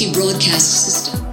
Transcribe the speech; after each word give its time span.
Your 0.00 0.12
broadcast 0.12 0.84
system. 0.84 1.24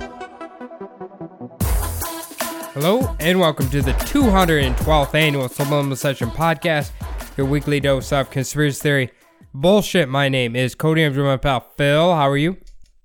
Hello, 2.74 3.14
and 3.20 3.40
welcome 3.40 3.70
to 3.70 3.82
the 3.82 3.92
212th 3.92 5.14
annual 5.16 5.50
Subliminal 5.50 5.98
Session 5.98 6.30
podcast, 6.30 6.92
your 7.38 7.46
weekly 7.46 7.82
dose 7.82 8.14
of 8.14 8.30
conspiracy 8.30 8.82
theory 8.82 9.12
bullshit. 9.54 10.08
My 10.08 10.30
name 10.30 10.56
is 10.56 10.76
Cody. 10.76 11.04
I'm 11.04 11.14
joined 11.14 11.28
my 11.28 11.38
pal 11.38 11.60
Phil. 11.76 12.16
How 12.16 12.30
are 12.30 12.38
you? 12.38 12.56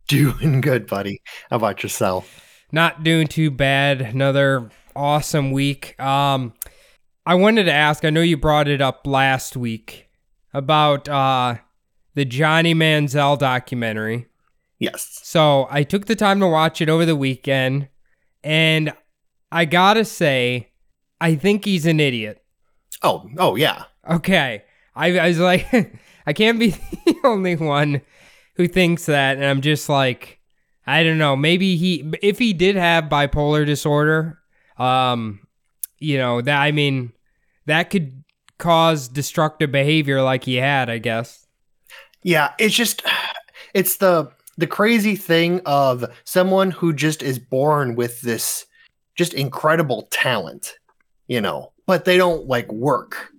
Doing 0.06 0.60
good, 0.60 0.86
buddy. 0.86 1.22
How 1.50 1.56
about 1.56 1.82
yourself? 1.82 2.40
Not 2.70 3.02
doing 3.02 3.26
too 3.26 3.50
bad. 3.50 4.00
Another 4.00 4.70
awesome 4.94 5.50
week. 5.50 6.00
Um, 6.00 6.54
I 7.26 7.34
wanted 7.34 7.64
to 7.64 7.72
ask. 7.72 8.04
I 8.04 8.10
know 8.10 8.20
you 8.20 8.36
brought 8.36 8.68
it 8.68 8.80
up 8.80 9.06
last 9.06 9.56
week 9.56 10.08
about 10.54 11.08
uh 11.08 11.56
the 12.14 12.24
Johnny 12.24 12.74
Manziel 12.74 13.36
documentary. 13.38 14.28
Yes. 14.78 15.20
So 15.22 15.66
I 15.70 15.82
took 15.82 16.06
the 16.06 16.16
time 16.16 16.40
to 16.40 16.46
watch 16.46 16.80
it 16.80 16.88
over 16.88 17.04
the 17.04 17.16
weekend, 17.16 17.88
and 18.44 18.92
I 19.50 19.64
gotta 19.64 20.04
say, 20.04 20.68
I 21.20 21.34
think 21.34 21.64
he's 21.64 21.86
an 21.86 22.00
idiot. 22.00 22.44
Oh, 23.02 23.28
oh 23.38 23.56
yeah. 23.56 23.84
Okay. 24.08 24.64
I, 24.94 25.18
I 25.18 25.28
was 25.28 25.38
like, 25.38 25.66
I 26.26 26.32
can't 26.32 26.58
be 26.58 26.70
the 27.06 27.16
only 27.24 27.56
one 27.56 28.02
who 28.56 28.68
thinks 28.68 29.06
that. 29.06 29.36
And 29.36 29.44
I'm 29.44 29.60
just 29.60 29.88
like, 29.88 30.40
I 30.86 31.02
don't 31.02 31.18
know. 31.18 31.36
Maybe 31.36 31.76
he, 31.76 32.10
if 32.22 32.38
he 32.38 32.52
did 32.52 32.76
have 32.76 33.04
bipolar 33.04 33.64
disorder, 33.66 34.38
um, 34.78 35.40
you 35.98 36.18
know, 36.18 36.40
that, 36.40 36.60
I 36.60 36.72
mean, 36.72 37.12
that 37.66 37.90
could 37.90 38.24
cause 38.58 39.08
destructive 39.08 39.70
behavior 39.70 40.22
like 40.22 40.44
he 40.44 40.56
had, 40.56 40.90
I 40.90 40.98
guess. 40.98 41.46
Yeah. 42.22 42.52
It's 42.58 42.74
just, 42.74 43.02
it's 43.74 43.96
the, 43.96 44.30
the 44.58 44.66
crazy 44.66 45.16
thing 45.16 45.62
of 45.64 46.04
someone 46.24 46.70
who 46.70 46.92
just 46.92 47.22
is 47.22 47.38
born 47.38 47.94
with 47.94 48.20
this 48.20 48.66
just 49.16 49.32
incredible 49.32 50.08
talent, 50.10 50.78
you 51.26 51.40
know, 51.40 51.72
but 51.86 52.04
they 52.04 52.18
don't 52.18 52.46
like 52.46 52.70
work 52.70 53.32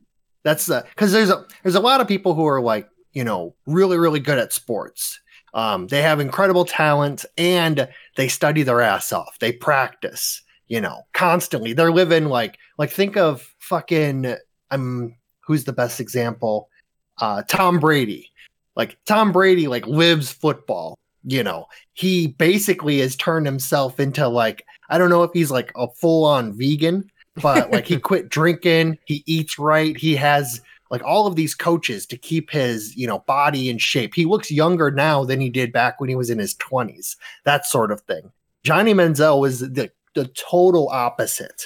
that's 0.44 0.66
the 0.66 0.86
because 0.90 1.12
there's 1.12 1.30
a 1.30 1.45
there's 1.64 1.75
a 1.75 1.80
lot 1.80 2.02
of 2.02 2.08
people 2.08 2.34
who 2.34 2.47
are 2.47 2.62
like 2.62 2.90
you 3.14 3.23
know 3.23 3.56
really 3.66 3.97
really 3.97 4.20
good 4.20 4.38
at 4.38 4.53
sports. 4.53 5.20
Um, 5.53 5.88
they 5.88 6.02
have 6.02 6.20
incredible 6.20 6.64
talent 6.66 7.25
and 7.38 7.90
they 8.16 8.28
study 8.28 8.62
their 8.62 8.81
ass 8.81 9.12
off. 9.12 9.40
They 9.40 9.52
practice, 9.52 10.44
you 10.67 10.80
know, 10.80 11.02
constantly. 11.14 11.73
They're 11.73 11.92
living 11.92 12.25
like 12.25 12.58
like 12.78 12.92
think 12.92 13.17
of 13.17 13.47
fucking 13.59 14.36
um 14.72 15.16
who's 15.42 15.64
the 15.64 15.73
best 15.73 16.00
example? 16.00 16.70
Uh 17.17 17.44
Tom 17.47 17.80
Brady. 17.80 18.31
Like 18.75 18.97
Tom 19.06 19.31
Brady 19.31 19.67
like 19.67 19.88
lives 19.88 20.31
football, 20.31 20.97
you 21.24 21.44
know. 21.44 21.68
He 21.94 22.28
basically 22.28 23.00
has 23.00 23.16
turned 23.16 23.46
himself 23.46 24.00
into 24.00 24.28
like 24.28 24.66
I 24.90 24.97
don't 24.97 25.09
know 25.09 25.24
if 25.24 25.31
he's 25.34 25.52
like 25.52 25.72
a 25.75 25.88
full 25.88 26.25
on 26.25 26.57
vegan, 26.57 27.09
but 27.41 27.72
like 27.72 27.85
he 27.85 27.97
quit 28.00 28.30
drinking, 28.30 28.97
he 29.06 29.24
eats 29.25 29.59
right, 29.59 29.96
he 29.96 30.16
has 30.16 30.62
like 30.90 31.03
all 31.03 31.28
of 31.28 31.35
these 31.35 31.53
coaches 31.53 32.06
to 32.08 32.18
keep 32.18 32.50
his 32.50 32.96
you 32.96 33.08
know 33.08 33.19
body 33.19 33.69
in 33.69 33.78
shape. 33.78 34.13
He 34.16 34.25
looks 34.25 34.52
younger 34.52 34.91
now 34.91 35.24
than 35.24 35.40
he 35.40 35.50
did 35.50 35.72
back 35.72 36.00
when 36.00 36.09
he 36.09 36.16
was 36.16 36.29
in 36.29 36.40
his 36.40 36.56
20s. 36.56 37.16
That 37.46 37.66
sort 37.66 37.91
of 37.91 38.02
thing. 38.02 38.31
Johnny 38.63 38.94
Manziel 38.94 39.40
was 39.40 39.59
the 39.59 39.91
the 40.16 40.28
total 40.28 40.90
opposite. 40.90 41.66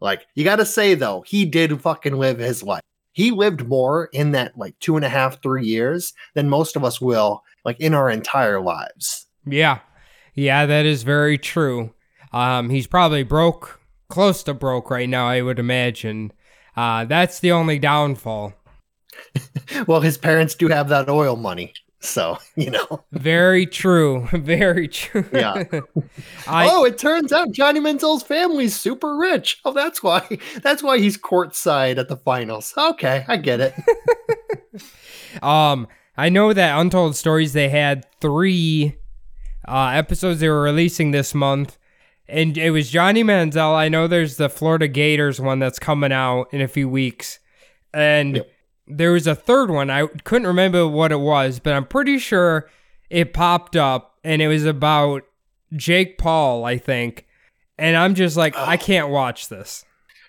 Like 0.00 0.26
you 0.34 0.44
got 0.44 0.56
to 0.56 0.66
say 0.66 0.94
though, 0.94 1.22
he 1.26 1.44
did 1.44 1.80
fucking 1.80 2.16
live 2.16 2.38
his 2.38 2.62
life. 2.62 2.82
He 3.16 3.30
lived 3.30 3.66
more 3.66 4.10
in 4.12 4.32
that 4.32 4.58
like 4.58 4.78
two 4.78 4.94
and 4.94 5.02
a 5.04 5.08
half, 5.08 5.40
three 5.40 5.64
years 5.64 6.12
than 6.34 6.50
most 6.50 6.76
of 6.76 6.84
us 6.84 7.00
will 7.00 7.42
like 7.64 7.80
in 7.80 7.94
our 7.94 8.10
entire 8.10 8.60
lives. 8.60 9.26
Yeah, 9.46 9.78
yeah, 10.34 10.66
that 10.66 10.84
is 10.84 11.02
very 11.02 11.38
true. 11.38 11.94
Um, 12.34 12.68
he's 12.68 12.86
probably 12.86 13.22
broke 13.22 13.80
close 14.10 14.42
to 14.42 14.52
broke 14.52 14.90
right 14.90 15.08
now, 15.08 15.28
I 15.28 15.40
would 15.40 15.58
imagine. 15.58 16.30
Uh, 16.76 17.06
that's 17.06 17.40
the 17.40 17.52
only 17.52 17.78
downfall. 17.78 18.52
well, 19.86 20.02
his 20.02 20.18
parents 20.18 20.54
do 20.54 20.68
have 20.68 20.90
that 20.90 21.08
oil 21.08 21.36
money. 21.36 21.72
So, 22.00 22.38
you 22.56 22.70
know. 22.70 23.04
Very 23.12 23.66
true. 23.66 24.28
Very 24.32 24.88
true. 24.88 25.24
Yeah. 25.32 25.64
I, 26.46 26.68
oh, 26.70 26.84
it 26.84 26.98
turns 26.98 27.32
out 27.32 27.52
Johnny 27.52 27.80
Manziel's 27.80 28.22
family's 28.22 28.78
super 28.78 29.16
rich. 29.16 29.60
Oh, 29.64 29.72
that's 29.72 30.02
why 30.02 30.38
that's 30.62 30.82
why 30.82 30.98
he's 30.98 31.18
courtside 31.18 31.98
at 31.98 32.08
the 32.08 32.16
finals. 32.16 32.72
Okay, 32.76 33.24
I 33.28 33.36
get 33.36 33.60
it. 33.60 33.74
um, 35.42 35.88
I 36.16 36.28
know 36.28 36.52
that 36.52 36.78
Untold 36.78 37.16
Stories 37.16 37.52
they 37.52 37.68
had 37.68 38.06
3 38.20 38.96
uh 39.68 39.90
episodes 39.94 40.38
they 40.38 40.48
were 40.48 40.62
releasing 40.62 41.10
this 41.10 41.34
month 41.34 41.76
and 42.28 42.56
it 42.58 42.70
was 42.70 42.90
Johnny 42.90 43.22
Manziel. 43.22 43.74
I 43.74 43.88
know 43.88 44.06
there's 44.06 44.36
the 44.36 44.48
Florida 44.48 44.88
Gators 44.88 45.40
one 45.40 45.58
that's 45.58 45.78
coming 45.78 46.12
out 46.12 46.52
in 46.52 46.60
a 46.60 46.68
few 46.68 46.88
weeks, 46.88 47.38
and 47.94 48.36
yep. 48.36 48.50
There 48.88 49.12
was 49.12 49.26
a 49.26 49.34
third 49.34 49.70
one. 49.70 49.90
I 49.90 50.06
couldn't 50.24 50.46
remember 50.46 50.86
what 50.86 51.12
it 51.12 51.20
was, 51.20 51.58
but 51.58 51.72
I'm 51.74 51.86
pretty 51.86 52.18
sure 52.18 52.68
it 53.10 53.32
popped 53.32 53.76
up, 53.76 54.18
and 54.24 54.40
it 54.40 54.48
was 54.48 54.64
about 54.64 55.22
Jake 55.74 56.18
Paul, 56.18 56.64
I 56.64 56.78
think. 56.78 57.26
And 57.78 57.96
I'm 57.96 58.14
just 58.14 58.36
like. 58.36 58.56
I 58.56 58.76
can't 58.76 59.10
watch 59.10 59.48
this. 59.48 59.84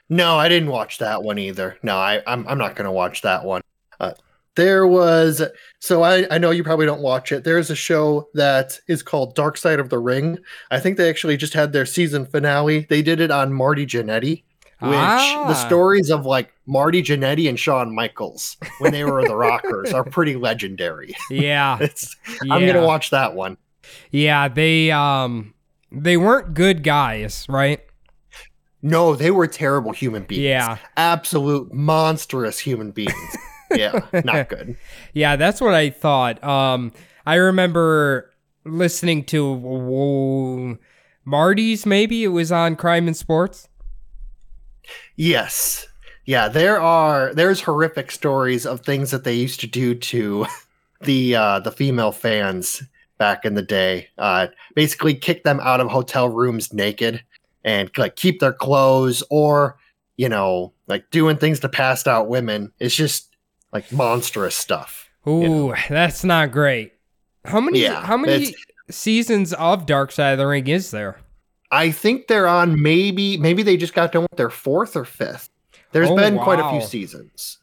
No, 0.09 0.37
I 0.37 0.49
didn't 0.49 0.69
watch 0.69 0.99
that 0.99 1.23
one 1.23 1.37
either. 1.37 1.77
No, 1.83 1.97
I, 1.97 2.21
I'm 2.25 2.47
I'm 2.47 2.57
not 2.57 2.75
gonna 2.75 2.91
watch 2.91 3.21
that 3.23 3.43
one. 3.43 3.61
Uh, 3.99 4.13
there 4.55 4.87
was 4.87 5.41
so 5.79 6.01
I, 6.03 6.25
I 6.33 6.37
know 6.37 6.51
you 6.51 6.63
probably 6.63 6.85
don't 6.85 7.01
watch 7.01 7.31
it. 7.31 7.43
There's 7.43 7.69
a 7.69 7.75
show 7.75 8.29
that 8.33 8.79
is 8.87 9.03
called 9.03 9.35
Dark 9.35 9.57
Side 9.57 9.79
of 9.79 9.89
the 9.89 9.99
Ring. 9.99 10.39
I 10.71 10.79
think 10.79 10.97
they 10.97 11.09
actually 11.09 11.37
just 11.37 11.53
had 11.53 11.73
their 11.73 11.85
season 11.85 12.25
finale. 12.25 12.87
They 12.89 13.01
did 13.01 13.19
it 13.19 13.31
on 13.31 13.53
Marty 13.53 13.85
Jannetty, 13.85 14.43
which 14.79 14.91
ah. 14.93 15.45
the 15.47 15.55
stories 15.55 16.09
of 16.09 16.25
like 16.25 16.53
Marty 16.65 17.01
Jannetty 17.01 17.49
and 17.49 17.59
Shawn 17.59 17.93
Michaels 17.93 18.57
when 18.79 18.91
they 18.91 19.03
were 19.03 19.27
the 19.27 19.35
Rockers 19.35 19.93
are 19.93 20.03
pretty 20.03 20.35
legendary. 20.35 21.15
Yeah. 21.29 21.77
yeah. 22.43 22.53
I'm 22.53 22.65
gonna 22.65 22.85
watch 22.85 23.09
that 23.09 23.33
one. 23.33 23.57
Yeah, 24.11 24.47
they 24.47 24.91
um 24.91 25.53
they 25.91 26.17
weren't 26.17 26.53
good 26.53 26.83
guys, 26.83 27.45
right? 27.49 27.81
No, 28.81 29.15
they 29.15 29.31
were 29.31 29.47
terrible 29.47 29.91
human 29.91 30.23
beings. 30.23 30.43
Yeah. 30.43 30.77
Absolute 30.95 31.73
monstrous 31.73 32.59
human 32.59 32.91
beings 32.93 33.37
yeah, 33.75 33.99
not 34.23 34.49
good. 34.49 34.77
yeah, 35.13 35.35
that's 35.35 35.61
what 35.61 35.73
I 35.73 35.89
thought. 35.89 36.43
Um, 36.43 36.91
I 37.25 37.35
remember 37.35 38.31
listening 38.65 39.23
to 39.25 39.53
whoa, 39.53 40.77
Marty's. 41.25 41.85
Maybe 41.85 42.23
it 42.23 42.29
was 42.29 42.51
on 42.51 42.75
Crime 42.75 43.07
and 43.07 43.17
Sports. 43.17 43.67
Yes, 45.15 45.87
yeah. 46.25 46.47
There 46.47 46.79
are 46.79 47.33
there's 47.33 47.61
horrific 47.61 48.11
stories 48.11 48.65
of 48.65 48.81
things 48.81 49.11
that 49.11 49.23
they 49.23 49.33
used 49.33 49.59
to 49.61 49.67
do 49.67 49.95
to 49.95 50.45
the 51.01 51.35
uh, 51.35 51.59
the 51.59 51.71
female 51.71 52.11
fans 52.11 52.83
back 53.17 53.45
in 53.45 53.55
the 53.55 53.61
day. 53.61 54.09
Uh, 54.17 54.47
basically, 54.75 55.15
kick 55.15 55.43
them 55.43 55.59
out 55.61 55.81
of 55.81 55.89
hotel 55.89 56.29
rooms 56.29 56.73
naked 56.73 57.23
and 57.63 57.89
like 57.97 58.15
keep 58.15 58.39
their 58.39 58.53
clothes 58.53 59.23
or 59.29 59.77
you 60.15 60.29
know 60.29 60.73
like 60.87 61.09
doing 61.11 61.37
things 61.37 61.59
to 61.61 61.69
passed 61.69 62.07
out 62.07 62.29
women. 62.29 62.71
It's 62.79 62.95
just 62.95 63.35
like 63.73 63.91
monstrous 63.91 64.55
stuff. 64.55 65.09
Ooh, 65.27 65.41
you 65.41 65.49
know? 65.49 65.75
that's 65.89 66.23
not 66.23 66.51
great. 66.51 66.93
How 67.45 67.59
many? 67.59 67.81
Yeah, 67.81 68.05
how 68.05 68.17
many 68.17 68.55
seasons 68.89 69.53
of 69.53 69.85
Dark 69.85 70.11
Side 70.11 70.31
of 70.31 70.37
the 70.37 70.47
Ring 70.47 70.67
is 70.67 70.91
there? 70.91 71.19
I 71.71 71.91
think 71.91 72.27
they're 72.27 72.47
on 72.47 72.81
maybe 72.81 73.37
maybe 73.37 73.63
they 73.63 73.77
just 73.77 73.93
got 73.93 74.11
done 74.11 74.23
with 74.23 74.37
their 74.37 74.49
fourth 74.49 74.95
or 74.95 75.05
fifth. 75.05 75.49
There's 75.91 76.09
oh, 76.09 76.15
been 76.15 76.35
wow. 76.35 76.43
quite 76.43 76.59
a 76.59 76.69
few 76.69 76.81
seasons. 76.81 77.59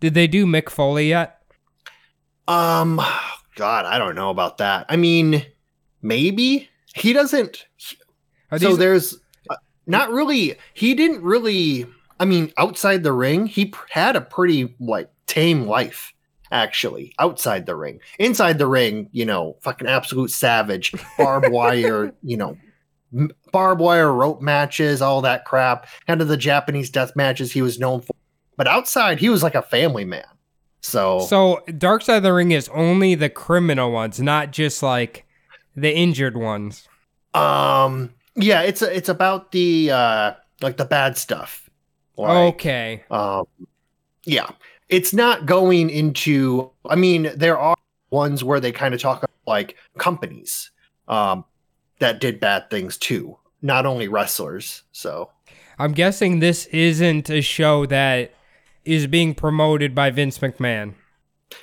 Did 0.00 0.14
they 0.14 0.26
do 0.26 0.46
Mick 0.46 0.68
Foley 0.68 1.08
yet? 1.08 1.42
Um, 2.48 3.00
God, 3.54 3.86
I 3.86 3.98
don't 3.98 4.14
know 4.14 4.30
about 4.30 4.58
that. 4.58 4.86
I 4.88 4.96
mean, 4.96 5.44
maybe 6.02 6.68
he 6.94 7.12
doesn't. 7.12 7.66
These... 8.52 8.60
so 8.60 8.76
there's 8.76 9.18
uh, 9.50 9.56
not 9.86 10.10
really. 10.10 10.56
He 10.74 10.94
didn't 10.94 11.22
really. 11.22 11.86
I 12.18 12.24
mean, 12.24 12.52
outside 12.56 13.02
the 13.02 13.12
ring, 13.12 13.46
he 13.46 13.72
had 13.90 14.16
a 14.16 14.20
pretty 14.20 14.74
like 14.80 15.10
tame 15.26 15.66
life 15.66 16.12
actually, 16.52 17.12
outside 17.18 17.66
the 17.66 17.74
ring. 17.76 18.00
Inside 18.18 18.58
the 18.58 18.66
ring, 18.66 19.08
you 19.12 19.24
know, 19.24 19.56
fucking 19.60 19.88
absolute 19.88 20.30
savage, 20.30 20.94
barbed 21.18 21.48
wire, 21.50 22.14
you 22.22 22.36
know, 22.36 22.56
barbed 23.52 23.80
wire 23.80 24.12
rope 24.12 24.40
matches, 24.42 25.00
all 25.02 25.20
that 25.22 25.44
crap. 25.44 25.86
Kind 26.06 26.20
of 26.20 26.28
the 26.28 26.36
Japanese 26.36 26.90
death 26.90 27.14
matches 27.16 27.52
he 27.52 27.62
was 27.62 27.78
known 27.78 28.00
for. 28.00 28.14
But 28.56 28.66
outside, 28.66 29.18
he 29.18 29.28
was 29.28 29.42
like 29.42 29.54
a 29.54 29.62
family 29.62 30.04
man. 30.04 30.24
So, 30.80 31.20
So 31.20 31.62
Dark 31.78 32.02
Side 32.02 32.18
of 32.18 32.22
the 32.22 32.32
Ring 32.32 32.52
is 32.52 32.68
only 32.68 33.14
the 33.14 33.28
criminal 33.28 33.90
ones, 33.90 34.20
not 34.20 34.52
just 34.52 34.82
like 34.82 35.26
the 35.74 35.94
injured 35.94 36.36
ones. 36.36 36.88
um, 37.34 38.12
yeah, 38.38 38.60
it's 38.62 38.82
it's 38.82 39.08
about 39.08 39.50
the 39.52 39.90
uh 39.90 40.32
like 40.60 40.76
the 40.76 40.84
bad 40.84 41.16
stuff. 41.16 41.68
Like, 42.16 42.54
okay. 42.54 43.04
Um, 43.10 43.44
yeah, 44.24 44.48
it's 44.88 45.12
not 45.14 45.46
going 45.46 45.88
into. 45.90 46.70
I 46.88 46.96
mean, 46.96 47.30
there 47.34 47.58
are 47.58 47.76
ones 48.10 48.44
where 48.44 48.60
they 48.60 48.72
kind 48.72 48.94
of 48.94 49.00
talk 49.00 49.18
about 49.18 49.30
like 49.46 49.76
companies 49.98 50.70
um, 51.08 51.44
that 52.00 52.20
did 52.20 52.40
bad 52.40 52.70
things 52.70 52.96
too, 52.96 53.36
not 53.62 53.86
only 53.86 54.08
wrestlers. 54.08 54.82
So 54.92 55.30
I'm 55.78 55.92
guessing 55.92 56.38
this 56.40 56.66
isn't 56.66 57.30
a 57.30 57.40
show 57.40 57.86
that 57.86 58.32
is 58.84 59.06
being 59.06 59.34
promoted 59.34 59.94
by 59.94 60.10
Vince 60.10 60.38
McMahon. 60.38 60.94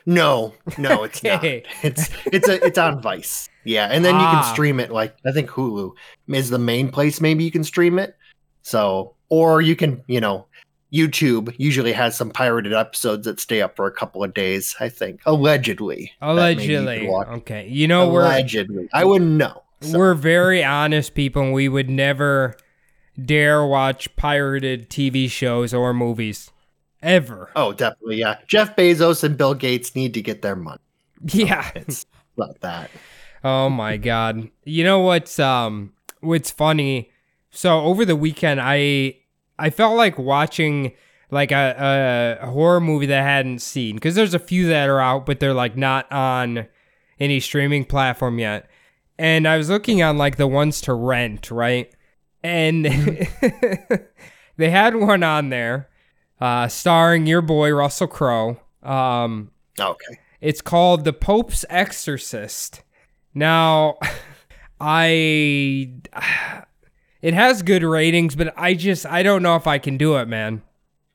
no, 0.06 0.53
no, 0.77 1.03
it's 1.03 1.19
Okay. 1.24 1.63
not. 1.65 1.74
It's 1.83 2.09
it's 2.25 2.47
a 2.50 2.65
it's 2.65 2.77
on 2.77 3.01
Vice. 3.01 3.50
Yeah, 3.65 3.88
and 3.91 4.03
then 4.03 4.15
you 4.15 4.21
Ah. 4.21 4.44
can 4.44 4.53
stream 4.53 4.80
it. 4.80 4.91
Like 4.91 5.15
I 5.25 5.31
think 5.31 5.50
Hulu 5.50 5.91
is 6.30 6.50
the 6.50 6.59
main 6.59 6.89
place. 6.89 7.21
Maybe 7.21 7.44
you 7.44 7.51
can 7.51 7.63
stream 7.63 8.00
it. 8.00 8.15
So 8.62 9.15
or 9.29 9.62
you 9.62 9.75
can 9.75 10.03
you 10.07 10.19
know. 10.21 10.47
YouTube 10.94 11.56
usually 11.57 11.91
has 11.91 12.15
some 12.15 12.29
pirated 12.29 12.71
episodes 12.71 13.25
that 13.25 13.39
stay 13.39 13.63
up 13.63 13.75
for 13.75 13.88
a 13.88 13.91
couple 13.91 14.24
of 14.24 14.31
days, 14.36 14.75
I 14.79 14.89
think. 14.89 15.21
Allegedly. 15.25 16.12
maybe 16.21 16.63
you 16.65 16.77
Allegedly. 16.79 17.07
Okay. 17.09 17.68
You 17.68 17.88
know 17.88 18.09
we're 18.12 18.21
Allegedly. 18.25 18.89
I 18.94 19.03
wouldn't 19.03 19.31
know. 19.31 19.62
So, 19.83 19.97
we're 19.97 20.13
very 20.15 20.63
honest 20.63 21.13
people 21.15 21.41
and 21.44 21.53
we 21.53 21.69
would 21.69 21.89
never 21.89 22.56
dare 23.24 23.65
watch 23.65 24.15
pirated 24.15 24.89
TV 24.89 25.30
shows 25.30 25.74
or 25.74 25.94
movies. 25.94 26.51
Ever. 27.01 27.51
oh, 27.57 27.74
definitely. 27.74 28.18
Yeah. 28.18 28.38
Jeff 28.47 28.77
Bezos 28.77 29.24
and 29.25 29.38
Bill 29.38 29.53
Gates 29.53 29.94
need 29.94 30.13
to 30.13 30.21
get 30.21 30.41
their 30.41 30.56
money. 30.56 30.80
Yeah. 31.25 31.69
It's 31.75 32.06
about 32.38 32.62
that. 32.62 32.89
Oh 33.44 33.69
my 33.69 33.97
god. 34.12 34.50
You 34.63 34.83
know 34.83 35.00
what's 35.00 35.38
um 35.38 35.94
what's 36.21 36.50
funny? 36.50 37.12
So 37.51 37.81
over 37.81 38.06
the 38.06 38.15
weekend 38.15 38.62
I 38.62 39.18
I 39.59 39.69
felt 39.69 39.97
like 39.97 40.18
watching 40.18 40.94
like 41.29 41.51
a, 41.51 42.39
a 42.41 42.47
horror 42.47 42.79
movie 42.79 43.06
that 43.07 43.19
I 43.19 43.24
hadn't 43.24 43.59
seen 43.59 43.95
because 43.95 44.15
there's 44.15 44.33
a 44.33 44.39
few 44.39 44.68
that 44.68 44.88
are 44.88 45.01
out 45.01 45.25
but 45.25 45.39
they're 45.39 45.53
like 45.53 45.75
not 45.75 46.09
on 46.12 46.68
any 47.19 47.39
streaming 47.41 47.83
platform 47.86 48.39
yet. 48.39 48.69
And 49.18 49.48
I 49.48 49.57
was 49.57 49.69
looking 49.69 50.01
on 50.01 50.18
like 50.18 50.38
the 50.38 50.48
ones 50.48 50.81
to 50.81 50.94
rent, 50.94 51.51
right? 51.51 51.92
And 52.44 52.86
they 54.57 54.69
had 54.69 54.95
one 54.95 55.24
on 55.24 55.50
there 55.50 55.89
uh 56.42 56.68
starring 56.68 57.25
your 57.27 57.42
boy 57.42 57.71
Russell 57.71 58.07
Crowe. 58.07 58.60
Um 58.81 59.51
Okay. 59.80 60.19
it's 60.42 60.62
called 60.62 61.04
The 61.06 61.13
Pope's 61.13 61.65
Exorcist. 61.69 62.83
Now, 63.33 63.98
I 64.80 65.94
it 67.21 67.33
has 67.33 67.62
good 67.62 67.83
ratings, 67.83 68.36
but 68.36 68.54
I 68.57 68.74
just 68.74 69.06
I 69.06 69.24
don't 69.24 69.44
know 69.44 69.56
if 69.56 69.68
I 69.68 69.77
can 69.77 69.98
do 69.98 70.18
it, 70.18 70.27
man. 70.27 70.62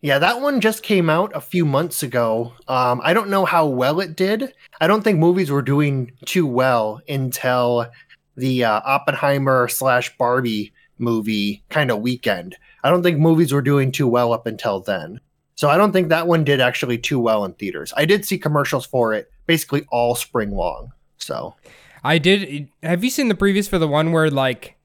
Yeah, 0.00 0.20
that 0.20 0.40
one 0.40 0.60
just 0.60 0.82
came 0.82 1.10
out 1.10 1.32
a 1.34 1.40
few 1.40 1.64
months 1.64 2.02
ago. 2.04 2.52
Um, 2.68 3.00
I 3.02 3.12
don't 3.14 3.30
know 3.30 3.44
how 3.44 3.66
well 3.66 3.98
it 4.00 4.14
did. 4.16 4.52
I 4.80 4.86
don't 4.86 5.02
think 5.02 5.18
movies 5.18 5.50
were 5.50 5.62
doing 5.62 6.12
too 6.24 6.46
well 6.46 7.00
until 7.08 7.90
the 8.36 8.64
uh, 8.64 8.80
Oppenheimer 8.84 9.66
slash 9.66 10.16
Barbie 10.16 10.72
movie 10.98 11.64
kind 11.68 11.90
of 11.90 12.00
weekend. 12.00 12.56
I 12.84 12.90
don't 12.90 13.02
think 13.02 13.18
movies 13.18 13.52
were 13.52 13.62
doing 13.62 13.90
too 13.90 14.06
well 14.06 14.32
up 14.32 14.46
until 14.46 14.80
then. 14.80 15.20
So 15.56 15.68
I 15.68 15.76
don't 15.76 15.90
think 15.90 16.08
that 16.08 16.28
one 16.28 16.44
did 16.44 16.60
actually 16.60 16.98
too 16.98 17.18
well 17.18 17.44
in 17.44 17.52
theaters. 17.54 17.92
I 17.96 18.04
did 18.04 18.24
see 18.24 18.38
commercials 18.38 18.86
for 18.86 19.12
it 19.12 19.28
basically 19.46 19.84
all 19.90 20.14
spring 20.14 20.52
long. 20.52 20.92
So 21.16 21.56
I 22.04 22.18
did 22.18 22.68
have 22.84 23.02
you 23.02 23.10
seen 23.10 23.26
the 23.26 23.34
previews 23.34 23.68
for 23.68 23.78
the 23.78 23.88
one 23.88 24.12
where 24.12 24.30
like 24.30 24.77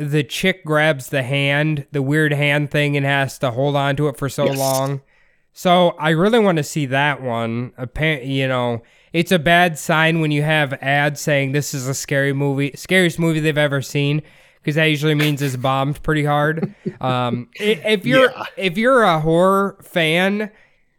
the 0.00 0.24
chick 0.24 0.64
grabs 0.64 1.10
the 1.10 1.22
hand, 1.22 1.86
the 1.92 2.02
weird 2.02 2.32
hand 2.32 2.70
thing 2.70 2.96
and 2.96 3.04
has 3.04 3.38
to 3.40 3.50
hold 3.50 3.76
on 3.76 3.96
to 3.96 4.08
it 4.08 4.16
for 4.16 4.28
so 4.28 4.46
Yes. 4.46 4.58
long? 4.58 5.00
So 5.52 5.90
I 5.98 6.10
really 6.10 6.38
want 6.38 6.56
to 6.58 6.62
see 6.64 6.86
that 6.86 7.22
one. 7.22 7.72
Apparently, 7.76 8.32
you 8.32 8.48
know, 8.48 8.82
it's 9.12 9.32
a 9.32 9.38
bad 9.38 9.78
sign 9.78 10.20
when 10.20 10.30
you 10.30 10.42
have 10.42 10.72
ads 10.80 11.20
saying 11.20 11.52
this 11.52 11.74
is 11.74 11.86
a 11.88 11.94
scary 11.94 12.32
movie, 12.32 12.72
scariest 12.76 13.18
movie 13.18 13.40
they've 13.40 13.58
ever 13.58 13.82
seen, 13.82 14.22
because 14.62 14.76
that 14.76 14.84
usually 14.86 15.14
means 15.16 15.42
it's 15.42 15.56
bombed 15.56 16.02
pretty 16.02 16.24
hard. 16.24 16.74
Um, 17.00 17.48
if 17.58 18.04
you're 18.06 18.30
Yeah. 18.30 18.44
if 18.58 18.76
you're 18.78 19.02
a 19.02 19.20
horror 19.20 19.76
fan, 19.82 20.50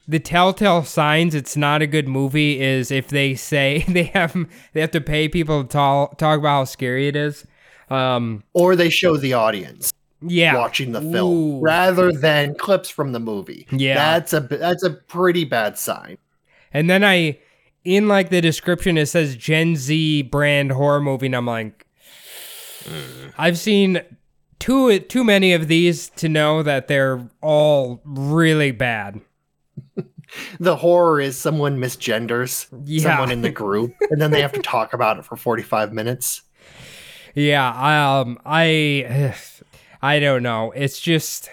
the 0.07 0.19
telltale 0.19 0.83
signs 0.83 1.35
it's 1.35 1.55
not 1.55 1.81
a 1.83 1.87
good 1.87 2.07
movie 2.07 2.59
is 2.59 2.89
if 2.91 3.07
they 3.07 3.35
say 3.35 3.85
they 3.87 4.03
have 4.05 4.35
they 4.73 4.81
have 4.81 4.91
to 4.91 5.01
pay 5.01 5.29
people 5.29 5.61
to 5.63 5.69
talk, 5.69 6.17
talk 6.17 6.39
about 6.39 6.49
how 6.49 6.63
scary 6.65 7.07
it 7.07 7.15
is. 7.15 7.45
Um, 7.91 8.43
or 8.53 8.75
they 8.75 8.89
show 8.89 9.17
the 9.17 9.33
audience 9.33 9.93
yeah, 10.21 10.55
watching 10.55 10.91
the 10.91 11.01
film 11.01 11.33
Ooh. 11.33 11.59
rather 11.59 12.11
than 12.11 12.55
clips 12.55 12.89
from 12.89 13.11
the 13.11 13.19
movie. 13.19 13.67
Yeah. 13.71 13.95
That's 13.95 14.33
a 14.33 14.39
that's 14.41 14.83
a 14.83 14.91
pretty 14.91 15.45
bad 15.45 15.77
sign. 15.77 16.17
And 16.73 16.89
then 16.89 17.03
I, 17.03 17.39
in 17.83 18.07
like 18.07 18.29
the 18.29 18.41
description, 18.41 18.97
it 18.97 19.07
says 19.07 19.35
Gen 19.35 19.75
Z 19.75 20.23
brand 20.23 20.71
horror 20.71 21.01
movie, 21.01 21.25
and 21.25 21.35
I'm 21.35 21.45
like, 21.47 21.85
I've 23.37 23.57
seen 23.57 24.01
too 24.59 24.99
too 24.99 25.23
many 25.23 25.53
of 25.53 25.67
these 25.67 26.09
to 26.11 26.29
know 26.29 26.63
that 26.63 26.87
they're 26.87 27.27
all 27.41 28.01
really 28.05 28.71
bad. 28.71 29.19
the 30.59 30.75
horror 30.75 31.19
is 31.19 31.37
someone 31.37 31.77
misgenders 31.79 32.67
Yeah. 32.85 33.03
someone 33.03 33.31
in 33.31 33.41
the 33.41 33.51
group 33.51 33.93
and 34.11 34.21
then 34.21 34.31
they 34.31 34.41
have 34.41 34.53
to 34.53 34.61
talk 34.63 34.93
about 34.93 35.17
it 35.17 35.25
for 35.25 35.35
45 35.35 35.91
minutes 35.91 36.43
Yeah, 37.35 38.19
um, 38.19 38.39
I, 38.45 39.35
I 40.01 40.19
don't 40.19 40.43
know. 40.43 40.71
It's 40.71 40.99
just 40.99 41.49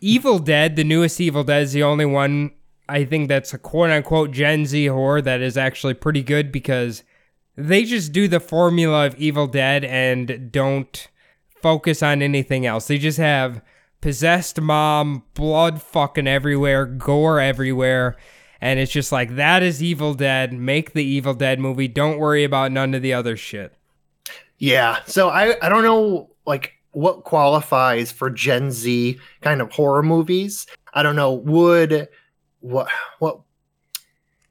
Evil 0.00 0.38
Dead. 0.38 0.76
The 0.76 0.84
newest 0.84 1.20
Evil 1.20 1.44
Dead 1.44 1.62
is 1.62 1.72
the 1.72 1.82
only 1.82 2.06
one 2.06 2.52
I 2.88 3.04
think 3.04 3.28
that's 3.28 3.54
a 3.54 3.58
quote 3.58 3.90
unquote 3.90 4.30
Gen 4.30 4.66
Z 4.66 4.86
horror 4.86 5.22
that 5.22 5.40
is 5.40 5.56
actually 5.56 5.94
pretty 5.94 6.22
good 6.22 6.52
because 6.52 7.02
they 7.56 7.84
just 7.84 8.12
do 8.12 8.28
the 8.28 8.40
formula 8.40 9.06
of 9.06 9.14
Evil 9.16 9.46
Dead 9.46 9.84
and 9.84 10.50
don't 10.52 11.08
focus 11.62 12.02
on 12.02 12.20
anything 12.20 12.66
else. 12.66 12.86
They 12.86 12.98
just 12.98 13.18
have 13.18 13.62
possessed 14.00 14.60
mom, 14.60 15.22
blood 15.34 15.80
fucking 15.80 16.26
everywhere, 16.26 16.84
gore 16.84 17.40
everywhere. 17.40 18.16
And 18.60 18.78
it's 18.78 18.92
just 18.92 19.12
like, 19.12 19.36
that 19.36 19.62
is 19.62 19.82
Evil 19.82 20.14
Dead. 20.14 20.52
Make 20.52 20.92
the 20.92 21.04
Evil 21.04 21.34
Dead 21.34 21.58
movie. 21.58 21.88
Don't 21.88 22.18
worry 22.18 22.44
about 22.44 22.72
none 22.72 22.94
of 22.94 23.02
the 23.02 23.14
other 23.14 23.36
shit. 23.36 23.74
Yeah 24.64 25.00
so 25.06 25.28
i 25.28 25.54
i 25.64 25.68
don't 25.68 25.82
know 25.82 26.30
like 26.46 26.72
what 26.92 27.24
qualifies 27.24 28.10
for 28.12 28.30
gen 28.30 28.70
z 28.70 29.18
kind 29.42 29.60
of 29.60 29.70
horror 29.72 30.02
movies 30.02 30.66
i 30.94 31.02
don't 31.02 31.16
know 31.16 31.32
would 31.34 32.08
what 32.60 32.88
what 33.18 33.40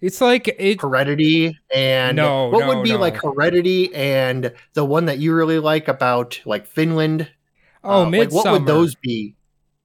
It's 0.01 0.21
like 0.21 0.47
it. 0.59 0.81
heredity 0.81 1.57
and 1.73 2.17
No, 2.17 2.49
what 2.49 2.59
no, 2.59 2.67
would 2.67 2.83
be 2.83 2.91
no. 2.91 2.97
like 2.99 3.15
heredity 3.15 3.93
and 3.95 4.53
the 4.73 4.85
one 4.85 5.05
that 5.07 5.17
you 5.19 5.33
really 5.33 5.57
like 5.59 5.87
about 5.87 6.39
like 6.45 6.67
finland 6.67 7.29
Oh, 7.85 8.03
Uh, 8.03 8.05
Midsommar. 8.05 8.17
like, 8.19 8.31
what 8.31 8.51
would 8.51 8.65
those 8.67 8.95
be 8.95 9.35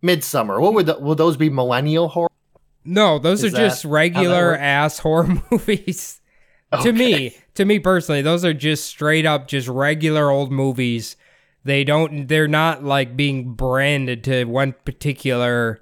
midsummer 0.02 0.60
what 0.60 0.74
would 0.74 0.86
the, 0.86 0.98
will 0.98 1.14
those 1.14 1.36
be 1.38 1.48
millennial 1.48 2.08
horror 2.08 2.28
No, 2.84 3.18
those 3.18 3.42
Is 3.44 3.54
are 3.54 3.56
just 3.56 3.82
that 3.82 3.88
how 3.88 3.92
that 3.92 3.94
regular 3.94 4.56
ass 4.56 4.98
horror 4.98 5.28
movies. 5.50 6.20
To 6.82 6.92
me, 6.92 7.36
to 7.54 7.64
me 7.64 7.78
personally, 7.78 8.22
those 8.22 8.44
are 8.44 8.52
just 8.52 8.86
straight 8.86 9.24
up 9.24 9.48
just 9.48 9.68
regular 9.68 10.30
old 10.30 10.52
movies. 10.52 11.16
They 11.64 11.82
don't 11.82 12.26
they're 12.28 12.48
not 12.48 12.84
like 12.84 13.16
being 13.16 13.54
branded 13.54 14.24
to 14.24 14.44
one 14.44 14.74
particular 14.84 15.80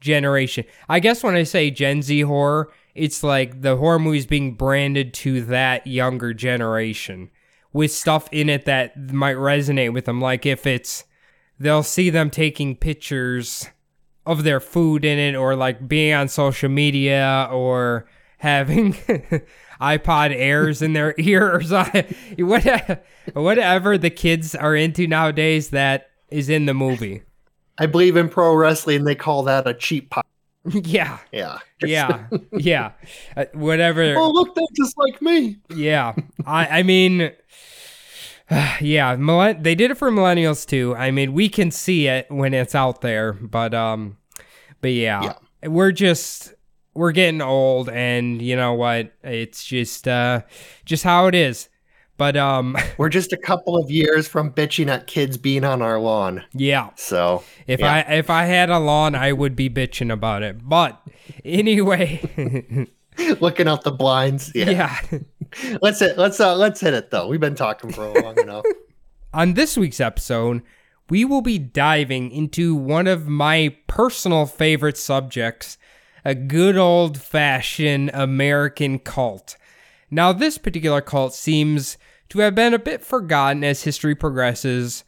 generation. 0.00 0.64
I 0.88 1.00
guess 1.00 1.22
when 1.22 1.34
I 1.34 1.42
say 1.42 1.70
Gen 1.70 2.02
Z 2.02 2.20
horror, 2.22 2.70
it's 2.94 3.22
like 3.22 3.62
the 3.62 3.76
horror 3.76 3.98
movies 3.98 4.26
being 4.26 4.54
branded 4.54 5.12
to 5.14 5.42
that 5.44 5.86
younger 5.86 6.32
generation 6.32 7.30
with 7.72 7.92
stuff 7.92 8.28
in 8.32 8.48
it 8.48 8.64
that 8.64 9.12
might 9.12 9.36
resonate 9.36 9.92
with 9.92 10.06
them 10.06 10.20
like 10.20 10.46
if 10.46 10.66
it's 10.66 11.04
they'll 11.60 11.82
see 11.82 12.10
them 12.10 12.30
taking 12.30 12.74
pictures 12.74 13.68
of 14.24 14.42
their 14.42 14.60
food 14.60 15.04
in 15.04 15.18
it 15.18 15.36
or 15.36 15.54
like 15.54 15.86
being 15.88 16.14
on 16.14 16.28
social 16.28 16.68
media 16.68 17.48
or 17.52 18.06
having 18.38 18.96
iPod 19.80 20.34
Airs 20.34 20.82
in 20.82 20.92
their 20.92 21.14
ears. 21.18 21.72
What- 22.38 23.04
Whatever 23.34 23.98
the 23.98 24.10
kids 24.10 24.54
are 24.54 24.74
into 24.74 25.06
nowadays 25.06 25.70
that 25.70 26.10
is 26.30 26.48
in 26.48 26.66
the 26.66 26.74
movie. 26.74 27.22
i 27.78 27.86
believe 27.86 28.16
in 28.16 28.28
pro 28.28 28.54
wrestling 28.54 29.04
they 29.04 29.14
call 29.14 29.42
that 29.44 29.66
a 29.68 29.74
cheap 29.74 30.10
pop 30.10 30.26
yeah, 30.72 31.18
Yeah. 31.32 31.58
yeah, 31.82 32.26
yeah. 32.52 32.92
Uh, 33.36 33.44
whatever. 33.54 34.14
Oh, 34.16 34.30
look, 34.30 34.54
they're 34.54 34.64
just 34.76 34.98
like 34.98 35.22
me. 35.22 35.56
Yeah, 35.74 36.14
I 36.44 36.80
I 36.80 36.82
mean, 36.82 37.32
yeah, 38.80 39.16
millen- 39.16 39.62
they 39.62 39.74
did 39.74 39.90
it 39.90 39.96
for 39.96 40.10
millennials 40.10 40.66
too. 40.66 40.94
I 40.96 41.10
mean, 41.10 41.32
we 41.32 41.48
can 41.48 41.70
see 41.70 42.06
it 42.08 42.26
when 42.30 42.52
it's 42.54 42.74
out 42.74 43.00
there, 43.02 43.32
but 43.34 43.72
um, 43.72 44.16
but 44.80 44.90
yeah, 44.92 45.34
we're 45.62 45.92
just 45.92 46.52
we're 46.98 47.12
getting 47.12 47.40
old, 47.40 47.88
and 47.88 48.42
you 48.42 48.56
know 48.56 48.74
what? 48.74 49.12
It's 49.22 49.64
just 49.64 50.06
uh, 50.08 50.42
just 50.84 51.04
how 51.04 51.26
it 51.26 51.34
is. 51.34 51.68
But 52.18 52.36
um, 52.36 52.76
We're 52.98 53.08
just 53.08 53.32
a 53.32 53.36
couple 53.36 53.76
of 53.76 53.90
years 53.90 54.26
from 54.26 54.52
bitching 54.52 54.88
at 54.88 55.06
kids 55.06 55.36
being 55.36 55.64
on 55.64 55.80
our 55.80 56.00
lawn. 56.00 56.44
yeah, 56.52 56.90
So 56.96 57.44
if 57.68 57.78
Yeah. 57.78 57.92
I 57.94 58.12
if 58.14 58.28
I 58.28 58.44
had 58.44 58.70
a 58.70 58.78
lawn, 58.80 59.14
I 59.14 59.32
would 59.32 59.54
be 59.54 59.70
bitching 59.70 60.12
about 60.12 60.42
it. 60.42 60.68
But 60.68 61.00
anyway, 61.44 62.20
looking 63.40 63.68
out 63.68 63.84
the 63.84 63.92
blinds. 63.92 64.50
Yeah. 64.54 64.70
yeah. 64.70 65.18
Let's 65.80 66.00
hit 66.00 66.18
let's 66.18 66.40
uh 66.40 66.54
let's 66.56 66.80
hit 66.80 66.92
it 66.92 67.10
though. 67.10 67.26
We've 67.28 67.40
been 67.40 67.54
talking 67.54 67.90
for 67.90 68.06
long 68.20 68.38
enough. 68.38 68.64
On 69.32 69.54
this 69.54 69.78
week's 69.78 70.00
episode, 70.00 70.60
we 71.08 71.24
will 71.24 71.40
be 71.40 71.58
diving 71.58 72.30
into 72.30 72.74
one 72.74 73.06
of 73.06 73.26
my 73.26 73.74
personal 73.86 74.44
favorite 74.44 74.98
subjects 74.98 75.78
a 76.24 76.34
good 76.34 76.76
old 76.76 77.20
fashioned 77.20 78.10
American 78.14 78.98
cult. 78.98 79.56
Now, 80.10 80.32
this 80.32 80.58
particular 80.58 81.00
cult 81.00 81.34
seems 81.34 81.98
to 82.30 82.40
have 82.40 82.54
been 82.54 82.74
a 82.74 82.78
bit 82.78 83.04
forgotten 83.04 83.64
as 83.64 83.82
history 83.82 84.14
progresses, 84.14 85.04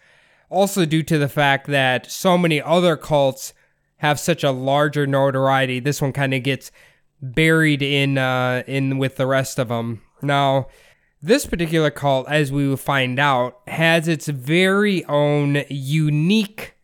also 0.48 0.84
due 0.84 1.02
to 1.04 1.18
the 1.18 1.28
fact 1.28 1.66
that 1.68 2.10
so 2.10 2.36
many 2.36 2.60
other 2.60 2.96
cults 2.96 3.54
have 3.98 4.18
such 4.18 4.42
a 4.42 4.50
larger 4.50 5.06
notoriety. 5.06 5.80
This 5.80 6.00
one 6.00 6.12
kind 6.12 6.34
of 6.34 6.42
gets 6.42 6.72
buried 7.22 7.82
in 7.82 8.18
uh, 8.18 8.62
in 8.66 8.98
with 8.98 9.16
the 9.16 9.26
rest 9.26 9.58
of 9.58 9.68
them. 9.68 10.02
Now, 10.22 10.68
this 11.22 11.44
particular 11.44 11.90
cult, 11.90 12.28
as 12.28 12.50
we 12.50 12.66
will 12.66 12.78
find 12.78 13.18
out, 13.18 13.60
has 13.68 14.08
its 14.08 14.28
very 14.28 15.04
own 15.04 15.64
unique 15.68 16.74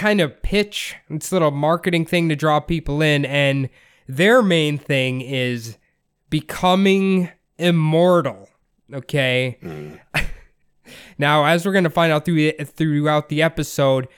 kind 0.00 0.22
of 0.22 0.40
pitch, 0.42 0.96
its 1.10 1.30
little 1.30 1.50
marketing 1.50 2.06
thing 2.06 2.30
to 2.30 2.34
draw 2.34 2.58
people 2.58 3.02
in, 3.02 3.26
and 3.26 3.68
their 4.08 4.42
main 4.42 4.78
thing 4.78 5.20
is 5.20 5.76
becoming 6.30 7.28
immortal. 7.58 8.48
Okay. 8.90 9.58
Hmm. 9.60 9.96
now, 11.18 11.44
as 11.44 11.66
we're 11.66 11.74
gonna 11.74 11.90
find 11.90 12.10
out 12.10 12.24
through 12.24 12.52
throughout 12.52 13.28
the 13.28 13.42
episode, 13.42 14.08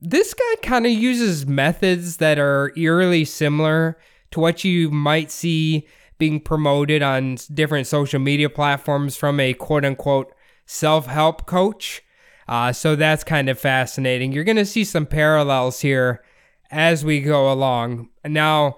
this 0.00 0.34
guy 0.34 0.54
kind 0.62 0.86
of 0.86 0.92
uses 0.92 1.46
methods 1.46 2.18
that 2.18 2.38
are 2.38 2.72
eerily 2.76 3.24
similar 3.24 3.98
to 4.30 4.38
what 4.38 4.62
you 4.62 4.88
might 4.88 5.32
see 5.32 5.84
being 6.18 6.38
promoted 6.38 7.02
on 7.02 7.38
different 7.52 7.88
social 7.88 8.20
media 8.20 8.48
platforms 8.48 9.16
from 9.16 9.40
a 9.40 9.52
quote 9.52 9.84
unquote 9.84 10.32
self 10.64 11.06
help 11.06 11.44
coach. 11.44 12.02
Uh, 12.48 12.72
so 12.72 12.96
that's 12.96 13.24
kind 13.24 13.48
of 13.48 13.58
fascinating. 13.58 14.32
You're 14.32 14.44
going 14.44 14.56
to 14.56 14.66
see 14.66 14.84
some 14.84 15.06
parallels 15.06 15.80
here 15.80 16.22
as 16.70 17.04
we 17.04 17.20
go 17.20 17.52
along. 17.52 18.08
Now, 18.24 18.76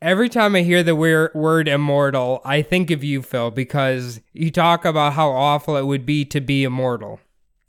every 0.00 0.28
time 0.28 0.54
I 0.54 0.62
hear 0.62 0.82
the 0.82 0.96
word 0.96 1.68
immortal, 1.68 2.40
I 2.44 2.62
think 2.62 2.90
of 2.90 3.04
you, 3.04 3.22
Phil, 3.22 3.50
because 3.50 4.20
you 4.32 4.50
talk 4.50 4.84
about 4.84 5.14
how 5.14 5.30
awful 5.30 5.76
it 5.76 5.86
would 5.86 6.06
be 6.06 6.24
to 6.26 6.40
be 6.40 6.64
immortal. 6.64 7.20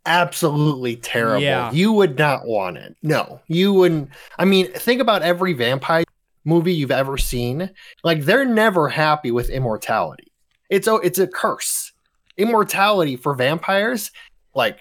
Absolutely 0.05 0.97
terrible. 0.97 1.41
Yeah. 1.41 1.71
You 1.71 1.93
would 1.93 2.17
not 2.17 2.45
want 2.45 2.77
it. 2.77 2.95
No, 3.03 3.39
you 3.47 3.73
wouldn't. 3.73 4.09
I 4.37 4.43
mean, 4.43 4.71
think 4.73 4.99
about 4.99 5.21
every 5.21 5.53
vampire 5.53 6.03
movie 6.43 6.73
you've 6.73 6.91
ever 6.91 7.17
seen. 7.17 7.69
Like 8.03 8.23
they're 8.23 8.45
never 8.45 8.89
happy 8.89 9.31
with 9.31 9.49
immortality. 9.49 10.31
It's 10.69 10.87
a 10.87 10.95
it's 10.95 11.19
a 11.19 11.27
curse. 11.27 11.93
Immortality 12.35 13.15
for 13.15 13.33
vampires, 13.33 14.11
like 14.53 14.79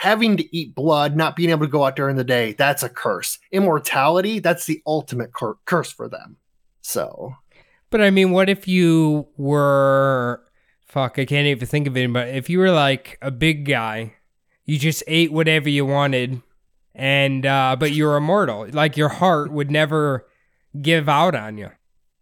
having 0.00 0.34
to 0.34 0.56
eat 0.56 0.74
blood, 0.74 1.14
not 1.14 1.36
being 1.36 1.50
able 1.50 1.66
to 1.66 1.70
go 1.70 1.84
out 1.84 1.94
during 1.94 2.16
the 2.16 2.24
day, 2.24 2.54
that's 2.54 2.82
a 2.82 2.88
curse. 2.88 3.38
Immortality, 3.52 4.38
that's 4.38 4.64
the 4.64 4.80
ultimate 4.86 5.34
cur- 5.34 5.58
curse 5.66 5.92
for 5.92 6.08
them. 6.08 6.38
So, 6.80 7.34
But 7.90 8.00
I 8.00 8.08
mean, 8.08 8.30
what 8.30 8.48
if 8.48 8.66
you 8.66 9.28
were 9.36 10.42
fuck, 10.86 11.18
I 11.18 11.26
can't 11.26 11.46
even 11.46 11.68
think 11.68 11.86
of 11.86 11.96
it, 11.98 12.10
but 12.12 12.28
if 12.28 12.48
you 12.48 12.58
were 12.60 12.70
like 12.70 13.18
a 13.20 13.30
big 13.30 13.66
guy, 13.66 14.14
you 14.64 14.78
just 14.78 15.04
ate 15.06 15.32
whatever 15.32 15.68
you 15.68 15.84
wanted 15.84 16.40
and 16.94 17.44
uh 17.44 17.76
but 17.78 17.92
you're 17.92 18.16
immortal. 18.16 18.66
Like 18.72 18.96
your 18.96 19.10
heart 19.10 19.52
would 19.52 19.70
never 19.70 20.26
give 20.80 21.10
out 21.10 21.34
on 21.34 21.58
you. 21.58 21.70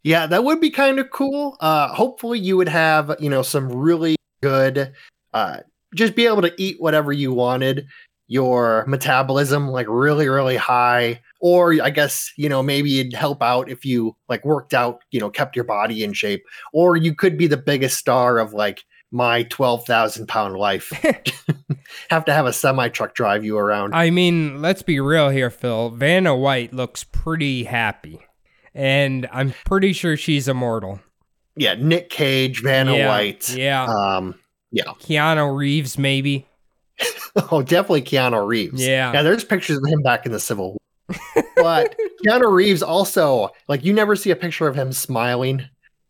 Yeah, 0.02 0.26
that 0.26 0.42
would 0.42 0.61
be 0.61 0.70
kind 0.70 0.99
of 0.99 1.11
cool. 1.11 1.56
Uh 1.61 1.94
hopefully 1.94 2.40
you 2.40 2.56
would 2.56 2.68
have, 2.68 3.14
you 3.20 3.30
know, 3.30 3.42
some 3.42 3.68
really 3.70 4.16
good 4.42 4.92
uh 5.32 5.58
just 5.95 6.14
be 6.14 6.26
able 6.26 6.42
to 6.42 6.54
eat 6.59 6.76
whatever 6.78 7.12
you 7.12 7.33
wanted. 7.33 7.87
Your 8.30 8.85
metabolism 8.87 9.68
like 9.68 9.87
really 9.88 10.28
really 10.28 10.57
high 10.57 11.23
or 11.40 11.75
I 11.83 11.88
guess, 11.88 12.30
you 12.37 12.49
know, 12.49 12.62
maybe 12.62 13.00
it'd 13.00 13.14
help 13.14 13.42
out 13.42 13.71
if 13.71 13.87
you 13.87 14.16
like 14.28 14.45
worked 14.45 14.75
out, 14.75 15.00
you 15.11 15.18
know, 15.18 15.30
kept 15.30 15.57
your 15.57 15.64
body 15.64 16.04
in 16.04 16.12
shape 16.12 16.45
or 16.75 16.97
you 16.97 17.14
could 17.14 17.38
be 17.38 17.47
the 17.47 17.57
biggest 17.57 17.97
star 17.97 18.38
of 18.38 18.52
like 18.52 18.85
my 19.11 19.45
12,000 19.45 20.26
pound 20.26 20.57
life. 20.57 20.92
have 22.11 22.25
to 22.26 22.33
have 22.33 22.47
a 22.47 22.52
semi 22.52 22.88
truck 22.88 23.14
drive 23.14 23.45
you 23.45 23.57
around. 23.57 23.95
I 23.95 24.11
mean, 24.11 24.61
let's 24.61 24.83
be 24.83 25.00
real 25.00 25.30
here, 25.30 25.50
Phil. 25.50 25.90
Vanna 25.90 26.37
White 26.37 26.73
looks 26.73 27.04
pretty 27.04 27.64
happy. 27.64 28.21
And 28.75 29.28
I'm 29.33 29.54
pretty 29.64 29.92
sure 29.92 30.16
she's 30.16 30.47
immortal. 30.49 31.00
yeah, 31.57 31.75
Nick 31.75 32.11
Cage, 32.11 32.62
Vanna 32.62 32.97
yeah, 32.97 33.09
White. 33.09 33.57
Yeah. 33.57 33.85
Um 33.85 34.35
yeah. 34.70 34.84
Keanu 35.00 35.56
Reeves, 35.56 35.98
maybe. 35.98 36.46
Oh, 37.52 37.62
definitely 37.62 38.02
Keanu 38.02 38.44
Reeves. 38.46 38.84
Yeah. 38.84 39.12
Yeah, 39.12 39.22
there's 39.22 39.44
pictures 39.44 39.76
of 39.76 39.84
him 39.87 40.02
back 40.02 40.26
in 40.26 40.32
the 40.32 40.40
Civil 40.40 40.76
War. 41.06 41.44
but 41.56 41.94
Keanu 42.26 42.50
Reeves 42.52 42.82
also, 42.82 43.50
like, 43.68 43.84
you 43.84 43.92
never 43.92 44.16
see 44.16 44.30
a 44.32 44.37
picture 44.37 44.66
of 44.66 44.75
him 44.75 44.92
smiling. 44.92 45.62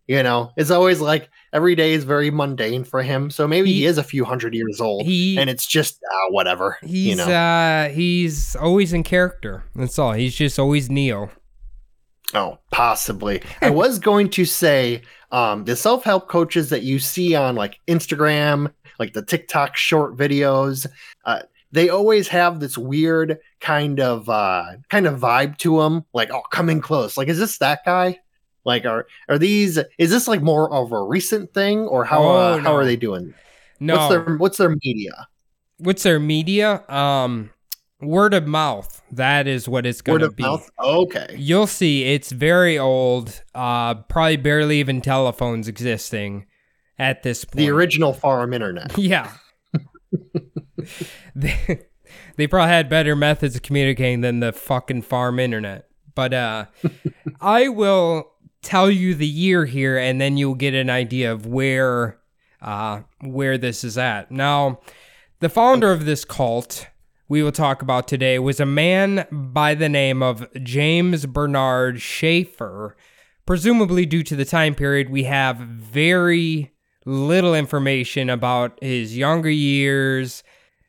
You 0.07 0.23
know, 0.23 0.53
it's 0.57 0.71
always 0.71 1.03
like 1.03 1.29
every 1.53 1.75
day 1.75 1.93
is 1.93 2.05
very 2.05 2.31
mundane 2.31 2.83
for 2.85 3.03
him. 3.03 3.31
So 3.31 3.47
maybe 3.47 3.69
he, 3.71 3.81
He- 3.81 3.85
is 3.85 3.99
a 3.99 4.03
few 4.03 4.25
hundred 4.25 4.55
years 4.55 4.81
old. 4.81 5.05
He 5.05 5.37
and 5.39 5.51
it's 5.51 5.67
just 5.67 5.99
uh, 6.11 6.31
whatever. 6.31 6.79
he's 6.81 7.09
you 7.09 7.17
know. 7.17 7.29
uh 7.31 7.91
he's 7.91 8.57
always 8.57 8.95
in 8.95 9.03
character. 9.03 9.65
That's 9.75 9.99
all. 9.99 10.15
He's 10.15 10.35
just 10.35 10.59
always 10.59 10.89
Neo. 10.89 11.31
Oh, 12.35 12.59
possibly. 12.71 13.43
I 13.63 13.71
was 13.71 13.99
going 14.11 14.31
to 14.31 14.45
say 14.45 15.03
um, 15.33 15.65
the 15.65 15.77
self 15.77 16.05
help 16.05 16.29
coaches 16.29 16.71
that 16.71 16.83
you 16.83 16.99
see 16.99 17.35
on 17.35 17.55
like 17.55 17.81
Instagram, 17.89 18.73
like 18.99 19.13
the 19.13 19.25
TikTok 19.25 19.77
short 19.77 20.17
videos, 20.17 20.87
uh, 21.25 21.43
they 21.71 21.91
always 21.91 22.29
have 22.29 22.61
this 22.61 22.79
weird 22.79 23.39
kind 23.61 24.01
of 24.01 24.29
uh, 24.29 24.73
kind 24.89 25.07
of 25.07 25.21
vibe 25.21 25.59
to 25.59 25.79
them. 25.81 26.05
Like, 26.15 26.31
oh, 26.33 26.43
come 26.51 26.71
in 26.71 26.81
close. 26.81 27.17
Like, 27.17 27.29
is 27.29 27.39
this 27.39 27.59
that 27.59 27.81
guy? 27.85 28.19
Like, 28.65 28.85
are 28.87 29.07
are 29.29 29.39
these? 29.39 29.79
Is 29.99 30.11
this 30.11 30.29
like 30.29 30.43
more 30.43 30.73
of 30.73 30.93
a 30.93 31.03
recent 31.03 31.53
thing, 31.55 31.81
or 31.81 32.05
how 32.05 32.23
Oh, 32.23 32.37
uh, 32.37 32.59
how 32.59 32.75
are 32.75 32.85
they 32.85 32.97
doing? 32.97 33.35
No. 33.81 33.97
What's 33.97 34.09
their 34.09 34.37
What's 34.37 34.57
their 34.59 34.77
media? 34.83 35.29
what's 35.79 36.03
their 36.03 36.19
media? 36.19 36.85
Um 36.89 37.51
word 38.01 38.35
of 38.35 38.47
mouth. 38.47 39.03
That 39.11 39.47
is 39.47 39.69
what 39.69 39.87
it's 39.87 40.01
gonna 40.03 40.31
be. 40.31 40.43
mouth. 40.43 40.71
Okay. 40.79 41.35
You'll 41.37 41.67
see 41.67 42.05
it's 42.05 42.31
very 42.31 42.79
old. 42.79 43.43
Uh 43.55 43.95
probably 43.95 44.37
barely 44.37 44.79
even 44.81 45.01
telephones 45.01 45.69
existing 45.69 46.47
at 46.99 47.23
this 47.23 47.45
point. 47.45 47.57
The 47.59 47.71
original 47.71 48.13
farm 48.13 48.53
internet. 48.53 48.97
Yeah. 48.99 49.33
they, 51.35 51.87
they 52.37 52.47
probably 52.47 52.71
had 52.71 52.89
better 52.89 53.15
methods 53.17 53.57
of 53.57 53.63
communicating 53.63 54.21
than 54.23 54.41
the 54.41 54.53
fucking 54.53 55.03
farm 55.03 55.39
internet. 55.39 55.89
But 56.15 56.35
uh 56.35 56.67
I 57.41 57.69
will 57.69 58.31
tell 58.63 58.91
you 58.91 59.15
the 59.15 59.27
year 59.27 59.65
here 59.67 59.99
and 59.99 60.21
then 60.21 60.37
you'll 60.37 60.55
get 60.55 60.75
an 60.75 60.91
idea 60.91 61.33
of 61.33 61.47
where 61.47 62.19
uh 62.63 63.03
where 63.23 63.59
this 63.59 63.83
is 63.85 63.99
at. 63.99 64.31
Now, 64.31 64.81
the 65.41 65.49
founder 65.49 65.91
of 65.93 66.05
this 66.05 66.25
cult 66.25 66.87
we 67.29 67.43
will 67.43 67.53
talk 67.53 67.83
about 67.83 68.09
today 68.09 68.39
was 68.39 68.59
a 68.59 68.67
man 68.67 69.27
by 69.31 69.75
the 69.75 69.89
name 69.89 70.23
of 70.23 70.49
James 70.63 71.27
Bernard 71.27 71.97
Schafer. 71.97 72.95
Presumably, 73.45 74.07
due 74.07 74.23
to 74.23 74.35
the 74.35 74.47
time 74.47 74.75
period, 74.75 75.11
we 75.11 75.25
have 75.25 75.59
very 75.59 76.73
little 77.05 77.55
information 77.55 78.31
about 78.31 78.83
his 78.83 79.17
younger 79.17 79.51
years, 79.51 80.43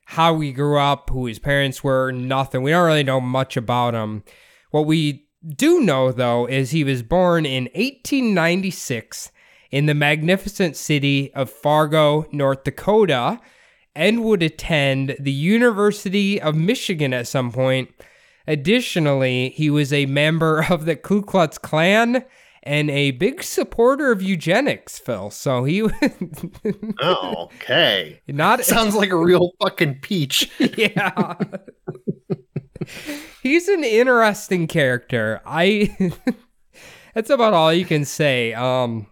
how 0.05 0.39
he 0.39 0.53
grew 0.53 0.79
up, 0.79 1.09
who 1.09 1.25
his 1.25 1.39
parents 1.39 1.83
were, 1.83 2.11
nothing. 2.11 2.63
We 2.63 2.71
don't 2.71 2.87
really 2.87 3.03
know 3.03 3.19
much 3.19 3.57
about 3.57 3.93
him. 3.93 4.23
What 4.71 4.85
we 4.85 5.27
do 5.45 5.81
know, 5.81 6.13
though, 6.13 6.45
is 6.45 6.71
he 6.71 6.85
was 6.85 7.03
born 7.03 7.45
in 7.45 7.65
1896 7.75 9.31
in 9.71 9.87
the 9.87 9.93
magnificent 9.93 10.77
city 10.77 11.33
of 11.33 11.49
Fargo, 11.49 12.27
North 12.31 12.63
Dakota, 12.63 13.39
and 13.95 14.23
would 14.23 14.43
attend 14.43 15.15
the 15.19 15.31
University 15.31 16.41
of 16.41 16.55
Michigan 16.55 17.13
at 17.13 17.27
some 17.27 17.51
point. 17.51 17.89
Additionally, 18.47 19.49
he 19.49 19.69
was 19.69 19.93
a 19.93 20.05
member 20.07 20.65
of 20.69 20.85
the 20.85 20.95
Ku 20.95 21.21
Klux 21.21 21.57
Klan 21.57 22.23
and 22.63 22.89
a 22.89 23.11
big 23.11 23.41
supporter 23.43 24.11
of 24.11 24.21
eugenics, 24.21 24.99
Phil. 24.99 25.29
So 25.29 25.63
he 25.63 25.81
Oh, 27.01 27.49
okay. 27.55 28.21
not 28.27 28.63
Sounds 28.65 28.95
like 28.95 29.11
a 29.11 29.17
real 29.17 29.51
fucking 29.61 29.99
peach. 30.01 30.51
yeah. 30.59 31.35
He's 33.43 33.67
an 33.67 33.83
interesting 33.83 34.67
character. 34.67 35.41
I 35.45 35.95
That's 37.13 37.29
about 37.29 37.53
all 37.53 37.73
you 37.73 37.85
can 37.85 38.05
say. 38.05 38.53
Um 38.53 39.07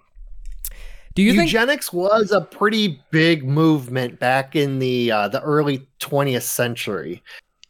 Do 1.18 1.24
you 1.24 1.32
think 1.34 1.52
Eugenics 1.52 1.92
was 1.92 2.32
a 2.32 2.42
pretty 2.42 3.02
big 3.10 3.44
movement 3.44 4.20
back 4.20 4.56
in 4.56 4.78
the 4.78 5.12
uh, 5.12 5.28
the 5.28 5.42
early 5.42 5.88
20th 6.00 6.44
century. 6.44 7.24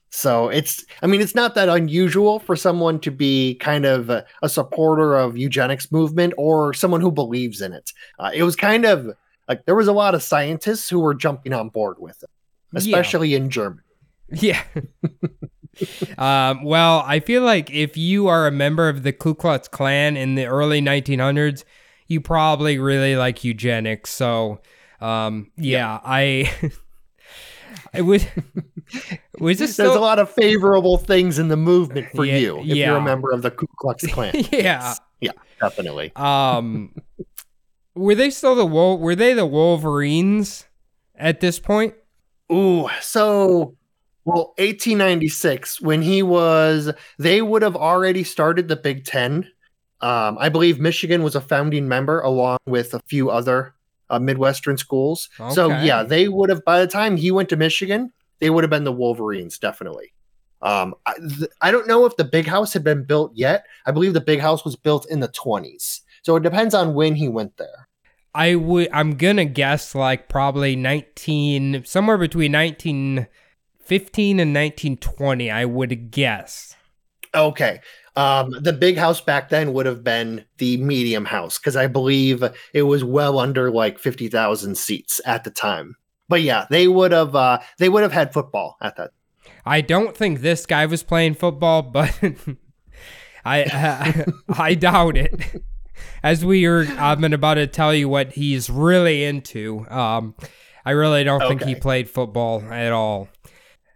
So 0.09 0.49
it's, 0.49 0.85
I 1.01 1.07
mean, 1.07 1.21
it's 1.21 1.33
not 1.33 1.55
that 1.55 1.69
unusual 1.69 2.39
for 2.39 2.57
someone 2.57 2.99
to 2.99 3.09
be 3.09 3.55
kind 3.55 3.85
of 3.85 4.09
a, 4.09 4.25
a 4.41 4.49
supporter 4.49 5.15
of 5.15 5.37
eugenics 5.37 5.93
movement 5.93 6.33
or 6.37 6.73
someone 6.73 6.99
who 6.99 7.09
believes 7.09 7.61
in 7.61 7.71
it. 7.71 7.93
Uh, 8.19 8.31
it 8.33 8.43
was 8.43 8.57
kind 8.57 8.83
of 8.83 9.15
like 9.47 9.65
there 9.65 9.75
was 9.75 9.87
a 9.87 9.93
lot 9.93 10.13
of 10.13 10.21
scientists 10.21 10.89
who 10.89 10.99
were 10.99 11.13
jumping 11.13 11.53
on 11.53 11.69
board 11.69 11.95
with 11.99 12.21
it, 12.23 12.29
Yeah. 12.73 12.79
especially 12.79 13.33
in 13.33 13.49
Germany. 13.49 13.81
Yeah. 14.29 14.61
um, 16.17 16.65
well, 16.65 17.01
I 17.07 17.21
feel 17.21 17.43
like 17.43 17.71
if 17.71 17.95
you 17.95 18.27
are 18.27 18.45
a 18.45 18.51
member 18.51 18.89
of 18.89 19.03
the 19.03 19.13
Ku 19.13 19.33
Klux 19.33 19.69
Klan 19.69 20.17
in 20.17 20.35
the 20.35 20.47
early 20.47 20.81
1900s, 20.81 21.63
you 22.07 22.21
probably 22.21 22.77
really 22.79 23.15
like 23.15 23.43
eugenics. 23.43 24.09
So, 24.11 24.59
um, 25.01 25.51
yeah, 25.57 25.99
I. 26.03 26.51
I 27.93 28.01
was 28.01 28.25
Was 29.39 29.59
this 29.59 29.75
There's 29.77 29.89
still? 29.91 29.97
a 29.97 29.99
lot 29.99 30.19
of 30.19 30.29
favorable 30.31 30.97
things 30.97 31.37
in 31.39 31.47
the 31.47 31.57
movement 31.57 32.07
for 32.15 32.25
Yeah, 32.25 32.37
you 32.37 32.59
if 32.59 32.65
yeah. 32.67 32.87
you're 32.87 32.97
a 32.97 33.01
member 33.01 33.31
of 33.31 33.41
the 33.41 33.51
Ku 33.51 33.67
Klux 33.77 34.05
Klan. 34.11 34.31
yeah. 34.51 34.93
yeah, 35.21 35.31
definitely. 35.59 36.11
Um, 36.15 36.93
were 37.95 38.15
they 38.15 38.29
still 38.29 38.55
the 38.55 38.65
Wol- 38.65 38.99
Were 38.99 39.15
they 39.15 39.33
the 39.33 39.45
Wolverines 39.45 40.65
at 41.15 41.39
this 41.39 41.59
point? 41.59 41.93
Ooh, 42.51 42.87
so 43.01 43.75
well, 44.25 44.53
1896 44.57 45.81
when 45.81 46.01
he 46.01 46.23
was, 46.23 46.91
they 47.19 47.41
would 47.41 47.61
have 47.61 47.75
already 47.75 48.23
started 48.23 48.67
the 48.67 48.75
Big 48.77 49.05
Ten. 49.05 49.49
Um, 50.01 50.37
I 50.39 50.49
believe 50.49 50.79
Michigan 50.79 51.23
was 51.23 51.35
a 51.35 51.41
founding 51.41 51.87
member 51.87 52.21
along 52.21 52.59
with 52.65 52.93
a 52.93 52.99
few 53.07 53.29
other 53.29 53.73
uh, 54.09 54.19
Midwestern 54.19 54.77
schools. 54.77 55.29
So 55.51 55.69
yeah, 55.69 56.03
they 56.03 56.27
would 56.27 56.49
have 56.49 56.63
by 56.65 56.79
the 56.79 56.87
time 56.87 57.17
he 57.17 57.31
went 57.31 57.49
to 57.49 57.55
Michigan, 57.55 58.11
they 58.39 58.49
would 58.49 58.63
have 58.63 58.69
been 58.69 58.83
the 58.83 58.91
Wolverines 58.91 59.57
definitely. 59.57 60.13
Um, 60.61 60.95
I, 61.05 61.13
th- 61.15 61.51
I 61.61 61.71
don't 61.71 61.87
know 61.87 62.05
if 62.05 62.15
the 62.15 62.23
big 62.23 62.47
house 62.47 62.73
had 62.73 62.83
been 62.83 63.03
built 63.03 63.31
yet. 63.35 63.65
I 63.85 63.91
believe 63.91 64.13
the 64.13 64.21
big 64.21 64.39
house 64.39 64.65
was 64.65 64.75
built 64.75 65.09
in 65.09 65.19
the 65.19 65.27
20s. 65.29 66.01
So 66.23 66.35
it 66.35 66.43
depends 66.43 66.73
on 66.73 66.93
when 66.93 67.15
he 67.15 67.27
went 67.27 67.57
there. 67.57 67.87
I 68.33 68.55
would. 68.55 68.89
I'm 68.91 69.15
gonna 69.15 69.45
guess 69.45 69.95
like 69.95 70.29
probably 70.29 70.75
19, 70.75 71.83
somewhere 71.85 72.17
between 72.17 72.51
1915 72.51 74.39
and 74.39 74.53
1920. 74.53 75.49
I 75.49 75.65
would 75.65 76.11
guess. 76.11 76.75
Okay. 77.33 77.79
Um, 78.17 78.49
the 78.59 78.73
big 78.73 78.97
house 78.97 79.21
back 79.21 79.49
then 79.49 79.73
would 79.73 79.85
have 79.85 80.03
been 80.03 80.43
the 80.57 80.77
medium 80.77 81.23
house 81.23 81.57
because 81.59 81.75
I 81.75 81.87
believe 81.87 82.43
it 82.73 82.81
was 82.83 83.03
well 83.03 83.37
under 83.39 83.69
like 83.71 83.99
fifty 83.99 84.27
thousand 84.27 84.77
seats 84.77 85.21
at 85.25 85.43
the 85.43 85.51
time. 85.51 85.95
But 86.27 86.41
yeah, 86.41 86.65
they 86.69 86.87
would 86.87 87.11
have 87.11 87.35
uh, 87.35 87.59
they 87.77 87.89
would 87.89 88.03
have 88.03 88.11
had 88.11 88.33
football 88.33 88.75
at 88.81 88.95
that. 88.97 89.11
I 89.65 89.81
don't 89.81 90.17
think 90.17 90.39
this 90.41 90.65
guy 90.65 90.85
was 90.87 91.03
playing 91.03 91.35
football, 91.35 91.81
but 91.83 92.17
I 93.45 93.63
I, 93.63 94.25
I 94.49 94.73
doubt 94.73 95.15
it. 95.17 95.63
As 96.23 96.43
we 96.43 96.65
are, 96.65 96.85
I'm 96.85 97.23
about 97.23 97.55
to 97.55 97.67
tell 97.67 97.93
you 97.93 98.09
what 98.09 98.33
he's 98.33 98.69
really 98.69 99.23
into. 99.23 99.85
Um, 99.89 100.35
I 100.85 100.91
really 100.91 101.23
don't 101.23 101.41
think 101.47 101.63
he 101.63 101.75
played 101.75 102.09
football 102.09 102.61
at 102.71 102.91
all. 102.91 103.29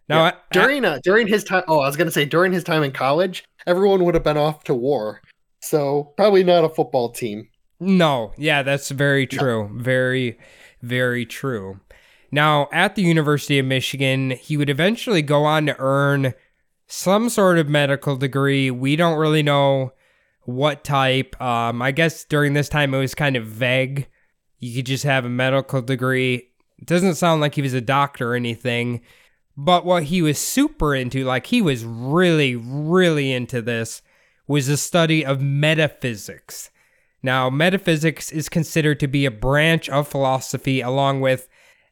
Now, 0.10 0.26
Yeah. 0.26 0.32
during 0.52 0.86
uh, 0.86 1.00
during 1.04 1.28
his 1.28 1.44
time, 1.44 1.64
oh, 1.68 1.80
I 1.80 1.88
was 1.88 1.96
gonna 1.96 2.12
say 2.12 2.26
during 2.26 2.52
his 2.52 2.64
time 2.64 2.84
in 2.84 2.92
college, 2.92 3.44
everyone 3.66 4.04
would 4.06 4.16
have 4.16 4.24
been 4.24 4.38
off 4.38 4.64
to 4.66 4.74
war, 4.74 5.22
so 5.62 6.14
probably 6.18 6.44
not 6.44 6.64
a 6.64 6.70
football 6.70 7.10
team. 7.10 7.50
No, 7.80 8.34
yeah, 8.38 8.62
that's 8.62 8.90
very 8.90 9.26
true. 9.26 9.70
Very, 9.74 10.38
very 10.82 11.26
true. 11.26 11.80
Now, 12.32 12.70
at 12.72 12.96
the 12.96 13.02
University 13.02 13.60
of 13.60 13.66
Michigan, 13.66 14.32
he 14.32 14.56
would 14.56 14.70
eventually 14.70 15.22
go 15.22 15.44
on 15.44 15.66
to 15.66 15.76
earn 15.80 16.34
some 16.88 17.30
sort 17.30 17.58
of 17.58 17.68
medical 17.68 18.16
degree. 18.16 18.70
We 18.70 18.96
don't 18.96 19.18
really 19.18 19.44
know 19.44 19.94
what 20.44 20.84
type. 20.84 21.40
Um, 21.42 21.82
I 21.82 21.92
guess 21.92 22.24
during 22.26 22.54
this 22.54 22.70
time 22.70 22.94
it 22.94 23.00
was 23.00 23.16
kind 23.16 23.36
of 23.36 23.46
vague. 23.46 24.08
You 24.60 24.76
could 24.76 24.86
just 24.86 25.04
have 25.04 25.26
a 25.26 25.30
medical 25.30 25.82
degree. 25.82 26.50
It 26.78 26.86
doesn't 26.86 27.16
sound 27.16 27.42
like 27.42 27.56
he 27.56 27.62
was 27.62 27.74
a 27.74 27.82
doctor 27.82 28.34
or 28.34 28.36
anything. 28.36 29.02
But 29.58 29.86
what 29.86 30.04
he 30.04 30.22
was 30.22 30.40
super 30.40 30.96
into, 30.96 31.24
like 31.24 31.48
he 31.48 31.62
was 31.62 31.84
really, 31.86 32.56
really 32.56 33.32
into 33.34 33.62
this, 33.62 34.02
was 34.48 34.68
the 34.68 34.78
study 34.78 35.26
of 35.26 35.42
metaphysics. 35.42 36.70
Now, 37.24 37.50
metaphysics 37.50 38.32
is 38.32 38.50
considered 38.50 39.00
to 39.00 39.08
be 39.08 39.26
a 39.26 39.32
branch 39.32 39.88
of 39.90 40.08
philosophy 40.08 40.82
along 40.82 41.22
with 41.22 41.48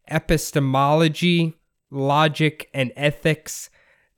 epistemology, 0.09 1.55
logic, 1.91 2.69
and 2.73 2.91
ethics. 2.95 3.69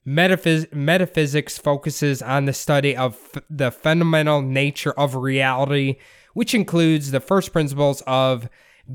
Metaphys- 0.05 0.71
metaphysics 0.73 1.57
focuses 1.57 2.21
on 2.21 2.45
the 2.45 2.53
study 2.53 2.95
of 2.95 3.19
f- 3.35 3.43
the 3.49 3.71
fundamental 3.71 4.41
nature 4.41 4.93
of 4.93 5.15
reality, 5.15 5.97
which 6.33 6.55
includes 6.55 7.11
the 7.11 7.19
first 7.19 7.51
principles 7.51 8.01
of 8.07 8.49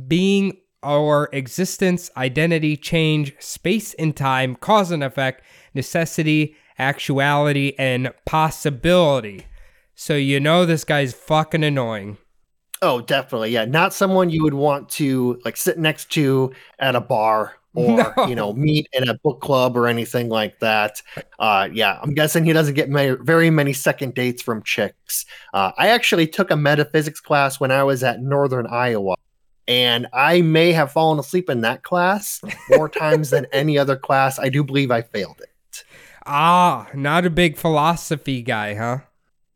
being 0.09 0.57
or 0.83 1.29
existence, 1.33 2.11
identity, 2.17 2.77
change, 2.77 3.35
space 3.39 3.95
and 3.95 4.17
time, 4.17 4.57
cause 4.57 4.91
and 4.91 5.03
effect, 5.03 5.43
necessity, 5.75 6.57
actuality, 6.79 7.75
and 7.79 8.13
possibility. 8.25 9.47
So 9.95 10.15
you 10.15 10.41
know 10.41 10.67
this 10.67 10.85
guy's 10.85 11.15
fucking 11.15 11.65
annoying. 11.65 12.19
Oh, 12.83 13.01
definitely, 13.01 13.51
yeah. 13.51 13.65
Not 13.65 13.95
someone 13.95 14.29
you 14.29 14.43
would 14.43 14.55
want 14.55 14.89
to 14.91 15.41
like 15.45 15.57
sit 15.57 15.79
next 15.79 16.11
to 16.13 16.53
at 16.79 16.95
a 16.95 17.01
bar 17.01 17.55
or 17.75 18.13
No. 18.17 18.27
you 18.27 18.35
know 18.35 18.53
meet 18.53 18.87
in 18.93 19.09
a 19.09 19.15
book 19.15 19.41
club 19.41 19.77
or 19.77 19.87
anything 19.87 20.29
like 20.29 20.59
that. 20.61 21.01
Uh, 21.39 21.69
yeah, 21.73 21.99
I'm 22.03 22.13
guessing 22.13 22.45
he 22.45 22.53
doesn't 22.53 22.75
get 22.75 22.91
ma- 22.91 23.17
very 23.21 23.49
many 23.49 23.73
second 23.73 24.15
dates 24.15 24.43
from 24.43 24.63
chicks. 24.63 25.25
Uh, 25.55 25.73
I 25.79 25.89
actually 25.89 26.27
took 26.27 26.51
a 26.51 26.57
metaphysics 26.57 27.21
class 27.21 27.59
when 27.59 27.71
I 27.71 27.83
was 27.83 28.03
at 28.05 28.21
Northern 28.21 28.67
Iowa, 28.67 29.17
and 29.69 30.07
I 30.13 30.43
may 30.43 30.73
have 30.73 30.93
fallen 30.93 31.19
asleep 31.19 31.51
in 31.51 31.63
that 31.63 31.83
class 31.83 32.41
more 32.71 32.89
times 32.89 33.31
than 33.31 33.47
any 33.53 33.79
other 33.79 33.97
class. 33.97 34.39
I 34.39 34.49
do 34.49 34.63
believe 34.63 34.91
I 34.91 35.03
failed 35.03 35.41
it. 35.41 35.85
Ah, 36.27 36.89
not 36.95 37.27
a 37.27 37.31
big 37.31 37.57
philosophy 37.57 38.43
guy, 38.43 38.75
huh? 38.75 38.99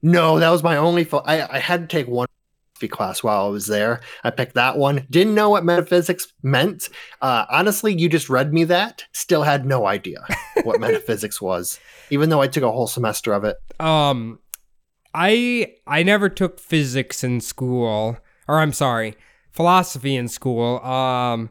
No, 0.02 0.38
that 0.38 0.50
was 0.50 0.62
my 0.62 0.76
only. 0.76 1.04
Ph- 1.04 1.22
I 1.26 1.42
I 1.42 1.58
had 1.58 1.88
to 1.88 1.96
take 1.96 2.06
one 2.08 2.26
philosophy 2.74 2.88
class 2.88 3.22
while 3.22 3.46
I 3.46 3.48
was 3.48 3.66
there. 3.66 4.00
I 4.24 4.30
picked 4.30 4.54
that 4.54 4.78
one. 4.78 5.06
Didn't 5.10 5.34
know 5.34 5.50
what 5.50 5.64
metaphysics 5.64 6.32
meant. 6.42 6.88
Uh, 7.20 7.44
honestly, 7.50 7.94
you 7.98 8.08
just 8.08 8.30
read 8.30 8.52
me 8.52 8.64
that. 8.64 9.04
Still 9.12 9.42
had 9.42 9.66
no 9.66 9.86
idea 9.86 10.24
what 10.62 10.80
metaphysics 10.86 11.40
was, 11.40 11.78
even 12.10 12.30
though 12.30 12.40
I 12.40 12.46
took 12.46 12.62
a 12.62 12.72
whole 12.72 12.86
semester 12.86 13.32
of 13.32 13.44
it. 13.44 13.56
Um 13.78 14.38
I 15.14 15.74
I 15.86 16.02
never 16.02 16.28
took 16.28 16.60
physics 16.60 17.24
in 17.24 17.40
school, 17.40 18.16
or 18.46 18.60
I'm 18.60 18.72
sorry, 18.72 19.16
philosophy 19.50 20.16
in 20.16 20.28
school. 20.28 20.80
Um 20.84 21.50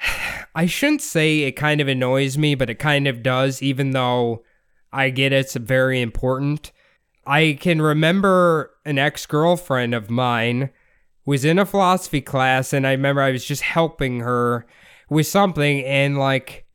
I 0.54 0.66
shouldn't 0.66 1.02
say 1.02 1.40
it 1.40 1.52
kind 1.52 1.80
of 1.80 1.88
annoys 1.88 2.38
me, 2.38 2.54
but 2.54 2.70
it 2.70 2.78
kind 2.78 3.08
of 3.08 3.22
does 3.22 3.62
even 3.62 3.90
though 3.90 4.44
I 4.92 5.10
get 5.10 5.32
it's 5.32 5.54
very 5.54 6.00
important. 6.00 6.70
I 7.26 7.58
can 7.60 7.80
remember 7.80 8.70
an 8.84 8.98
ex-girlfriend 8.98 9.94
of 9.94 10.10
mine 10.10 10.70
was 11.26 11.44
in 11.44 11.58
a 11.58 11.66
philosophy 11.66 12.20
class 12.20 12.72
and 12.72 12.86
I 12.86 12.92
remember 12.92 13.22
I 13.22 13.32
was 13.32 13.44
just 13.44 13.62
helping 13.62 14.20
her 14.20 14.66
with 15.08 15.26
something 15.26 15.82
and 15.84 16.18
like 16.18 16.66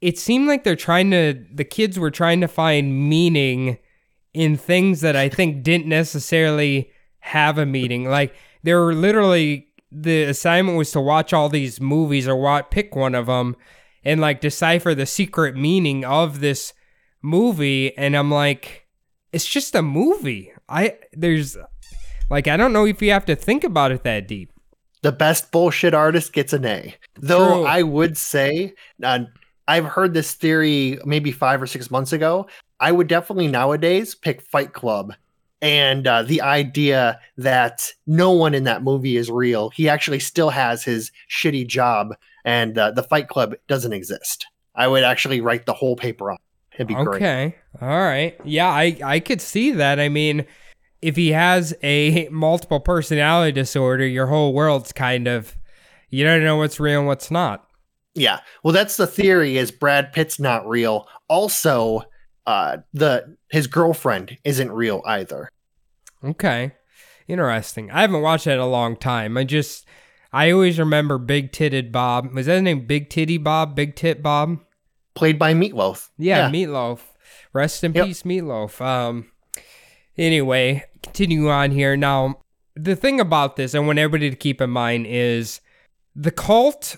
it 0.00 0.18
seemed 0.18 0.48
like 0.48 0.64
they're 0.64 0.76
trying 0.76 1.10
to 1.10 1.44
the 1.52 1.64
kids 1.64 1.98
were 1.98 2.10
trying 2.10 2.40
to 2.40 2.48
find 2.48 3.08
meaning 3.08 3.78
in 4.32 4.56
things 4.56 5.00
that 5.00 5.16
I 5.16 5.28
think 5.28 5.62
didn't 5.62 5.86
necessarily 5.86 6.90
have 7.20 7.58
a 7.58 7.66
meaning. 7.66 8.08
Like 8.08 8.34
they 8.62 8.74
were 8.74 8.94
literally 8.94 9.67
the 9.90 10.24
assignment 10.24 10.78
was 10.78 10.92
to 10.92 11.00
watch 11.00 11.32
all 11.32 11.48
these 11.48 11.80
movies 11.80 12.28
or 12.28 12.36
watch 12.36 12.70
pick 12.70 12.94
one 12.94 13.14
of 13.14 13.26
them 13.26 13.56
and 14.04 14.20
like 14.20 14.40
decipher 14.40 14.94
the 14.94 15.06
secret 15.06 15.56
meaning 15.56 16.04
of 16.04 16.40
this 16.40 16.72
movie 17.22 17.96
and 17.96 18.16
I'm 18.16 18.30
like 18.30 18.86
it's 19.32 19.46
just 19.46 19.74
a 19.74 19.82
movie. 19.82 20.52
I 20.68 20.98
there's 21.12 21.56
like 22.30 22.48
I 22.48 22.56
don't 22.56 22.72
know 22.72 22.86
if 22.86 23.02
you 23.02 23.10
have 23.12 23.26
to 23.26 23.36
think 23.36 23.64
about 23.64 23.92
it 23.92 24.04
that 24.04 24.28
deep. 24.28 24.52
The 25.02 25.12
best 25.12 25.52
bullshit 25.52 25.94
artist 25.94 26.32
gets 26.32 26.52
an 26.52 26.64
A. 26.64 26.94
Though 27.14 27.58
True. 27.58 27.66
I 27.66 27.82
would 27.82 28.18
say, 28.18 28.74
uh, 29.02 29.20
I've 29.68 29.84
heard 29.84 30.12
this 30.12 30.34
theory 30.34 30.98
maybe 31.04 31.30
five 31.30 31.62
or 31.62 31.68
six 31.68 31.90
months 31.90 32.12
ago. 32.12 32.48
I 32.80 32.90
would 32.90 33.06
definitely 33.06 33.48
nowadays 33.48 34.14
pick 34.14 34.42
Fight 34.42 34.72
Club 34.72 35.12
and 35.60 36.06
uh, 36.06 36.22
the 36.22 36.40
idea 36.40 37.20
that 37.36 37.92
no 38.06 38.30
one 38.32 38.54
in 38.54 38.64
that 38.64 38.82
movie 38.82 39.16
is 39.16 39.30
real. 39.30 39.70
He 39.70 39.88
actually 39.88 40.20
still 40.20 40.50
has 40.50 40.84
his 40.84 41.10
shitty 41.30 41.66
job, 41.66 42.14
and 42.44 42.76
uh, 42.78 42.92
the 42.92 43.02
Fight 43.02 43.28
Club 43.28 43.54
doesn't 43.66 43.92
exist. 43.92 44.46
I 44.74 44.86
would 44.86 45.02
actually 45.02 45.40
write 45.40 45.66
the 45.66 45.74
whole 45.74 45.96
paper 45.96 46.30
on. 46.30 46.38
It'd 46.74 46.86
be 46.86 46.94
great. 46.94 47.16
Okay. 47.16 47.56
All 47.80 47.88
right. 47.88 48.38
Yeah, 48.44 48.68
I 48.68 48.96
I 49.04 49.20
could 49.20 49.40
see 49.40 49.72
that. 49.72 49.98
I 49.98 50.08
mean, 50.08 50.46
if 51.02 51.16
he 51.16 51.32
has 51.32 51.74
a 51.82 52.28
multiple 52.30 52.80
personality 52.80 53.52
disorder, 53.52 54.06
your 54.06 54.26
whole 54.26 54.52
world's 54.52 54.92
kind 54.92 55.26
of 55.26 55.56
you 56.10 56.24
don't 56.24 56.44
know 56.44 56.56
what's 56.56 56.78
real 56.78 57.00
and 57.00 57.08
what's 57.08 57.30
not. 57.30 57.68
Yeah. 58.14 58.40
Well, 58.62 58.72
that's 58.72 58.96
the 58.96 59.06
theory 59.06 59.58
is 59.58 59.70
Brad 59.70 60.12
Pitt's 60.12 60.40
not 60.40 60.68
real. 60.68 61.06
Also, 61.28 62.02
uh 62.48 62.78
the 62.94 63.36
his 63.50 63.66
girlfriend 63.66 64.38
isn't 64.42 64.72
real 64.72 65.02
either. 65.06 65.50
Okay. 66.24 66.72
Interesting. 67.28 67.90
I 67.90 68.00
haven't 68.00 68.22
watched 68.22 68.46
that 68.46 68.54
in 68.54 68.58
a 68.60 68.66
long 68.66 68.96
time. 68.96 69.36
I 69.36 69.44
just 69.44 69.86
I 70.32 70.50
always 70.50 70.78
remember 70.78 71.18
Big 71.18 71.52
Titted 71.52 71.92
Bob. 71.92 72.32
Was 72.34 72.46
that 72.46 72.54
his 72.54 72.62
name 72.62 72.86
Big 72.86 73.10
Titty 73.10 73.36
Bob? 73.38 73.76
Big 73.76 73.94
Tit 73.96 74.22
Bob? 74.22 74.60
Played 75.14 75.38
by 75.38 75.52
Meatloaf. 75.52 76.08
Yeah, 76.16 76.48
Meatloaf. 76.50 77.00
Rest 77.52 77.84
in 77.84 77.92
Yep. 77.92 78.06
peace, 78.06 78.22
Meatloaf. 78.22 78.80
Um 78.80 79.30
anyway, 80.16 80.84
continue 81.02 81.50
on 81.50 81.70
here. 81.70 81.96
Now, 81.96 82.40
the 82.74 82.96
thing 82.96 83.20
about 83.20 83.56
this, 83.56 83.74
I 83.74 83.78
want 83.80 83.98
everybody 83.98 84.30
to 84.30 84.36
keep 84.36 84.60
in 84.60 84.70
mind 84.70 85.06
is 85.06 85.60
the 86.16 86.30
cult 86.30 86.96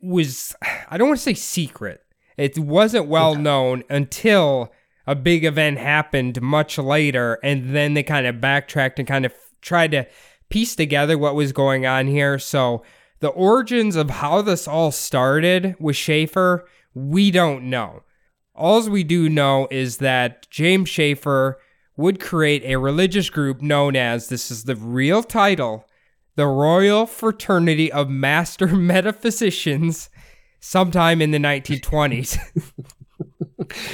was 0.00 0.54
I 0.88 0.96
don't 0.98 1.08
want 1.08 1.18
to 1.18 1.22
say 1.24 1.34
secret. 1.34 2.01
It 2.36 2.58
wasn't 2.58 3.06
well 3.06 3.34
known 3.34 3.84
until 3.90 4.72
a 5.06 5.14
big 5.14 5.44
event 5.44 5.78
happened 5.78 6.40
much 6.40 6.78
later, 6.78 7.38
and 7.42 7.74
then 7.74 7.94
they 7.94 8.02
kind 8.02 8.26
of 8.26 8.40
backtracked 8.40 8.98
and 8.98 9.08
kind 9.08 9.26
of 9.26 9.34
tried 9.60 9.92
to 9.92 10.06
piece 10.48 10.76
together 10.76 11.16
what 11.16 11.34
was 11.34 11.52
going 11.52 11.86
on 11.86 12.06
here. 12.06 12.38
So 12.38 12.82
the 13.20 13.28
origins 13.28 13.96
of 13.96 14.10
how 14.10 14.42
this 14.42 14.68
all 14.68 14.92
started 14.92 15.76
with 15.78 15.96
Schafer, 15.96 16.62
we 16.94 17.30
don't 17.30 17.70
know. 17.70 18.02
All 18.54 18.88
we 18.88 19.02
do 19.02 19.28
know 19.28 19.66
is 19.70 19.96
that 19.98 20.48
James 20.50 20.90
Schafer 20.90 21.54
would 21.96 22.20
create 22.20 22.64
a 22.64 22.76
religious 22.76 23.30
group 23.30 23.62
known 23.62 23.96
as 23.96 24.28
this 24.28 24.50
is 24.50 24.64
the 24.64 24.76
real 24.76 25.22
title, 25.22 25.86
the 26.36 26.46
Royal 26.46 27.06
Fraternity 27.06 27.90
of 27.90 28.10
Master 28.10 28.66
Metaphysicians, 28.76 30.10
sometime 30.62 31.20
in 31.20 31.32
the 31.32 31.38
1920s. 31.38 32.38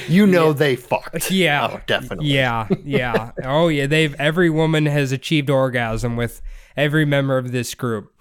You 0.07 0.25
know 0.25 0.51
they 0.51 0.75
fucked. 0.75 1.29
Yeah. 1.31 1.69
Oh, 1.71 1.81
definitely. 1.85 2.27
Yeah, 2.27 2.67
yeah. 2.83 3.31
oh 3.43 3.67
yeah, 3.67 3.85
they've 3.85 4.15
every 4.15 4.49
woman 4.49 4.87
has 4.87 5.11
achieved 5.11 5.49
orgasm 5.49 6.15
with 6.15 6.41
every 6.75 7.05
member 7.05 7.37
of 7.37 7.51
this 7.51 7.75
group. 7.75 8.11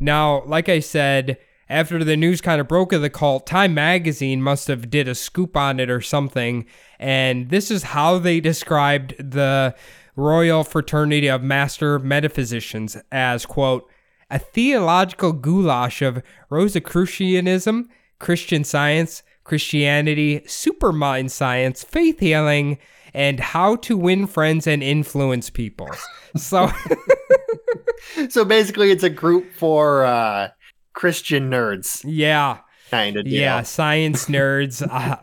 Now, 0.00 0.42
like 0.44 0.68
I 0.68 0.80
said, 0.80 1.38
after 1.68 2.02
the 2.02 2.16
news 2.16 2.40
kind 2.40 2.60
of 2.60 2.68
broke 2.68 2.92
of 2.92 3.02
the 3.02 3.08
cult, 3.08 3.46
Time 3.46 3.72
magazine 3.72 4.42
must 4.42 4.68
have 4.68 4.90
did 4.90 5.06
a 5.06 5.14
scoop 5.14 5.56
on 5.56 5.78
it 5.78 5.88
or 5.90 6.00
something, 6.00 6.66
and 6.98 7.50
this 7.50 7.70
is 7.70 7.84
how 7.84 8.18
they 8.18 8.40
described 8.40 9.14
the 9.18 9.74
Royal 10.16 10.64
Fraternity 10.64 11.28
of 11.28 11.42
Master 11.42 11.98
Metaphysicians 11.98 12.96
as 13.12 13.46
quote 13.46 13.89
a 14.30 14.38
theological 14.38 15.32
goulash 15.32 16.02
of 16.02 16.22
Rosicrucianism, 16.50 17.88
Christian 18.18 18.64
science, 18.64 19.22
Christianity, 19.44 20.40
supermind 20.40 21.30
science, 21.30 21.82
faith 21.82 22.20
healing, 22.20 22.78
and 23.12 23.40
how 23.40 23.76
to 23.76 23.96
win 23.96 24.26
friends 24.26 24.66
and 24.66 24.82
influence 24.82 25.50
people. 25.50 25.88
So, 26.36 26.70
So 28.30 28.44
basically, 28.44 28.90
it's 28.90 29.02
a 29.04 29.10
group 29.10 29.52
for 29.52 30.04
uh, 30.04 30.48
Christian 30.94 31.50
nerds, 31.50 32.02
yeah, 32.04 32.58
kind 32.90 33.16
of. 33.16 33.26
yeah, 33.26 33.62
science 33.62 34.26
nerds. 34.26 34.86
Uh, 34.86 35.16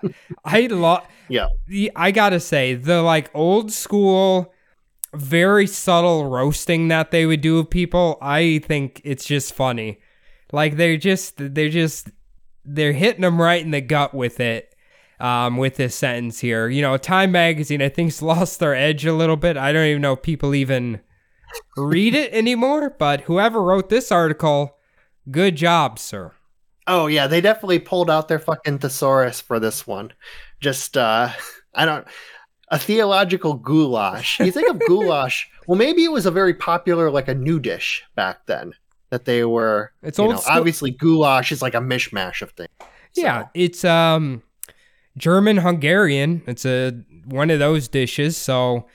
I 0.45 0.67
love. 0.67 1.05
Yeah. 1.29 1.49
I 1.93 2.11
gotta 2.11 2.39
say 2.39 2.75
the 2.75 3.01
like 3.01 3.29
old 3.33 3.73
school, 3.73 4.53
very 5.13 5.67
subtle 5.67 6.29
roasting 6.29 6.87
that 6.89 7.11
they 7.11 7.25
would 7.25 7.41
do 7.41 7.59
of 7.59 7.69
people. 7.69 8.17
I 8.21 8.59
think 8.59 9.01
it's 9.03 9.25
just 9.25 9.53
funny. 9.53 9.99
Like 10.51 10.77
they're 10.77 10.97
just 10.97 11.35
they're 11.37 11.69
just 11.69 12.09
they're 12.63 12.93
hitting 12.93 13.21
them 13.21 13.41
right 13.41 13.63
in 13.63 13.71
the 13.71 13.81
gut 13.81 14.13
with 14.13 14.39
it. 14.39 14.73
Um, 15.19 15.57
with 15.57 15.77
this 15.77 15.95
sentence 15.95 16.41
here, 16.41 16.69
you 16.69 16.83
know, 16.83 16.95
Time 16.95 17.31
Magazine, 17.31 17.81
I 17.81 17.89
think's 17.89 18.21
lost 18.21 18.59
their 18.59 18.75
edge 18.75 19.03
a 19.03 19.13
little 19.13 19.35
bit. 19.35 19.57
I 19.57 19.73
don't 19.73 19.87
even 19.87 20.03
know 20.03 20.13
if 20.13 20.21
people 20.21 20.53
even 20.53 21.01
read 21.75 22.13
it 22.13 22.31
anymore. 22.33 22.91
But 22.91 23.21
whoever 23.21 23.61
wrote 23.63 23.89
this 23.89 24.11
article, 24.11 24.77
good 25.31 25.55
job, 25.55 25.97
sir. 25.97 26.33
Oh 26.85 27.07
yeah, 27.07 27.27
they 27.27 27.41
definitely 27.41 27.79
pulled 27.79 28.09
out 28.09 28.27
their 28.27 28.39
fucking 28.39 28.79
thesaurus 28.79 29.41
for 29.41 29.59
this 29.59 29.87
one. 29.87 30.13
Just 30.59 30.95
uh 30.97 31.29
I 31.73 31.85
don't 31.85 32.07
a 32.69 32.77
theological 32.77 33.53
goulash. 33.53 34.39
You 34.39 34.51
think 34.51 34.69
of 34.69 34.79
goulash, 34.87 35.49
well 35.67 35.77
maybe 35.77 36.03
it 36.03 36.11
was 36.11 36.25
a 36.25 36.31
very 36.31 36.53
popular 36.53 37.09
like 37.09 37.27
a 37.27 37.35
new 37.35 37.59
dish 37.59 38.03
back 38.15 38.45
then 38.45 38.73
that 39.09 39.25
they 39.25 39.45
were 39.45 39.91
It's 40.03 40.17
you 40.17 40.25
old 40.25 40.35
know, 40.35 40.41
obviously 40.47 40.91
goulash 40.91 41.51
is 41.51 41.61
like 41.61 41.73
a 41.73 41.79
mishmash 41.79 42.41
of 42.41 42.51
things. 42.51 42.69
Yeah, 43.15 43.47
it's 43.53 43.83
um 43.85 44.43
German 45.17 45.57
Hungarian. 45.57 46.43
It's 46.45 46.65
a 46.65 46.91
one 47.25 47.49
of 47.49 47.59
those 47.59 47.87
dishes, 47.87 48.37
so 48.37 48.87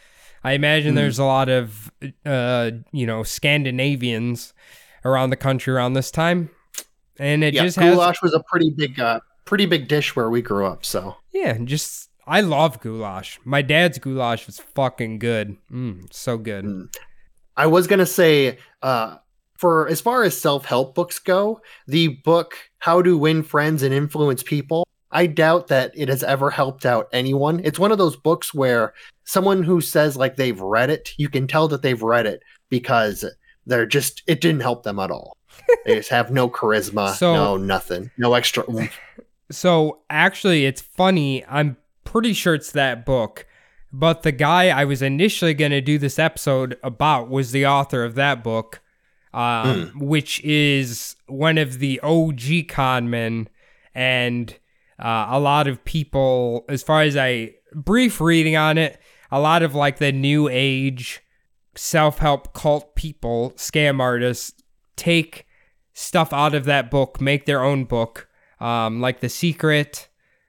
I 0.45 0.53
imagine 0.53 0.95
there's 0.95 1.19
a 1.19 1.25
lot 1.25 1.49
of 1.49 1.91
uh 2.25 2.71
you 2.93 3.07
know 3.07 3.23
Scandinavians 3.23 4.53
around 5.05 5.31
the 5.31 5.37
country 5.37 5.73
around 5.73 5.95
this 5.95 6.11
time. 6.11 6.51
And 7.19 7.45
it 7.45 7.55
yeah, 7.55 7.63
just 7.65 7.77
has 7.77 7.95
goulash 7.95 8.23
was 8.23 8.35
a 8.35 8.41
pretty 8.41 8.71
big 8.71 9.01
uh 9.01 9.21
pretty 9.45 9.67
big 9.67 9.89
dish 9.89 10.15
where 10.15 10.31
we 10.31 10.43
grew 10.43 10.67
up, 10.67 10.85
so 10.85 11.17
yeah, 11.33 11.59
just 11.65 12.11
I 12.27 12.41
love 12.41 12.81
goulash. 12.81 13.39
My 13.45 13.63
dad's 13.63 13.99
goulash 13.99 14.47
was 14.47 14.59
fucking 14.59 15.19
good. 15.19 15.57
Mm, 15.71 16.13
so 16.13 16.39
good. 16.39 16.65
Mm. 16.65 16.95
I 17.57 17.67
was 17.67 17.87
gonna 17.87 18.07
say, 18.07 18.59
uh, 18.83 19.17
for 19.59 19.89
as 19.89 20.01
far 20.01 20.23
as 20.25 20.39
self 20.41 20.65
help 20.65 20.95
books 20.95 21.19
go, 21.19 21.61
the 21.87 22.09
book 22.09 22.57
"How 22.79 23.03
to 23.03 23.17
Win 23.19 23.43
Friends 23.43 23.83
and 23.83 23.93
Influence 23.95 24.43
People." 24.43 24.87
I 25.15 25.27
doubt 25.27 25.69
that 25.69 25.93
it 25.95 26.09
has 26.09 26.23
ever 26.23 26.49
helped 26.51 26.87
out 26.87 27.09
anyone. 27.13 27.61
It's 27.65 27.79
one 27.79 27.93
of 27.93 27.99
those 27.99 28.17
books 28.17 28.55
where 28.55 28.95
someone 29.25 29.63
who 29.63 29.81
says 29.83 30.17
like 30.17 30.37
they've 30.37 30.59
read 30.61 30.89
it, 30.89 31.11
you 31.19 31.29
can 31.29 31.47
tell 31.47 31.69
that 31.69 31.83
they've 31.83 32.01
read 32.03 32.25
it 32.25 32.43
because 32.71 33.25
they're 33.67 33.85
just 33.87 34.23
it 34.27 34.41
didn't 34.41 34.63
help 34.63 34.85
them 34.85 34.99
at 34.99 35.11
all. 35.11 35.37
they 35.85 35.97
just 35.97 36.09
have 36.09 36.31
no 36.31 36.49
charisma, 36.49 37.15
So- 37.15 37.35
no 37.35 37.57
nothing, 37.57 38.11
no 38.17 38.35
extra. 38.35 38.65
So 39.51 40.01
actually, 40.09 40.65
it's 40.65 40.81
funny. 40.81 41.45
I'm 41.45 41.77
pretty 42.05 42.33
sure 42.33 42.55
it's 42.55 42.73
that 42.73 43.05
book, 43.05 43.47
but 43.93 44.23
the 44.23 44.33
guy 44.33 44.69
I 44.69 44.85
was 44.85 45.03
initially 45.03 45.55
going 45.55 45.73
to 45.73 45.81
do 45.81 45.99
this 45.99 46.19
episode 46.19 46.79
about 46.83 47.29
was 47.29 47.53
the 47.53 47.67
author 47.67 48.05
of 48.05 48.15
that 48.15 48.43
book, 48.43 48.81
um, 49.35 49.93
which 49.97 50.41
is 50.43 51.17
one 51.27 51.59
of 51.59 51.79
the 51.79 52.01
OG 52.01 52.69
conmen, 52.69 53.49
and 53.95 54.59
uh, 54.99 55.27
a 55.31 55.41
lot 55.41 55.67
of 55.67 55.85
people, 55.85 56.65
as 56.69 56.83
far 56.83 57.03
as 57.03 57.17
I 57.17 57.55
brief 57.75 58.21
reading 58.21 58.57
on 58.57 58.79
it, 58.79 58.99
a 59.31 59.41
lot 59.41 59.63
of 59.63 59.75
like 59.75 59.99
the 59.99 60.13
new 60.13 60.49
age 60.49 61.23
self 61.75 62.19
help 62.19 62.53
cult 62.53 62.95
people, 62.95 63.53
scam 63.57 64.01
artists, 64.01 64.53
take 64.97 65.47
stuff 65.95 66.33
out 66.33 66.55
of 66.55 66.65
that 66.65 66.91
book, 66.91 67.21
make 67.21 67.47
their 67.47 67.63
own 67.63 67.85
book, 67.85 68.29
um, 68.61 69.01
like 69.01 69.21
The 69.21 69.29
Secret. 69.29 70.09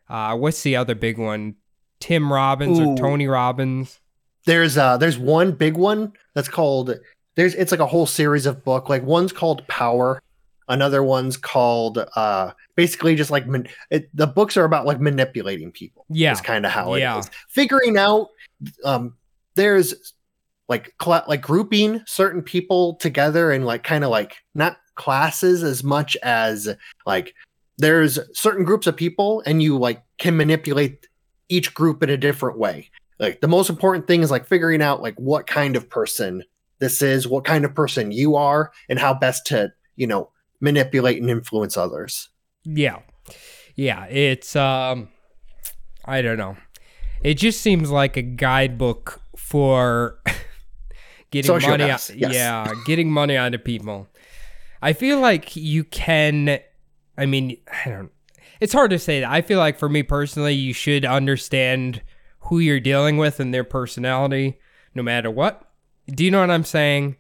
Uh, 0.09 0.35
what's 0.35 0.61
the 0.63 0.75
other 0.75 0.95
big 0.95 1.17
one? 1.17 1.55
Tim 1.99 2.31
Robbins 2.31 2.79
or 2.79 2.97
Tony 2.97 3.27
Robbins? 3.27 3.99
there's 4.45 4.77
uh 4.77 4.97
there's 4.97 5.17
one 5.17 5.51
big 5.51 5.77
one 5.77 6.11
that's 6.33 6.49
called 6.49 6.93
there's 7.35 7.55
it's 7.55 7.71
like 7.71 7.79
a 7.79 7.85
whole 7.85 8.05
series 8.05 8.45
of 8.45 8.63
book 8.63 8.89
like 8.89 9.03
one's 9.03 9.31
called 9.31 9.65
power 9.67 10.21
another 10.67 11.03
one's 11.03 11.37
called 11.37 12.05
uh 12.15 12.51
basically 12.75 13.15
just 13.15 13.31
like 13.31 13.47
man, 13.47 13.67
it, 13.89 14.09
the 14.13 14.27
books 14.27 14.57
are 14.57 14.65
about 14.65 14.85
like 14.85 14.99
manipulating 14.99 15.71
people 15.71 16.05
Yeah. 16.09 16.31
That's 16.31 16.41
kind 16.41 16.65
of 16.65 16.71
how 16.71 16.93
it 16.93 16.97
is. 16.97 17.01
Yeah. 17.01 17.21
figuring 17.49 17.97
out 17.97 18.29
um 18.83 19.15
there's 19.55 20.13
like 20.69 20.93
cla 20.97 21.23
like 21.27 21.41
grouping 21.41 22.01
certain 22.05 22.41
people 22.41 22.95
together 22.95 23.51
and 23.51 23.65
like 23.65 23.83
kind 23.83 24.03
of 24.03 24.09
like 24.09 24.35
not 24.55 24.77
classes 24.95 25.63
as 25.63 25.83
much 25.83 26.15
as 26.21 26.69
like 27.05 27.33
there's 27.77 28.19
certain 28.33 28.63
groups 28.63 28.87
of 28.87 28.95
people 28.95 29.41
and 29.45 29.61
you 29.63 29.77
like 29.77 30.03
can 30.17 30.37
manipulate 30.37 31.07
each 31.49 31.73
group 31.73 32.03
in 32.03 32.09
a 32.09 32.17
different 32.17 32.57
way 32.57 32.89
like 33.19 33.41
the 33.41 33.47
most 33.47 33.69
important 33.69 34.07
thing 34.07 34.21
is 34.21 34.31
like 34.31 34.45
figuring 34.45 34.81
out 34.81 35.01
like 35.01 35.15
what 35.17 35.47
kind 35.47 35.75
of 35.75 35.89
person 35.89 36.43
this 36.79 37.01
is 37.01 37.27
what 37.27 37.45
kind 37.45 37.65
of 37.65 37.73
person 37.73 38.11
you 38.11 38.35
are 38.35 38.71
and 38.89 38.99
how 38.99 39.13
best 39.13 39.45
to 39.45 39.71
you 39.95 40.07
know 40.07 40.29
manipulate 40.59 41.21
and 41.21 41.29
influence 41.29 41.75
others 41.77 42.29
Yeah. 42.65 42.99
Yeah. 43.75 44.05
It's, 44.05 44.55
um, 44.55 45.09
I 46.05 46.21
don't 46.21 46.37
know. 46.37 46.57
It 47.21 47.35
just 47.35 47.61
seems 47.61 47.89
like 47.89 48.17
a 48.17 48.21
guidebook 48.21 49.21
for 49.37 50.19
getting 51.31 51.51
money. 51.51 51.83
Sociopaths, 51.85 52.19
yes. 52.19 52.33
Yeah, 52.33 52.73
getting 52.85 53.11
money 53.11 53.35
out 53.37 53.53
of 53.53 53.63
people. 53.63 54.07
I 54.81 54.93
feel 54.93 55.19
like 55.19 55.55
you 55.55 55.83
can. 55.85 56.59
I 57.17 57.25
mean, 57.25 57.57
I 57.85 57.89
don't. 57.89 58.11
It's 58.59 58.73
hard 58.73 58.91
to 58.91 58.99
say 58.99 59.19
that. 59.19 59.31
I 59.31 59.41
feel 59.41 59.59
like 59.59 59.77
for 59.77 59.89
me 59.89 60.03
personally, 60.03 60.53
you 60.53 60.73
should 60.73 61.05
understand 61.05 62.01
who 62.41 62.59
you're 62.59 62.79
dealing 62.79 63.17
with 63.17 63.39
and 63.39 63.53
their 63.53 63.63
personality, 63.63 64.59
no 64.95 65.03
matter 65.03 65.31
what. 65.31 65.69
Do 66.07 66.23
you 66.23 66.31
know 66.31 66.39
what 66.39 66.51
I'm 66.51 66.63
saying? 66.63 67.17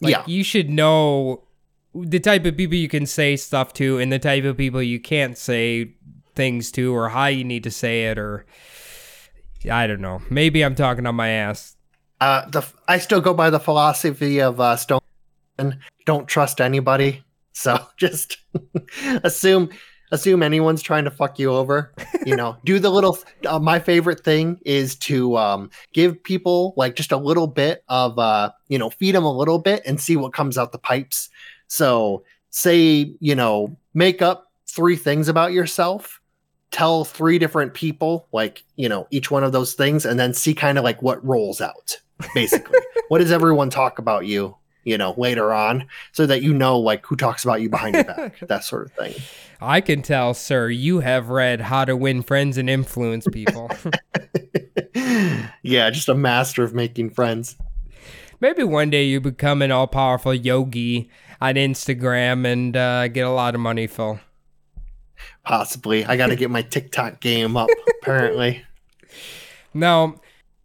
Like, 0.00 0.12
Yeah. 0.12 0.24
You 0.26 0.42
should 0.42 0.70
know 0.70 1.44
the 1.94 2.20
type 2.20 2.44
of 2.46 2.56
people 2.56 2.76
you 2.76 2.88
can 2.88 3.06
say 3.06 3.36
stuff 3.36 3.72
to 3.74 3.98
and 3.98 4.12
the 4.12 4.18
type 4.18 4.44
of 4.44 4.56
people 4.56 4.82
you 4.82 4.98
can't 4.98 5.36
say 5.36 5.94
things 6.34 6.72
to 6.72 6.94
or 6.94 7.10
how 7.10 7.26
you 7.26 7.44
need 7.44 7.62
to 7.64 7.70
say 7.70 8.06
it 8.06 8.18
or 8.18 8.46
I 9.70 9.86
don't 9.86 10.00
know. 10.00 10.22
Maybe 10.30 10.64
I'm 10.64 10.74
talking 10.74 11.06
on 11.06 11.14
my 11.14 11.28
ass. 11.28 11.76
Uh, 12.20 12.48
the 12.48 12.66
I 12.88 12.98
still 12.98 13.20
go 13.20 13.34
by 13.34 13.50
the 13.50 13.60
philosophy 13.60 14.40
of 14.40 14.60
uh, 14.60 14.76
Stone. 14.76 15.00
Don't 16.06 16.26
trust 16.26 16.60
anybody. 16.60 17.22
So 17.52 17.78
just 17.96 18.38
assume 19.24 19.70
assume 20.10 20.42
anyone's 20.42 20.82
trying 20.82 21.04
to 21.04 21.10
fuck 21.10 21.38
you 21.38 21.50
over. 21.50 21.92
You 22.24 22.36
know, 22.36 22.56
do 22.64 22.78
the 22.78 22.90
little. 22.90 23.18
Uh, 23.46 23.58
my 23.58 23.78
favorite 23.78 24.22
thing 24.22 24.60
is 24.64 24.94
to 24.96 25.36
um, 25.36 25.70
give 25.92 26.22
people 26.22 26.74
like 26.76 26.94
just 26.94 27.12
a 27.12 27.16
little 27.16 27.46
bit 27.46 27.82
of 27.88 28.18
uh, 28.18 28.52
you 28.68 28.78
know, 28.78 28.90
feed 28.90 29.14
them 29.14 29.24
a 29.24 29.32
little 29.32 29.58
bit 29.58 29.82
and 29.84 30.00
see 30.00 30.16
what 30.16 30.32
comes 30.32 30.58
out 30.58 30.72
the 30.72 30.78
pipes. 30.78 31.28
So 31.66 32.24
say 32.50 33.14
you 33.20 33.34
know, 33.34 33.76
make 33.94 34.22
up 34.22 34.52
three 34.66 34.96
things 34.96 35.28
about 35.28 35.52
yourself 35.52 36.20
tell 36.72 37.04
three 37.04 37.38
different 37.38 37.74
people 37.74 38.26
like 38.32 38.64
you 38.76 38.88
know 38.88 39.06
each 39.10 39.30
one 39.30 39.44
of 39.44 39.52
those 39.52 39.74
things 39.74 40.04
and 40.04 40.18
then 40.18 40.32
see 40.32 40.54
kind 40.54 40.78
of 40.78 40.84
like 40.84 41.00
what 41.02 41.24
rolls 41.24 41.60
out 41.60 41.98
basically 42.34 42.80
what 43.08 43.18
does 43.18 43.30
everyone 43.30 43.68
talk 43.68 43.98
about 43.98 44.26
you 44.26 44.56
you 44.84 44.98
know 44.98 45.14
later 45.16 45.52
on 45.52 45.86
so 46.12 46.26
that 46.26 46.42
you 46.42 46.52
know 46.52 46.78
like 46.78 47.04
who 47.06 47.16
talks 47.16 47.44
about 47.44 47.60
you 47.60 47.68
behind 47.68 47.94
your 47.94 48.04
back 48.04 48.38
that 48.48 48.64
sort 48.64 48.86
of 48.86 48.92
thing 48.92 49.14
I 49.64 49.80
can 49.80 50.02
tell, 50.02 50.34
sir, 50.34 50.70
you 50.70 50.98
have 51.00 51.28
read 51.28 51.60
How 51.60 51.84
to 51.84 51.96
Win 51.96 52.22
Friends 52.24 52.58
and 52.58 52.68
Influence 52.68 53.28
People. 53.30 53.70
yeah 55.62 55.88
just 55.90 56.08
a 56.08 56.14
master 56.14 56.62
of 56.64 56.74
making 56.74 57.10
friends 57.10 57.56
Maybe 58.40 58.64
one 58.64 58.90
day 58.90 59.04
you 59.04 59.20
become 59.20 59.62
an 59.62 59.70
all 59.70 59.86
powerful 59.86 60.34
yogi 60.34 61.08
on 61.40 61.54
Instagram 61.54 62.44
and 62.44 62.76
uh, 62.76 63.06
get 63.06 63.24
a 63.24 63.30
lot 63.30 63.54
of 63.54 63.60
money, 63.60 63.86
Phil. 63.86 64.18
possibly 65.44 66.04
i 66.04 66.16
gotta 66.16 66.34
get 66.36 66.50
my 66.50 66.62
tiktok 66.62 67.20
game 67.20 67.56
up 67.56 67.68
apparently 68.00 68.64
Now, 69.72 70.16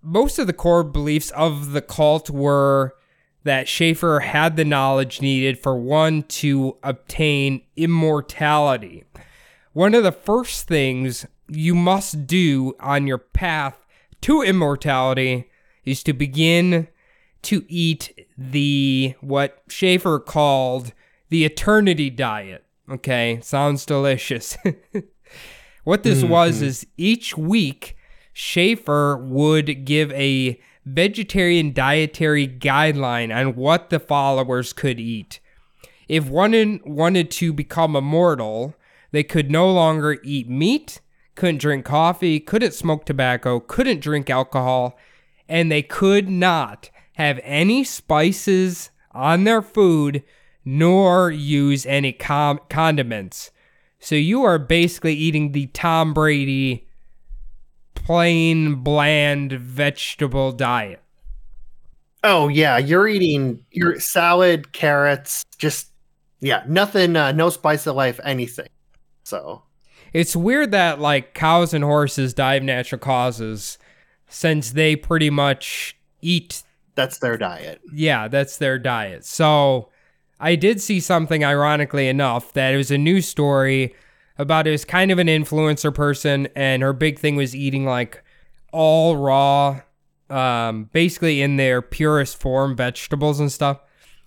most 0.02 0.40
of 0.40 0.48
the 0.48 0.54
core 0.54 0.84
beliefs 0.84 1.30
of 1.32 1.72
the 1.72 1.82
cult 1.82 2.30
were 2.30 2.96
that 3.48 3.68
Schafer 3.68 4.22
had 4.22 4.58
the 4.58 4.66
knowledge 4.66 5.22
needed 5.22 5.58
for 5.58 5.78
one 5.78 6.24
to 6.24 6.78
obtain 6.84 7.62
immortality. 7.78 9.06
One 9.72 9.96
of 9.96 10.04
the 10.04 10.12
first 10.12 10.68
things 10.68 11.26
you 11.48 11.74
must 11.74 12.28
do 12.28 12.76
on 12.82 13.08
your 13.08 13.18
path 13.18 13.86
to 14.22 14.42
immortality 14.42 15.50
is 15.86 16.04
to 16.04 16.12
begin 16.12 16.90
to 17.44 17.64
eat 17.70 18.28
the 18.38 19.16
what 19.22 19.66
Schafer 19.70 20.24
called 20.24 20.92
the 21.30 21.46
eternity 21.46 22.10
diet. 22.10 22.66
Okay, 22.90 23.40
sounds 23.42 23.86
delicious. 23.86 24.58
what 25.86 26.04
this 26.04 26.22
hmm, 26.22 26.30
was 26.30 26.60
hmm. 26.60 26.66
is 26.66 26.88
each 26.98 27.38
week 27.38 27.96
Schafer 28.36 29.26
would 29.26 29.86
give 29.86 30.12
a 30.12 30.60
vegetarian 30.88 31.74
dietary 31.74 32.48
guideline 32.48 33.36
on 33.36 33.56
what 33.56 33.90
the 33.90 34.00
followers 34.00 34.74
could 34.74 35.00
eat. 35.00 35.40
If 36.08 36.30
one 36.30 36.80
wanted 36.86 37.30
to 37.32 37.52
become 37.52 37.96
immortal, 37.96 38.74
they 39.12 39.24
could 39.24 39.52
no 39.52 39.70
longer 39.72 40.18
eat 40.24 40.50
meat, 40.50 41.02
couldn't 41.36 41.60
drink 41.60 41.86
coffee, 41.86 42.40
couldn't 42.40 42.74
smoke 42.74 43.06
tobacco, 43.06 43.60
couldn't 43.60 44.00
drink 44.00 44.30
alcohol, 44.30 44.98
and 45.50 45.72
they 45.72 45.82
could 45.82 46.30
not 46.30 46.90
have 47.16 47.40
any 47.44 47.84
spices 47.84 48.90
on 49.12 49.44
their 49.44 49.62
food 49.62 50.24
nor 50.64 51.32
use 51.32 51.86
any 51.86 52.12
com- 52.12 52.60
condiments. 52.70 53.52
So 54.00 54.16
you 54.16 54.44
are 54.44 54.60
basically 54.60 55.14
eating 55.14 55.52
the 55.52 55.68
Tom 55.68 56.14
Brady 56.14 56.87
plain, 58.08 58.76
bland 58.76 59.52
vegetable 59.52 60.52
diet. 60.54 61.02
oh 62.24 62.48
yeah 62.48 62.78
you're 62.78 63.08
eating 63.08 63.64
your 63.72 64.00
salad 64.00 64.72
carrots 64.72 65.44
just 65.58 65.92
yeah 66.40 66.64
nothing 66.68 67.16
uh, 67.16 67.32
no 67.32 67.50
spice 67.50 67.86
of 67.86 67.96
life 67.96 68.20
anything 68.24 68.70
so 69.24 69.62
It's 70.14 70.36
weird 70.36 70.72
that 70.72 71.00
like 71.00 71.34
cows 71.34 71.74
and 71.74 71.84
horses 71.84 72.34
die 72.34 72.56
of 72.56 72.64
natural 72.64 73.00
causes 73.00 73.78
since 74.30 74.72
they 74.72 74.96
pretty 74.96 75.30
much 75.30 75.98
eat 76.22 76.64
that's 76.96 77.20
their 77.20 77.38
diet 77.38 77.82
yeah, 77.94 78.28
that's 78.28 78.58
their 78.58 78.80
diet. 78.80 79.24
So 79.26 79.90
I 80.40 80.56
did 80.56 80.82
see 80.82 81.00
something 81.00 81.44
ironically 81.46 82.08
enough 82.08 82.54
that 82.54 82.74
it 82.74 82.78
was 82.78 82.90
a 82.92 82.98
news 82.98 83.28
story 83.28 83.94
about 84.38 84.68
it 84.68 84.72
was 84.72 84.86
kind 84.86 85.12
of 85.12 85.20
an 85.20 85.28
influencer 85.28 85.94
person 85.94 86.48
and 86.56 86.84
her 86.84 86.94
big 86.94 87.20
thing 87.20 87.36
was 87.36 87.56
eating 87.56 87.86
like 87.86 88.24
all 88.72 89.18
raw 89.18 89.82
um 90.30 90.90
basically 90.92 91.42
in 91.42 91.56
their 91.58 91.82
purest 91.82 92.40
form 92.40 92.76
vegetables 92.76 93.40
and 93.40 93.52
stuff. 93.52 93.80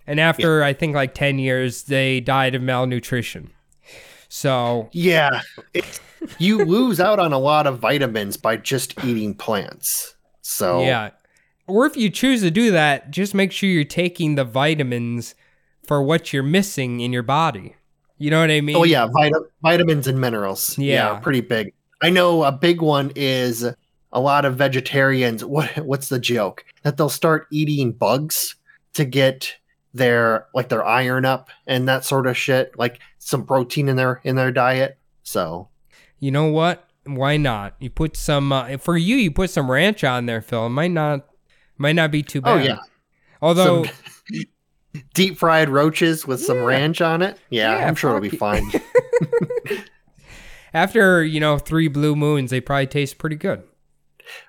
And 0.06 0.18
after 0.18 0.62
I 0.62 0.72
think 0.72 0.94
like 0.94 1.14
10 1.14 1.38
years 1.38 1.84
they 1.84 2.20
died 2.20 2.54
of 2.54 2.62
malnutrition. 2.62 3.50
So 4.28 4.88
Yeah, 4.92 5.42
it's, 5.74 6.00
you 6.38 6.58
lose 6.64 7.00
out 7.00 7.18
on 7.18 7.32
a 7.32 7.38
lot 7.38 7.66
of 7.66 7.78
vitamins 7.78 8.36
by 8.36 8.56
just 8.56 9.04
eating 9.04 9.34
plants. 9.34 10.14
So 10.42 10.82
Yeah. 10.82 11.10
Or 11.66 11.86
if 11.86 11.96
you 11.96 12.10
choose 12.10 12.40
to 12.40 12.50
do 12.50 12.72
that, 12.72 13.12
just 13.12 13.32
make 13.32 13.52
sure 13.52 13.68
you're 13.68 13.84
taking 13.84 14.34
the 14.34 14.44
vitamins 14.44 15.36
for 15.86 16.02
what 16.02 16.32
you're 16.32 16.42
missing 16.42 17.00
in 17.00 17.12
your 17.12 17.22
body. 17.22 17.76
You 18.20 18.30
know 18.30 18.40
what 18.40 18.50
I 18.50 18.60
mean? 18.60 18.76
Oh 18.76 18.84
yeah, 18.84 19.06
vita- 19.06 19.46
vitamins 19.62 20.06
and 20.06 20.20
minerals. 20.20 20.76
Yeah. 20.76 21.18
pretty 21.20 21.40
big. 21.40 21.72
I 22.02 22.10
know 22.10 22.44
a 22.44 22.52
big 22.52 22.82
one 22.82 23.12
is 23.16 23.66
a 24.12 24.20
lot 24.20 24.44
of 24.44 24.56
vegetarians. 24.56 25.42
What 25.54 25.70
what's 25.78 26.10
the 26.10 26.18
joke 26.20 26.64
that 26.82 26.96
they'll 26.98 27.08
start 27.08 27.46
eating 27.50 27.92
bugs 27.92 28.56
to 28.92 29.04
get 29.06 29.56
their 29.94 30.46
like 30.54 30.68
their 30.68 30.84
iron 30.84 31.24
up 31.24 31.48
and 31.66 31.88
that 31.88 32.04
sort 32.04 32.26
of 32.26 32.36
shit, 32.36 32.78
like 32.78 33.00
some 33.18 33.46
protein 33.46 33.88
in 33.88 33.96
their 33.96 34.20
in 34.22 34.36
their 34.36 34.52
diet. 34.52 34.98
So 35.22 35.68
You 36.18 36.30
know 36.30 36.46
what? 36.46 36.86
Why 37.06 37.38
not? 37.38 37.74
You 37.80 37.88
put 37.88 38.16
some 38.18 38.52
uh, 38.52 38.76
for 38.76 38.98
you. 38.98 39.16
You 39.16 39.30
put 39.30 39.48
some 39.48 39.70
ranch 39.70 40.04
on 40.04 40.26
there, 40.26 40.42
Phil. 40.42 40.66
It 40.66 40.70
might 40.70 40.90
not, 40.90 41.26
might 41.78 41.94
not 41.96 42.10
be 42.10 42.22
too 42.22 42.42
bad. 42.42 42.52
oh 42.52 42.56
bad. 42.58 42.66
yeah, 42.66 42.78
Although, 43.40 43.84
Some 43.84 43.94
deep 45.14 45.38
fried 45.38 45.68
roaches 45.68 46.26
with 46.26 46.40
some 46.40 46.58
Yeah. 46.58 46.64
ranch 46.64 47.00
on 47.00 47.22
it. 47.22 47.38
Yeah, 47.50 47.78
Yeah, 47.78 47.86
I'm 47.86 47.94
sure 47.94 48.10
it'll 48.10 48.20
be 48.20 48.28
fuck 48.30 48.38
fine. 48.58 48.70
after 50.74 51.24
you 51.24 51.40
know 51.40 51.58
three 51.58 51.88
blue 51.88 52.16
moons, 52.16 52.50
they 52.50 52.60
probably 52.60 52.86
taste 52.86 53.18
pretty 53.18 53.36
good. 53.36 53.62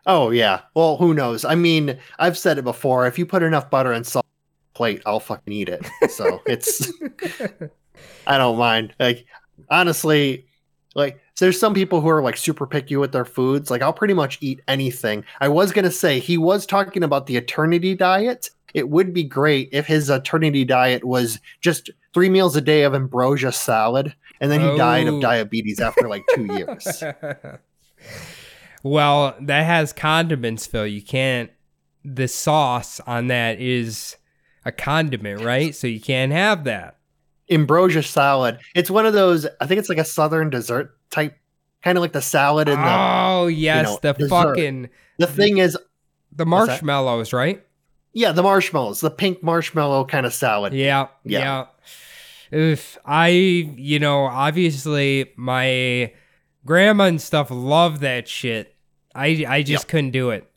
Oh 0.05 0.29
yeah. 0.29 0.61
Well, 0.75 0.97
who 0.97 1.13
knows? 1.13 1.43
I 1.45 1.55
mean, 1.55 1.97
I've 2.19 2.37
said 2.37 2.57
it 2.57 2.63
before. 2.63 3.07
If 3.07 3.17
you 3.17 3.25
put 3.25 3.43
enough 3.43 3.69
butter 3.69 3.91
and 3.91 4.05
salt 4.05 4.25
on 4.25 4.71
a 4.73 4.77
plate, 4.77 5.01
I'll 5.05 5.19
fucking 5.19 5.53
eat 5.53 5.69
it. 5.69 5.85
So 6.09 6.41
it's 6.45 6.91
I 8.27 8.37
don't 8.37 8.57
mind. 8.57 8.93
Like 8.99 9.25
honestly, 9.69 10.45
like 10.95 11.19
there's 11.39 11.59
some 11.59 11.73
people 11.73 12.01
who 12.01 12.09
are 12.09 12.21
like 12.21 12.37
super 12.37 12.67
picky 12.67 12.95
with 12.95 13.11
their 13.11 13.25
foods. 13.25 13.71
Like 13.71 13.81
I'll 13.81 13.93
pretty 13.93 14.13
much 14.13 14.37
eat 14.41 14.61
anything. 14.67 15.23
I 15.39 15.47
was 15.47 15.71
gonna 15.71 15.89
say 15.91 16.19
he 16.19 16.37
was 16.37 16.65
talking 16.67 17.03
about 17.03 17.25
the 17.25 17.37
eternity 17.37 17.95
diet. 17.95 18.49
It 18.73 18.89
would 18.89 19.13
be 19.13 19.23
great 19.23 19.69
if 19.71 19.85
his 19.87 20.09
eternity 20.09 20.63
diet 20.65 21.03
was 21.03 21.39
just 21.59 21.89
three 22.13 22.29
meals 22.29 22.55
a 22.55 22.61
day 22.61 22.83
of 22.83 22.93
ambrosia 22.95 23.51
salad, 23.51 24.13
and 24.39 24.51
then 24.51 24.59
he 24.61 24.77
died 24.77 25.07
Oh. 25.07 25.15
of 25.15 25.21
diabetes 25.21 25.79
after 25.79 26.07
like 26.09 26.23
two 26.35 26.45
years. 26.57 27.03
well, 28.83 29.35
that 29.41 29.65
has 29.65 29.93
condiments, 29.93 30.65
Phil. 30.67 30.87
You 30.87 31.01
can't. 31.01 31.51
The 32.03 32.27
sauce 32.27 32.99
on 33.01 33.27
that 33.27 33.59
is 33.59 34.17
a 34.65 34.71
condiment, 34.71 35.41
right? 35.43 35.75
So 35.75 35.85
you 35.87 36.01
can't 36.01 36.31
have 36.31 36.63
that. 36.63 36.97
ambrosia 37.49 38.01
salad. 38.01 38.57
It's 38.73 38.89
one 38.89 39.05
of 39.05 39.13
those. 39.13 39.45
I 39.59 39.67
think 39.67 39.79
it's 39.79 39.89
like 39.89 39.99
a 39.99 40.03
southern 40.05 40.49
dessert 40.49 40.97
type, 41.11 41.37
kind 41.83 41.97
of 41.97 42.01
like 42.01 42.13
the 42.13 42.21
salad 42.21 42.67
and 42.69 42.79
the. 42.81 42.87
oh 42.89 43.47
yes, 43.47 43.85
know, 43.85 43.99
the 44.01 44.13
dessert. 44.13 44.29
fucking 44.29 44.89
The 45.19 45.27
thing 45.27 45.59
is, 45.59 45.77
the 46.31 46.45
marshmallows, 46.47 47.33
right? 47.33 47.63
Yeah, 48.13 48.31
the 48.31 48.43
marshmallows, 48.43 48.99
the 49.01 49.09
pink 49.11 49.41
marshmallow 49.43 50.05
kind 50.05 50.25
of 50.25 50.33
salad. 50.33 50.73
Yeah, 50.73 51.07
yeah. 51.23 51.39
Yeah. 51.39 51.65
If 52.51 52.97
I, 53.05 53.27
you 53.29 53.99
know, 53.99 54.25
obviously 54.25 55.31
my 55.37 56.11
grandma 56.65 57.05
and 57.05 57.21
stuff 57.21 57.47
love 57.49 58.01
that 58.01 58.27
shit, 58.27 58.75
I 59.15 59.45
I 59.47 59.61
just 59.63 59.83
Yep. 59.85 59.87
couldn't 59.87 60.11
do 60.11 60.31
it. 60.31 60.47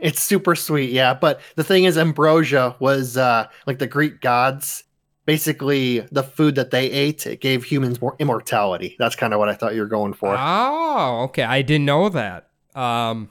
It's 0.00 0.22
super 0.22 0.54
sweet, 0.54 0.90
yeah. 0.90 1.14
But 1.14 1.40
the 1.56 1.64
thing 1.64 1.84
is, 1.84 1.96
ambrosia 1.98 2.76
was 2.80 3.16
uh, 3.16 3.48
like 3.66 3.78
the 3.78 3.86
Greek 3.86 4.20
gods. 4.20 4.84
Basically, 5.26 6.00
the 6.12 6.22
food 6.22 6.54
that 6.54 6.70
they 6.70 6.88
ate 6.90 7.26
it 7.26 7.40
gave 7.40 7.64
humans 7.64 8.00
more 8.00 8.14
immortality. 8.18 8.94
That's 8.98 9.16
kind 9.16 9.32
of 9.32 9.38
what 9.40 9.48
I 9.48 9.54
thought 9.54 9.74
you 9.74 9.80
were 9.80 9.86
going 9.88 10.12
for. 10.12 10.36
Oh, 10.38 11.22
okay. 11.24 11.42
I 11.42 11.62
didn't 11.62 11.84
know 11.86 12.08
that. 12.10 12.48
Um, 12.74 13.30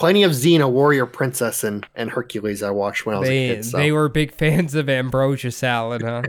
Plenty 0.00 0.22
of 0.22 0.32
Xena, 0.32 0.70
warrior 0.70 1.04
princess, 1.04 1.62
and 1.62 1.86
and 1.94 2.10
Hercules. 2.10 2.62
I 2.62 2.70
watched 2.70 3.04
when 3.04 3.16
I 3.16 3.18
was 3.18 3.28
they 3.28 3.50
a 3.50 3.54
kid. 3.56 3.64
So 3.66 3.76
they 3.76 3.92
were 3.92 4.08
big 4.08 4.32
fans 4.32 4.74
of 4.74 4.88
ambrosia 4.88 5.50
salad, 5.50 6.00
huh? 6.00 6.22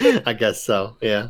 I 0.26 0.32
guess 0.32 0.64
so. 0.64 0.96
Yeah. 1.00 1.28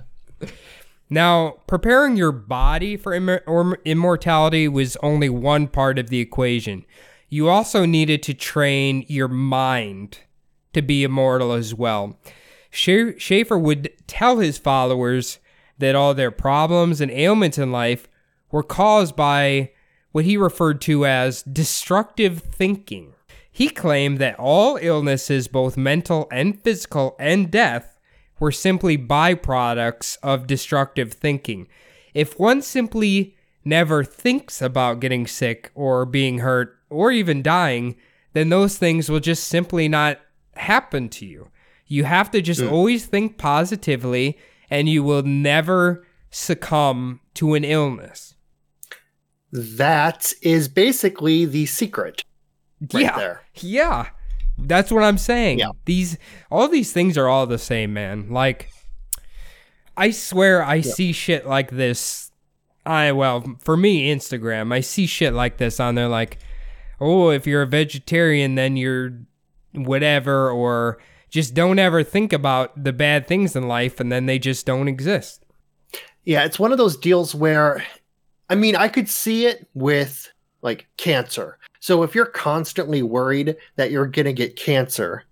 Now, 1.11 1.59
preparing 1.66 2.16
your 2.16 2.33
body 2.33 2.96
for 2.96 3.42
or 3.46 3.79
immortality 3.85 4.66
was 4.66 4.96
only 5.03 5.29
one 5.29 5.68
part 5.68 5.99
of 5.99 6.09
the 6.09 6.20
equation. 6.20 6.87
You 7.29 7.51
also 7.51 7.85
needed 7.85 8.22
to 8.22 8.33
train 8.33 9.05
your 9.07 9.29
mind 9.29 10.20
to 10.72 10.81
be 10.81 11.05
immortal 11.05 11.53
as 11.53 11.75
well. 11.75 12.18
Scha- 12.72 13.16
Schafer 13.16 13.61
would 13.61 13.92
tell 14.07 14.38
his 14.38 14.57
followers 14.57 15.38
that 15.77 15.94
all 15.94 16.14
their 16.14 16.31
problems 16.31 17.03
and 17.03 17.11
ailments 17.11 17.59
in 17.59 17.72
life 17.72 18.09
were 18.51 18.62
caused 18.62 19.14
by 19.16 19.72
what 20.17 20.25
he 20.25 20.39
referred 20.39 20.81
to 20.81 21.05
as 21.05 21.43
destructive 21.43 22.39
thinking. 22.39 23.13
He 23.53 23.69
claimed 23.69 24.17
that 24.17 24.39
all 24.39 24.79
illnesses, 24.81 25.47
both 25.47 25.77
mental 25.77 26.27
and 26.33 26.59
physical, 26.63 27.17
and 27.19 27.51
death, 27.51 27.99
were 28.41 28.51
simply 28.51 28.97
byproducts 28.97 30.17
of 30.23 30.47
destructive 30.47 31.13
thinking. 31.13 31.69
If 32.15 32.39
one 32.41 32.63
simply 32.63 33.37
never 33.63 34.03
thinks 34.03 34.63
about 34.63 35.01
getting 35.01 35.27
sick 35.27 35.71
or 35.75 36.07
being 36.07 36.39
hurt 36.39 36.79
or 36.89 37.13
even 37.13 37.43
dying, 37.43 37.95
then 38.33 38.49
those 38.49 38.79
things 38.79 39.11
will 39.11 39.21
just 39.21 39.45
simply 39.45 39.87
not 39.87 40.19
happen 40.55 41.11
to 41.11 41.27
you. 41.27 41.51
You 41.87 42.05
have 42.05 42.31
to 42.31 42.41
just 42.41 42.63
hmm. 42.63 42.73
always 42.73 43.05
think 43.05 43.37
positively 43.37 44.39
and 44.71 44.89
you 44.89 45.03
will 45.03 45.25
never 45.25 46.07
succumb 46.31 47.21
to 47.35 47.53
an 47.53 47.65
illness. 47.65 48.33
That 49.53 50.33
is 50.43 50.69
basically 50.69 51.45
the 51.45 51.67
secret 51.67 52.25
right 52.93 53.03
yeah. 53.03 53.17
there. 53.17 53.43
Yeah. 53.55 54.09
That's 54.59 54.91
what 54.91 55.05
I'm 55.05 55.19
saying. 55.19 55.59
Yeah. 55.59 55.71
These 55.85 56.19
all 56.51 56.69
these 56.69 56.93
things 56.93 57.19
are 57.19 57.29
all 57.29 57.47
the 57.47 57.59
same, 57.59 57.93
man. 57.93 58.31
Like 58.31 58.71
I 59.97 60.11
swear 60.11 60.63
I 60.63 60.81
see 60.81 61.13
shit 61.13 61.47
like 61.47 61.71
this. 61.71 62.31
I 62.85 63.13
well, 63.13 63.45
for 63.61 63.77
me 63.77 64.15
Instagram, 64.15 64.73
I 64.73 64.81
see 64.81 65.07
shit 65.07 65.33
like 65.33 65.59
this 65.59 65.81
on 65.81 65.95
there 65.95 66.09
like, 66.09 66.39
"Oh, 67.01 67.31
if 67.31 67.47
you're 67.47 67.63
a 67.63 67.67
vegetarian 67.67 68.55
then 68.55 68.77
you're 68.77 69.19
whatever 69.75 70.51
or 70.51 70.99
just 71.29 71.55
don't 71.55 71.79
ever 71.79 72.03
think 72.03 72.33
about 72.33 72.83
the 72.83 72.93
bad 72.93 73.27
things 73.27 73.55
in 73.57 73.69
life 73.69 74.01
and 74.01 74.11
then 74.11 74.27
they 74.27 74.39
just 74.39 74.65
don't 74.65 74.89
exist." 74.89 75.45
Yeah, 76.25 76.45
it's 76.45 76.59
one 76.59 76.73
of 76.73 76.79
those 76.79 76.97
deals 76.97 77.35
where, 77.35 77.85
I 78.49 78.55
mean, 78.55 78.77
I 78.77 78.89
could 78.89 79.09
see 79.09 79.47
it 79.47 79.69
with 79.75 80.31
like 80.63 80.87
cancer. 80.97 81.59
So 81.81 82.03
if 82.03 82.15
you're 82.15 82.27
constantly 82.27 83.03
worried 83.03 83.57
that 83.77 83.91
you're 83.91 84.07
going 84.07 84.27
to 84.27 84.33
get 84.33 84.57
cancer, 84.57 85.25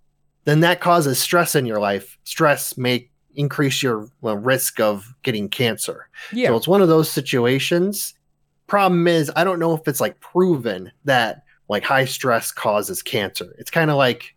then 0.45 0.61
that 0.61 0.81
causes 0.81 1.19
stress 1.19 1.55
in 1.55 1.67
your 1.67 1.81
life. 1.81 2.19
Stress 2.25 2.77
may 2.77 3.09
increase 3.35 3.83
your 3.83 4.09
well, 4.21 4.37
risk 4.37 4.81
of 4.81 5.13
getting 5.23 5.49
cancer. 5.49 6.09
Yeah. 6.33 6.49
So 6.49 6.57
it's 6.57 6.69
one 6.69 6.83
of 6.83 6.89
those 6.89 7.11
situations. 7.11 8.15
Problem 8.67 9.07
is, 9.07 9.31
I 9.37 9.45
don't 9.45 9.59
know 9.59 9.75
if 9.75 9.87
it's 9.89 10.01
like 10.01 10.21
proven 10.21 10.93
that 11.05 11.45
like 11.69 11.85
high 11.85 12.05
stress 12.05 12.53
causes 12.53 13.03
cancer. 13.03 13.55
It's 13.59 13.71
kind 13.71 13.91
of 13.91 13.97
like 13.97 14.35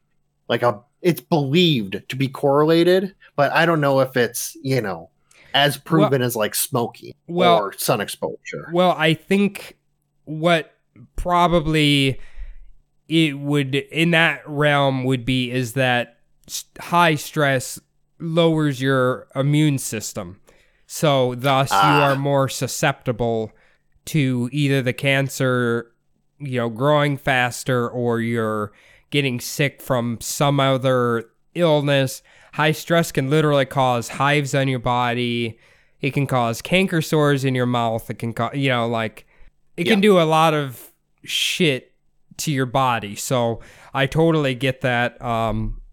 like 0.50 0.64
a 0.64 0.82
it's 1.02 1.22
believed 1.22 2.02
to 2.10 2.16
be 2.16 2.28
correlated, 2.28 3.14
but 3.36 3.52
I 3.52 3.66
don't 3.66 3.82
know 3.82 4.00
if 4.00 4.18
it's, 4.18 4.58
you 4.64 4.82
know, 4.82 5.10
as 5.58 5.78
proven 5.78 6.22
as 6.22 6.36
like 6.36 6.56
smoking 6.56 7.14
well- 7.28 7.58
or 7.58 7.74
sun 7.74 8.02
exposure. 8.02 8.70
Well, 8.72 8.96
I 8.98 9.14
think 9.14 9.78
what 10.26 10.74
probably 11.16 12.20
it 13.08 13.38
would 13.40 13.76
in 13.76 14.12
that 14.12 14.42
realm 14.48 15.04
would 15.06 15.26
be 15.26 15.52
is 15.52 15.74
that 15.74 16.18
high 16.80 17.16
stress 17.16 17.80
lowers 18.20 18.82
your 18.82 19.28
immune 19.36 19.78
system. 19.78 20.40
So 20.88 21.36
thus 21.36 21.70
you 21.72 21.78
Ah. 21.78 22.12
are 22.12 22.16
more 22.16 22.48
susceptible 22.50 23.52
to 24.06 24.50
either 24.52 24.82
the 24.82 24.94
cancer, 24.94 25.92
you 26.40 26.58
know, 26.60 26.70
growing 26.70 27.18
faster 27.18 27.88
or 27.90 28.22
you're 28.22 28.72
getting 29.10 29.40
sick 29.40 29.82
from 29.82 30.18
some 30.22 30.60
other 30.60 31.26
illness. 31.56 32.22
High 32.58 32.72
stress 32.72 33.12
can 33.12 33.30
literally 33.30 33.66
cause 33.66 34.10
hives 34.10 34.56
on 34.56 34.68
your 34.68 34.80
body. 34.80 35.60
It 36.02 36.16
can 36.16 36.26
cause 36.26 36.60
canker 36.60 37.04
sores 37.04 37.46
in 37.46 37.54
your 37.54 37.68
mouth. 37.68 38.10
It 38.10 38.18
can 38.18 38.34
cause, 38.34 38.56
you 38.56 38.70
know, 38.70 38.88
like 38.88 39.28
it 39.78 39.84
can 39.84 40.02
do 40.02 40.20
a 40.20 40.26
lot 40.26 40.56
of 40.56 40.92
shit 41.24 41.94
to 42.38 42.52
your 42.52 42.66
body. 42.66 43.16
So 43.16 43.60
I 43.94 44.08
totally 44.08 44.56
get 44.56 44.82
that. 44.82 45.22
Um, 45.22 45.84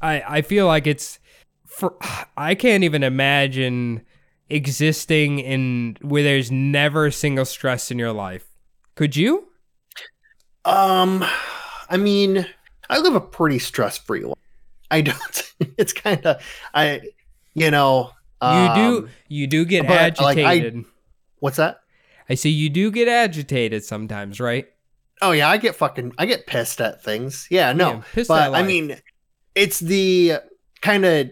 I 0.00 0.22
I 0.36 0.42
feel 0.42 0.68
like 0.68 0.86
it's 0.86 1.18
for 1.66 1.96
I 2.36 2.54
can't 2.54 2.84
even 2.84 3.02
imagine 3.02 4.02
existing 4.48 5.40
in 5.40 5.96
where 6.00 6.22
there's 6.22 6.52
never 6.52 7.06
a 7.06 7.12
single 7.12 7.44
stress 7.44 7.90
in 7.90 7.98
your 7.98 8.12
life. 8.12 8.46
Could 8.94 9.16
you? 9.16 9.48
Um, 10.64 11.24
I 11.90 11.96
mean, 11.96 12.46
I 12.88 13.00
live 13.00 13.16
a 13.16 13.20
pretty 13.20 13.58
stress-free 13.58 14.26
life. 14.26 14.38
I 14.90 15.02
don't. 15.02 15.52
It's 15.76 15.92
kind 15.92 16.24
of 16.24 16.40
I, 16.72 17.00
you 17.54 17.70
know. 17.70 18.12
You 18.40 18.74
do 18.74 18.98
um, 18.98 19.10
you 19.26 19.46
do 19.48 19.64
get 19.64 19.88
but, 19.88 20.20
like, 20.20 20.38
I- 20.38 20.42
agitated. 20.42 20.84
What's 21.40 21.56
that? 21.56 21.80
I 22.28 22.34
see 22.34 22.50
you 22.50 22.68
do 22.70 22.90
get 22.90 23.08
agitated 23.08 23.84
sometimes, 23.84 24.38
right? 24.38 24.66
Oh 25.20 25.32
yeah, 25.32 25.48
I 25.48 25.56
get 25.56 25.74
fucking 25.74 26.14
I 26.18 26.26
get 26.26 26.46
pissed 26.46 26.80
at 26.80 27.02
things. 27.02 27.48
Yeah, 27.50 27.72
no. 27.72 28.02
Yeah, 28.14 28.24
but 28.28 28.54
I 28.54 28.62
mean 28.62 29.00
it's 29.54 29.80
the 29.80 30.34
kind 30.80 31.04
of 31.04 31.30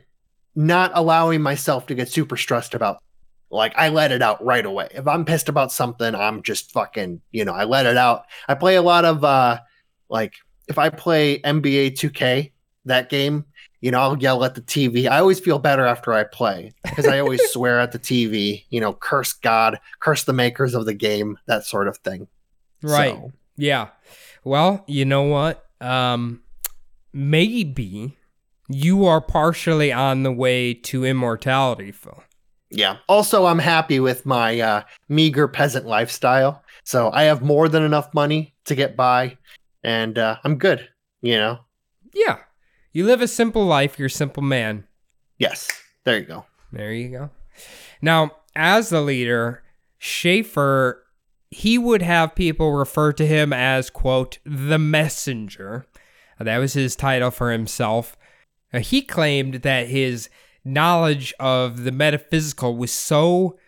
not 0.54 0.90
allowing 0.94 1.42
myself 1.42 1.86
to 1.86 1.94
get 1.94 2.08
super 2.08 2.36
stressed 2.36 2.74
about 2.74 2.98
like 3.50 3.72
I 3.76 3.90
let 3.90 4.10
it 4.10 4.22
out 4.22 4.44
right 4.44 4.64
away. 4.64 4.88
If 4.90 5.06
I'm 5.06 5.24
pissed 5.24 5.48
about 5.48 5.70
something, 5.70 6.14
I'm 6.14 6.42
just 6.42 6.72
fucking, 6.72 7.20
you 7.30 7.44
know, 7.44 7.52
I 7.52 7.64
let 7.64 7.86
it 7.86 7.96
out. 7.96 8.24
I 8.48 8.54
play 8.54 8.74
a 8.74 8.82
lot 8.82 9.04
of 9.04 9.22
uh 9.22 9.60
like 10.08 10.34
if 10.68 10.78
I 10.78 10.90
play 10.90 11.38
NBA 11.40 11.92
2K, 11.92 12.50
that 12.86 13.08
game, 13.10 13.44
you 13.80 13.90
know, 13.90 14.00
I'll 14.00 14.18
yell 14.18 14.42
at 14.44 14.54
the 14.54 14.62
TV. 14.62 15.08
I 15.08 15.18
always 15.18 15.38
feel 15.38 15.58
better 15.58 15.84
after 15.84 16.12
I 16.12 16.24
play 16.24 16.72
because 16.82 17.06
I 17.06 17.18
always 17.18 17.40
swear 17.52 17.78
at 17.78 17.92
the 17.92 17.98
TV, 17.98 18.64
you 18.70 18.80
know, 18.80 18.94
curse 18.94 19.32
God, 19.32 19.78
curse 20.00 20.24
the 20.24 20.32
makers 20.32 20.74
of 20.74 20.86
the 20.86 20.94
game, 20.94 21.38
that 21.46 21.64
sort 21.64 21.88
of 21.88 21.98
thing. 21.98 22.26
Right. 22.82 23.14
So, 23.14 23.32
Yeah. 23.56 23.88
Well, 24.44 24.84
you 24.86 25.04
know 25.04 25.22
what? 25.22 25.64
Um 25.80 26.42
maybe 27.12 28.16
you 28.68 29.06
are 29.06 29.20
partially 29.20 29.92
on 29.92 30.22
the 30.22 30.32
way 30.32 30.74
to 30.74 31.04
immortality, 31.04 31.92
Phil. 31.92 32.22
Yeah. 32.70 32.96
Also, 33.08 33.46
I'm 33.46 33.60
happy 33.60 34.00
with 34.00 34.26
my 34.26 34.60
uh, 34.60 34.82
meager 35.08 35.46
peasant 35.46 35.86
lifestyle. 35.86 36.64
So 36.84 37.10
I 37.12 37.24
have 37.24 37.42
more 37.42 37.68
than 37.68 37.82
enough 37.84 38.12
money 38.12 38.54
to 38.64 38.74
get 38.74 38.96
by, 38.96 39.38
and 39.84 40.18
uh, 40.18 40.36
I'm 40.44 40.58
good. 40.58 40.88
You 41.22 41.36
know. 41.36 41.58
Yeah. 42.12 42.38
You 42.96 43.04
live 43.04 43.20
a 43.20 43.28
simple 43.28 43.66
life, 43.66 43.98
you're 43.98 44.06
a 44.06 44.10
simple 44.10 44.42
man. 44.42 44.84
Yes. 45.36 45.68
There 46.04 46.16
you 46.16 46.24
go. 46.24 46.46
There 46.72 46.94
you 46.94 47.10
go. 47.10 47.30
Now, 48.00 48.36
as 48.54 48.88
the 48.88 49.02
leader, 49.02 49.62
Schafer, 50.00 51.00
he 51.50 51.76
would 51.76 52.00
have 52.00 52.34
people 52.34 52.72
refer 52.72 53.12
to 53.12 53.26
him 53.26 53.52
as, 53.52 53.90
quote, 53.90 54.38
the 54.46 54.78
messenger. 54.78 55.84
That 56.40 56.56
was 56.56 56.72
his 56.72 56.96
title 56.96 57.30
for 57.30 57.52
himself. 57.52 58.16
Uh, 58.72 58.78
he 58.78 59.02
claimed 59.02 59.56
that 59.56 59.88
his 59.88 60.30
knowledge 60.64 61.34
of 61.38 61.84
the 61.84 61.92
metaphysical 61.92 62.78
was 62.78 62.92
so 62.92 63.58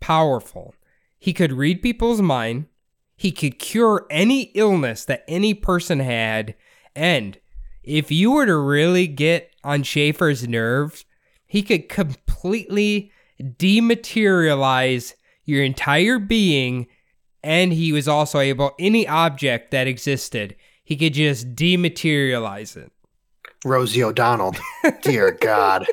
powerful. 0.00 0.74
He 1.18 1.34
could 1.34 1.52
read 1.52 1.82
people's 1.82 2.22
mind, 2.22 2.68
he 3.18 3.32
could 3.32 3.58
cure 3.58 4.06
any 4.08 4.44
illness 4.54 5.04
that 5.04 5.24
any 5.28 5.52
person 5.52 6.00
had, 6.00 6.54
and 6.96 7.38
if 7.88 8.10
you 8.10 8.32
were 8.32 8.46
to 8.46 8.56
really 8.56 9.06
get 9.06 9.50
on 9.64 9.82
Schafer's 9.82 10.46
nerves, 10.46 11.04
he 11.46 11.62
could 11.62 11.88
completely 11.88 13.10
dematerialize 13.40 15.14
your 15.44 15.62
entire 15.62 16.18
being 16.18 16.86
and 17.42 17.72
he 17.72 17.92
was 17.92 18.08
also 18.08 18.40
able 18.40 18.74
any 18.78 19.06
object 19.06 19.70
that 19.70 19.86
existed 19.86 20.56
he 20.84 20.96
could 20.96 21.14
just 21.14 21.54
dematerialize 21.54 22.76
it 22.76 22.92
Rosie 23.64 24.02
O'Donnell. 24.02 24.54
Dear 25.02 25.30
God. 25.40 25.86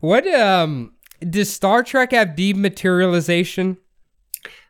what 0.00 0.26
um 0.28 0.92
does 1.20 1.50
star 1.50 1.82
trek 1.82 2.12
have 2.12 2.28
dematerialization 2.28 3.78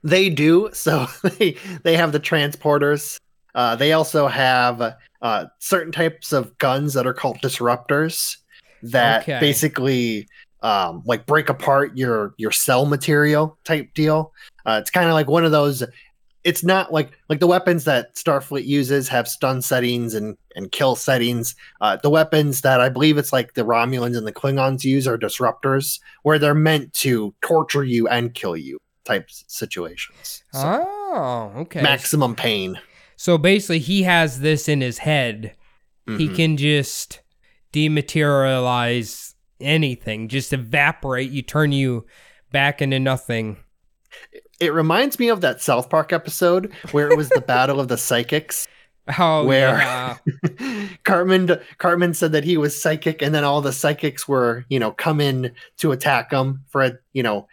They 0.04 0.30
do. 0.30 0.70
So 0.72 1.06
they 1.22 1.56
they 1.82 1.96
have 1.96 2.12
the 2.12 2.20
transporters. 2.20 3.18
Uh, 3.54 3.76
they 3.76 3.92
also 3.92 4.26
have 4.28 4.94
uh, 5.20 5.44
certain 5.58 5.92
types 5.92 6.32
of 6.32 6.56
guns 6.58 6.94
that 6.94 7.06
are 7.06 7.14
called 7.14 7.38
disruptors 7.42 8.36
that 8.82 9.22
Okay. 9.22 9.38
basically 9.40 10.26
um, 10.62 11.02
like 11.04 11.26
break 11.26 11.48
apart 11.48 11.96
your 11.96 12.34
your 12.38 12.50
cell 12.52 12.86
material 12.86 13.58
type 13.64 13.92
deal. 13.94 14.32
Uh, 14.64 14.78
it's 14.80 14.90
kind 14.90 15.06
of 15.08 15.14
like 15.14 15.28
one 15.28 15.44
of 15.44 15.50
those. 15.50 15.82
It's 16.44 16.64
not 16.64 16.92
like 16.92 17.12
like 17.28 17.38
the 17.40 17.46
weapons 17.46 17.84
that 17.84 18.14
Starfleet 18.16 18.64
uses 18.64 19.08
have 19.08 19.28
stun 19.28 19.62
settings 19.62 20.14
and 20.14 20.36
and 20.56 20.70
kill 20.72 20.96
settings. 20.96 21.54
Uh, 21.80 21.96
the 21.96 22.10
weapons 22.10 22.62
that 22.62 22.80
I 22.80 22.88
believe 22.88 23.18
it's 23.18 23.32
like 23.32 23.54
the 23.54 23.62
Romulans 23.64 24.16
and 24.16 24.26
the 24.26 24.32
Klingons 24.32 24.82
use 24.84 25.06
are 25.06 25.18
disruptors, 25.18 26.00
where 26.22 26.38
they're 26.38 26.54
meant 26.54 26.92
to 26.94 27.34
torture 27.42 27.84
you 27.84 28.08
and 28.08 28.34
kill 28.34 28.56
you 28.56 28.78
type 29.04 29.28
situations. 29.30 30.42
So, 30.52 30.60
Oh, 31.14 31.52
okay. 31.56 31.82
maximum 31.82 32.34
pain. 32.34 32.78
So 33.22 33.38
basically, 33.38 33.78
he 33.78 34.02
has 34.02 34.40
this 34.40 34.68
in 34.68 34.80
his 34.80 34.98
head. 34.98 35.54
He 36.08 36.28
Mhm. 36.28 36.34
can 36.34 36.56
just 36.56 37.20
dematerialize 37.72 39.34
anything, 39.60 40.26
just 40.26 40.52
evaporate 40.52 41.30
you, 41.30 41.40
turn 41.42 41.70
you 41.70 42.04
back 42.50 42.82
into 42.82 42.98
nothing. 42.98 43.58
It 44.58 44.72
reminds 44.72 45.20
me 45.20 45.28
of 45.28 45.40
that 45.40 45.60
South 45.62 45.88
Park 45.88 46.12
episode 46.12 46.72
where 46.90 47.08
it 47.12 47.16
was 47.16 47.28
the 47.28 47.40
battle 47.46 47.78
of 47.78 47.86
the 47.86 47.96
psychics. 47.96 48.66
Oh, 49.16 49.44
Where- 49.44 49.68
yeah. 49.78 50.16
Cartman 51.04 51.60
Cartman 51.78 52.14
said 52.14 52.32
that 52.32 52.42
he 52.42 52.56
was 52.56 52.80
psychic, 52.82 53.22
and 53.22 53.32
then 53.32 53.44
all 53.44 53.60
the 53.60 53.72
psychics 53.72 54.26
were, 54.26 54.64
you 54.68 54.80
know, 54.80 54.90
come 54.90 55.20
in 55.20 55.52
to 55.78 55.92
attack 55.92 56.32
him 56.32 56.64
for 56.66 56.82
a, 56.82 56.92
you 57.12 57.22
know, 57.22 57.46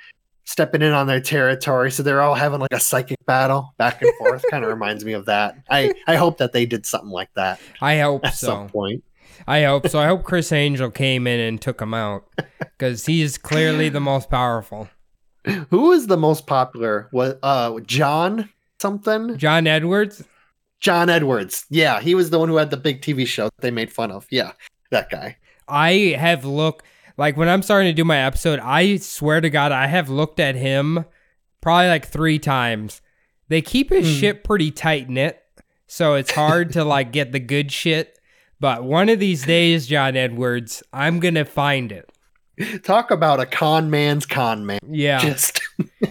stepping 0.50 0.82
in 0.82 0.92
on 0.92 1.06
their 1.06 1.22
territory. 1.22 1.92
So 1.92 2.02
they're 2.02 2.22
all 2.22 2.34
having 2.34 2.60
like 2.60 2.74
a 2.74 2.80
psychic 2.80 3.24
battle 3.26 3.74
back 3.78 4.02
and 4.02 4.12
forth. 4.18 4.44
kind 4.50 4.64
of 4.64 4.70
reminds 4.74 5.06
me 5.06 5.14
of 5.14 5.26
that. 5.28 5.56
I 5.70 5.94
I 6.08 6.16
hope 6.16 6.40
that 6.40 6.54
they 6.54 6.66
did 6.66 6.86
something 6.86 7.12
like 7.12 7.30
that 7.36 7.60
I 7.82 8.00
hope 8.00 8.26
at 8.26 8.34
so. 8.34 8.48
some 8.48 8.70
point. 8.70 9.04
I 9.48 9.64
hope 9.64 9.88
so. 9.88 10.00
I 10.00 10.08
hope 10.08 10.24
Criss 10.24 10.52
Angel 10.52 10.90
came 10.92 11.28
in 11.28 11.40
and 11.40 11.62
took 11.62 11.82
him 11.82 11.94
out 11.94 12.26
because 12.60 13.06
he's 13.06 13.38
clearly 13.38 13.90
the 13.90 14.02
most 14.02 14.30
powerful. 14.30 14.90
Who 15.70 15.92
is 15.92 16.08
the 16.08 16.18
most 16.18 16.48
popular? 16.48 17.10
Was 17.14 17.36
uh 17.44 17.80
John 17.82 18.50
something? 18.82 19.38
John 19.38 19.68
Edwards. 19.68 20.24
John 20.80 21.10
Edwards. 21.10 21.66
Yeah, 21.70 22.00
he 22.02 22.16
was 22.16 22.30
the 22.32 22.40
one 22.40 22.50
who 22.50 22.56
had 22.58 22.72
the 22.72 22.78
big 22.78 23.02
TV 23.02 23.28
show 23.28 23.46
that 23.46 23.62
they 23.62 23.72
made 23.72 23.92
fun 23.92 24.12
of. 24.12 24.26
Yeah, 24.30 24.54
that 24.92 25.10
guy. 25.10 25.38
I 25.68 26.16
have 26.18 26.44
looked 26.46 26.86
like 27.20 27.38
when 27.38 27.48
I'm 27.50 27.62
starting 27.62 27.90
to 27.90 27.94
do 27.94 28.04
my 28.06 28.18
episode. 28.18 28.60
I 28.60 28.98
swear 28.98 29.42
to 29.42 29.50
God, 29.50 29.72
I 29.72 29.88
have 29.88 30.10
looked 30.10 30.40
at 30.40 30.56
him 30.56 31.06
probably 31.62 31.88
like 31.88 32.08
three 32.08 32.40
times. 32.40 33.02
They 33.50 33.62
keep 33.62 33.90
his 33.90 34.08
Hmm. 34.08 34.14
shit 34.20 34.44
pretty 34.44 34.72
tight 34.72 35.10
knit, 35.10 35.42
so 35.88 36.16
it's 36.16 36.32
hard 36.32 36.72
to 36.74 36.84
like 36.96 37.12
get 37.12 37.32
the 37.32 37.40
good 37.40 37.72
shit. 37.72 38.18
But 38.60 38.84
one 38.84 39.10
of 39.10 39.20
these 39.20 39.46
days, 39.46 39.88
John 39.88 40.16
Edwards, 40.18 40.82
I'm 40.92 41.20
gonna 41.20 41.46
find 41.46 41.92
it. 41.92 42.10
Talk 42.84 43.10
about 43.12 43.40
a 43.40 43.46
con 43.46 43.90
man's 43.90 44.26
con 44.26 44.66
man. 44.66 44.80
Yeah, 44.90 45.20
Just 45.20 45.62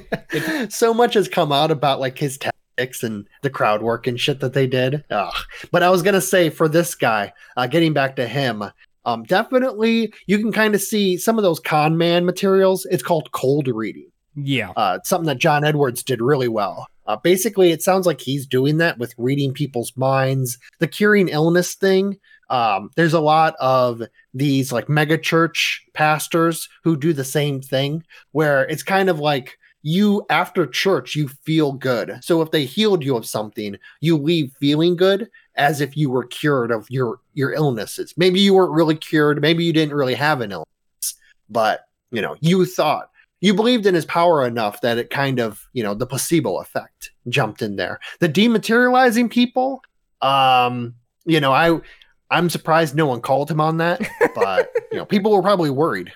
so 0.70 0.94
much 0.94 1.14
has 1.14 1.28
come 1.28 1.52
out 1.52 1.70
about 1.70 2.00
like 2.00 2.16
his 2.18 2.38
tactics 2.38 3.02
and 3.02 3.26
the 3.42 3.50
crowd 3.50 3.82
work 3.82 4.06
and 4.06 4.18
shit 4.18 4.40
that 4.40 4.54
they 4.54 4.66
did. 4.66 5.04
Ugh. 5.10 5.34
But 5.70 5.82
I 5.82 5.90
was 5.90 6.02
gonna 6.02 6.20
say 6.22 6.48
for 6.48 6.68
this 6.68 6.94
guy, 6.94 7.32
uh, 7.56 7.66
getting 7.66 7.92
back 7.92 8.16
to 8.16 8.26
him, 8.26 8.62
um, 9.08 9.22
definitely 9.22 10.12
you 10.26 10.38
can 10.38 10.52
kind 10.52 10.74
of 10.74 10.82
see 10.82 11.16
some 11.16 11.38
of 11.38 11.42
those 11.42 11.60
con 11.60 11.96
man 11.96 12.26
materials. 12.26 12.86
It's 12.90 13.02
called 13.02 13.32
cold 13.32 13.66
reading. 13.68 14.10
yeah, 14.36 14.70
uh, 14.76 14.98
something 15.02 15.26
that 15.26 15.38
John 15.38 15.64
Edwards 15.64 16.02
did 16.02 16.20
really 16.20 16.48
well. 16.48 16.86
Uh, 17.06 17.16
basically, 17.16 17.70
it 17.72 17.82
sounds 17.82 18.06
like 18.06 18.20
he's 18.20 18.46
doing 18.46 18.76
that 18.78 18.98
with 18.98 19.14
reading 19.16 19.54
people's 19.54 19.96
minds. 19.96 20.58
The 20.78 20.86
curing 20.86 21.28
illness 21.28 21.74
thing. 21.74 22.18
Um, 22.50 22.90
there's 22.96 23.14
a 23.14 23.20
lot 23.20 23.54
of 23.60 24.02
these 24.34 24.72
like 24.72 24.90
mega 24.90 25.16
church 25.16 25.86
pastors 25.94 26.68
who 26.84 26.96
do 26.96 27.14
the 27.14 27.24
same 27.24 27.62
thing, 27.62 28.04
where 28.32 28.64
it's 28.66 28.82
kind 28.82 29.08
of 29.08 29.18
like 29.18 29.58
you 29.88 30.26
after 30.28 30.66
church 30.66 31.14
you 31.14 31.28
feel 31.28 31.72
good. 31.72 32.18
So 32.20 32.42
if 32.42 32.50
they 32.50 32.64
healed 32.64 33.02
you 33.02 33.16
of 33.16 33.26
something, 33.26 33.76
you 34.00 34.16
leave 34.16 34.52
feeling 34.60 34.96
good 34.96 35.30
as 35.56 35.80
if 35.80 35.96
you 35.96 36.10
were 36.10 36.24
cured 36.24 36.70
of 36.70 36.90
your 36.90 37.20
your 37.34 37.52
illnesses. 37.52 38.14
Maybe 38.16 38.40
you 38.40 38.54
weren't 38.54 38.72
really 38.72 38.96
cured. 38.96 39.40
Maybe 39.40 39.64
you 39.64 39.72
didn't 39.72 39.94
really 39.94 40.14
have 40.14 40.40
an 40.40 40.52
illness, 40.52 41.14
but 41.48 41.86
you 42.10 42.22
know 42.22 42.36
you 42.40 42.64
thought 42.66 43.10
you 43.40 43.54
believed 43.54 43.86
in 43.86 43.94
his 43.94 44.04
power 44.04 44.44
enough 44.44 44.80
that 44.80 44.98
it 44.98 45.10
kind 45.10 45.38
of, 45.38 45.68
you 45.72 45.82
know, 45.82 45.94
the 45.94 46.06
placebo 46.06 46.58
effect 46.58 47.12
jumped 47.28 47.62
in 47.62 47.76
there. 47.76 48.00
The 48.20 48.28
dematerializing 48.28 49.30
people, 49.30 49.80
um, 50.20 50.94
you 51.24 51.40
know, 51.40 51.52
I 51.52 51.80
I'm 52.30 52.50
surprised 52.50 52.94
no 52.94 53.06
one 53.06 53.20
called 53.20 53.50
him 53.50 53.60
on 53.60 53.78
that, 53.78 54.02
but 54.34 54.70
you 54.92 54.98
know, 54.98 55.06
people 55.06 55.32
were 55.32 55.42
probably 55.42 55.70
worried. 55.70 56.12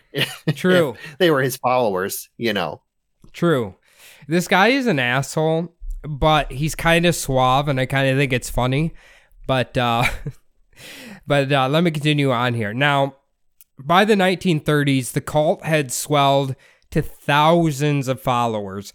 true. 0.54 0.94
they 1.18 1.30
were 1.30 1.40
his 1.40 1.56
followers, 1.56 2.28
you 2.36 2.52
know. 2.52 2.82
True. 3.32 3.76
This 4.28 4.48
guy 4.48 4.68
is 4.68 4.86
an 4.86 4.98
asshole, 4.98 5.74
but 6.02 6.52
he's 6.52 6.74
kind 6.74 7.06
of 7.06 7.14
suave, 7.14 7.68
and 7.68 7.80
I 7.80 7.86
kind 7.86 8.08
of 8.08 8.16
think 8.16 8.32
it's 8.32 8.50
funny. 8.50 8.94
But 9.46 9.76
uh, 9.76 10.04
but 11.26 11.52
uh, 11.52 11.68
let 11.68 11.84
me 11.84 11.90
continue 11.90 12.30
on 12.30 12.54
here. 12.54 12.72
Now, 12.72 13.16
by 13.78 14.04
the 14.04 14.14
1930s, 14.14 15.12
the 15.12 15.20
cult 15.20 15.64
had 15.64 15.92
swelled 15.92 16.54
to 16.90 17.02
thousands 17.02 18.08
of 18.08 18.20
followers. 18.20 18.92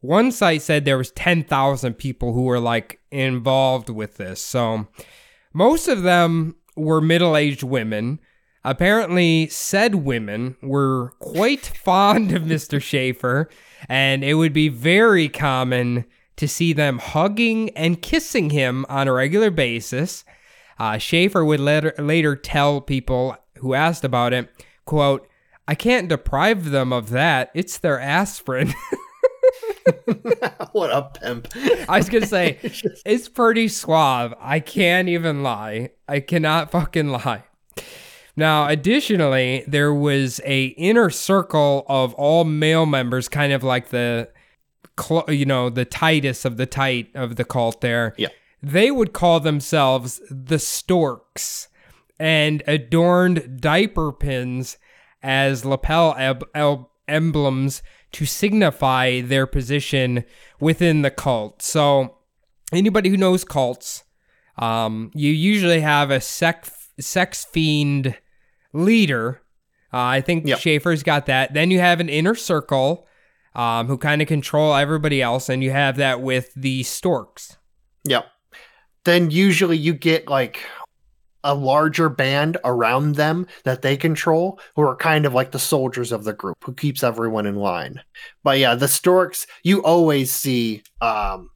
One 0.00 0.30
site 0.30 0.62
said 0.62 0.84
there 0.84 0.98
was 0.98 1.10
10,000 1.12 1.94
people 1.94 2.32
who 2.32 2.42
were 2.42 2.60
like 2.60 3.00
involved 3.10 3.88
with 3.88 4.18
this. 4.18 4.40
So 4.40 4.88
most 5.52 5.88
of 5.88 6.02
them 6.02 6.56
were 6.76 7.00
middle-aged 7.00 7.62
women. 7.62 8.20
Apparently, 8.66 9.46
said 9.46 9.94
women 9.94 10.56
were 10.60 11.12
quite 11.20 11.64
fond 11.84 12.32
of 12.32 12.42
Mr. 12.42 12.80
Schafer, 12.80 13.46
and 13.88 14.24
it 14.24 14.34
would 14.34 14.52
be 14.52 14.68
very 14.68 15.28
common 15.28 16.04
to 16.34 16.48
see 16.48 16.72
them 16.72 16.98
hugging 16.98 17.70
and 17.70 18.02
kissing 18.02 18.50
him 18.50 18.84
on 18.88 19.06
a 19.06 19.12
regular 19.12 19.52
basis. 19.52 20.24
Uh, 20.80 20.94
Schafer 20.94 21.46
would 21.46 21.60
later, 21.60 21.94
later 21.96 22.34
tell 22.34 22.80
people 22.80 23.36
who 23.58 23.74
asked 23.74 24.04
about 24.04 24.32
it, 24.32 24.50
quote, 24.84 25.28
I 25.68 25.76
can't 25.76 26.08
deprive 26.08 26.70
them 26.70 26.92
of 26.92 27.10
that. 27.10 27.52
It's 27.54 27.78
their 27.78 28.00
aspirin. 28.00 28.74
what 30.72 30.90
a 30.90 31.02
pimp. 31.20 31.48
I 31.88 31.98
was 31.98 32.08
gonna 32.08 32.26
say 32.26 32.58
it's 32.62 33.28
pretty 33.28 33.68
suave. 33.68 34.34
I 34.40 34.58
can't 34.58 35.08
even 35.08 35.44
lie. 35.44 35.90
I 36.08 36.18
cannot 36.18 36.72
fucking 36.72 37.08
lie. 37.08 37.44
Now, 38.36 38.68
additionally, 38.68 39.64
there 39.66 39.94
was 39.94 40.40
a 40.44 40.66
inner 40.66 41.08
circle 41.10 41.84
of 41.88 42.12
all 42.14 42.44
male 42.44 42.84
members, 42.86 43.28
kind 43.28 43.52
of 43.52 43.62
like 43.62 43.88
the, 43.88 44.28
you 45.28 45.46
know, 45.46 45.70
the 45.70 45.84
tightest 45.86 46.44
of 46.44 46.56
the 46.58 46.66
tight 46.66 47.08
of 47.14 47.36
the 47.36 47.44
cult. 47.44 47.80
There, 47.80 48.14
Yeah. 48.18 48.28
they 48.62 48.90
would 48.90 49.12
call 49.14 49.40
themselves 49.40 50.20
the 50.30 50.58
Storks, 50.58 51.68
and 52.18 52.62
adorned 52.66 53.60
diaper 53.60 54.10
pins 54.12 54.78
as 55.22 55.64
lapel 55.64 56.14
eb- 56.18 56.44
el- 56.54 56.90
emblems 57.08 57.82
to 58.12 58.24
signify 58.26 59.20
their 59.20 59.46
position 59.46 60.24
within 60.60 61.02
the 61.02 61.10
cult. 61.10 61.60
So, 61.62 62.16
anybody 62.72 63.10
who 63.10 63.16
knows 63.16 63.44
cults, 63.44 64.04
um, 64.58 65.10
you 65.14 65.30
usually 65.30 65.80
have 65.80 66.10
a 66.10 66.20
sec- 66.20 66.70
sex 66.98 67.44
fiend 67.44 68.16
leader. 68.76 69.40
Uh, 69.92 69.98
I 69.98 70.20
think 70.20 70.46
Yep. 70.46 70.58
Schafer's 70.58 71.02
got 71.02 71.26
that. 71.26 71.54
Then 71.54 71.70
you 71.70 71.80
have 71.80 72.00
an 72.00 72.08
inner 72.08 72.34
circle 72.34 73.06
um, 73.54 73.86
who 73.86 73.96
kind 73.96 74.20
of 74.20 74.28
control 74.28 74.74
everybody 74.74 75.22
else, 75.22 75.48
and 75.48 75.62
you 75.64 75.70
have 75.70 75.96
that 75.96 76.20
with 76.20 76.52
the 76.54 76.82
storks. 76.82 77.56
Yep. 78.04 78.26
Then 79.04 79.30
usually 79.30 79.78
you 79.78 79.94
get 79.94 80.28
like 80.28 80.64
a 81.42 81.54
larger 81.54 82.08
band 82.08 82.58
around 82.64 83.14
them 83.14 83.46
that 83.62 83.80
they 83.80 83.96
control 83.96 84.58
who 84.74 84.82
are 84.82 84.96
kind 84.96 85.24
of 85.24 85.32
like 85.32 85.52
the 85.52 85.60
soldiers 85.60 86.10
of 86.10 86.24
the 86.24 86.32
group 86.32 86.56
who 86.64 86.74
keeps 86.74 87.04
everyone 87.04 87.46
in 87.46 87.54
line. 87.54 88.02
But 88.42 88.58
yeah, 88.58 88.74
the 88.74 88.88
storks 88.88 89.46
you 89.62 89.82
always 89.84 90.32
see 90.32 90.82
um 91.00 91.50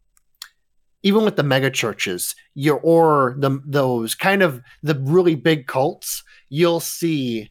even 1.03 1.25
with 1.25 1.37
the 1.37 1.43
mega 1.43 1.71
churches, 1.71 2.35
you 2.55 2.75
or 2.75 3.35
the 3.39 3.61
those 3.67 4.15
kind 4.15 4.43
of 4.43 4.63
the 4.83 4.95
really 4.95 5.35
big 5.35 5.67
cults, 5.67 6.23
you'll 6.51 6.81
see 6.81 7.51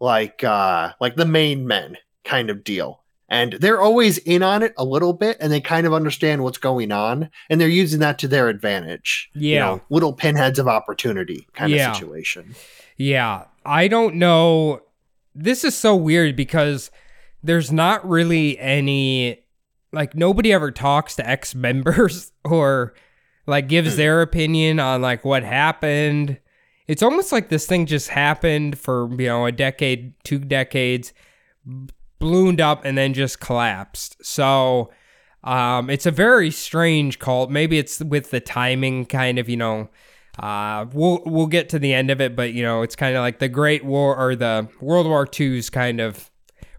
like 0.00 0.42
uh 0.42 0.92
like 1.00 1.14
the 1.16 1.24
main 1.26 1.66
men 1.66 1.96
kind 2.24 2.50
of 2.50 2.64
deal. 2.64 3.04
And 3.30 3.52
they're 3.54 3.80
always 3.80 4.16
in 4.18 4.42
on 4.42 4.62
it 4.62 4.72
a 4.78 4.84
little 4.84 5.12
bit 5.12 5.36
and 5.38 5.52
they 5.52 5.60
kind 5.60 5.86
of 5.86 5.92
understand 5.92 6.42
what's 6.42 6.56
going 6.58 6.90
on 6.92 7.28
and 7.50 7.60
they're 7.60 7.68
using 7.68 8.00
that 8.00 8.18
to 8.20 8.28
their 8.28 8.48
advantage. 8.48 9.28
You 9.34 9.50
Yeah. 9.54 9.58
know, 9.66 9.82
little 9.90 10.14
pinheads 10.14 10.58
of 10.58 10.66
opportunity 10.66 11.46
kind 11.52 11.70
Yeah. 11.70 11.90
of 11.90 11.96
situation. 11.96 12.54
Yeah, 12.96 13.44
I 13.66 13.86
don't 13.86 14.14
know. 14.16 14.80
This 15.34 15.62
is 15.62 15.76
so 15.76 15.94
weird 15.94 16.34
because 16.36 16.90
there's 17.42 17.70
not 17.70 18.08
really 18.08 18.58
any 18.58 19.44
like 19.92 20.14
nobody 20.14 20.52
ever 20.52 20.70
talks 20.70 21.14
to 21.16 21.28
ex 21.28 21.54
members 21.54 22.32
or 22.44 22.94
like 23.46 23.68
gives 23.68 23.96
their 23.96 24.22
opinion 24.22 24.80
on 24.80 25.02
like 25.02 25.24
what 25.24 25.42
happened. 25.42 26.38
It's 26.88 27.02
almost 27.02 27.32
like 27.32 27.50
this 27.50 27.66
thing 27.66 27.86
just 27.86 28.08
happened 28.08 28.78
for, 28.78 29.08
you 29.10 29.26
know, 29.26 29.46
a 29.46 29.52
decade, 29.52 30.14
two 30.24 30.38
decades, 30.38 31.12
ballooned 32.18 32.60
up 32.60 32.84
and 32.84 32.96
then 32.96 33.14
just 33.14 33.40
collapsed. 33.40 34.16
So 34.24 34.90
um, 35.44 35.90
it's 35.90 36.06
a 36.06 36.10
very 36.10 36.50
strange 36.50 37.18
cult. 37.18 37.50
Maybe 37.50 37.78
it's 37.78 38.00
with 38.00 38.30
the 38.30 38.40
timing 38.40 39.06
kind 39.06 39.38
of, 39.38 39.48
you 39.48 39.56
know, 39.56 39.90
uh, 40.38 40.86
we'll 40.92 41.20
we'll 41.26 41.46
get 41.46 41.68
to 41.70 41.78
the 41.78 41.92
end 41.92 42.10
of 42.10 42.20
it, 42.20 42.36
but 42.36 42.52
you 42.52 42.62
know, 42.62 42.82
it's 42.82 42.94
kind 42.94 43.16
of 43.16 43.22
like 43.22 43.38
the 43.40 43.48
Great 43.48 43.84
War 43.84 44.16
or 44.16 44.36
the 44.36 44.68
World 44.80 45.06
War 45.06 45.26
II's 45.38 45.68
kind 45.68 46.00
of 46.00 46.30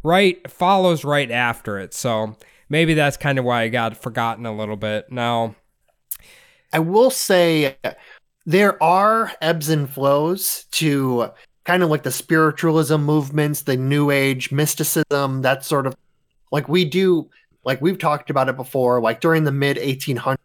right 0.02 0.50
follows 0.50 1.04
right 1.04 1.30
after 1.30 1.78
it. 1.78 1.94
So 1.94 2.38
maybe 2.70 2.94
that's 2.94 3.18
kind 3.18 3.38
of 3.38 3.46
why 3.46 3.64
I 3.64 3.68
got 3.70 3.98
forgotten 3.98 4.46
a 4.46 4.56
little 4.56 4.78
bit. 4.78 5.12
Now, 5.12 5.56
I 6.72 6.80
will 6.80 7.10
say 7.10 7.76
there 8.50 8.82
are 8.82 9.32
ebbs 9.42 9.70
and 9.70 9.88
flows 9.88 10.66
to 10.72 11.30
kind 11.66 11.84
of 11.84 11.90
like 11.92 12.02
the 12.02 12.12
spiritualism 12.12 12.96
movements, 12.96 13.62
the 13.62 13.78
new 13.78 14.10
age 14.10 14.52
mysticism, 14.52 15.44
that 15.44 15.64
sort 15.64 15.86
of 15.86 15.96
like 16.52 16.68
we 16.68 16.84
do 16.84 17.30
like 17.64 17.80
we've 17.80 18.00
talked 18.00 18.32
about 18.32 18.50
it 18.50 18.56
before, 18.56 19.02
like 19.02 19.22
during 19.22 19.44
the 19.44 19.52
mid 19.52 19.78
1800s 19.78 20.38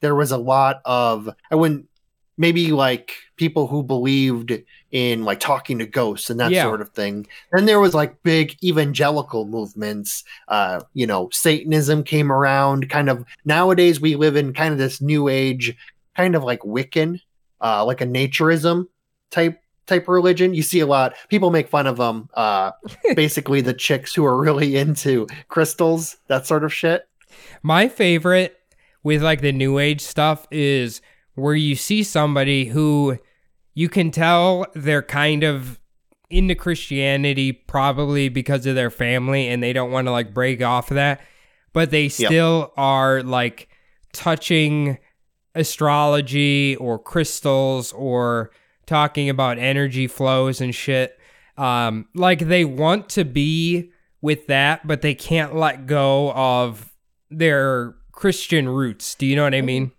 there 0.00 0.14
was 0.14 0.30
a 0.32 0.36
lot 0.36 0.82
of 0.84 1.30
I 1.50 1.54
wouldn't 1.54 1.88
maybe 2.36 2.72
like 2.72 3.12
people 3.36 3.66
who 3.66 3.82
believed 3.82 4.52
in 4.90 5.24
like 5.24 5.40
talking 5.40 5.78
to 5.78 5.86
ghosts 5.86 6.28
and 6.28 6.38
that 6.38 6.50
Yeah. 6.50 6.64
sort 6.64 6.82
of 6.82 6.90
thing. 6.90 7.26
Then 7.52 7.64
there 7.64 7.80
was 7.80 7.94
like 7.94 8.22
big 8.22 8.54
evangelical 8.62 9.46
movements. 9.46 10.22
Uh, 10.48 10.80
you 10.92 11.06
know, 11.06 11.30
Satanism 11.32 12.02
came 12.04 12.30
around. 12.30 12.90
Kind 12.90 13.08
of 13.08 13.24
nowadays 13.46 13.98
we 13.98 14.14
live 14.16 14.36
in 14.36 14.52
kind 14.52 14.72
of 14.72 14.78
this 14.78 15.00
new 15.00 15.28
age, 15.28 15.74
kind 16.14 16.34
of 16.36 16.44
like 16.44 16.60
Wiccan, 16.60 17.20
uh, 17.60 17.84
like 17.84 18.00
a 18.00 18.06
naturism 18.06 18.86
type 19.30 19.60
type 19.86 20.08
religion. 20.08 20.54
You 20.54 20.62
see 20.62 20.80
a 20.80 20.86
lot. 20.86 21.14
People 21.28 21.50
make 21.50 21.68
fun 21.68 21.86
of 21.86 21.96
them. 21.96 22.28
Uh, 22.34 22.72
basically 23.14 23.60
the 23.60 23.74
chicks 23.74 24.14
who 24.14 24.24
are 24.24 24.36
really 24.36 24.76
into 24.76 25.26
crystals, 25.48 26.16
that 26.28 26.46
sort 26.46 26.64
of 26.64 26.72
shit. 26.72 27.08
My 27.62 27.88
favorite 27.88 28.58
with 29.02 29.22
like 29.22 29.40
the 29.40 29.52
new 29.52 29.78
age 29.78 30.00
stuff 30.00 30.46
is 30.50 31.00
where 31.34 31.54
you 31.54 31.76
see 31.76 32.02
somebody 32.02 32.64
who 32.64 33.18
you 33.74 33.88
can 33.88 34.10
tell 34.10 34.66
they're 34.74 35.02
kind 35.02 35.44
of 35.44 35.78
into 36.28 36.54
Christianity 36.54 37.52
probably 37.52 38.28
because 38.28 38.66
of 38.66 38.74
their 38.74 38.90
family 38.90 39.48
and 39.48 39.62
they 39.62 39.72
don't 39.72 39.92
want 39.92 40.08
to 40.08 40.10
like 40.10 40.34
break 40.34 40.62
off 40.62 40.90
of 40.90 40.96
that, 40.96 41.20
but 41.72 41.90
they 41.90 42.08
still 42.08 42.72
are 42.76 43.22
like 43.22 43.68
touching 44.12 44.98
astrology 45.56 46.76
or 46.76 46.98
crystals 46.98 47.92
or 47.92 48.50
talking 48.86 49.28
about 49.28 49.58
energy 49.58 50.06
flows 50.06 50.60
and 50.60 50.74
shit. 50.74 51.18
Um, 51.56 52.06
like 52.14 52.40
they 52.40 52.64
want 52.64 53.08
to 53.10 53.24
be 53.24 53.90
with 54.20 54.46
that, 54.48 54.86
but 54.86 55.02
they 55.02 55.14
can't 55.14 55.56
let 55.56 55.86
go 55.86 56.32
of 56.32 56.92
their 57.30 57.94
Christian 58.12 58.68
roots. 58.68 59.14
Do 59.14 59.26
you 59.26 59.36
know 59.36 59.44
what 59.44 59.54
I 59.54 59.62
mean? 59.62 59.92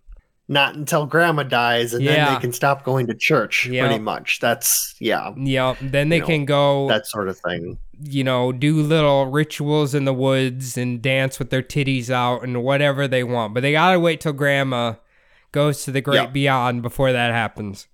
Not 0.49 0.75
until 0.75 1.05
grandma 1.05 1.43
dies 1.43 1.93
and 1.93 2.07
then 2.07 2.33
they 2.33 2.39
can 2.39 2.53
stop 2.53 2.85
going 2.85 3.07
to 3.07 3.13
church, 3.13 3.65
Yeah. 3.65 3.85
pretty 3.85 3.99
much. 4.01 4.39
That's 4.39 4.95
yeah, 4.99 5.33
Yeah. 5.35 5.75
Then 5.81 6.07
they 6.09 6.17
You 6.17 6.21
know, 6.21 6.27
can 6.27 6.45
go, 6.45 6.87
that 6.87 7.05
sort 7.05 7.27
of 7.27 7.37
thing. 7.37 7.77
you 8.01 8.23
know, 8.23 8.53
do 8.53 8.81
little 8.81 9.25
rituals 9.25 9.93
in 9.93 10.05
the 10.05 10.13
woods 10.13 10.77
and 10.77 11.01
dance 11.01 11.37
with 11.37 11.49
their 11.49 11.61
titties 11.63 12.09
out 12.09 12.43
and 12.43 12.63
whatever 12.63 13.09
they 13.09 13.25
want. 13.25 13.53
But 13.55 13.61
they 13.61 13.73
gotta 13.73 13.99
wait 13.99 14.21
till 14.21 14.31
grandma 14.31 14.93
goes 15.51 15.83
to 15.85 15.91
the 15.91 16.01
great 16.01 16.15
Yeah. 16.15 16.25
beyond 16.27 16.81
before 16.81 17.11
that 17.11 17.31
happens. 17.31 17.87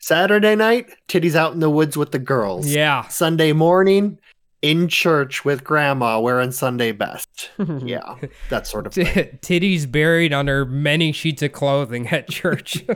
Saturday 0.00 0.54
night, 0.54 0.90
titties 1.08 1.34
out 1.34 1.52
in 1.52 1.60
the 1.60 1.70
woods 1.70 1.96
with 1.96 2.12
the 2.12 2.18
girls. 2.18 2.66
Yeah. 2.68 3.06
Sunday 3.08 3.52
morning, 3.52 4.18
in 4.62 4.88
church 4.88 5.44
with 5.44 5.62
grandma 5.64 6.18
wearing 6.20 6.50
Sunday 6.52 6.92
best. 6.92 7.50
Yeah, 7.84 8.16
that 8.50 8.66
sort 8.66 8.86
of 8.86 8.94
thing. 8.94 9.06
titties 9.42 9.90
buried 9.90 10.32
under 10.32 10.64
many 10.64 11.12
sheets 11.12 11.42
of 11.42 11.52
clothing 11.52 12.06
at 12.08 12.28
church. 12.28 12.84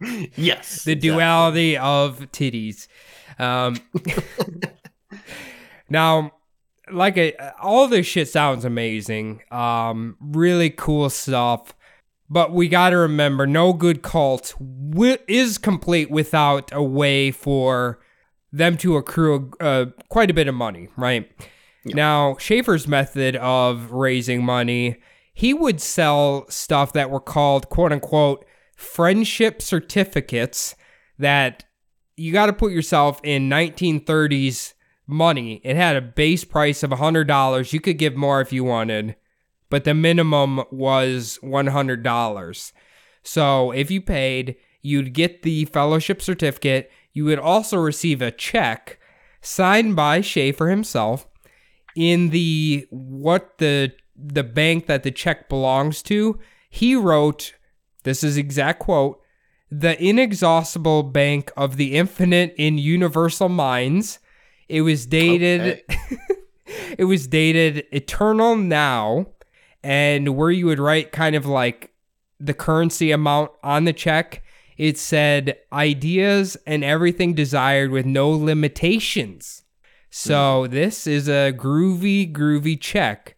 Yes. 0.00 0.84
the 0.84 0.92
exactly. 0.92 0.94
duality 0.96 1.76
of 1.76 2.20
titties. 2.32 2.88
Um, 3.38 3.76
now, 5.88 6.32
like 6.90 7.16
a, 7.18 7.54
all 7.60 7.86
this 7.88 8.06
shit 8.06 8.28
sounds 8.28 8.64
amazing. 8.64 9.42
Um, 9.50 10.16
really 10.20 10.70
cool 10.70 11.10
stuff. 11.10 11.74
But 12.32 12.52
we 12.52 12.68
got 12.68 12.90
to 12.90 12.96
remember, 12.96 13.46
no 13.46 13.72
good 13.72 14.02
cult 14.02 14.54
wi- 14.58 15.18
is 15.26 15.58
complete 15.58 16.10
without 16.10 16.70
a 16.72 16.82
way 16.82 17.32
for 17.32 17.98
them 18.52 18.76
to 18.78 18.96
accrue 18.96 19.50
uh, 19.60 19.86
quite 20.08 20.30
a 20.30 20.34
bit 20.34 20.46
of 20.46 20.54
money, 20.54 20.88
right? 20.96 21.30
Now, 21.84 22.34
Schafer's 22.34 22.86
method 22.86 23.36
of 23.36 23.90
raising 23.90 24.44
money, 24.44 25.00
he 25.32 25.54
would 25.54 25.80
sell 25.80 26.48
stuff 26.48 26.92
that 26.92 27.10
were 27.10 27.20
called 27.20 27.68
quote 27.68 27.92
unquote 27.92 28.44
friendship 28.76 29.60
certificates 29.62 30.76
that 31.18 31.64
you 32.16 32.32
got 32.32 32.46
to 32.46 32.52
put 32.52 32.72
yourself 32.72 33.20
in 33.24 33.48
1930s 33.48 34.74
money. 35.06 35.60
It 35.64 35.76
had 35.76 35.96
a 35.96 36.02
base 36.02 36.44
price 36.44 36.82
of 36.82 36.90
$100. 36.90 37.72
You 37.72 37.80
could 37.80 37.98
give 37.98 38.14
more 38.14 38.40
if 38.40 38.52
you 38.52 38.62
wanted, 38.64 39.16
but 39.70 39.84
the 39.84 39.94
minimum 39.94 40.62
was 40.70 41.38
$100. 41.42 42.72
So 43.22 43.70
if 43.70 43.90
you 43.90 44.02
paid, 44.02 44.56
you'd 44.82 45.14
get 45.14 45.42
the 45.42 45.64
fellowship 45.66 46.20
certificate. 46.20 46.90
You 47.12 47.24
would 47.26 47.38
also 47.38 47.78
receive 47.78 48.20
a 48.20 48.30
check 48.30 48.98
signed 49.40 49.96
by 49.96 50.20
Schafer 50.20 50.68
himself 50.68 51.26
in 51.96 52.30
the 52.30 52.86
what 52.90 53.58
the 53.58 53.92
the 54.16 54.44
bank 54.44 54.86
that 54.86 55.02
the 55.02 55.10
check 55.10 55.48
belongs 55.48 56.02
to. 56.02 56.38
He 56.68 56.94
wrote, 56.94 57.54
this 58.04 58.22
is 58.22 58.36
exact 58.36 58.80
quote, 58.80 59.20
the 59.70 60.00
inexhaustible 60.02 61.04
bank 61.04 61.50
of 61.56 61.76
the 61.76 61.96
infinite 61.96 62.54
in 62.58 62.76
universal 62.76 63.48
minds. 63.48 64.18
It 64.68 64.82
was 64.82 65.06
dated 65.06 65.82
it 66.98 67.04
was 67.04 67.26
dated 67.26 67.86
eternal 67.92 68.56
now 68.56 69.26
and 69.82 70.36
where 70.36 70.50
you 70.50 70.66
would 70.66 70.78
write 70.78 71.12
kind 71.12 71.34
of 71.34 71.46
like 71.46 71.92
the 72.38 72.54
currency 72.54 73.10
amount 73.10 73.50
on 73.62 73.84
the 73.84 73.92
check 73.92 74.42
it 74.76 74.96
said 74.96 75.58
ideas 75.74 76.56
and 76.66 76.82
everything 76.82 77.34
desired 77.34 77.90
with 77.90 78.06
no 78.06 78.30
limitations. 78.30 79.62
So 80.08 80.66
this 80.66 81.06
is 81.06 81.28
a 81.28 81.52
groovy 81.52 82.32
groovy 82.32 82.80
check. 82.80 83.36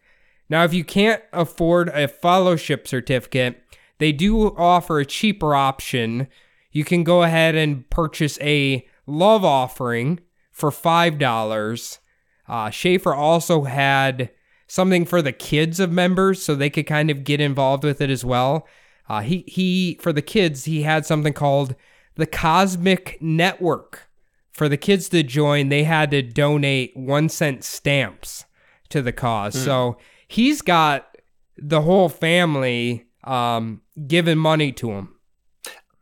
Now 0.49 0.63
if 0.63 0.73
you 0.73 0.85
can't 0.85 1.21
afford 1.33 1.89
a 1.89 2.07
fellowship 2.07 2.87
certificate 2.87 3.61
they 3.97 4.11
do 4.11 4.55
offer 4.57 4.99
a 4.99 5.05
cheaper 5.05 5.55
option. 5.55 6.27
You 6.71 6.83
can 6.83 7.03
go 7.03 7.23
ahead 7.23 7.55
and 7.55 7.89
purchase 7.89 8.39
a 8.41 8.85
love 9.05 9.45
offering 9.45 10.19
for 10.51 10.71
five 10.71 11.17
dollars. 11.17 11.99
Uh, 12.47 12.67
Schafer 12.67 13.15
also 13.15 13.63
had 13.63 14.29
something 14.73 15.05
for 15.05 15.21
the 15.21 15.31
kids 15.31 15.79
of 15.79 15.91
members 15.91 16.41
so 16.41 16.55
they 16.55 16.69
could 16.69 16.87
kind 16.87 17.11
of 17.11 17.23
get 17.23 17.39
involved 17.39 17.83
with 17.83 18.01
it 18.01 18.09
as 18.09 18.25
well. 18.25 18.67
Uh, 19.07 19.21
he 19.21 19.43
he 19.45 19.99
for 20.01 20.11
the 20.11 20.21
kids 20.21 20.65
he 20.65 20.81
had 20.81 21.05
something 21.05 21.31
called 21.33 21.75
the 22.15 22.25
Cosmic 22.25 23.19
Network. 23.21 24.09
For 24.51 24.67
the 24.67 24.77
kids 24.77 25.09
to 25.09 25.21
join, 25.21 25.69
they 25.69 25.83
had 25.83 26.09
to 26.11 26.23
donate 26.23 26.95
one 26.95 27.29
cent 27.29 27.63
stamps 27.63 28.45
to 28.89 29.01
the 29.03 29.11
cause. 29.11 29.53
So 29.63 29.97
he's 30.27 30.61
got 30.63 31.17
the 31.57 31.81
whole 31.81 32.09
family 32.09 33.05
um, 33.23 33.81
giving 34.07 34.37
money 34.39 34.71
to 34.73 34.89
him. 34.91 35.12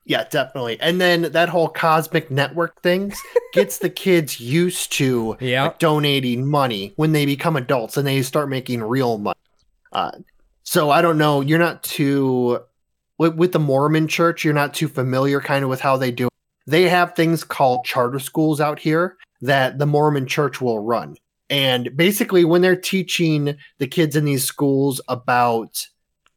Yeah, 0.05 0.25
definitely. 0.29 0.79
And 0.81 0.99
then 0.99 1.31
that 1.31 1.49
whole 1.49 1.69
cosmic 1.69 2.31
network 2.31 2.81
things 2.81 3.15
gets 3.53 3.77
the 3.77 3.89
kids 3.89 4.39
used 4.39 4.91
to 4.93 5.37
Yeah. 5.39 5.63
like, 5.65 5.79
donating 5.79 6.47
money 6.47 6.93
when 6.95 7.11
they 7.11 7.25
become 7.25 7.55
adults 7.55 7.97
and 7.97 8.05
they 8.07 8.21
start 8.23 8.49
making 8.49 8.81
real 8.83 9.17
money. 9.19 9.37
Uh, 9.91 10.11
so 10.63 10.89
I 10.89 11.01
don't 11.01 11.17
know. 11.17 11.41
You're 11.41 11.59
not 11.59 11.83
too 11.83 12.59
with, 13.17 13.35
with 13.35 13.51
the 13.51 13.59
Mormon 13.59 14.07
Church. 14.07 14.43
You're 14.43 14.53
not 14.53 14.73
too 14.73 14.87
familiar, 14.87 15.39
kind 15.39 15.63
of, 15.63 15.69
with 15.69 15.81
how 15.81 15.97
they 15.97 16.11
do. 16.11 16.27
it. 16.27 16.33
They 16.65 16.89
have 16.89 17.13
things 17.15 17.43
called 17.43 17.85
charter 17.85 18.19
schools 18.19 18.59
out 18.61 18.79
here 18.79 19.17
that 19.41 19.77
the 19.79 19.85
Mormon 19.85 20.27
Church 20.27 20.61
will 20.61 20.79
run, 20.79 21.17
and 21.49 21.95
basically, 21.97 22.45
when 22.45 22.61
they're 22.61 22.75
teaching 22.75 23.57
the 23.79 23.87
kids 23.87 24.15
in 24.15 24.23
these 24.25 24.43
schools 24.43 25.01
about 25.09 25.87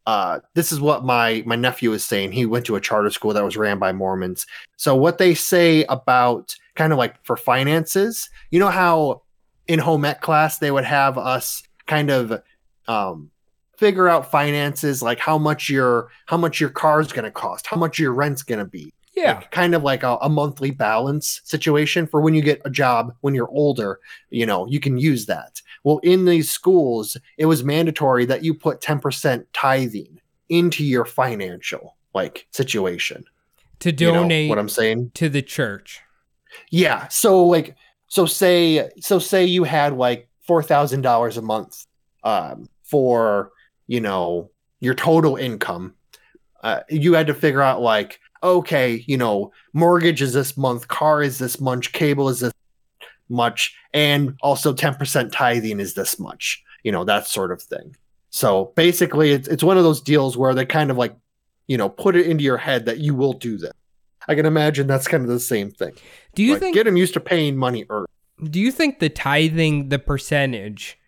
uh, 0.07 0.40
this 0.55 0.70
is 0.70 0.80
what 0.80 1.05
my 1.05 1.42
my 1.46 1.57
nephew 1.57 1.92
is 1.92 2.05
saying. 2.05 2.32
He 2.32 2.46
went 2.46 2.66
to 2.66 2.76
a 2.76 2.80
charter 2.80 3.11
school 3.11 3.32
that 3.32 3.44
was 3.44 3.57
ran 3.57 3.78
by 3.78 3.92
Mormons. 3.92 4.46
So 4.76 4.94
what 4.94 5.18
they 5.18 5.34
say 5.34 5.84
about 5.84 6.55
kind 6.74 6.92
of 6.92 6.98
like 6.98 7.24
for 7.24 7.36
finances, 7.36 8.28
you 8.50 8.59
know 8.59 8.70
how 8.70 9.22
in 9.66 9.78
home 9.78 10.05
ec 10.05 10.20
class 10.20 10.59
they 10.59 10.70
would 10.70 10.84
have 10.84 11.16
us 11.16 11.62
kind 11.86 12.11
of 12.11 12.42
um, 12.86 13.30
figure 13.78 14.09
out 14.09 14.30
finances 14.30 15.02
like 15.02 15.18
how 15.18 15.38
much 15.38 15.70
your 15.70 16.09
how 16.26 16.36
much 16.36 16.61
your 16.61 16.70
car 16.70 17.00
is 17.00 17.12
going 17.12 17.24
to 17.24 17.30
cost, 17.30 17.66
how 17.66 17.76
much 17.76 17.98
your 17.98 18.12
rent's 18.12 18.42
going 18.42 18.59
to 18.59 18.64
be. 18.64 18.92
Yeah. 19.17 19.35
Like, 19.37 19.51
kind 19.51 19.75
of 19.75 19.83
like 19.83 20.03
a, 20.03 20.17
a 20.23 20.29
monthly 20.29 20.71
balance 20.73 21.41
situation 21.45 22.07
for 22.07 22.21
when 22.21 22.35
you 22.35 22.43
get 22.43 22.61
a 22.65 22.71
job 22.71 23.15
when 23.21 23.35
you're 23.35 23.51
older, 23.51 24.01
you 24.31 24.45
know, 24.47 24.67
you 24.67 24.81
can 24.81 24.99
use 24.99 25.27
that. 25.27 25.62
Well, 25.85 26.01
in 26.03 26.25
these 26.25 26.51
schools, 26.51 27.17
it 27.39 27.47
was 27.47 27.62
mandatory 27.62 28.25
that 28.27 28.43
you 28.43 28.55
put 28.55 28.81
10% 28.81 29.47
tithing 29.53 30.21
into 30.49 30.85
your 30.85 31.05
financial 31.05 31.97
like 32.15 32.47
situation. 32.51 33.25
to 33.81 33.91
You 33.91 34.09
know 34.12 34.15
donate 34.23 34.49
what 34.49 34.59
I'm 34.59 34.69
saying? 34.69 35.12
to 35.15 35.29
the 35.29 35.43
church. 35.43 36.01
Yeah. 36.71 37.09
So 37.09 37.45
like 37.45 37.77
so 38.09 38.27
say 38.27 38.91
so 39.01 39.19
say 39.19 39.45
you 39.45 39.65
had 39.65 39.97
like 39.97 40.29
four 40.47 40.62
thousand 40.62 41.01
dollars 41.03 41.37
a 41.37 41.43
month 41.43 41.87
um 42.23 42.69
for 42.85 43.51
you 43.87 44.01
know 44.01 44.51
your 44.81 44.95
total 44.95 45.37
income. 45.37 45.95
Uh, 46.62 46.81
you 46.89 47.15
had 47.15 47.27
to 47.27 47.35
figure 47.35 47.61
out 47.62 47.81
like 47.83 48.21
okay, 48.45 49.03
you 49.09 49.16
know, 49.16 49.53
mortgage 49.72 50.22
is 50.22 50.34
this 50.34 50.57
month, 50.57 50.86
car 50.88 51.22
is 51.22 51.38
this 51.38 51.61
much, 51.61 51.92
cable 51.92 52.28
is 52.28 52.40
this 52.40 52.53
much, 53.28 53.74
and 53.92 54.36
also 54.42 54.72
10% 54.74 55.32
tithing 55.32 55.80
is 55.80 55.95
this 55.95 56.18
much, 56.18 56.62
you 56.84 56.92
know, 56.92 57.05
that 57.05 57.26
sort 57.26 57.51
of 57.51 57.62
thing. 57.62 57.97
So 58.30 58.72
basically 58.76 59.30
it's 59.30 59.49
it's 59.49 59.62
one 59.62 59.78
of 59.78 59.84
those 59.84 60.01
deals 60.01 60.36
where 60.36 60.55
they 60.55 60.66
kind 60.66 60.90
of 60.90 60.97
like, 60.97 61.16
you 61.66 61.78
know, 61.78 61.88
put 61.88 62.16
it 62.16 62.26
into 62.26 62.45
your 62.45 62.59
head 62.59 62.84
that 62.86 62.99
you 62.99 63.14
will 63.14 63.32
do 63.32 63.57
this. 63.57 63.72
I 64.28 64.34
can 64.34 64.47
imagine 64.47 64.86
that's 64.86 65.09
kind 65.09 65.22
of 65.22 65.28
the 65.28 65.40
same 65.40 65.70
thing. 65.70 65.92
Do 66.34 66.42
you 66.42 66.53
Like, 66.55 66.61
think 66.61 66.74
get 66.74 66.84
them 66.84 66.97
used 66.97 67.14
to 67.14 67.20
paying 67.20 67.57
money 67.57 67.86
early? 67.88 68.07
do 68.51 68.59
you 68.61 68.72
think 68.72 68.99
the 68.99 69.09
tithing 69.09 69.88
the 69.90 69.99
percentage 69.99 70.99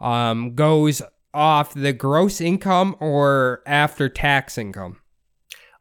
um 0.00 0.54
goes 0.54 1.00
off 1.32 1.72
the 1.74 1.92
gross 1.94 2.40
income 2.40 2.94
or 3.00 3.62
after 3.66 4.08
tax 4.08 4.58
income? 4.58 4.98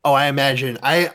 Oh, 0.05 0.13
I 0.13 0.27
imagine 0.27 0.77
I 0.83 1.11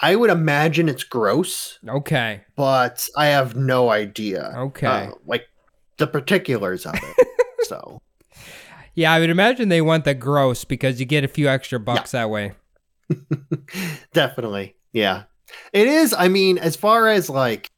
I 0.00 0.16
would 0.16 0.30
imagine 0.30 0.88
it's 0.88 1.04
gross, 1.04 1.78
Okay. 1.88 2.40
but 2.56 3.08
I 3.16 3.26
have 3.26 3.54
no 3.54 3.90
idea. 3.90 4.52
Okay. 4.56 4.86
uh, 4.86 5.10
like 5.26 5.44
the 5.98 6.06
particulars 6.06 6.86
of 6.86 6.94
it. 6.94 7.26
so 7.68 8.00
Yeah, 8.94 9.12
I 9.12 9.20
would 9.20 9.30
imagine 9.30 9.68
they 9.68 9.82
want 9.82 10.04
the 10.04 10.14
gross 10.14 10.64
because 10.64 10.98
you 10.98 11.06
get 11.06 11.24
a 11.24 11.28
few 11.28 11.48
extra 11.48 11.78
bucks 11.78 12.10
that 12.12 12.30
way. 12.30 12.52
definitely, 14.12 14.74
yeah, 14.92 15.24
it 15.72 15.86
is. 15.86 16.14
I 16.16 16.28
mean, 16.28 16.58
as 16.58 16.76
far 16.76 17.08
as 17.08 17.28
like, 17.28 17.68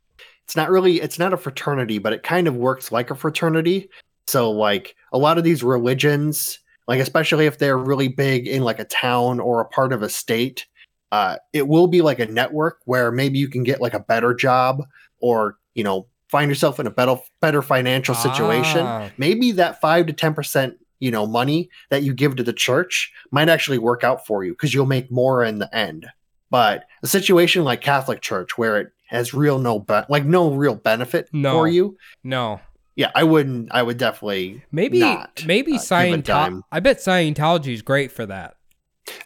it's 0.44 0.56
not 0.56 0.70
really, 0.70 1.00
it's 1.00 1.18
not 1.18 1.32
a 1.32 1.36
fraternity, 1.36 1.98
but 1.98 2.12
it 2.12 2.22
kind 2.22 2.46
of 2.46 2.56
works 2.56 2.92
like 2.92 3.10
a 3.10 3.14
fraternity. 3.14 3.88
So 4.26 4.50
like 4.50 4.94
a 5.12 5.18
lot 5.18 5.38
of 5.38 5.44
these 5.44 5.62
religions, 5.62 6.58
like 6.86 7.00
especially 7.00 7.46
if 7.46 7.58
they're 7.58 7.78
really 7.78 8.08
big 8.08 8.46
in 8.46 8.62
like 8.62 8.78
a 8.78 8.84
town 8.84 9.40
or 9.40 9.60
a 9.60 9.64
part 9.68 9.92
of 9.92 10.02
a 10.02 10.08
state, 10.08 10.66
uh, 11.12 11.36
it 11.52 11.68
will 11.68 11.86
be 11.86 12.02
like 12.02 12.18
a 12.18 12.26
network 12.26 12.80
where 12.84 13.10
maybe 13.10 13.38
you 13.38 13.48
can 13.48 13.62
get 13.62 13.80
like 13.80 13.94
a 13.94 14.00
better 14.00 14.34
job 14.34 14.82
or 15.20 15.56
you 15.74 15.84
know 15.84 16.06
find 16.28 16.50
yourself 16.50 16.80
in 16.80 16.86
a 16.86 16.90
better 16.90 17.16
better 17.40 17.62
financial 17.62 18.14
situation. 18.14 18.80
Ah. 18.84 19.10
Maybe 19.18 19.52
that 19.52 19.80
five 19.80 20.06
to 20.06 20.12
ten 20.12 20.34
percent 20.34 20.74
you 21.00 21.10
know 21.10 21.26
money 21.26 21.68
that 21.90 22.02
you 22.02 22.14
give 22.14 22.36
to 22.36 22.42
the 22.42 22.52
church 22.52 23.12
might 23.30 23.48
actually 23.48 23.78
work 23.78 24.04
out 24.04 24.26
for 24.26 24.44
you 24.44 24.52
because 24.52 24.74
you'll 24.74 24.86
make 24.86 25.10
more 25.10 25.44
in 25.44 25.58
the 25.58 25.74
end. 25.74 26.06
But 26.50 26.84
a 27.02 27.06
situation 27.06 27.64
like 27.64 27.80
Catholic 27.80 28.20
Church 28.20 28.56
where 28.56 28.78
it 28.80 28.92
has 29.08 29.34
real 29.34 29.58
no 29.58 29.78
be- 29.80 30.00
like 30.08 30.24
no 30.24 30.52
real 30.54 30.74
benefit 30.74 31.28
No. 31.32 31.52
for 31.52 31.68
you, 31.68 31.96
No. 32.22 32.60
Yeah, 32.96 33.10
I 33.14 33.24
wouldn't. 33.24 33.68
I 33.72 33.82
would 33.82 33.98
definitely 33.98 34.62
Maybe 34.70 35.00
not, 35.00 35.42
maybe 35.46 35.72
uh, 35.74 35.78
give 35.78 35.90
a 35.90 36.16
dime. 36.18 36.22
Scientology. 36.22 36.62
I 36.72 36.80
bet 36.80 36.98
Scientology 36.98 37.72
is 37.74 37.82
great 37.82 38.12
for 38.12 38.26
that. 38.26 38.56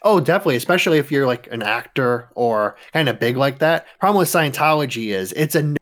Oh, 0.01 0.19
definitely, 0.19 0.55
especially 0.57 0.97
if 0.97 1.11
you're 1.11 1.27
like 1.27 1.47
an 1.51 1.61
actor 1.63 2.29
or 2.35 2.75
kind 2.93 3.07
of 3.07 3.19
big 3.19 3.37
like 3.37 3.59
that. 3.59 3.85
Problem 3.99 4.19
with 4.19 4.29
Scientology 4.29 5.07
is 5.07 5.31
it's 5.33 5.55
a 5.55 5.75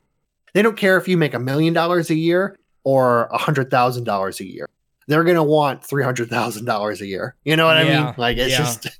they 0.53 0.61
don't 0.61 0.77
care 0.77 0.97
if 0.97 1.07
you 1.07 1.17
make 1.17 1.33
a 1.33 1.39
million 1.39 1.73
dollars 1.73 2.09
a 2.09 2.15
year 2.15 2.57
or 2.83 3.25
a 3.25 3.37
hundred 3.37 3.71
thousand 3.71 4.03
dollars 4.03 4.39
a 4.39 4.45
year. 4.45 4.69
They're 5.07 5.23
gonna 5.23 5.43
want 5.43 5.83
three 5.83 6.03
hundred 6.03 6.29
thousand 6.29 6.65
dollars 6.65 7.01
a 7.01 7.07
year. 7.07 7.35
You 7.43 7.55
know 7.55 7.65
what 7.65 7.77
I 7.77 7.83
mean? 7.83 8.13
Like 8.17 8.37
it's 8.37 8.51
yeah. 8.51 8.57
just 8.57 8.99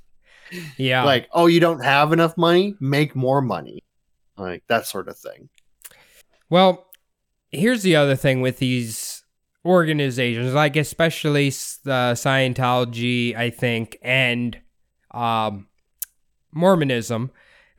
Yeah. 0.78 1.04
like, 1.04 1.28
oh, 1.32 1.46
you 1.46 1.60
don't 1.60 1.84
have 1.84 2.12
enough 2.12 2.36
money, 2.38 2.74
make 2.80 3.14
more 3.14 3.42
money, 3.42 3.82
like 4.36 4.64
that 4.68 4.86
sort 4.86 5.08
of 5.08 5.18
thing. 5.18 5.48
Well, 6.50 6.87
here's 7.50 7.82
the 7.82 7.96
other 7.96 8.16
thing 8.16 8.40
with 8.40 8.58
these 8.58 9.24
organizations, 9.64 10.54
like 10.54 10.76
especially 10.76 11.48
uh, 11.48 12.14
Scientology, 12.14 13.36
I 13.36 13.50
think, 13.50 13.98
and 14.02 14.58
um, 15.10 15.68
Mormonism. 16.52 17.30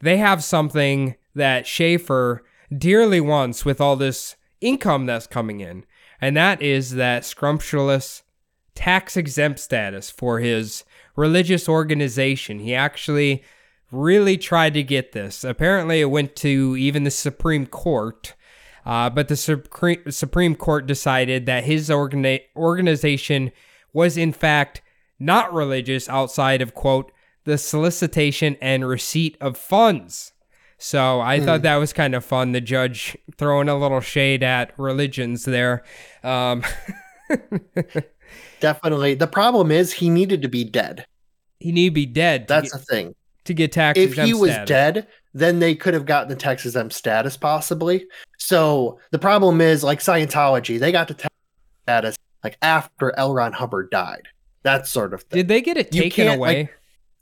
They 0.02 0.18
have 0.18 0.44
something 0.44 1.16
that 1.36 1.66
Schafer 1.66 2.40
dearly 2.76 3.20
wants 3.22 3.66
with 3.66 3.82
all 3.82 3.96
this 3.96 4.36
income 4.62 5.06
that's 5.06 5.28
coming 5.28 5.62
in, 5.62 5.86
and 6.22 6.36
that 6.38 6.62
is 6.62 6.92
that 6.92 7.26
scrumptious 7.26 8.24
tax 8.76 9.18
exempt 9.18 9.60
status 9.60 10.10
for 10.10 10.40
his 10.40 10.84
religious 11.16 11.68
organization. 11.68 12.60
He 12.60 12.74
actually 12.74 13.44
really 13.92 14.38
tried 14.38 14.74
to 14.76 14.84
get 14.84 15.12
this. 15.12 15.44
Apparently, 15.44 16.02
it 16.02 16.06
went 16.06 16.36
to 16.38 16.76
even 16.78 17.04
the 17.04 17.12
Supreme 17.12 17.66
Court. 17.66 18.36
Uh, 18.90 19.08
but 19.08 19.28
the 19.28 19.36
Supreme, 19.36 20.10
Supreme 20.10 20.56
Court 20.56 20.88
decided 20.88 21.46
that 21.46 21.64
his 21.64 21.90
organi- 21.90 22.42
organization 22.56 23.52
was, 23.94 24.18
in 24.18 24.34
fact, 24.34 24.82
not 25.20 25.54
religious 25.54 26.10
outside 26.10 26.60
of, 26.60 26.74
quote, 26.74 27.12
the 27.44 27.60
solicitation 27.60 28.58
and 28.60 28.88
receipt 28.88 29.38
of 29.40 29.58
funds. 29.58 30.34
So 30.80 31.22
I 31.22 31.40
thought 31.40 31.62
that 31.62 31.76
was 31.76 31.94
kind 31.94 32.16
of 32.16 32.26
fun. 32.26 32.54
The 32.54 32.62
judge 32.62 33.16
throwing 33.38 33.70
a 33.70 33.78
little 33.78 34.02
shade 34.02 34.42
at 34.42 34.74
religions 34.80 35.46
there. 35.46 35.84
Um, 36.24 36.64
Definitely. 38.60 39.14
The 39.14 39.28
problem 39.28 39.70
is 39.70 39.94
he 39.94 40.10
needed 40.10 40.42
to 40.42 40.48
be 40.48 40.64
dead. 40.64 41.06
he 41.60 41.72
need 41.72 41.90
to 41.90 41.94
be 41.94 42.08
dead 42.08 42.48
That's 42.48 42.72
the 42.72 42.80
thing. 42.80 43.14
To 43.50 43.54
get 43.56 43.72
tax 43.72 44.00
if 44.00 44.14
he 44.14 44.34
was 44.34 44.52
status. 44.52 44.68
dead, 44.70 45.08
then 45.34 45.60
they 45.60 45.76
could 45.76 45.96
have 45.96 46.06
gotten 46.06 46.30
the 46.30 46.36
tax 46.36 46.66
exempt 46.66 46.94
status 46.94 47.36
possibly. 47.36 48.06
So 48.38 49.00
the 49.12 49.20
problem 49.20 49.60
is 49.60 49.84
like 49.84 50.00
Scientology, 50.00 50.80
they 50.80 50.92
got 50.92 51.08
the 51.08 51.16
tax 51.16 51.34
status 51.84 52.16
like 52.44 52.58
after 52.62 53.14
L. 53.18 53.34
Ron 53.34 53.52
Hubbard 53.54 53.90
died. 53.90 54.28
That 54.64 54.88
sort 54.88 55.14
of 55.14 55.24
thing. 55.24 55.38
Did 55.38 55.48
they 55.48 55.62
get 55.62 55.78
it 55.78 55.92
taken 55.92 56.28
away? 56.28 56.60
like- 56.60 56.76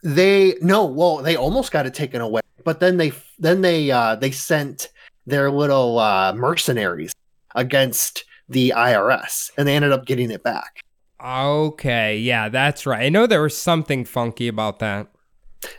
they 0.03 0.55
no, 0.61 0.85
well, 0.85 1.17
they 1.17 1.35
almost 1.35 1.71
got 1.71 1.85
it 1.85 1.93
taken 1.93 2.21
away, 2.21 2.41
but 2.63 2.79
then 2.79 2.97
they 2.97 3.13
then 3.39 3.61
they 3.61 3.89
uh 3.89 4.15
they 4.15 4.31
sent 4.31 4.89
their 5.25 5.49
little 5.49 5.97
uh 5.97 6.33
mercenaries 6.33 7.13
against 7.55 8.25
the 8.49 8.73
IRS 8.75 9.49
and 9.57 9.67
they 9.67 9.75
ended 9.75 9.91
up 9.91 10.05
getting 10.05 10.29
it 10.29 10.43
back. 10.43 10.81
okay, 11.23 12.17
yeah, 12.17 12.49
that's 12.49 12.85
right. 12.85 13.05
I 13.05 13.09
know 13.09 13.25
there 13.27 13.41
was 13.41 13.57
something 13.57 14.05
funky 14.05 14.47
about 14.47 14.79
that. 14.79 15.07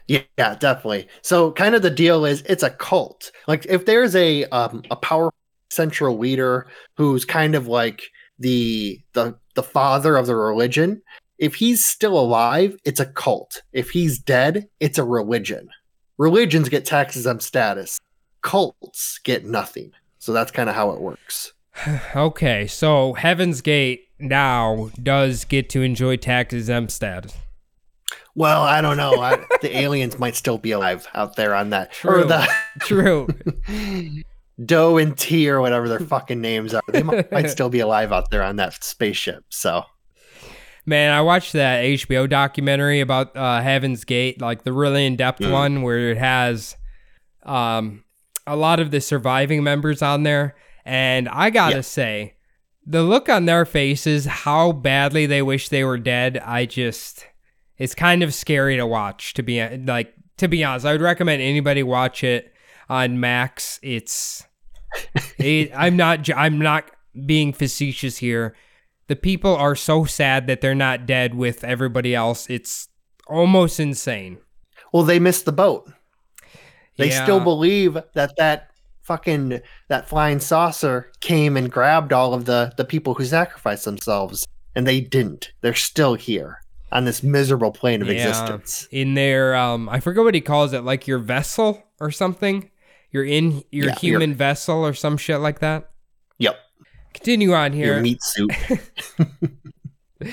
Yeah, 0.07 0.23
definitely. 0.37 1.09
So 1.23 1.53
kind 1.53 1.75
of 1.75 1.83
the 1.83 1.91
deal 1.91 2.25
is 2.25 2.43
it's 2.43 2.63
a 2.63 2.71
cult. 2.71 3.31
Like 3.47 3.67
if 3.67 3.87
there's 3.87 4.15
a 4.17 4.45
um 4.47 4.83
a 4.91 4.97
powerful 4.97 5.35
central 5.71 6.19
leader 6.19 6.67
who's 6.97 7.25
kind 7.25 7.55
of 7.55 7.67
like 7.67 8.03
the 8.39 9.01
the 9.13 9.37
the 9.55 9.63
father 9.63 10.17
of 10.17 10.27
the 10.27 10.37
religion, 10.37 11.03
if 11.39 11.55
he's 11.55 11.85
still 11.87 12.19
alive, 12.19 12.77
it's 12.85 13.01
a 13.01 13.07
cult. 13.07 13.63
If 13.73 13.91
he's 13.91 14.19
dead, 14.19 14.69
it's 14.81 14.99
a 14.99 15.05
religion. 15.05 15.69
Religions 16.17 16.69
get 16.69 16.85
taxes 16.85 17.23
exempt 17.23 17.45
status. 17.45 18.01
Cults 18.43 19.21
get 19.23 19.45
nothing. 19.45 19.93
So 20.19 20.33
that's 20.33 20.51
kind 20.51 20.69
of 20.69 20.75
how 20.75 20.91
it 20.91 21.01
works. 21.01 21.53
Okay, 22.17 22.67
so 22.67 23.13
Heaven's 23.13 23.61
Gate 23.61 24.09
now 24.19 24.91
does 25.01 25.45
get 25.45 25.71
to 25.71 25.83
enjoy 25.83 26.17
tax 26.17 26.53
exempt 26.53 26.91
status. 26.91 27.33
Well, 28.39 28.63
I 28.63 28.81
don't 28.81 28.97
know. 28.97 29.21
I, 29.21 29.45
the 29.63 29.77
aliens 29.79 30.19
might 30.19 30.37
still 30.37 30.59
be 30.59 30.71
alive 30.71 31.09
out 31.15 31.35
there 31.37 31.55
on 31.55 31.71
that. 31.71 31.91
Or 32.05 32.23
True. 32.23 32.25
the 32.25 32.49
True. 32.81 33.29
Do 34.65 34.99
and 34.99 35.17
Ti 35.17 35.49
or 35.51 35.61
whatever 35.61 35.89
their 35.89 36.01
fucking 36.01 36.41
names 36.41 36.75
are. 36.75 36.83
They 36.89 37.03
might, 37.03 37.31
might 37.31 37.49
still 37.51 37.69
be 37.69 37.79
alive 37.81 38.13
out 38.13 38.31
there 38.31 38.43
on 38.43 38.57
that 38.57 38.83
spaceship. 38.83 39.45
So 39.51 39.85
Man, 40.85 41.11
I 41.13 41.21
watched 41.21 41.53
that 41.53 41.83
HBO 41.85 42.29
documentary 42.29 43.01
about 43.01 43.37
uh, 43.37 43.61
Heaven's 43.61 44.05
Gate, 44.05 44.41
like 44.41 44.65
the 44.65 44.73
really 44.73 45.05
in 45.05 45.17
depth 45.17 45.41
Mm. 45.41 45.53
one 45.53 45.83
where 45.83 46.11
it 46.11 46.17
has 46.19 46.77
um, 47.45 48.05
a 48.47 48.57
lot 48.57 48.81
of 48.81 48.91
the 48.91 49.01
surviving 49.01 49.63
members 49.63 50.01
on 50.01 50.23
there. 50.23 50.57
And 50.85 51.29
I 51.29 51.51
gotta 51.51 51.77
Yeah. 51.77 51.81
say, 51.83 52.35
the 52.87 53.03
look 53.03 53.29
on 53.29 53.45
their 53.45 53.67
faces, 53.67 54.25
how 54.25 54.73
badly 54.73 55.27
they 55.27 55.43
wish 55.43 55.69
they 55.69 55.85
were 55.85 55.99
dead, 55.99 56.39
I 56.39 56.65
just, 56.65 57.27
it's 57.79 57.95
kind 57.95 58.23
of 58.23 58.35
scary 58.35 58.77
to 58.77 58.87
watch. 58.87 59.35
To 59.35 59.43
be 59.43 59.65
like, 59.79 60.13
to 60.39 60.49
be 60.49 60.65
honest, 60.65 60.87
I 60.87 60.93
would 60.93 61.01
recommend 61.01 61.43
anybody 61.43 61.83
watch 61.83 62.23
it 62.25 62.53
on 62.89 63.21
Max. 63.21 63.79
It's, 63.83 64.47
it, 65.39 65.71
I'm 65.75 65.97
not, 65.97 66.29
I'm 66.35 66.59
not 66.59 66.91
being 67.27 67.53
facetious 67.53 68.19
here 68.19 68.55
the 69.09 69.17
people 69.17 69.57
are 69.57 69.75
so 69.75 70.05
sad 70.05 70.47
that 70.47 70.61
they're 70.61 70.75
not 70.75 71.07
dead 71.07 71.35
with 71.35 71.65
everybody 71.65 72.15
else. 72.15 72.49
It's 72.49 72.89
almost 73.27 73.81
insane. 73.81 74.39
Well, 74.93 75.03
they 75.03 75.19
missed 75.19 75.47
the 75.47 75.53
boat. 75.53 75.91
They 76.97 77.09
Yeah. 77.09 77.25
still 77.25 77.41
believe 77.41 77.95
that 78.15 78.37
that 78.37 78.71
fucking 79.03 79.61
that 79.89 80.09
flying 80.09 80.39
saucer 80.41 81.11
came 81.21 81.57
and 81.57 81.73
grabbed 81.73 82.13
all 82.13 82.35
of 82.35 82.45
the 82.45 82.75
the 82.77 82.85
people 82.85 83.15
who 83.15 83.25
sacrificed 83.25 83.87
themselves, 83.87 84.47
and 84.75 84.87
they 84.87 85.01
didn't. 85.01 85.53
They're 85.63 85.75
still 85.75 86.15
here 86.15 86.61
on 86.91 87.05
this 87.05 87.23
miserable 87.23 87.71
plane 87.73 88.01
of 88.03 88.09
Yeah. 88.09 88.29
existence. 88.29 88.89
in 88.91 89.15
their 89.15 89.55
um 89.55 89.89
I 89.89 90.01
forget 90.01 90.25
what 90.25 90.35
he 90.35 90.41
calls 90.41 90.73
it, 90.73 90.83
like 90.85 91.07
your 91.07 91.19
vessel 91.19 91.83
or 92.01 92.11
something. 92.11 92.71
You're 93.11 93.25
in 93.25 93.63
your 93.71 93.87
Yeah, 93.87 93.93
your- 94.03 94.21
human 94.21 94.35
vessel 94.35 94.85
or 94.85 94.93
some 94.95 95.17
shit 95.17 95.41
like 95.41 95.61
that. 95.61 95.91
Yep, 96.39 96.57
Continue 97.15 97.53
on 97.55 97.73
your 97.73 97.95
here. 97.95 98.01
meat 98.03 98.23
suit. 98.23 98.51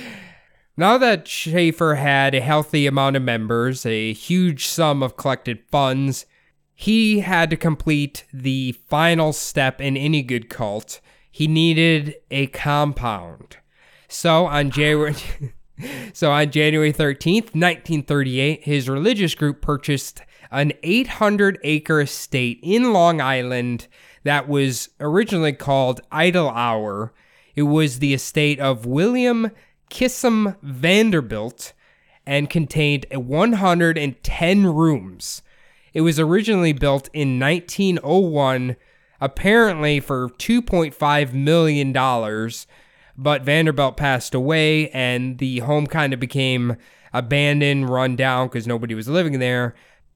Now 0.77 0.97
that 0.97 1.23
Schafer 1.25 1.97
had 1.97 2.35
a 2.35 2.41
healthy 2.41 2.85
amount 2.85 3.15
of 3.15 3.21
members, 3.21 3.85
a 3.85 4.11
huge 4.11 4.65
sum 4.67 5.01
of 5.01 5.15
collected 5.15 5.59
funds, 5.71 6.25
he 6.73 7.21
had 7.21 7.49
to 7.51 7.55
complete 7.55 8.25
the 8.33 8.73
final 8.89 9.31
step 9.31 9.79
in 9.79 9.95
any 9.95 10.21
good 10.21 10.49
cult. 10.49 10.99
He 11.31 11.47
needed 11.47 12.15
a 12.29 12.47
compound. 12.47 13.55
So 14.09 14.47
on 14.47 14.69
January 14.69 15.15
So 16.13 16.31
on 16.31 16.51
January 16.51 16.93
13th, 16.93 17.53
1938, 17.53 18.63
his 18.63 18.87
religious 18.87 19.35
group 19.35 19.61
purchased 19.61 20.21
an 20.49 20.71
800 20.83 21.59
acre 21.63 22.01
estate 22.01 22.59
in 22.63 22.93
Long 22.93 23.19
Island 23.19 23.87
that 24.23 24.47
was 24.47 24.89
originally 24.99 25.51
called 25.51 25.99
Idle 26.11 26.49
Hour. 26.49 27.13
It 27.55 27.63
was 27.63 27.99
the 27.99 28.13
estate 28.13 28.59
of 28.59 28.85
William 28.85 29.51
Kissam 29.89 30.55
Vanderbilt 30.61 31.73
and 32.25 32.49
contained 32.49 33.05
110 33.11 34.65
rooms. 34.67 35.41
It 35.93 36.01
was 36.01 36.19
originally 36.19 36.73
built 36.73 37.09
in 37.13 37.39
1901, 37.39 38.75
apparently 39.21 39.99
for 39.99 40.29
$2.5 40.29 41.33
million, 41.33 41.93
but 43.17 43.43
Vanderbilt 43.43 43.97
passed 43.97 44.33
away 44.33 44.89
and 44.89 45.37
the 45.37 45.59
home 45.59 45.85
kind 45.87 46.13
of 46.13 46.19
became 46.19 46.75
abandoned, 47.13 47.89
run 47.89 48.15
down 48.15 48.47
because 48.47 48.67
nobody 48.67 48.93
was 48.93 49.07
living 49.07 49.39
there. 49.39 49.73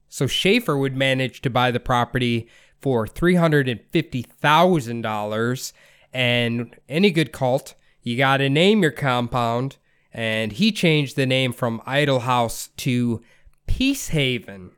So 0.10 0.26
Schafer 0.26 0.78
would 0.80 0.98
manage 0.98 1.42
to 1.42 1.50
buy 1.50 1.72
the 1.72 1.80
property 1.80 2.48
for 2.82 3.08
$350,000. 3.08 5.74
And 6.12 6.76
any 6.90 7.12
good 7.12 7.32
cult, 7.32 7.76
you 8.02 8.18
got 8.18 8.38
to 8.38 8.50
name 8.50 8.82
your 8.82 8.92
compound. 8.92 9.78
And 10.12 10.52
he 10.52 10.72
changed 10.72 11.16
the 11.16 11.28
name 11.28 11.54
from 11.54 11.84
Idle 11.86 12.22
House 12.22 12.70
to 12.78 13.22
Peace 13.68 14.08
Haven. 14.10 14.72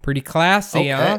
Pretty 0.00 0.20
classy, 0.20 0.88
huh? 0.88 1.18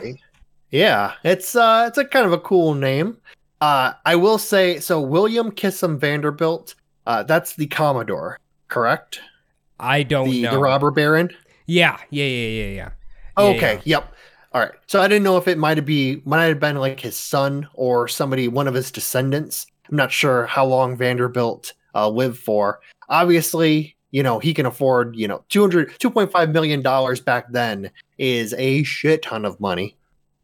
Yeah, 0.72 1.14
it's 1.24 1.56
uh 1.56 1.86
it's 1.90 1.98
a 1.98 2.06
kind 2.06 2.26
of 2.26 2.32
a 2.32 2.40
cool 2.40 2.74
name. 2.74 3.18
Uh 3.62 3.94
I 4.06 4.16
will 4.16 4.38
say 4.38 4.80
so 4.80 5.00
William 5.00 5.52
Kissam 5.52 5.98
Vanderbilt, 6.00 6.76
uh 7.06 7.24
that's 7.24 7.56
the 7.56 7.68
Commodore, 7.68 8.40
correct? 8.68 9.22
I 9.80 10.04
don't 10.04 10.30
the 10.30 10.44
know. 10.44 10.52
the 10.52 10.60
robber 10.60 10.92
baron? 10.92 11.30
Yeah, 11.68 11.98
yeah, 12.10 12.26
yeah, 12.26 12.48
yeah, 12.48 12.66
yeah. 12.66 12.90
Yeah, 13.38 13.44
okay, 13.56 13.74
yeah. 13.76 13.98
yep. 13.98 14.14
All 14.54 14.62
right. 14.62 14.72
So 14.88 15.02
I 15.02 15.08
didn't 15.08 15.24
know 15.24 15.38
if 15.38 15.48
it 15.48 15.58
might 15.58 15.84
be 15.86 16.22
might 16.26 16.46
have 16.46 16.60
been 16.60 16.76
like 16.76 17.00
his 17.00 17.16
son 17.16 17.68
or 17.74 18.08
somebody 18.08 18.48
one 18.48 18.68
of 18.68 18.74
his 18.74 18.92
descendants. 18.92 19.68
I'm 19.90 19.96
not 19.96 20.12
sure 20.12 20.46
how 20.46 20.66
long 20.66 20.98
Vanderbilt 20.98 21.74
uh 21.96 22.10
lived 22.10 22.38
for. 22.38 22.82
Obviously, 23.10 23.96
you 24.12 24.24
know, 24.24 24.40
he 24.40 24.54
can 24.54 24.66
afford, 24.66 25.16
you 25.16 25.28
know, 25.28 25.44
200 25.50 25.98
2.5 26.00 26.52
million 26.52 26.82
dollars 26.82 27.20
back 27.22 27.52
then 27.52 27.92
is 28.18 28.54
a 28.58 28.84
shit 28.84 29.22
ton 29.22 29.46
of 29.46 29.60
money. 29.60 29.96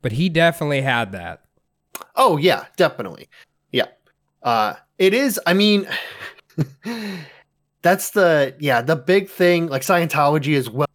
But 0.01 0.13
he 0.13 0.29
definitely 0.29 0.81
had 0.81 1.11
that. 1.11 1.41
Oh 2.15 2.37
yeah, 2.37 2.65
definitely. 2.75 3.29
Yeah. 3.71 3.87
Uh 4.43 4.75
it 4.97 5.13
is 5.13 5.39
I 5.45 5.53
mean 5.53 5.87
that's 7.81 8.11
the 8.11 8.55
yeah, 8.59 8.81
the 8.81 8.95
big 8.95 9.29
thing 9.29 9.67
like 9.67 9.81
Scientology 9.81 10.53
is 10.53 10.69
well 10.69 10.87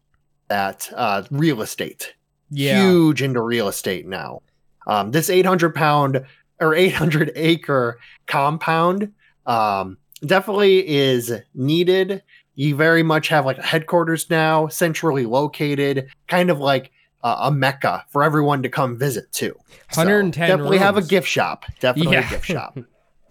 at 0.50 0.90
uh 0.94 1.22
real 1.30 1.62
estate. 1.62 2.14
Yeah. 2.50 2.82
Huge 2.82 3.22
into 3.22 3.40
real 3.40 3.68
estate 3.68 4.06
now. 4.06 4.42
Um 4.86 5.10
this 5.10 5.30
800 5.30 5.74
pound 5.74 6.24
or 6.60 6.74
800 6.74 7.32
acre 7.36 7.98
compound 8.26 9.12
um 9.46 9.98
definitely 10.24 10.86
is 10.86 11.32
needed. 11.54 12.22
You 12.54 12.76
very 12.76 13.02
much 13.02 13.28
have 13.28 13.46
like 13.46 13.58
a 13.58 13.62
headquarters 13.62 14.28
now, 14.28 14.68
centrally 14.68 15.24
located, 15.24 16.08
kind 16.28 16.50
of 16.50 16.60
like 16.60 16.92
uh, 17.22 17.36
a 17.42 17.52
mecca 17.52 18.04
for 18.08 18.22
everyone 18.22 18.62
to 18.62 18.68
come 18.68 18.98
visit 18.98 19.30
too. 19.32 19.54
So, 19.90 20.00
110 20.02 20.48
definitely 20.48 20.78
have 20.78 20.96
a 20.96 21.02
gift 21.02 21.28
shop. 21.28 21.64
Definitely 21.80 22.14
Yeah. 22.14 22.26
a 22.26 22.30
gift 22.30 22.44
shop. 22.46 22.78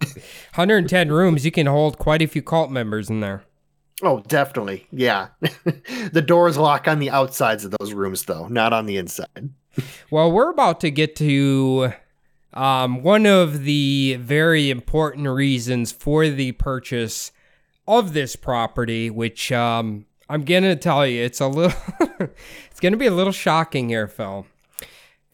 110 0.54 1.10
rooms, 1.12 1.44
you 1.44 1.50
can 1.50 1.66
hold 1.66 1.98
quite 1.98 2.22
a 2.22 2.26
few 2.26 2.42
cult 2.42 2.70
members 2.70 3.08
in 3.08 3.20
there. 3.20 3.44
Oh, 4.02 4.20
definitely. 4.26 4.86
Yeah. 4.90 5.28
the 6.12 6.24
doors 6.26 6.56
lock 6.56 6.88
on 6.88 6.98
the 6.98 7.10
outsides 7.10 7.64
of 7.64 7.72
those 7.78 7.92
rooms 7.92 8.24
though, 8.24 8.48
not 8.48 8.72
on 8.72 8.86
the 8.86 8.96
inside. 8.96 9.50
Well, 10.10 10.30
we're 10.32 10.50
about 10.50 10.80
to 10.80 10.90
get 10.90 11.14
to 11.16 11.92
um, 12.52 13.02
one 13.02 13.26
of 13.26 13.62
the 13.64 14.16
very 14.20 14.70
important 14.70 15.28
reasons 15.28 15.92
for 15.92 16.28
the 16.28 16.52
purchase 16.52 17.30
of 17.86 18.12
this 18.12 18.36
property, 18.36 19.08
which 19.08 19.52
um, 19.52 20.04
I'm 20.32 20.44
going 20.46 20.62
to 20.62 20.76
tell 20.76 21.06
you, 21.06 21.22
it's 21.22 21.40
a 21.40 21.46
little, 21.46 21.78
it's 22.70 22.80
going 22.80 22.92
to 22.92 22.98
be 22.98 23.06
a 23.06 23.10
little 23.10 23.34
shocking 23.34 23.90
here, 23.90 24.08
Phil. 24.08 24.46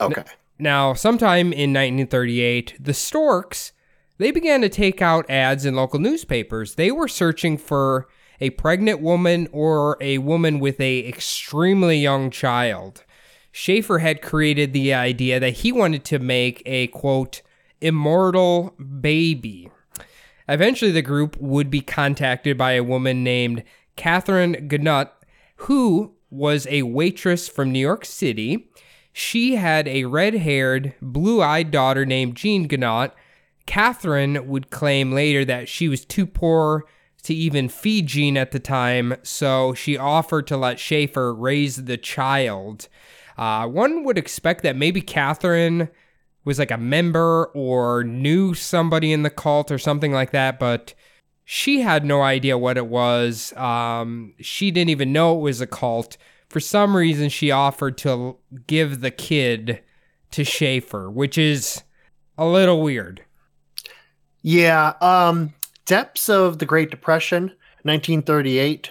Okay. 0.01 0.25
Now, 0.59 0.93
sometime 0.93 1.53
in 1.53 1.73
1938, 1.73 2.75
the 2.81 2.93
Storks 2.93 3.73
they 4.19 4.33
began 4.33 4.61
to 4.63 4.69
take 4.69 5.01
out 5.01 5.31
ads 5.31 5.65
in 5.65 5.77
local 5.77 6.01
newspapers. 6.01 6.75
They 6.75 6.91
were 6.91 7.07
searching 7.07 7.57
for 7.57 8.09
a 8.41 8.51
pregnant 8.51 9.01
woman 9.01 9.49
or 9.53 9.97
a 10.01 10.19
woman 10.19 10.59
with 10.59 10.81
a 10.81 11.07
extremely 11.07 11.99
young 11.99 12.31
child. 12.31 13.05
Schafer 13.53 14.01
had 14.01 14.21
created 14.21 14.73
the 14.73 14.93
idea 14.93 15.39
that 15.39 15.59
he 15.59 15.71
wanted 15.71 16.05
to 16.07 16.19
make 16.19 16.63
a 16.67 16.89
quote 16.89 17.43
immortal 17.81 18.75
baby. 19.01 19.71
Eventually, 20.49 20.91
the 20.91 21.03
group 21.03 21.37
would 21.39 21.71
be 21.71 21.81
contacted 21.81 22.59
by 22.59 22.73
a 22.73 22.83
woman 22.83 23.23
named 23.23 23.63
Catherine 23.99 24.69
Gnut, 24.69 25.11
who 25.57 26.15
was 26.31 26.67
a 26.71 26.83
waitress 26.83 27.49
from 27.49 27.73
New 27.73 27.81
York 27.81 28.05
City. 28.05 28.71
She 29.13 29.57
had 29.57 29.89
a 29.89 30.05
red 30.05 30.35
haired, 30.35 30.95
blue 31.03 31.43
eyed 31.43 31.73
daughter 31.73 32.07
named 32.07 32.37
Jean 32.37 32.69
Gnut. 32.69 33.11
Catherine 33.67 34.47
would 34.49 34.71
claim 34.71 35.13
later 35.13 35.45
that 35.45 35.69
she 35.69 35.89
was 35.89 36.05
too 36.05 36.27
poor 36.27 36.85
to 37.25 37.35
even 37.35 37.69
feed 37.69 38.07
Jean 38.07 38.37
at 38.37 38.53
the 38.53 38.61
time, 38.61 39.17
so 39.25 39.75
she 39.75 39.99
offered 39.99 40.47
to 40.47 40.57
let 40.57 40.77
Schafer 40.79 41.35
raise 41.37 41.85
the 41.85 41.97
child. 41.97 42.89
Uh, 43.37 43.67
one 43.67 44.05
would 44.05 44.17
expect 44.17 44.63
that 44.63 44.77
maybe 44.77 45.01
Catherine 45.01 45.89
was 46.45 46.61
like 46.61 46.71
a 46.71 46.79
member 46.79 47.47
or 47.47 48.05
knew 48.05 48.55
somebody 48.55 49.13
in 49.13 49.25
the 49.25 49.31
cult 49.31 49.73
or 49.73 49.79
something 49.79 50.13
like 50.13 50.31
that, 50.31 50.61
but 50.61 50.95
she 51.51 51.81
had 51.81 52.05
no 52.05 52.21
idea 52.21 52.59
what 52.59 52.77
it 52.77 52.89
was. 52.89 53.57
Um, 53.57 54.35
she 54.39 54.71
didn't 54.71 54.91
even 54.91 55.15
know 55.15 55.35
it 55.35 55.41
was 55.41 55.63
a 55.63 55.67
cult. 55.67 56.19
For 56.51 56.61
some 56.61 56.95
reason, 56.95 57.31
she 57.31 57.51
offered 57.51 57.97
to 57.99 58.37
give 58.67 59.01
the 59.01 59.11
kid 59.11 59.83
to 60.33 60.43
Schafer, 60.43 61.11
which 61.11 61.39
is 61.39 61.83
a 62.37 62.47
little 62.47 62.83
weird. 62.83 63.25
Yeah. 64.43 64.93
Um 65.01 65.55
depths 65.87 66.29
of 66.29 66.59
the 66.59 66.67
Great 66.67 66.91
Depression, 66.91 67.45
1938, 67.85 68.91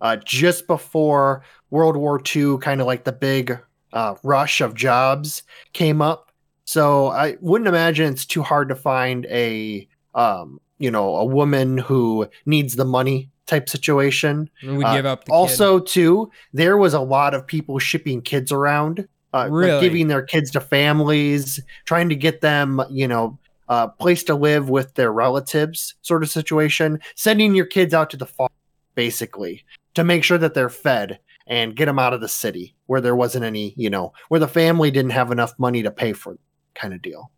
uh, 0.00 0.16
just 0.24 0.66
before 0.66 1.44
World 1.68 1.98
War 1.98 2.18
II, 2.34 2.56
kind 2.62 2.80
of 2.80 2.86
like 2.86 3.04
the 3.04 3.12
big 3.12 3.58
uh, 3.92 4.14
rush 4.22 4.62
of 4.62 4.72
jobs 4.72 5.42
came 5.74 6.00
up. 6.00 6.32
So 6.64 7.08
I 7.08 7.36
wouldn't 7.42 7.68
imagine 7.68 8.10
it's 8.10 8.24
too 8.24 8.42
hard 8.42 8.70
to 8.70 8.74
find 8.74 9.26
a 9.26 9.86
um, 10.14 10.60
you 10.80 10.90
know, 10.90 11.14
a 11.16 11.24
woman 11.24 11.78
who 11.78 12.26
needs 12.46 12.74
the 12.74 12.84
money 12.84 13.30
type 13.46 13.68
situation. 13.68 14.50
We 14.62 14.82
Uh, 14.82 14.96
give 14.96 15.06
up 15.06 15.24
the 15.26 15.32
also, 15.32 15.78
too, 15.78 16.30
there 16.52 16.76
was 16.76 16.94
a 16.94 17.00
lot 17.00 17.34
of 17.34 17.46
people 17.46 17.78
shipping 17.78 18.22
kids 18.22 18.50
around, 18.50 19.06
uh, 19.32 19.48
like 19.50 19.80
giving 19.80 20.08
their 20.08 20.22
kids 20.22 20.50
to 20.52 20.60
families, 20.60 21.60
trying 21.84 22.08
to 22.08 22.16
get 22.16 22.40
them, 22.40 22.82
you 22.90 23.06
know, 23.06 23.38
a 23.68 23.88
place 23.88 24.24
to 24.24 24.34
live 24.34 24.68
with 24.68 24.94
their 24.94 25.12
relatives, 25.12 25.94
sort 26.02 26.22
of 26.24 26.30
situation. 26.30 26.98
Sending 27.14 27.54
your 27.54 27.66
kids 27.66 27.94
out 27.94 28.10
to 28.10 28.16
the 28.16 28.26
farm, 28.26 28.50
basically, 28.94 29.64
to 29.94 30.02
make 30.02 30.24
sure 30.24 30.38
that 30.38 30.54
they're 30.54 30.68
fed 30.68 31.20
and 31.46 31.76
get 31.76 31.86
them 31.86 31.98
out 31.98 32.12
of 32.14 32.20
the 32.20 32.28
city 32.28 32.74
where 32.86 33.00
there 33.00 33.16
wasn't 33.16 33.44
any, 33.44 33.74
you 33.76 33.90
know, 33.90 34.12
where 34.28 34.40
the 34.40 34.48
family 34.48 34.90
didn't 34.90 35.12
have 35.12 35.30
enough 35.30 35.52
money 35.58 35.82
to 35.82 35.90
pay 35.90 36.12
for, 36.12 36.38
kind 36.74 36.94
of 36.94 37.02
deal. 37.02 37.30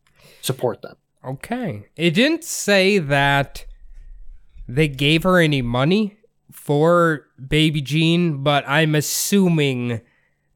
Support 0.42 0.82
them. 0.82 0.96
Okay. 1.24 1.86
It 1.96 2.10
didn't 2.12 2.44
say 2.44 2.98
that 2.98 3.66
they 4.68 4.88
gave 4.88 5.22
her 5.22 5.38
any 5.38 5.62
money 5.62 6.16
for 6.50 7.26
baby 7.48 7.80
Jean, 7.80 8.42
but 8.42 8.64
I'm 8.66 8.94
assuming 8.94 10.00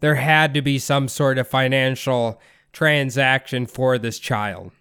there 0.00 0.16
had 0.16 0.54
to 0.54 0.62
be 0.62 0.78
some 0.78 1.08
sort 1.08 1.38
of 1.38 1.48
financial 1.48 2.40
transaction 2.72 3.66
for 3.66 3.98
this 3.98 4.18
child. 4.18 4.72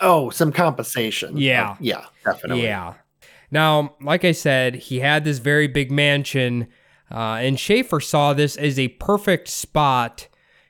Oh, 0.00 0.30
some 0.30 0.52
compensation. 0.52 1.36
Yeah. 1.36 1.70
Uh, 1.70 1.76
yeah, 1.80 2.04
definitely. 2.24 2.64
Yeah. 2.64 2.94
Now, 3.50 3.94
like 4.00 4.24
I 4.24 4.32
said, 4.32 4.74
he 4.74 5.00
had 5.00 5.24
this 5.24 5.38
very 5.38 5.68
big 5.68 5.90
mansion, 5.90 6.68
uh, 7.10 7.38
and 7.40 7.56
Schafer 7.56 8.02
saw 8.02 8.32
this 8.32 8.56
as 8.56 8.78
a 8.78 8.88
perfect 8.88 9.48
spot 9.48 10.28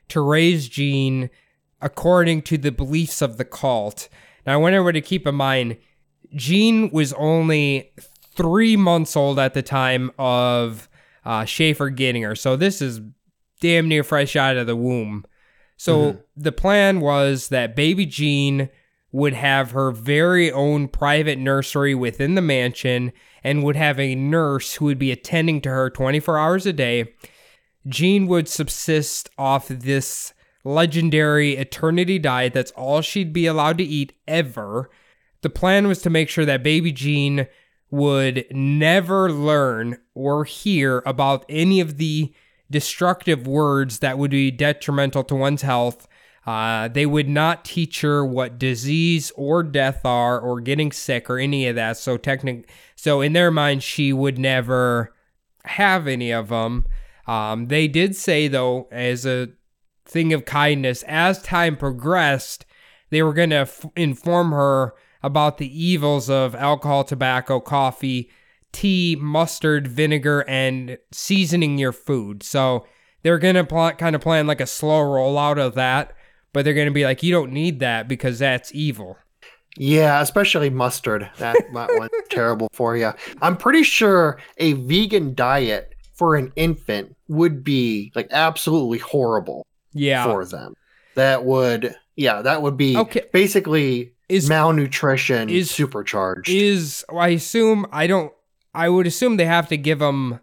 to 0.09 0.21
raise 0.21 0.69
Jean 0.69 1.29
according 1.81 2.43
to 2.43 2.57
the 2.57 2.71
beliefs 2.71 3.21
of 3.21 3.37
the 3.37 3.45
cult. 3.45 4.09
Now, 4.45 4.53
I 4.53 4.57
want 4.57 4.75
everyone 4.75 4.93
to 4.93 5.01
keep 5.01 5.25
in 5.25 5.35
mind, 5.35 5.77
Jean 6.35 6.89
was 6.91 7.13
only 7.13 7.91
three 8.35 8.75
months 8.75 9.15
old 9.15 9.39
at 9.39 9.53
the 9.53 9.61
time 9.61 10.11
of 10.19 10.89
uh, 11.23 11.43
Schafer 11.43 11.95
getting 11.95 12.23
her. 12.23 12.35
So 12.35 12.55
this 12.55 12.81
is 12.81 13.01
damn 13.61 13.87
near 13.87 14.03
fresh 14.03 14.35
out 14.35 14.57
of 14.57 14.67
the 14.67 14.75
womb. 14.75 15.25
So 15.77 16.19
the 16.37 16.51
plan 16.51 17.01
was 17.01 17.49
that 17.49 17.75
baby 17.75 18.05
Jean 18.05 18.69
would 19.11 19.33
have 19.33 19.71
her 19.71 19.91
very 19.91 20.51
own 20.51 20.87
private 20.87 21.37
nursery 21.37 21.95
within 21.95 22.35
the 22.35 22.41
mansion 22.41 23.13
and 23.43 23.63
would 23.63 23.75
have 23.75 23.99
a 23.99 24.15
nurse 24.15 24.75
who 24.75 24.85
would 24.85 24.99
be 24.99 25.11
attending 25.11 25.61
to 25.61 25.69
her 25.69 25.89
24 25.89 26.37
hours 26.37 26.65
a 26.65 26.73
day. 26.73 27.13
Jean 27.87 28.27
would 28.27 28.47
subsist 28.47 29.29
off 29.37 29.67
this 29.67 30.33
legendary 30.65 31.55
eternity 31.55 32.19
diet. 32.19 32.53
That's 32.53 32.71
all 32.71 33.01
she'd 33.01 33.31
be 33.31 33.45
allowed 33.45 33.77
to 33.77 33.83
eat 33.85 34.13
ever. 34.27 34.89
The 35.41 35.49
plan 35.49 35.87
was 35.87 36.01
to 36.01 36.09
make 36.09 36.27
sure 36.27 36.45
that 36.45 36.63
baby 36.63 36.91
Jean 36.91 37.47
would 37.91 38.45
never 38.51 39.31
learn 39.31 39.99
or 40.15 40.43
hear 40.43 41.03
about 41.05 41.45
any 41.47 41.79
of 41.79 41.97
the 41.97 42.33
destructive 42.69 43.47
words 43.47 43.99
that 43.99 44.17
would 44.17 44.31
be 44.31 44.49
detrimental 44.51 45.23
to 45.25 45.35
one's 45.35 45.61
health. 45.61 46.07
Uh, 46.47 46.87
they 46.87 47.05
would 47.05 47.29
not 47.29 47.63
teach 47.63 48.01
her 48.01 48.25
what 48.25 48.59
disease 48.59 49.31
or 49.35 49.63
death 49.63 50.05
are, 50.05 50.39
or 50.39 50.61
getting 50.61 50.91
sick, 50.91 51.29
or 51.29 51.39
any 51.39 51.67
of 51.67 51.75
that. 51.75 51.97
So 51.97 52.17
technic, 52.17 52.69
so 52.95 53.21
in 53.21 53.33
their 53.33 53.51
mind, 53.51 53.81
she 53.81 54.13
would 54.13 54.37
never 54.37 55.13
have 55.63 56.07
any 56.07 56.31
of 56.31 56.49
them. 56.49 56.85
Um, 57.27 57.67
they 57.67 57.87
did 57.87 58.15
say 58.15 58.47
though, 58.47 58.87
as 58.91 59.25
a 59.25 59.49
thing 60.05 60.33
of 60.33 60.45
kindness, 60.45 61.03
as 61.03 61.41
time 61.41 61.75
progressed, 61.75 62.65
they 63.09 63.21
were 63.21 63.33
going 63.33 63.49
to 63.49 63.57
f- 63.57 63.85
inform 63.95 64.51
her 64.51 64.93
about 65.23 65.57
the 65.57 65.83
evils 65.83 66.29
of 66.29 66.55
alcohol, 66.55 67.03
tobacco, 67.03 67.59
coffee, 67.59 68.29
tea, 68.71 69.17
mustard, 69.19 69.87
vinegar, 69.87 70.45
and 70.47 70.97
seasoning 71.11 71.77
your 71.77 71.91
food. 71.91 72.43
So 72.43 72.85
they're 73.23 73.39
going 73.39 73.55
to 73.55 73.63
pl- 73.63 73.93
kind 73.93 74.15
of 74.15 74.21
plan 74.21 74.47
like 74.47 74.61
a 74.61 74.67
slow 74.67 75.01
rollout 75.01 75.57
of 75.57 75.75
that, 75.75 76.13
but 76.53 76.63
they're 76.63 76.73
going 76.73 76.87
to 76.87 76.93
be 76.93 77.05
like, 77.05 77.23
you 77.23 77.31
don't 77.31 77.51
need 77.51 77.79
that 77.79 78.07
because 78.07 78.39
that's 78.39 78.73
evil. 78.73 79.17
Yeah, 79.77 80.21
especially 80.21 80.69
mustard. 80.69 81.29
That, 81.37 81.57
that 81.73 81.89
one's 81.97 82.11
terrible 82.29 82.69
for 82.71 82.95
you. 82.95 83.11
I'm 83.41 83.57
pretty 83.57 83.83
sure 83.83 84.39
a 84.57 84.73
vegan 84.73 85.33
diet 85.35 85.93
for 86.13 86.35
an 86.35 86.53
infant 86.55 87.15
would 87.27 87.63
be 87.63 88.11
like 88.15 88.27
absolutely 88.31 88.99
horrible 88.99 89.65
Yeah. 89.95 90.25
for 90.25 90.45
them. 90.45 90.75
That 91.15 91.43
would, 91.45 91.95
yeah, 92.15 92.41
that 92.43 92.61
would 92.61 92.77
be 92.77 92.95
Okay. 92.97 93.23
basically 93.33 94.13
Is 94.29 94.47
malnutrition 94.49 95.49
is- 95.49 95.71
supercharged. 95.71 96.49
is 96.49 97.03
I 97.11 97.29
assume 97.29 97.87
I 97.91 98.05
don't 98.07 98.31
I 98.73 98.89
would 98.89 99.07
assume 99.07 99.37
they 99.37 99.45
have 99.45 99.69
to 99.69 99.77
give 99.77 99.99
them 99.99 100.39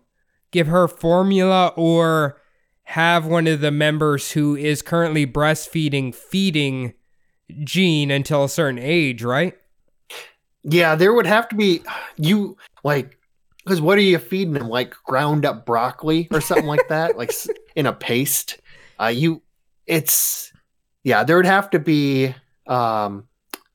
give 0.51 0.67
her 0.67 0.89
formula 0.89 1.73
or 1.77 2.41
have 2.85 3.27
one 3.27 3.47
of 3.47 3.61
the 3.61 3.71
members 3.71 4.33
who 4.33 4.57
is 4.57 4.81
currently 4.83 5.27
breastfeeding 5.27 6.15
feeding 6.15 6.95
Jean 7.65 8.11
until 8.11 8.45
a 8.45 8.49
certain 8.49 8.79
age, 8.79 9.23
right? 9.23 9.55
yeah, 10.65 10.95
there 10.95 11.13
would 11.13 11.27
have 11.27 11.49
to 11.51 11.57
be 11.57 11.83
you 12.17 12.57
like 12.85 13.19
because 13.65 13.81
what 13.81 13.99
are 13.99 14.03
you 14.03 14.19
feeding 14.19 14.55
them? 14.55 14.69
Like 14.69 14.95
ground 15.05 15.45
up 15.45 15.67
broccoli 15.67 16.29
or 16.31 16.41
something 16.41 16.67
like 16.67 16.89
that, 16.89 17.17
like 17.19 17.33
in 17.77 17.87
a 17.87 17.93
paste. 17.93 18.59
Uh, 19.03 19.09
you, 19.09 19.43
it's 19.87 20.53
yeah, 21.05 21.25
there 21.25 21.37
would 21.37 21.47
have 21.47 21.71
to 21.71 21.79
be 21.79 22.35
um 22.67 23.25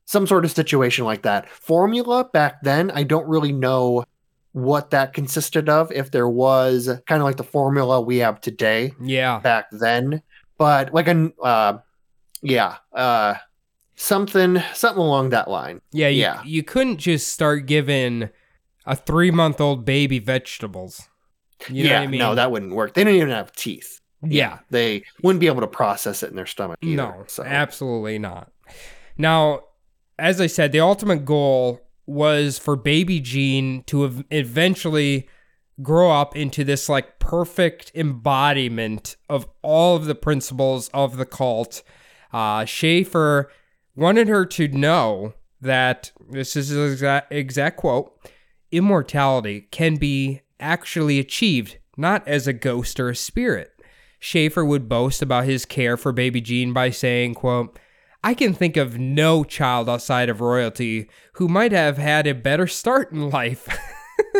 some 0.06 0.26
sort 0.26 0.46
of 0.46 0.52
situation 0.52 1.04
like 1.06 1.24
that. 1.24 1.50
Formula 1.50 2.24
back 2.32 2.62
then, 2.62 2.92
I 2.92 3.04
don't 3.04 3.28
really 3.28 3.52
know 3.52 4.06
what 4.54 4.92
that 4.92 5.14
consisted 5.14 5.68
of. 5.70 5.92
If 5.92 6.12
there 6.12 6.30
was 6.30 6.88
kind 7.08 7.22
of 7.22 7.26
like 7.26 7.36
the 7.38 7.44
formula 7.44 8.00
we 8.00 8.18
have 8.20 8.40
today 8.40 8.94
Yeah. 9.02 9.40
back 9.40 9.66
then, 9.72 10.22
but 10.58 10.94
like 10.94 11.08
an 11.10 11.34
uh, 11.44 11.80
yeah, 12.42 12.76
uh, 12.94 13.36
something 13.96 14.62
something 14.74 15.02
along 15.04 15.30
that 15.32 15.50
line. 15.50 15.82
Yeah, 15.92 16.08
you, 16.08 16.22
Yeah. 16.22 16.42
you 16.46 16.64
couldn't 16.64 16.98
just 17.00 17.28
start 17.34 17.66
giving 17.66 18.30
a 18.86 18.96
3-month-old 18.96 19.84
baby 19.84 20.20
vegetables. 20.20 21.10
You 21.68 21.84
know 21.84 21.90
yeah, 21.90 22.00
what 22.00 22.04
I 22.04 22.08
mean? 22.08 22.20
no, 22.20 22.36
that 22.36 22.52
wouldn't 22.52 22.74
work. 22.74 22.94
They 22.94 23.04
don't 23.04 23.16
even 23.16 23.30
have 23.30 23.52
teeth. 23.52 24.00
Yeah. 24.22 24.60
They 24.70 25.04
wouldn't 25.22 25.40
be 25.40 25.48
able 25.48 25.62
to 25.62 25.68
process 25.68 26.24
it 26.24 26.30
in 26.30 26.36
their 26.36 26.46
stomach 26.46 26.80
either. 26.82 26.96
No, 26.96 27.24
so 27.28 27.44
absolutely 27.44 28.20
not. 28.20 28.52
Now, 29.18 29.62
as 30.18 30.42
I 30.42 30.48
said, 30.48 30.72
the 30.72 30.80
ultimate 30.80 31.26
goal 31.26 31.82
was 32.06 32.58
for 32.58 32.76
baby 32.76 33.20
Jean 33.20 33.84
to 33.84 34.06
ev- 34.06 34.26
eventually 34.32 35.28
grow 35.82 36.12
up 36.12 36.36
into 36.36 36.64
this 36.64 36.90
like 36.90 37.20
perfect 37.20 37.92
embodiment 37.94 39.16
of 39.30 39.48
all 39.62 39.96
of 39.96 40.06
the 40.06 40.16
principles 40.16 40.90
of 40.94 41.18
the 41.18 41.26
cult. 41.26 41.84
Uh, 42.34 42.62
Schafer 42.62 43.46
wanted 43.96 44.28
her 44.28 44.46
to 44.46 44.68
know 44.68 45.34
that 45.62 46.12
this 46.30 46.56
is 46.56 46.70
his 46.70 46.94
exact, 46.94 47.32
exact 47.32 47.78
quote 47.78 48.14
immortality 48.72 49.62
can 49.72 49.96
be 49.96 50.42
actually 50.60 51.20
achieved, 51.20 51.78
not 51.96 52.28
as 52.28 52.48
a 52.48 52.54
ghost 52.54 53.00
or 53.00 53.10
a 53.10 53.16
spirit. 53.16 53.72
Schafer 54.20 54.68
would 54.68 54.90
boast 54.90 55.22
about 55.22 55.46
his 55.46 55.66
care 55.66 55.98
for 55.98 56.12
baby 56.12 56.42
Jean 56.42 56.74
by 56.74 56.90
saying, 56.90 57.36
quote, 57.36 57.78
I 58.24 58.34
can 58.34 58.54
think 58.54 58.78
of 58.78 58.98
no 58.98 59.44
child 59.44 59.88
outside 59.88 60.30
of 60.30 60.42
royalty 60.42 61.10
who 61.34 61.48
might 61.48 61.72
have 61.72 61.98
had 61.98 62.28
a 62.28 62.34
better 62.34 62.68
start 62.68 63.12
in 63.12 63.30
life. 63.30 63.68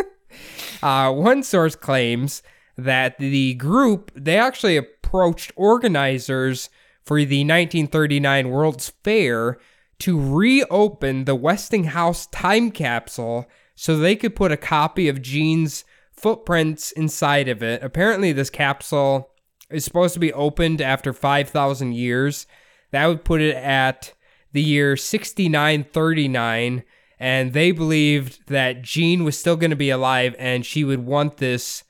uh, 0.82 1.12
one 1.12 1.42
source 1.42 1.76
claims 1.76 2.42
that 2.76 3.18
the 3.18 3.54
group, 3.54 4.10
they 4.14 4.36
actually 4.36 4.76
approached 4.76 5.52
organizers 5.56 6.70
for 7.02 7.18
the 7.18 7.40
1939 7.40 8.50
World's 8.50 8.92
Fair 9.02 9.58
to 10.00 10.20
reopen 10.20 11.24
the 11.24 11.34
Westinghouse 11.34 12.26
time 12.26 12.70
capsule 12.70 13.46
so 13.74 13.96
they 13.96 14.16
could 14.16 14.36
put 14.36 14.52
a 14.52 14.56
copy 14.56 15.08
of 15.08 15.22
Jean's 15.22 15.84
footprints 16.12 16.92
inside 16.92 17.48
of 17.48 17.62
it. 17.62 17.82
Apparently, 17.82 18.32
this 18.32 18.50
capsule 18.50 19.30
is 19.70 19.84
supposed 19.84 20.14
to 20.14 20.20
be 20.20 20.32
opened 20.32 20.80
after 20.80 21.12
5,000 21.12 21.92
years. 21.92 22.46
That 22.90 23.06
would 23.06 23.24
put 23.24 23.40
it 23.40 23.56
at 23.56 24.14
the 24.52 24.62
year 24.62 24.96
6939. 24.96 26.84
And 27.20 27.52
they 27.52 27.72
believed 27.72 28.46
that 28.46 28.82
Jean 28.82 29.24
was 29.24 29.38
still 29.38 29.56
going 29.56 29.70
to 29.70 29.76
be 29.76 29.90
alive 29.90 30.34
and 30.38 30.64
she 30.64 30.84
would 30.84 31.04
want 31.04 31.38
this 31.38 31.84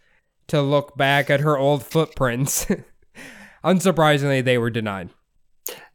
to 0.49 0.63
look 0.63 0.97
back 0.97 1.29
at 1.29 1.41
her 1.41 1.59
old 1.59 1.83
footprints. 1.85 2.67
Unsurprisingly, 3.65 4.43
they 4.43 4.57
were 4.59 4.71
denied. 4.71 5.11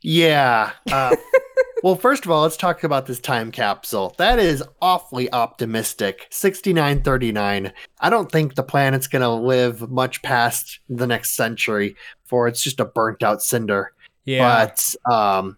yeah. 0.01 0.71
Uh, 0.91 1.15
well, 1.83 1.95
first 1.95 2.23
of 2.23 2.31
all, 2.31 2.43
let's 2.43 2.55
talk 2.55 2.83
about 2.85 3.05
this 3.05 3.19
time 3.19 3.51
capsule. 3.51 4.15
That 4.17 4.39
is 4.39 4.63
awfully 4.81 5.31
optimistic. 5.33 6.27
6939. 6.31 7.73
I 7.99 8.09
don't 8.09 8.31
think 8.31 8.55
the 8.55 8.63
planet's 8.63 9.07
going 9.07 9.21
to 9.21 9.29
live 9.29 9.91
much 9.91 10.21
past 10.21 10.79
the 10.87 11.05
next 11.05 11.35
century 11.35 11.97
for 12.23 12.47
it's 12.47 12.63
just 12.63 12.79
a 12.79 12.85
burnt 12.85 13.21
out 13.21 13.43
cinder. 13.43 13.91
Yeah. 14.23 14.71
But 15.05 15.13
um, 15.13 15.57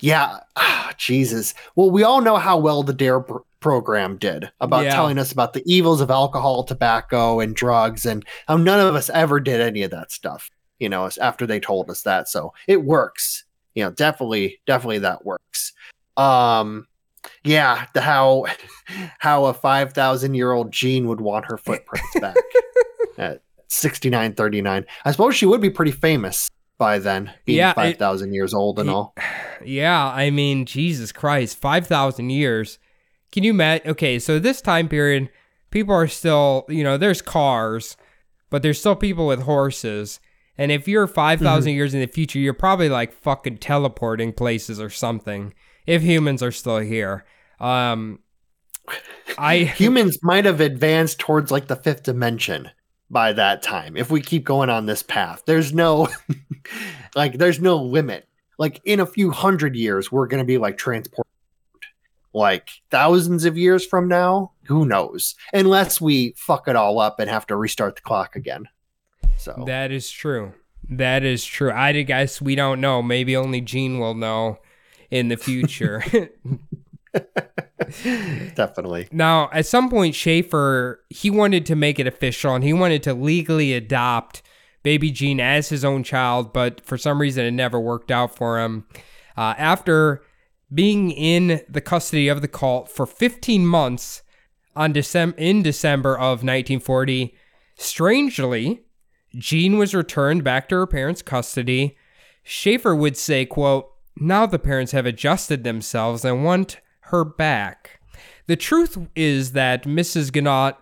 yeah, 0.00 0.40
ah, 0.56 0.92
Jesus. 0.98 1.54
Well, 1.76 1.90
we 1.90 2.02
all 2.02 2.20
know 2.20 2.36
how 2.36 2.58
well 2.58 2.82
the 2.82 2.92
Dare 2.92 3.20
pr- 3.20 3.38
program 3.60 4.16
did 4.16 4.50
about 4.60 4.84
Yeah. 4.84 4.94
telling 4.94 5.18
us 5.18 5.30
about 5.30 5.52
the 5.52 5.62
evils 5.66 6.00
of 6.00 6.10
alcohol, 6.10 6.64
tobacco, 6.64 7.38
and 7.38 7.54
drugs, 7.54 8.04
and 8.06 8.24
how 8.48 8.56
none 8.56 8.80
of 8.84 8.96
us 8.96 9.08
ever 9.10 9.38
did 9.38 9.60
any 9.60 9.82
of 9.84 9.92
that 9.92 10.10
stuff. 10.10 10.50
You 10.80 10.88
know, 10.88 11.08
after 11.20 11.46
they 11.46 11.60
told 11.60 11.90
us 11.90 12.02
that, 12.02 12.28
so 12.28 12.54
it 12.66 12.82
works. 12.84 13.44
You 13.80 13.86
know, 13.86 13.92
definitely, 13.92 14.60
definitely 14.66 14.98
that 14.98 15.24
works. 15.24 15.72
Um, 16.18 16.86
yeah, 17.44 17.86
the 17.94 18.02
how 18.02 18.44
how 19.18 19.46
a 19.46 19.54
five 19.54 19.94
thousand 19.94 20.34
year 20.34 20.52
old 20.52 20.70
Jean 20.70 21.08
would 21.08 21.22
want 21.22 21.46
her 21.46 21.56
footprints 21.56 22.20
back 22.20 22.36
at 23.16 23.40
sixty 23.68 24.10
nine 24.10 24.34
thirty 24.34 24.60
nine. 24.60 24.84
I 25.06 25.12
suppose 25.12 25.34
she 25.34 25.46
would 25.46 25.62
be 25.62 25.70
pretty 25.70 25.92
famous 25.92 26.50
by 26.76 26.98
then, 26.98 27.32
being 27.46 27.56
Yeah, 27.56 27.72
five 27.72 27.96
thousand 27.96 28.34
years 28.34 28.52
old 28.52 28.78
and 28.78 28.90
Ye- 28.90 28.94
all. 28.94 29.14
Yeah, 29.64 30.04
I 30.04 30.28
mean, 30.28 30.66
Jesus 30.66 31.10
Christ, 31.10 31.56
5,000 31.58 32.28
years. 32.28 32.78
Can 33.32 33.44
you 33.44 33.50
imagine? 33.50 33.92
Okay, 33.92 34.18
so 34.18 34.38
this 34.38 34.60
time 34.60 34.88
period, 34.88 35.30
people 35.70 35.94
are 35.94 36.06
still, 36.06 36.66
you 36.68 36.82
know, 36.84 36.98
there's 36.98 37.22
cars, 37.22 37.96
but 38.50 38.62
there's 38.62 38.78
still 38.78 38.96
people 38.96 39.26
with 39.26 39.42
horses. 39.42 40.20
And 40.60 40.70
if 40.70 40.86
you're 40.86 41.06
5,000 41.06 41.72
years 41.72 41.94
in 41.94 42.00
the 42.00 42.06
future, 42.06 42.38
you're 42.38 42.52
probably 42.52 42.90
like 42.90 43.14
fucking 43.14 43.56
teleporting 43.56 44.34
places 44.34 44.78
or 44.78 44.90
something 44.90 45.54
if 45.86 46.02
humans 46.02 46.42
are 46.42 46.52
still 46.52 46.80
here. 46.80 47.24
Um, 47.58 48.18
I 49.38 49.56
Humans 49.76 50.18
might 50.22 50.44
have 50.44 50.60
advanced 50.60 51.18
towards 51.18 51.50
like 51.50 51.68
the 51.68 51.76
fifth 51.76 52.02
dimension 52.02 52.70
by 53.08 53.32
that 53.32 53.62
time 53.62 53.96
if 53.96 54.10
we 54.10 54.20
keep 54.20 54.44
going 54.44 54.68
on 54.68 54.84
this 54.84 55.02
path. 55.02 55.44
There's 55.46 55.72
no 55.72 56.08
like 57.14 57.38
there's 57.38 57.62
no 57.62 57.76
limit. 57.76 58.28
Like 58.58 58.82
in 58.84 59.00
a 59.00 59.06
few 59.06 59.30
hundred 59.30 59.76
years, 59.76 60.12
we're 60.12 60.26
gonna 60.26 60.44
be 60.44 60.58
like 60.58 60.76
transported. 60.76 61.32
like 62.34 62.68
thousands 62.90 63.46
of 63.46 63.56
years 63.56 63.86
from 63.86 64.08
now, 64.08 64.52
who 64.64 64.84
knows? 64.84 65.36
Unless 65.54 66.02
we 66.02 66.34
fuck 66.36 66.68
it 66.68 66.76
all 66.76 66.98
up 66.98 67.18
and 67.18 67.30
have 67.30 67.46
to 67.46 67.56
restart 67.56 67.96
the 67.96 68.02
clock 68.02 68.36
again. 68.36 68.68
So 69.40 69.64
That 69.66 69.90
is 69.90 70.10
true. 70.10 70.52
That 70.88 71.24
is 71.24 71.44
true. 71.44 71.72
I 71.72 71.92
guess 72.02 72.42
we 72.42 72.54
don't 72.54 72.80
know. 72.80 73.00
Maybe 73.00 73.34
only 73.34 73.62
Jean 73.62 73.98
will 73.98 74.14
know 74.14 74.58
in 75.10 75.28
the 75.28 75.38
future. 75.38 76.04
definitely. 78.54 79.08
now, 79.10 79.48
at 79.52 79.66
some 79.66 79.88
point, 79.88 80.14
Schafer 80.14 80.96
he 81.08 81.30
wanted 81.30 81.64
to 81.66 81.74
make 81.74 81.98
it 81.98 82.06
official 82.06 82.54
and 82.54 82.62
he 82.62 82.72
wanted 82.72 83.02
to 83.04 83.14
legally 83.14 83.72
adopt 83.72 84.42
baby 84.82 85.10
Jean 85.10 85.40
as 85.40 85.70
his 85.70 85.84
own 85.84 86.02
child, 86.02 86.52
but 86.52 86.84
for 86.84 86.98
some 86.98 87.20
reason 87.20 87.44
it 87.44 87.52
never 87.52 87.80
worked 87.80 88.10
out 88.10 88.36
for 88.36 88.60
him. 88.60 88.86
Uh, 89.36 89.54
after 89.56 90.22
being 90.72 91.10
in 91.10 91.62
the 91.68 91.80
custody 91.80 92.28
of 92.28 92.42
the 92.42 92.48
cult 92.48 92.90
for 92.90 93.06
15 93.06 93.66
months 93.66 94.22
on 94.76 94.92
December 94.92 95.36
in 95.38 95.62
December 95.62 96.14
of 96.14 96.42
1940, 96.42 97.34
strangely, 97.76 98.84
Jean 99.36 99.78
was 99.78 99.94
returned 99.94 100.44
back 100.44 100.68
to 100.68 100.76
her 100.76 100.86
parents' 100.86 101.22
custody. 101.22 101.96
Schafer 102.44 102.96
would 102.96 103.16
say, 103.16 103.46
quote, 103.46 103.92
now 104.16 104.46
the 104.46 104.58
parents 104.58 104.92
have 104.92 105.06
adjusted 105.06 105.64
themselves 105.64 106.24
and 106.24 106.44
want 106.44 106.80
her 107.02 107.24
back. 107.24 108.00
The 108.46 108.56
truth 108.56 108.98
is 109.14 109.52
that 109.52 109.84
Mrs. 109.84 110.32
Gannott 110.32 110.76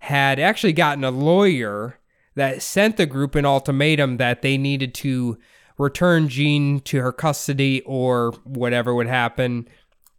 had 0.00 0.38
actually 0.38 0.74
gotten 0.74 1.02
a 1.02 1.10
lawyer 1.10 1.98
that 2.34 2.62
sent 2.62 2.96
the 2.96 3.06
group 3.06 3.34
an 3.34 3.46
ultimatum 3.46 4.18
that 4.18 4.42
they 4.42 4.58
needed 4.58 4.92
to 4.94 5.38
return 5.78 6.28
Jean 6.28 6.80
to 6.80 7.00
her 7.00 7.12
custody 7.12 7.80
or 7.82 8.32
whatever 8.44 8.94
would 8.94 9.06
happen. 9.06 9.68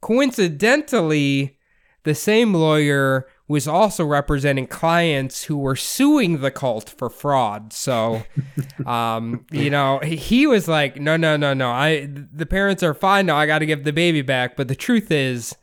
Coincidentally, 0.01 1.57
the 2.03 2.15
same 2.15 2.53
lawyer 2.53 3.27
was 3.48 3.68
also 3.68 4.04
representing 4.04 4.66
clients 4.68 5.43
who 5.43 5.58
were 5.58 5.76
suing 5.76 6.41
the 6.41 6.52
cult 6.52 6.89
for 6.89 7.10
fraud. 7.10 7.72
So, 7.74 8.24
um, 8.86 9.46
you 9.52 9.70
know, 9.70 10.00
he 10.00 10.48
was 10.48 10.68
like, 10.68 11.00
"No, 11.00 11.16
no, 11.18 11.38
no, 11.38 11.54
no. 11.54 11.70
I 11.70 12.08
the 12.10 12.46
parents 12.46 12.84
are 12.84 12.93
fine 12.93 13.28
now. 13.28 13.38
I 13.38 13.46
got 13.46 13.60
to 13.60 13.66
give 13.66 13.84
the 13.84 13.93
baby 13.93 14.22
back." 14.22 14.56
But 14.56 14.68
the 14.68 14.76
truth 14.76 15.12
is, 15.12 15.56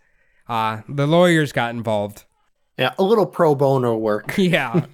uh, 0.49 0.83
the 0.89 1.07
lawyers 1.07 1.53
got 1.53 1.74
involved. 1.74 2.24
Yeah, 2.78 2.95
a 2.99 3.03
little 3.03 3.26
pro 3.26 3.55
bono 3.55 3.97
work. 3.97 4.35
Yeah, 4.39 4.87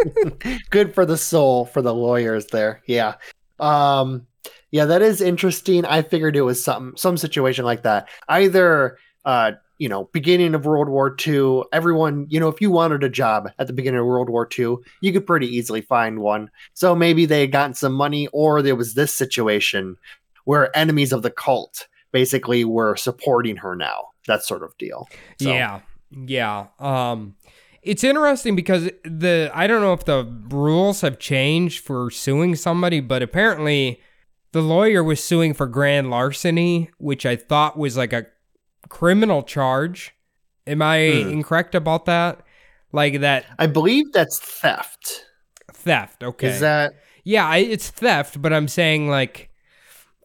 Good 0.70 0.94
for 0.94 1.06
the 1.06 1.16
soul 1.16 1.64
for 1.66 1.82
the 1.82 1.94
lawyers 1.94 2.46
there. 2.46 2.82
Yeah. 2.86 3.14
Um 3.58 4.26
yeah, 4.70 4.84
that 4.84 5.02
is 5.02 5.20
interesting. 5.20 5.84
I 5.84 6.02
figured 6.02 6.36
it 6.36 6.42
was 6.42 6.62
some 6.62 6.96
some 6.96 7.16
situation 7.16 7.64
like 7.64 7.82
that. 7.82 8.08
Either 8.28 8.98
uh 9.24 9.52
you 9.78 9.88
know, 9.88 10.04
beginning 10.12 10.54
of 10.54 10.64
World 10.64 10.88
War 10.88 11.14
II, 11.26 11.62
everyone, 11.72 12.26
you 12.28 12.40
know, 12.40 12.48
if 12.48 12.60
you 12.60 12.70
wanted 12.70 13.04
a 13.04 13.08
job 13.08 13.50
at 13.58 13.66
the 13.66 13.72
beginning 13.72 14.00
of 14.00 14.06
World 14.06 14.30
War 14.30 14.48
II, 14.58 14.76
you 15.00 15.12
could 15.12 15.26
pretty 15.26 15.46
easily 15.46 15.82
find 15.82 16.20
one. 16.20 16.50
So 16.74 16.94
maybe 16.94 17.26
they 17.26 17.42
had 17.42 17.52
gotten 17.52 17.74
some 17.74 17.92
money, 17.92 18.28
or 18.28 18.62
there 18.62 18.76
was 18.76 18.94
this 18.94 19.12
situation 19.12 19.96
where 20.44 20.74
enemies 20.76 21.12
of 21.12 21.22
the 21.22 21.30
cult 21.30 21.88
basically 22.12 22.64
were 22.64 22.96
supporting 22.96 23.56
her 23.56 23.76
now. 23.76 24.08
That 24.26 24.44
sort 24.44 24.62
of 24.62 24.76
deal. 24.78 25.08
So, 25.40 25.52
yeah, 25.52 25.80
yeah. 26.10 26.66
Um, 26.78 27.36
it's 27.82 28.02
interesting 28.02 28.56
because 28.56 28.90
the 29.04 29.50
I 29.54 29.66
don't 29.66 29.80
know 29.80 29.92
if 29.92 30.04
the 30.04 30.24
rules 30.48 31.02
have 31.02 31.18
changed 31.18 31.84
for 31.84 32.10
suing 32.10 32.56
somebody, 32.56 33.00
but 33.00 33.22
apparently 33.22 34.00
the 34.52 34.62
lawyer 34.62 35.04
was 35.04 35.22
suing 35.22 35.54
for 35.54 35.66
grand 35.66 36.10
larceny, 36.10 36.90
which 36.98 37.26
I 37.26 37.36
thought 37.36 37.78
was 37.78 37.96
like 37.96 38.12
a 38.12 38.26
criminal 38.88 39.42
charge. 39.42 40.14
Am 40.66 40.82
I 40.82 40.98
Hmm. 40.98 41.30
incorrect 41.30 41.74
about 41.74 42.04
that? 42.06 42.40
Like 42.92 43.20
that 43.20 43.44
I 43.58 43.66
believe 43.66 44.12
that's 44.12 44.38
theft. 44.38 45.26
theft? 45.72 46.22
Okay, 46.22 46.48
Is 46.48 46.60
that 46.60 46.94
yeah, 47.24 47.46
I, 47.46 47.58
it's 47.58 47.90
theft, 47.90 48.40
but 48.40 48.52
I'm 48.52 48.68
saying 48.68 49.08
like 49.08 49.50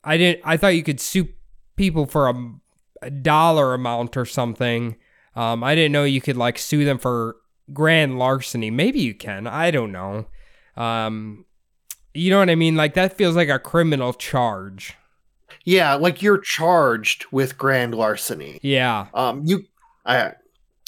I 0.03 0.17
didn't. 0.17 0.41
I 0.45 0.57
thought 0.57 0.75
you 0.75 0.83
could 0.83 0.99
sue 0.99 1.29
people 1.75 2.05
for 2.05 2.29
a, 2.29 2.51
a 3.01 3.09
dollar 3.11 3.73
amount 3.73 4.17
or 4.17 4.25
something. 4.25 4.95
Um, 5.35 5.63
I 5.63 5.75
didn't 5.75 5.91
know 5.91 6.03
you 6.03 6.21
could 6.21 6.37
like 6.37 6.57
sue 6.57 6.85
them 6.85 6.97
for 6.97 7.37
grand 7.73 8.17
larceny. 8.19 8.69
Maybe 8.71 8.99
you 8.99 9.13
can. 9.13 9.47
I 9.47 9.71
don't 9.71 9.91
know. 9.91 10.25
Um, 10.75 11.45
you 12.13 12.29
know 12.29 12.39
what 12.39 12.49
I 12.49 12.55
mean? 12.55 12.75
Like 12.75 12.93
that 12.95 13.17
feels 13.17 13.35
like 13.35 13.49
a 13.49 13.59
criminal 13.59 14.13
charge. 14.13 14.95
Yeah, 15.65 15.95
like 15.95 16.21
you're 16.21 16.37
charged 16.39 17.25
with 17.31 17.57
grand 17.57 17.95
larceny. 17.95 18.59
Yeah. 18.61 19.07
Um, 19.13 19.43
you, 19.45 19.65
I, 20.05 20.33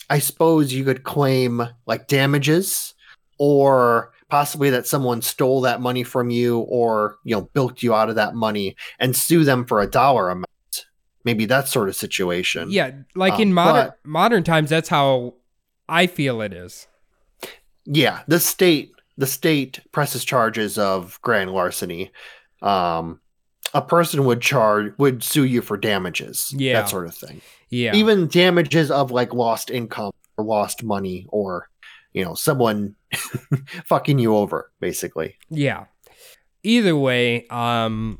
I 0.09 0.19
suppose 0.19 0.73
you 0.73 0.83
could 0.83 1.03
claim 1.03 1.61
like 1.85 2.07
damages, 2.07 2.93
or 3.37 4.11
possibly 4.29 4.69
that 4.71 4.87
someone 4.87 5.21
stole 5.21 5.61
that 5.61 5.81
money 5.81 6.03
from 6.03 6.29
you, 6.29 6.59
or 6.59 7.17
you 7.23 7.35
know, 7.35 7.43
bilked 7.53 7.83
you 7.83 7.93
out 7.93 8.09
of 8.09 8.15
that 8.15 8.35
money, 8.35 8.75
and 8.99 9.15
sue 9.15 9.43
them 9.43 9.65
for 9.65 9.81
a 9.81 9.87
dollar 9.87 10.29
amount. 10.29 10.47
Maybe 11.25 11.45
that 11.45 11.67
sort 11.69 11.87
of 11.89 11.95
situation. 11.95 12.69
Yeah. 12.69 12.91
Like 13.15 13.33
Um, 13.33 13.41
in 13.41 13.53
modern 13.53 13.87
but- 13.87 13.99
modern 14.03 14.43
times, 14.43 14.69
that's 14.69 14.89
how 14.89 15.35
I 15.87 16.07
feel 16.07 16.41
it 16.41 16.53
is. 16.53 16.87
yeah. 17.85 18.21
The 18.27 18.39
state, 18.39 18.91
the 19.17 19.27
state 19.27 19.79
presses 19.91 20.25
charges 20.25 20.77
of 20.77 21.19
grand 21.21 21.51
larceny. 21.51 22.11
Um, 22.61 23.19
a 23.73 23.81
person 23.81 24.25
would 24.25 24.41
charge 24.41 24.93
would 24.97 25.23
sue 25.23 25.45
you 25.45 25.61
for 25.61 25.77
damages. 25.77 26.53
Yeah. 26.55 26.73
that 26.73 26.89
sort 26.89 27.07
of 27.07 27.15
thing. 27.15 27.41
Yeah. 27.69 27.95
even 27.95 28.27
damages 28.27 28.91
of 28.91 29.09
like 29.11 29.33
lost 29.33 29.71
income 29.71 30.11
or 30.37 30.45
lost 30.45 30.83
money 30.83 31.25
or 31.29 31.69
you 32.13 32.23
know 32.23 32.35
someone 32.35 32.95
fucking 33.85 34.19
you 34.19 34.35
over 34.35 34.71
basically 34.79 35.35
Yeah. 35.49 35.85
Either 36.65 36.95
way, 36.95 37.45
um, 37.47 38.19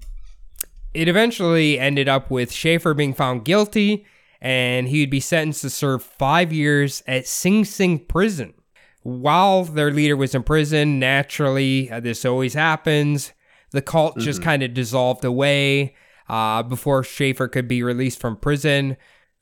it 0.94 1.08
eventually 1.08 1.80
ended 1.80 2.10
up 2.10 2.30
with 2.30 2.52
Schafer 2.52 2.96
being 2.96 3.14
found 3.14 3.46
guilty, 3.46 4.06
and 4.42 4.90
he 4.90 5.00
would 5.00 5.10
be 5.10 5.22
sentenced 5.22 5.62
to 5.62 5.70
serve 5.70 6.04
five 6.04 6.52
years 6.52 7.02
at 7.08 7.26
Sing 7.26 7.64
Sing 7.64 8.00
prison. 8.00 8.54
While 9.04 9.64
their 9.64 9.92
leader 9.92 10.18
was 10.18 10.36
in 10.36 10.44
prison, 10.44 11.00
naturally, 11.00 11.90
uh, 11.90 12.00
this 12.02 12.26
always 12.26 12.54
happens. 12.54 13.32
The 13.74 13.82
cult 13.82 14.18
just 14.18 14.42
kind 14.42 14.64
of 14.64 14.74
dissolved 14.74 15.26
away 15.26 15.96
uh, 16.30 16.64
before 16.64 17.02
Schafer 17.02 17.52
could 17.52 17.68
be 17.68 17.84
released 17.84 18.20
from 18.20 18.38
prison. 18.38 18.98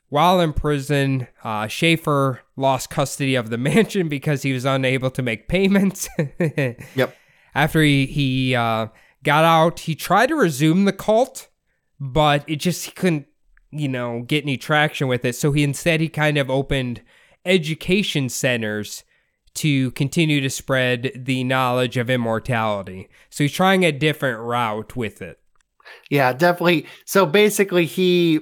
While 0.10 0.42
in 0.42 0.54
prison, 0.54 1.28
uh, 1.44 1.66
Schafer 1.66 2.40
lost 2.56 2.90
custody 2.90 3.36
of 3.36 3.50
the 3.50 3.58
mansion 3.70 4.10
because 4.10 4.42
he 4.42 4.52
was 4.52 4.66
unable 4.66 5.12
to 5.12 5.22
make 5.22 5.48
payments. 5.48 6.10
yep 6.96 7.16
after 7.54 7.82
he 7.82 8.06
he 8.06 8.56
uh, 8.56 8.88
got 9.24 9.44
out, 9.44 9.82
he 9.82 9.96
tried 9.96 10.28
to 10.28 10.36
resume 10.36 10.86
the 10.86 10.94
cult, 10.94 11.50
but 12.00 12.44
it 12.48 12.58
just 12.58 12.86
he 12.86 12.92
couldn't, 12.92 13.28
you 13.72 13.88
know, 13.88 14.22
get 14.22 14.44
any 14.44 14.58
traction 14.58 15.08
with 15.08 15.26
it. 15.26 15.36
So 15.36 15.52
he 15.52 15.64
instead 15.64 16.02
he 16.02 16.10
kind 16.10 16.38
of 16.38 16.50
opened 16.50 17.02
education 17.46 18.30
centers 18.30 19.04
to 19.56 19.92
continue 19.92 20.42
to 20.42 20.50
spread 20.50 21.12
the 21.16 21.44
knowledge 21.44 21.98
of 21.98 22.10
immortality. 22.10 23.10
So 23.30 23.44
he's 23.44 23.52
trying 23.54 23.84
a 23.86 23.92
different 23.92 24.40
route 24.40 24.96
with 24.96 25.22
it. 25.22 25.40
yeah 26.10 26.32
definitely 26.32 26.86
so 27.06 27.26
basically 27.26 27.86
he 27.86 28.40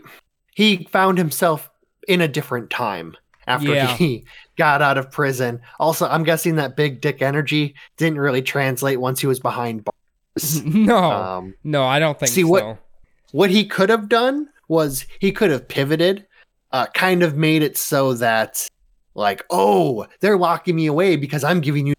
he 0.53 0.88
found 0.91 1.18
himself 1.18 1.70
in 2.07 2.22
a 2.22 2.28
different 2.28 2.70
time 2.70 3.16
after 3.47 3.74
Yeah. 3.74 3.88
he 3.95 4.26
got 4.57 4.82
out 4.84 4.97
of 4.99 5.10
prison 5.10 5.60
also 5.80 6.05
i'm 6.07 6.24
guessing 6.24 6.57
that 6.57 6.76
big 6.76 7.01
dick 7.01 7.22
energy 7.24 7.74
didn't 7.97 8.20
really 8.20 8.41
translate 8.43 8.99
once 8.99 9.20
he 9.22 9.26
was 9.28 9.39
behind 9.39 9.84
bars 9.86 10.64
no, 10.66 10.97
um 10.97 11.55
no, 11.64 11.86
I 11.86 11.97
don't 11.99 12.20
think 12.20 12.30
see 12.30 12.41
so. 12.43 12.47
what- 12.49 12.78
what 13.32 13.49
he 13.49 13.66
could 13.66 13.89
have 13.89 14.10
done 14.10 14.47
was 14.68 15.05
he 15.20 15.32
could 15.32 15.49
have 15.51 15.68
pivoted, 15.68 16.26
uh, 16.72 16.88
kind 16.93 17.22
of 17.24 17.36
made 17.38 17.62
it 17.64 17.78
so 17.78 18.14
that, 18.16 18.68
like, 19.20 19.45
oh, 19.51 20.07
they're 20.22 20.38
locking 20.38 20.76
me 20.76 20.88
away 20.88 21.15
because 21.17 21.43
I'm 21.43 21.61
giving 21.61 21.86
you 21.88 21.93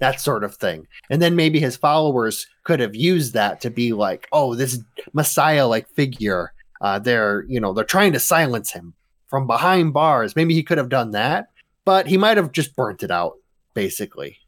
that 0.00 0.20
sort 0.20 0.44
of 0.44 0.56
thing. 0.56 0.86
And 1.10 1.22
then 1.22 1.36
maybe 1.36 1.60
his 1.60 1.76
followers 1.76 2.46
could 2.64 2.80
have 2.80 2.94
used 2.96 3.32
that 3.34 3.60
to 3.62 3.70
be 3.70 3.92
like, 3.92 4.28
oh, 4.32 4.54
this 4.54 4.80
messiah 5.14 5.66
like 5.66 5.88
figure. 5.88 6.52
Uh, 6.80 6.98
they're, 6.98 7.44
you 7.48 7.60
know, 7.60 7.72
they're 7.72 7.84
trying 7.84 8.12
to 8.12 8.20
silence 8.20 8.72
him 8.72 8.94
from 9.28 9.46
behind 9.46 9.92
bars. 9.94 10.34
Maybe 10.36 10.54
he 10.54 10.62
could 10.64 10.78
have 10.78 10.88
done 10.90 11.12
that. 11.12 11.48
but 11.84 12.06
he 12.06 12.16
might 12.16 12.36
have 12.36 12.52
just 12.52 12.76
burnt 12.76 13.02
it 13.02 13.10
out, 13.10 13.34
basically. 13.74 14.38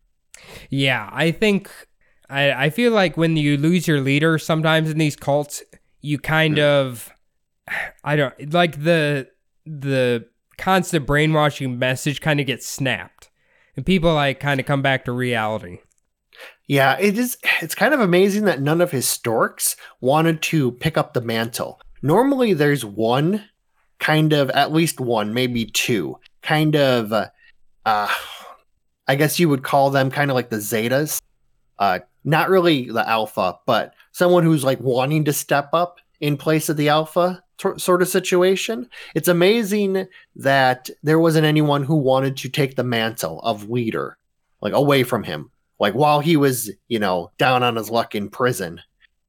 Yeah, 0.70 1.08
I 1.12 1.30
think 1.32 1.70
I 2.28 2.52
I 2.66 2.70
feel 2.70 2.92
like 2.92 3.16
when 3.16 3.36
you 3.36 3.56
lose 3.56 3.88
your 3.88 4.00
leader 4.00 4.38
sometimes 4.38 4.90
in 4.90 4.98
these 4.98 5.16
cults, 5.16 5.62
you 6.00 6.18
kind 6.18 6.58
of 6.58 7.10
I 8.04 8.16
don't 8.16 8.52
like 8.52 8.82
the 8.82 9.28
the 9.66 10.26
constant 10.58 11.06
brainwashing 11.06 11.78
message 11.78 12.20
kind 12.20 12.40
of 12.40 12.46
gets 12.46 12.66
snapped. 12.66 13.30
And 13.76 13.84
people 13.84 14.14
like 14.14 14.40
kind 14.40 14.60
of 14.60 14.66
come 14.66 14.82
back 14.82 15.04
to 15.04 15.12
reality. 15.12 15.78
Yeah, 16.66 16.96
it 16.98 17.18
is. 17.18 17.36
It's 17.60 17.74
kind 17.74 17.92
of 17.92 18.00
amazing 18.00 18.44
that 18.44 18.60
none 18.60 18.80
of 18.80 18.90
his 18.90 19.06
storks 19.06 19.76
wanted 20.00 20.40
to 20.42 20.72
pick 20.72 20.96
up 20.96 21.12
the 21.12 21.20
mantle. 21.20 21.80
Normally, 22.02 22.54
there's 22.54 22.84
one 22.84 23.44
kind 23.98 24.32
of, 24.32 24.50
at 24.50 24.72
least 24.72 25.00
one, 25.00 25.34
maybe 25.34 25.66
two, 25.66 26.18
kind 26.42 26.76
of, 26.76 27.12
uh, 27.12 27.28
uh 27.84 28.12
I 29.06 29.16
guess 29.16 29.38
you 29.38 29.48
would 29.50 29.62
call 29.62 29.90
them 29.90 30.10
kind 30.10 30.30
of 30.30 30.34
like 30.34 30.48
the 30.48 30.56
Zetas. 30.56 31.20
Uh, 31.78 31.98
not 32.24 32.48
really 32.48 32.90
the 32.90 33.06
Alpha, 33.06 33.58
but 33.66 33.94
someone 34.12 34.44
who's 34.44 34.64
like 34.64 34.80
wanting 34.80 35.24
to 35.24 35.32
step 35.32 35.70
up 35.74 35.98
in 36.20 36.38
place 36.38 36.70
of 36.70 36.78
the 36.78 36.88
Alpha 36.88 37.43
t- 37.58 37.78
sort 37.78 38.02
of 38.02 38.08
situation. 38.08 38.88
It's 39.14 39.28
amazing 39.28 40.06
that 40.36 40.90
there 41.02 41.18
wasn't 41.18 41.46
anyone 41.46 41.84
who 41.84 41.96
wanted 41.96 42.36
to 42.38 42.48
take 42.48 42.76
the 42.76 42.84
mantle 42.84 43.40
of 43.40 43.70
leader, 43.70 44.18
like 44.60 44.72
away 44.72 45.02
from 45.02 45.22
him 45.22 45.50
like 45.78 45.94
while 45.94 46.20
he 46.20 46.36
was 46.36 46.70
you 46.88 46.98
know 46.98 47.30
down 47.38 47.62
on 47.62 47.76
his 47.76 47.90
luck 47.90 48.14
in 48.14 48.28
prison 48.28 48.80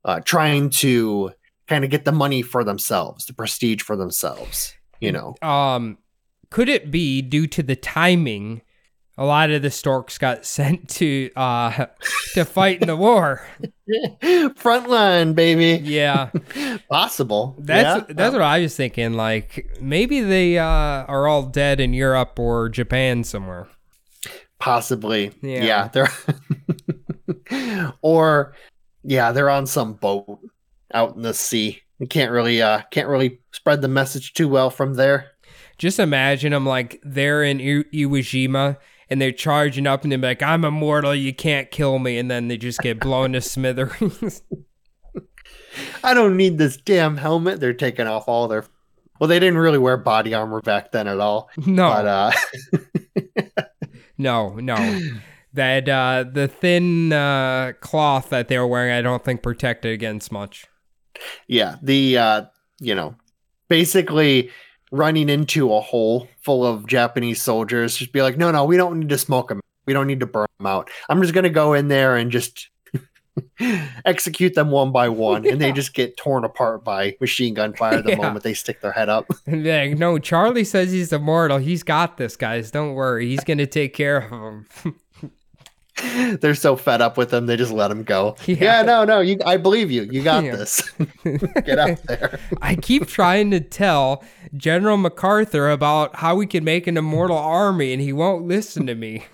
uh 0.03 0.19
trying 0.21 0.69
to 0.69 1.32
kind 1.67 1.84
of 1.84 1.89
get 1.89 2.05
the 2.05 2.11
money 2.11 2.41
for 2.41 2.63
themselves 2.63 3.26
the 3.26 3.34
prestige 3.34 3.82
for 3.82 3.95
themselves 3.95 4.73
you 4.99 5.11
know 5.11 5.36
Um 5.41 5.97
could 6.49 6.69
it 6.69 6.91
be 6.91 7.21
due 7.21 7.47
to 7.47 7.63
the 7.63 7.76
timing 7.76 8.61
a 9.18 9.24
lot 9.26 9.49
of 9.51 9.61
the 9.61 9.72
storks 9.72 10.18
got 10.18 10.45
sent 10.57 10.89
to 10.89 11.32
uh 11.36 11.86
to 12.34 12.45
fight 12.45 12.82
in 12.82 12.88
the 12.88 12.95
war. 12.95 13.45
frontline 14.24 15.36
baby 15.36 15.82
Yeah. 15.88 16.30
possible 16.89 17.55
That's 17.59 18.07
yeah. 18.09 18.13
that's 18.16 18.34
what 18.34 18.41
I 18.41 18.59
was 18.61 18.76
thinking 18.76 19.13
like 19.13 19.78
maybe 19.80 20.22
they 20.22 20.57
uh 20.57 20.63
are 20.66 21.28
all 21.28 21.43
dead 21.43 21.80
in 21.80 21.93
Europe 21.93 22.39
or 22.39 22.70
Japan 22.70 23.24
somewhere. 23.24 23.68
possibly 24.59 25.32
Yeah. 25.41 25.63
yeah, 25.63 25.88
they're 25.89 26.09
or 28.01 28.53
yeah 29.03 29.32
they're 29.32 29.49
on 29.49 29.68
some 29.68 29.93
boat 29.93 30.39
out 30.93 31.16
in 31.16 31.22
the 31.22 31.34
sea 31.34 31.82
you 31.99 32.07
can't 32.07 32.32
really 32.32 32.61
uh 32.61 32.82
can't 32.91 33.07
really 33.07 33.39
spread 33.51 33.82
the 33.82 33.88
message 33.88 34.34
too 34.34 34.47
well 34.47 34.70
from 34.70 34.95
there 34.95 35.32
Just 35.78 35.99
imagine 35.99 36.51
them 36.53 36.66
like 36.66 36.99
they're 37.03 37.43
in 37.43 37.59
I- 37.59 37.84
Iwo 37.95 38.20
Jima 38.20 38.78
and 39.10 39.22
they're 39.22 39.32
charging 39.32 39.88
up 39.88 40.03
and 40.03 40.12
they're 40.12 40.20
like, 40.20 40.41
I'm 40.43 40.66
immortal, 40.66 41.14
you 41.16 41.34
can't 41.34 41.70
kill 41.72 41.99
me. 41.99 42.18
And 42.18 42.30
then 42.30 42.47
they 42.47 42.58
just 42.58 42.80
get 42.80 42.99
blown 42.99 43.34
to 43.34 43.41
smithereens. 43.41 44.41
I 46.03 46.14
don't 46.14 46.38
need 46.38 46.58
this 46.58 46.78
damn 46.78 47.18
helmet. 47.18 47.60
They're 47.60 47.74
taking 47.74 48.08
off 48.08 48.28
all 48.28 48.47
their. 48.47 48.66
Well, 49.20 49.28
they 49.28 49.39
didn't 49.39 49.58
really 49.58 49.78
wear 49.78 49.97
body 49.97 50.34
armor 50.34 50.62
back 50.62 50.91
then 50.91 51.08
at 51.08 51.20
all. 51.20 51.49
no, 51.66 51.89
But 51.89 52.06
uh, 52.08 52.32
no, 54.18 54.56
no. 54.56 54.99
That 55.53 55.88
uh, 55.88 56.26
the 56.30 56.47
thin 56.49 57.14
uh, 57.14 57.74
cloth 57.80 58.30
that 58.30 58.49
they 58.49 58.58
were 58.58 58.68
wearing, 58.68 58.91
I 58.93 59.01
don't 59.01 59.24
think 59.24 59.41
protected 59.41 59.93
against 59.93 60.32
much. 60.32 60.66
yeah, 61.47 61.78
the 61.82 62.18
uh, 62.18 62.41
you 62.82 62.93
know, 62.93 63.16
basically 63.70 64.51
running 64.95 65.29
into 65.29 65.73
a 65.73 65.81
hole 65.81 66.27
full 66.41 66.65
of 66.65 66.87
Japanese 66.87 67.41
soldiers, 67.41 67.95
just 67.97 68.11
be 68.11 68.21
like, 68.21 68.37
no, 68.37 68.51
no, 68.51 68.65
we 68.65 68.77
don't 68.77 68.99
need 68.99 69.09
to 69.09 69.17
smoke 69.17 69.49
them. 69.49 69.59
We 69.85 69.93
don't 69.93 70.07
need 70.07 70.19
to 70.21 70.25
burn 70.25 70.47
them 70.59 70.67
out. 70.67 70.89
I'm 71.09 71.21
just 71.21 71.33
gonna 71.33 71.49
go 71.49 71.73
in 71.73 71.87
there 71.89 72.15
and 72.15 72.31
just 72.31 72.69
execute 74.05 74.53
them 74.55 74.71
one 74.71 74.91
by 74.91 75.09
one, 75.09 75.45
and 75.45 75.59
they 75.61 75.71
just 75.71 75.93
get 75.93 76.17
torn 76.17 76.43
apart 76.43 76.83
by 76.83 77.15
machine 77.21 77.53
gun 77.53 77.73
fire 77.73 78.01
the 78.01 78.09
Yeah. 78.15 78.15
moment 78.17 78.43
they 78.43 78.53
stick 78.53 78.81
their 78.81 78.91
head 78.93 79.09
up. 79.09 79.27
No, 79.47 80.17
Charlie 80.19 80.63
says 80.63 80.91
he's 80.91 81.11
immortal. 81.13 81.57
He's 81.57 81.83
got 81.83 82.17
this, 82.17 82.35
guys. 82.37 82.71
Don't 82.71 82.93
worry. 82.93 83.27
He's 83.27 83.43
going 83.43 83.57
to 83.57 83.67
take 83.67 83.93
care 83.93 84.17
of 84.17 84.31
him. 84.31 84.65
They're 86.41 86.55
so 86.55 86.75
fed 86.75 87.01
up 87.01 87.17
with 87.17 87.33
him, 87.33 87.45
they 87.45 87.55
just 87.55 87.71
let 87.71 87.89
him 87.89 88.03
go. 88.03 88.35
Yeah. 88.45 88.55
Yeah, 88.59 88.81
no, 88.81 89.05
no, 89.05 89.21
you. 89.21 89.37
I 89.45 89.57
believe 89.57 89.89
you. 89.91 90.03
You 90.03 90.23
got 90.23 90.43
Yeah. 90.45 90.55
this. 90.55 90.89
Get 91.23 91.79
out 91.79 92.03
there. 92.03 92.39
I 92.61 92.75
keep 92.75 93.07
trying 93.07 93.51
to 93.51 93.59
tell 93.61 94.23
General 94.57 94.97
MacArthur 94.97 95.69
about 95.69 96.17
how 96.17 96.35
we 96.35 96.47
can 96.47 96.63
make 96.63 96.87
an 96.87 96.97
immortal 96.97 97.37
army, 97.37 97.93
and 97.93 98.01
he 98.01 98.11
won't 98.11 98.45
listen 98.45 98.85
to 98.87 98.95
me. 98.95 99.25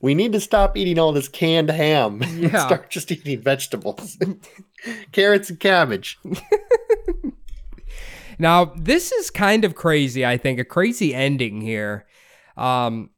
We 0.00 0.14
need 0.14 0.32
to 0.32 0.40
stop 0.40 0.76
eating 0.76 0.98
all 0.98 1.12
this 1.12 1.28
canned 1.28 1.70
ham. 1.70 2.20
and 2.22 2.38
Yeah. 2.42 2.66
Start 2.66 2.90
just 2.90 3.10
eating 3.10 3.40
vegetables, 3.40 4.18
carrots 5.12 5.48
and 5.48 5.58
cabbage. 5.58 6.18
now, 8.38 8.66
this 8.76 9.10
is 9.12 9.30
kind 9.30 9.64
of 9.64 9.74
crazy, 9.74 10.24
I 10.24 10.36
think, 10.36 10.60
a 10.60 10.64
crazy 10.64 11.14
ending 11.14 11.60
here. 11.60 12.06
Um, 12.56 13.10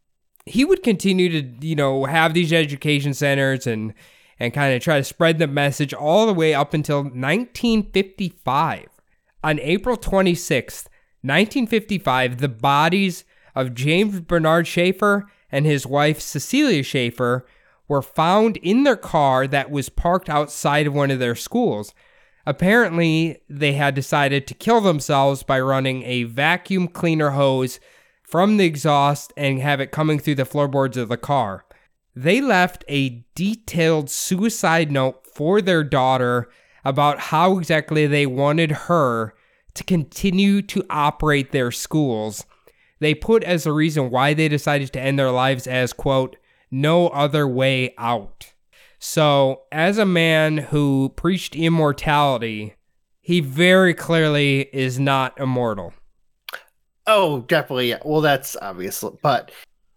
he 0.47 0.65
would 0.65 0.83
continue 0.83 1.29
to, 1.29 1.67
you 1.67 1.77
know, 1.77 2.05
have 2.05 2.35
these 2.35 2.53
education 2.53 3.15
centers 3.15 3.67
and 3.67 3.95
and 4.39 4.55
kind 4.55 4.75
of 4.75 4.83
try 4.83 4.97
to 4.97 5.05
spread 5.05 5.39
the 5.39 5.47
message 5.47 5.93
all 5.93 6.27
the 6.27 6.33
way 6.33 6.55
up 6.55 6.73
until 6.73 7.03
1955. 7.03 8.89
On 9.45 9.61
April 9.61 9.99
26th, 9.99 10.89
1955, 11.23 12.39
the 12.39 12.49
bodies 12.49 13.25
of 13.55 13.75
James 13.75 14.21
Bernard 14.21 14.65
Schafer 14.65 15.25
and 15.53 15.67
his 15.67 15.87
wife 15.87 16.21
Cecilia 16.21 16.83
Schafer 16.83 17.43
were 17.87 18.01
found 18.01 18.57
in 18.59 18.85
their 18.85 18.97
car 18.97 19.47
that 19.47 19.71
was 19.71 19.91
parked 19.91 20.31
outside 20.31 20.87
of 20.87 20.95
one 20.95 21.11
of 21.11 21.19
their 21.19 21.35
schools. 21.35 21.93
Apparently, 22.47 23.43
they 23.49 23.75
had 23.75 23.95
decided 23.95 24.47
to 24.47 24.55
kill 24.55 24.81
themselves 24.81 25.43
by 25.43 25.61
running 25.61 26.03
a 26.05 26.23
vacuum 26.23 26.89
cleaner 26.89 27.31
hose 27.31 27.79
from 28.31 28.57
the 28.57 28.65
exhaust 28.65 29.33
and 29.37 29.61
have 29.61 29.81
it 29.81 29.91
coming 29.91 30.19
through 30.19 30.37
the 30.37 30.45
floorboards 30.45 30.97
of 30.97 31.09
the 31.09 31.17
car. 31.17 31.65
They 32.15 32.41
left 32.41 32.85
a 32.89 33.25
detailed 33.35 34.11
suicide 34.11 34.93
note 34.93 35.27
for 35.27 35.61
their 35.61 35.83
daughter 35.83 36.49
about 36.85 37.19
how 37.19 37.59
exactly 37.59 38.07
they 38.07 38.27
wanted 38.27 38.71
her 38.73 39.35
to 39.75 39.85
continue 39.85 40.63
to 40.63 40.85
operate 40.91 41.53
their 41.53 41.71
schools. 41.71 42.47
They 43.01 43.15
put 43.15 43.45
as 43.45 43.67
a 43.67 43.73
reason 43.73 44.11
why 44.11 44.35
they 44.35 44.49
decided 44.49 44.93
to 44.93 45.01
end 45.01 45.19
their 45.19 45.31
lives 45.31 45.67
as, 45.67 45.93
quote, 45.93 46.37
no 46.71 47.09
other 47.09 47.49
way 47.49 47.95
out. 47.99 48.53
So, 48.99 49.63
as 49.73 49.97
a 49.97 50.05
man 50.05 50.59
who 50.59 51.13
preached 51.17 51.57
immortality, 51.57 52.75
he 53.21 53.41
very 53.41 53.95
clearly 53.95 54.69
is 54.73 55.01
not 55.01 55.39
immortal. 55.41 55.95
Oh, 57.07 57.41
definitely. 57.43 57.91
Yeah. 57.91 57.99
Well, 58.05 58.21
that's 58.21 58.57
obvious, 58.61 59.05
but 59.23 59.51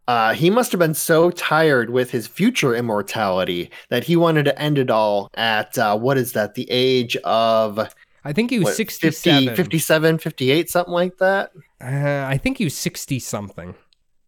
uh, 0.07 0.33
he 0.33 0.49
must 0.49 0.71
have 0.71 0.79
been 0.79 0.93
so 0.93 1.31
tired 1.31 1.89
with 1.89 2.11
his 2.11 2.27
future 2.27 2.75
immortality 2.75 3.71
that 3.89 4.03
he 4.03 4.15
wanted 4.15 4.43
to 4.45 4.59
end 4.61 4.77
it 4.77 4.89
all 4.89 5.29
at 5.35 5.77
uh, 5.77 5.97
what 5.97 6.17
is 6.17 6.33
that? 6.33 6.55
The 6.55 6.67
age 6.69 7.15
of 7.17 7.93
I 8.25 8.33
think 8.33 8.49
he 8.51 8.59
was 8.59 8.65
what, 8.65 8.75
67. 8.75 9.45
50, 9.47 9.55
57, 9.55 10.17
58, 10.17 10.69
something 10.69 10.93
like 10.93 11.17
that. 11.17 11.51
Uh, 11.81 12.25
I 12.27 12.37
think 12.37 12.57
he 12.57 12.63
was 12.63 12.75
60 12.75 13.19
something. 13.19 13.75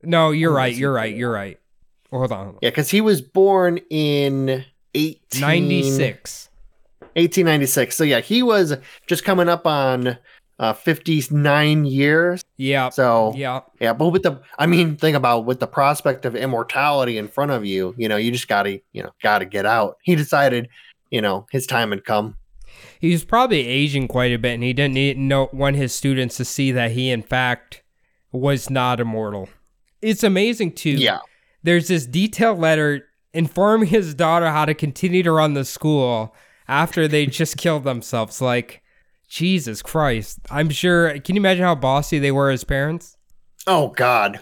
No, 0.04 0.32
you're 0.32 0.52
Oh, 0.52 0.56
right. 0.56 0.76
You're 0.76 0.94
right. 0.94 1.16
You're 1.16 1.32
right. 1.32 1.60
Hold 2.12 2.32
on. 2.32 2.38
hold 2.38 2.56
on. 2.56 2.60
Yeah, 2.62 2.70
because 2.70 2.90
he 2.90 3.02
was 3.02 3.22
born 3.22 3.80
in 3.90 4.64
18, 4.94 5.42
1896. 7.16 7.96
So 7.96 8.04
yeah, 8.04 8.20
he 8.20 8.44
was 8.44 8.76
just 9.08 9.24
coming 9.24 9.50
up 9.50 9.66
on 9.66 10.18
uh, 10.60 10.74
59 10.74 11.86
years. 11.86 12.44
Yeah. 12.58 12.90
So 12.90 13.34
Yeah. 13.36 13.62
Yeah, 13.80 13.94
but 13.94 14.10
with 14.10 14.24
the, 14.24 14.42
I 14.58 14.66
mean, 14.66 14.96
think 14.98 15.18
about 15.18 15.46
with 15.46 15.60
the 15.60 15.68
prospect 15.68 16.26
of 16.26 16.36
immortality 16.36 17.18
in 17.18 17.28
front 17.28 17.52
of 17.52 17.66
you, 17.66 17.94
you 17.98 18.08
know, 18.08 18.18
you 18.18 18.32
just 18.32 18.48
gotta, 18.48 18.82
you 18.94 19.04
know, 19.04 19.12
gotta 19.22 19.46
get 19.46 19.66
out. 19.66 19.98
He 20.04 20.16
decided, 20.16 20.70
you 21.10 21.22
know, 21.22 21.46
his 21.52 21.68
time 21.68 21.92
had 21.92 22.06
come. 22.06 22.38
He 23.00 23.12
was 23.12 23.24
probably 23.24 23.68
aging 23.68 24.08
quite 24.08 24.32
a 24.34 24.38
bit, 24.38 24.54
and 24.54 24.64
he 24.64 24.74
didn't 24.74 24.96
need, 24.96 25.18
no, 25.18 25.50
want 25.54 25.76
his 25.76 25.94
students 25.94 26.38
to 26.38 26.46
see 26.46 26.72
that 26.72 26.92
he, 26.92 27.10
in 27.10 27.22
fact, 27.22 27.84
was 28.32 28.70
not 28.70 29.00
immortal. 29.00 29.50
It's 30.02 30.24
amazing, 30.24 30.74
too. 30.74 30.92
Yeah, 30.92 31.20
There's 31.64 31.88
this 31.88 32.06
detailed 32.06 32.60
letter 32.60 33.08
informing 33.34 33.90
his 33.90 34.14
daughter 34.14 34.50
how 34.50 34.66
to 34.66 34.74
continue 34.74 35.24
to 35.24 35.32
run 35.32 35.54
the 35.54 35.66
school 35.66 36.34
after 36.68 37.08
they 37.08 37.26
just 37.26 37.58
killed 37.58 37.84
themselves. 37.84 38.42
Like, 38.42 38.82
Jesus 39.36 39.82
Christ. 39.82 40.40
I'm 40.50 40.70
sure. 40.70 41.20
Can 41.20 41.36
you 41.36 41.42
imagine 41.42 41.66
how 41.66 41.76
bossy 41.76 42.20
they 42.20 42.32
were 42.32 42.52
as 42.52 42.64
parents? 42.64 43.18
Oh 43.68 43.90
God. 43.90 44.40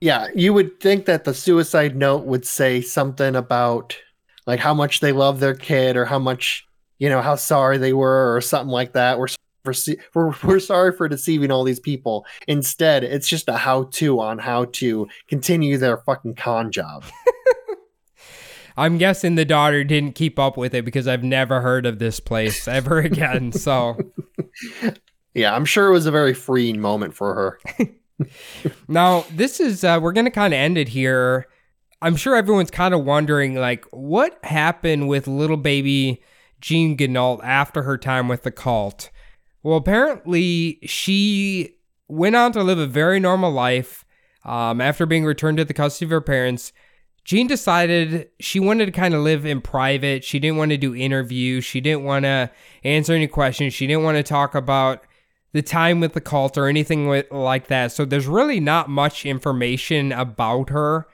Yeah, 0.00 0.28
you 0.34 0.54
would 0.54 0.80
think 0.80 1.04
that 1.04 1.24
the 1.24 1.34
suicide 1.34 1.94
note 1.94 2.24
would 2.24 2.46
say 2.46 2.80
something 2.80 3.36
about 3.36 3.98
like 4.46 4.58
how 4.58 4.72
much 4.72 5.00
they 5.00 5.12
love 5.12 5.40
their 5.40 5.54
kid 5.54 5.94
or 5.94 6.06
how 6.06 6.18
much, 6.18 6.66
you 6.98 7.10
know, 7.10 7.20
how 7.20 7.34
sorry 7.34 7.76
they 7.76 7.92
were 7.92 8.34
or 8.34 8.40
something 8.40 8.70
like 8.70 8.94
that. 8.94 9.18
We're 9.18 9.28
we're, 10.14 10.32
we're 10.42 10.58
sorry 10.58 10.96
for 10.96 11.06
deceiving 11.06 11.50
all 11.50 11.62
these 11.62 11.78
people. 11.78 12.24
Instead, 12.48 13.04
it's 13.04 13.28
just 13.28 13.46
a 13.46 13.58
how-to 13.58 14.20
on 14.20 14.38
how 14.38 14.64
to 14.72 15.06
continue 15.28 15.76
their 15.76 15.98
fucking 15.98 16.36
con 16.36 16.72
job. 16.72 17.04
I'm 18.80 18.96
guessing 18.96 19.34
the 19.34 19.44
daughter 19.44 19.84
didn't 19.84 20.14
keep 20.14 20.38
up 20.38 20.56
with 20.56 20.72
it 20.72 20.86
because 20.86 21.06
I've 21.06 21.22
never 21.22 21.60
heard 21.60 21.84
of 21.84 21.98
this 21.98 22.20
place 22.20 22.66
ever 22.66 22.98
again. 23.00 23.52
So 23.52 23.98
Yeah, 25.34 25.54
I'm 25.54 25.64
sure 25.64 25.88
it 25.88 25.92
was 25.92 26.06
a 26.06 26.10
very 26.10 26.34
freeing 26.34 26.80
moment 26.80 27.14
for 27.14 27.34
her. 27.34 27.86
now 28.88 29.24
this 29.32 29.60
is 29.60 29.84
uh, 29.84 29.98
we're 30.02 30.12
gonna 30.12 30.30
kind 30.30 30.52
of 30.52 30.58
end 30.58 30.76
it 30.76 30.88
here. 30.88 31.46
I'm 32.02 32.16
sure 32.16 32.34
everyone's 32.34 32.70
kind 32.70 32.94
of 32.94 33.04
wondering 33.04 33.54
like 33.54 33.84
what 33.90 34.38
happened 34.44 35.08
with 35.08 35.28
little 35.28 35.56
baby 35.56 36.22
Jean 36.60 36.96
Ganault 36.96 37.40
after 37.44 37.82
her 37.82 37.96
time 37.96 38.28
with 38.28 38.42
the 38.42 38.50
cult. 38.50 39.10
Well, 39.62 39.76
apparently 39.76 40.78
she 40.82 41.76
went 42.08 42.36
on 42.36 42.52
to 42.52 42.62
live 42.62 42.78
a 42.78 42.86
very 42.86 43.20
normal 43.20 43.52
life 43.52 44.04
um, 44.44 44.80
after 44.80 45.06
being 45.06 45.24
returned 45.24 45.58
to 45.58 45.64
the 45.64 45.74
custody 45.74 46.06
of 46.06 46.10
her 46.10 46.20
parents. 46.20 46.72
Jean 47.30 47.46
decided 47.46 48.28
she 48.40 48.58
wanted 48.58 48.86
to 48.86 48.90
kind 48.90 49.14
of 49.14 49.20
live 49.20 49.46
in 49.46 49.60
private. 49.60 50.24
She 50.24 50.40
didn't 50.40 50.56
want 50.56 50.72
to 50.72 50.76
do 50.76 50.96
interviews. 50.96 51.64
She 51.64 51.80
didn't 51.80 52.02
want 52.02 52.24
to 52.24 52.50
answer 52.82 53.12
any 53.12 53.28
questions. 53.28 53.72
She 53.72 53.86
didn't 53.86 54.02
want 54.02 54.16
to 54.16 54.24
talk 54.24 54.56
about 54.56 55.04
the 55.52 55.62
time 55.62 56.00
with 56.00 56.14
the 56.14 56.20
cult 56.20 56.58
or 56.58 56.66
anything 56.66 57.08
like 57.30 57.68
that. 57.68 57.92
So 57.92 58.04
there's 58.04 58.26
really 58.26 58.58
not 58.58 58.90
much 58.90 59.24
information 59.24 60.10
about 60.10 60.70
her. 60.70 61.06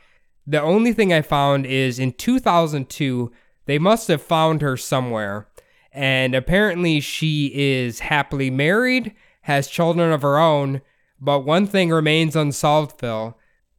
The 0.47 0.63
only 0.63 0.95
thing 0.95 1.13
I 1.13 1.21
found 1.21 1.67
is 1.67 1.99
in 1.99 2.13
2002, 2.13 3.31
they 3.67 3.79
must 3.79 4.09
have 4.09 4.23
found 4.23 4.63
her 4.63 4.79
somewhere. 4.79 5.49
And 5.93 6.35
apparently, 6.35 7.01
she 7.01 7.53
is 7.55 8.01
happily 8.01 8.49
married, 8.49 9.15
has 9.43 9.69
children 9.69 10.11
of 10.13 10.23
her 10.23 10.39
own. 10.39 10.81
But 11.21 11.41
one 11.41 11.67
thing 11.67 11.91
remains 11.91 12.35
unsolved, 12.35 12.99
Phil 12.99 13.37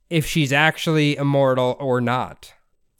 if 0.09 0.25
she's 0.25 0.51
actually 0.53 1.17
immortal 1.17 1.75
or 1.79 1.99
not. 2.01 2.53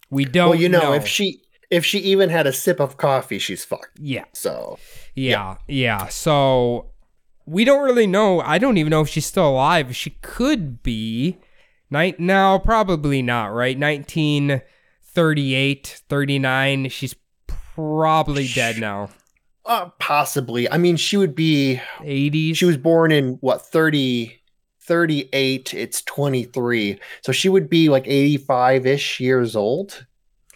We 0.10 0.26
don't 0.26 0.50
well, 0.52 0.60
you 0.60 0.70
know, 0.70 0.94
if 0.94 1.06
she 1.08 1.42
if 1.70 1.86
she 1.86 2.00
even 2.00 2.30
had 2.30 2.48
a 2.48 2.54
sip 2.54 2.80
of 2.80 2.96
coffee, 2.98 3.40
she's 3.40 3.66
fucked. 3.66 4.00
Yeah. 4.00 4.24
So 4.34 4.80
Yeah, 5.16 5.58
yeah. 5.68 6.08
So 6.08 6.92
we 7.46 7.66
don't 7.66 7.84
really 7.84 8.08
know. 8.08 8.40
I 8.42 8.58
don't 8.58 8.78
even 8.78 8.92
know 8.92 9.02
if 9.02 9.10
she's 9.10 9.26
still 9.26 9.50
alive. 9.50 9.94
She 9.96 10.12
could 10.22 10.82
be. 10.84 11.38
Night 11.90 12.20
now, 12.20 12.60
probably 12.60 13.22
not, 13.22 13.54
right? 13.54 13.80
1938, 13.80 16.02
39. 16.10 16.90
She's 16.90 17.16
probably 17.48 18.46
dead 18.48 18.78
now. 18.78 19.08
uh, 19.66 19.86
possibly. 20.00 20.70
I 20.70 20.78
mean, 20.78 20.98
she 20.98 21.16
would 21.16 21.34
be 21.34 21.80
80s. 22.00 22.58
she 22.58 22.66
was 22.66 22.76
born 22.76 23.14
in 23.14 23.38
what 23.40 23.62
30 23.62 24.38
38 24.88 25.73
it's 25.73 26.01
23 26.03 26.99
so 27.22 27.31
she 27.31 27.49
would 27.49 27.69
be 27.69 27.89
like 27.89 28.05
85ish 28.05 29.19
years 29.19 29.55
old 29.55 30.05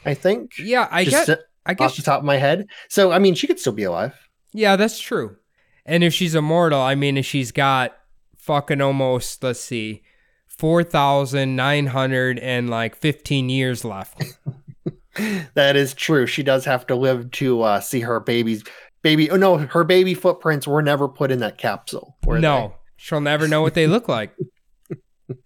i 0.05 0.13
think. 0.13 0.57
Yeah, 0.57 0.87
I 0.91 1.03
guess 1.03 1.29
I 1.29 1.71
off 1.71 1.77
guess 1.77 1.95
the 1.95 2.03
top 2.03 2.19
of 2.19 2.25
my 2.25 2.37
head. 2.37 2.67
So 2.89 3.11
i 3.11 3.19
mean 3.19 3.35
she 3.35 3.47
could 3.47 3.59
still 3.59 3.73
be 3.73 3.83
alive. 3.83 4.15
Yeah, 4.53 4.75
that's 4.75 4.99
true. 4.99 5.37
And 5.85 6.03
if 6.03 6.13
she's 6.13 6.35
immortal, 6.35 6.81
I 6.81 6.95
mean, 6.95 7.17
if 7.17 7.25
she's 7.25 7.51
got 7.51 7.97
fucking 8.37 8.81
almost, 8.81 9.43
let's 9.43 9.59
see, 9.59 10.03
4,900 10.47 12.37
and 12.37 12.69
like 12.69 12.95
15 12.95 13.49
years 13.49 13.83
left. 13.83 14.21
that 15.53 15.75
is 15.75 15.93
true. 15.93 16.27
She 16.27 16.43
does 16.43 16.65
have 16.65 16.85
to 16.87 16.95
live 16.95 17.31
to 17.31 17.61
uh 17.61 17.79
see 17.79 18.01
her 18.01 18.19
baby's 18.19 18.63
baby 19.03 19.31
oh 19.31 19.35
no 19.35 19.57
her 19.57 19.83
baby 19.83 20.13
footprints 20.13 20.67
were 20.67 20.81
never 20.81 21.07
put 21.07 21.31
in 21.31 21.39
that 21.39 21.57
capsule 21.57 22.15
no, 22.27 22.75
she'll 23.01 23.21
never 23.21 23.47
know 23.47 23.61
what 23.61 23.73
they 23.73 23.87
look 23.87 24.07
like. 24.07 24.35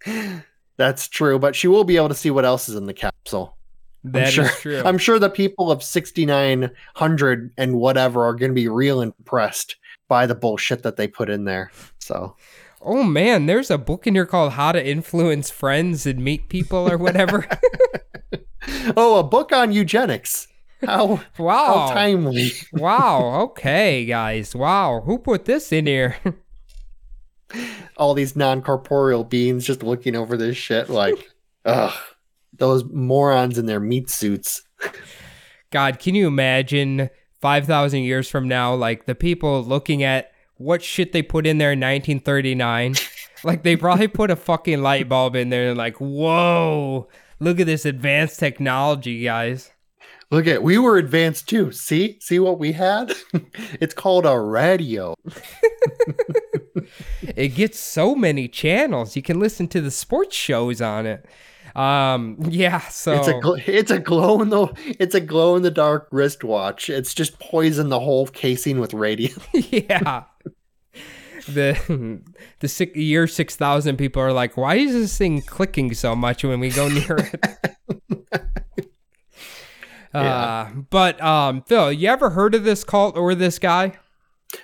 that's 0.77 1.07
true 1.07 1.39
but 1.39 1.55
she 1.55 1.67
will 1.67 1.83
be 1.83 1.95
able 1.95 2.09
to 2.09 2.15
see 2.15 2.31
what 2.31 2.43
else 2.43 2.67
is 2.67 2.75
in 2.75 2.85
the 2.85 2.93
capsule 2.93 3.55
That 4.03 4.27
is 4.27 4.33
sure- 4.33 4.47
true. 4.47 4.81
i'm 4.83 4.97
sure 4.97 5.19
the 5.19 5.29
people 5.29 5.71
of 5.71 5.83
6900 5.83 7.53
and 7.57 7.75
whatever 7.75 8.25
are 8.25 8.33
going 8.33 8.49
to 8.51 8.55
be 8.55 8.67
real 8.67 9.01
impressed 9.01 9.75
by 10.07 10.25
the 10.25 10.33
bullshit 10.33 10.81
that 10.83 10.97
they 10.97 11.07
put 11.07 11.29
in 11.29 11.45
there 11.45 11.71
so 11.99 12.35
oh 12.85 13.03
man, 13.03 13.47
there's 13.47 13.71
a 13.71 13.77
book 13.77 14.07
in 14.07 14.15
here 14.15 14.25
called 14.25 14.53
How 14.53 14.71
to 14.71 14.85
Influence 14.87 15.49
Friends 15.49 16.05
and 16.05 16.23
Meet 16.23 16.49
People 16.49 16.89
or 16.89 16.97
whatever. 16.97 17.47
oh, 18.95 19.17
a 19.17 19.23
book 19.23 19.51
on 19.51 19.71
eugenics. 19.71 20.47
How 20.85 21.19
wow. 21.39 21.87
how 21.87 21.93
timely. 21.93 22.51
wow. 22.73 23.41
Okay, 23.41 24.05
guys. 24.05 24.55
Wow. 24.55 25.01
Who 25.05 25.17
put 25.17 25.45
this 25.45 25.71
in 25.71 25.87
here? 25.87 26.17
All 27.97 28.13
these 28.13 28.35
non-corporeal 28.35 29.23
beings 29.23 29.65
just 29.65 29.83
looking 29.83 30.15
over 30.15 30.37
this 30.37 30.57
shit 30.57 30.89
like, 30.89 31.15
ugh, 31.65 31.93
those 32.53 32.83
morons 32.85 33.57
in 33.57 33.65
their 33.65 33.79
meat 33.79 34.09
suits. 34.09 34.63
God, 35.71 35.99
can 35.99 36.15
you 36.15 36.27
imagine 36.27 37.09
5,000 37.41 38.01
years 38.01 38.29
from 38.29 38.47
now, 38.47 38.73
like 38.73 39.05
the 39.05 39.15
people 39.15 39.63
looking 39.63 40.03
at 40.03 40.31
what 40.57 40.81
shit 40.81 41.11
they 41.11 41.21
put 41.21 41.45
in 41.45 41.57
there 41.57 41.73
in 41.73 41.79
1939? 41.79 42.95
like 43.43 43.63
they 43.63 43.75
probably 43.75 44.07
put 44.07 44.31
a 44.31 44.35
fucking 44.35 44.81
light 44.81 45.09
bulb 45.09 45.35
in 45.35 45.49
there 45.49 45.69
and 45.69 45.77
like, 45.77 45.97
whoa, 45.97 47.07
look 47.39 47.59
at 47.59 47.65
this 47.65 47.85
advanced 47.85 48.39
technology, 48.39 49.23
guys. 49.23 49.71
Look 50.31 50.47
at 50.47 50.63
we 50.63 50.77
were 50.77 50.97
advanced 50.97 51.47
too. 51.47 51.71
See? 51.71 52.17
See 52.19 52.39
what 52.39 52.57
we 52.57 52.71
had? 52.71 53.13
it's 53.79 53.93
called 53.93 54.25
a 54.25 54.39
radio. 54.39 55.13
It 57.21 57.49
gets 57.49 57.79
so 57.79 58.15
many 58.15 58.47
channels. 58.47 59.15
You 59.15 59.21
can 59.21 59.39
listen 59.39 59.67
to 59.69 59.81
the 59.81 59.91
sports 59.91 60.35
shows 60.35 60.81
on 60.81 61.05
it. 61.05 61.25
Um, 61.75 62.37
yeah, 62.47 62.79
so 62.87 63.13
It's 63.13 63.27
a 63.27 63.33
gl- 63.33 63.67
it's 63.67 63.91
a 63.91 63.99
glow 63.99 64.41
in 64.41 64.49
the 64.49 64.67
it's 64.97 65.13
a 65.13 65.19
glow 65.19 65.57
in 65.57 65.63
the 65.63 65.71
dark 65.71 66.07
wristwatch. 66.11 66.89
It's 66.89 67.13
just 67.13 67.37
poison 67.39 67.89
the 67.89 67.99
whole 67.99 68.27
casing 68.27 68.79
with 68.79 68.93
radium. 68.93 69.41
yeah. 69.53 70.23
The 71.49 72.21
the 72.59 72.67
six, 72.67 72.95
year 72.95 73.27
six 73.27 73.57
thousand 73.57 73.97
people 73.97 74.21
are 74.21 74.31
like, 74.31 74.55
why 74.55 74.75
is 74.75 74.93
this 74.93 75.17
thing 75.17 75.41
clicking 75.41 75.93
so 75.93 76.15
much 76.15 76.45
when 76.45 76.61
we 76.61 76.69
go 76.69 76.87
near 76.87 77.17
it? 77.17 78.47
uh, 80.13 80.69
but 80.89 81.21
um, 81.21 81.61
Phil, 81.63 81.91
you 81.91 82.07
ever 82.07 82.29
heard 82.29 82.55
of 82.55 82.63
this 82.63 82.85
cult 82.85 83.17
or 83.17 83.35
this 83.35 83.59
guy? 83.59 83.93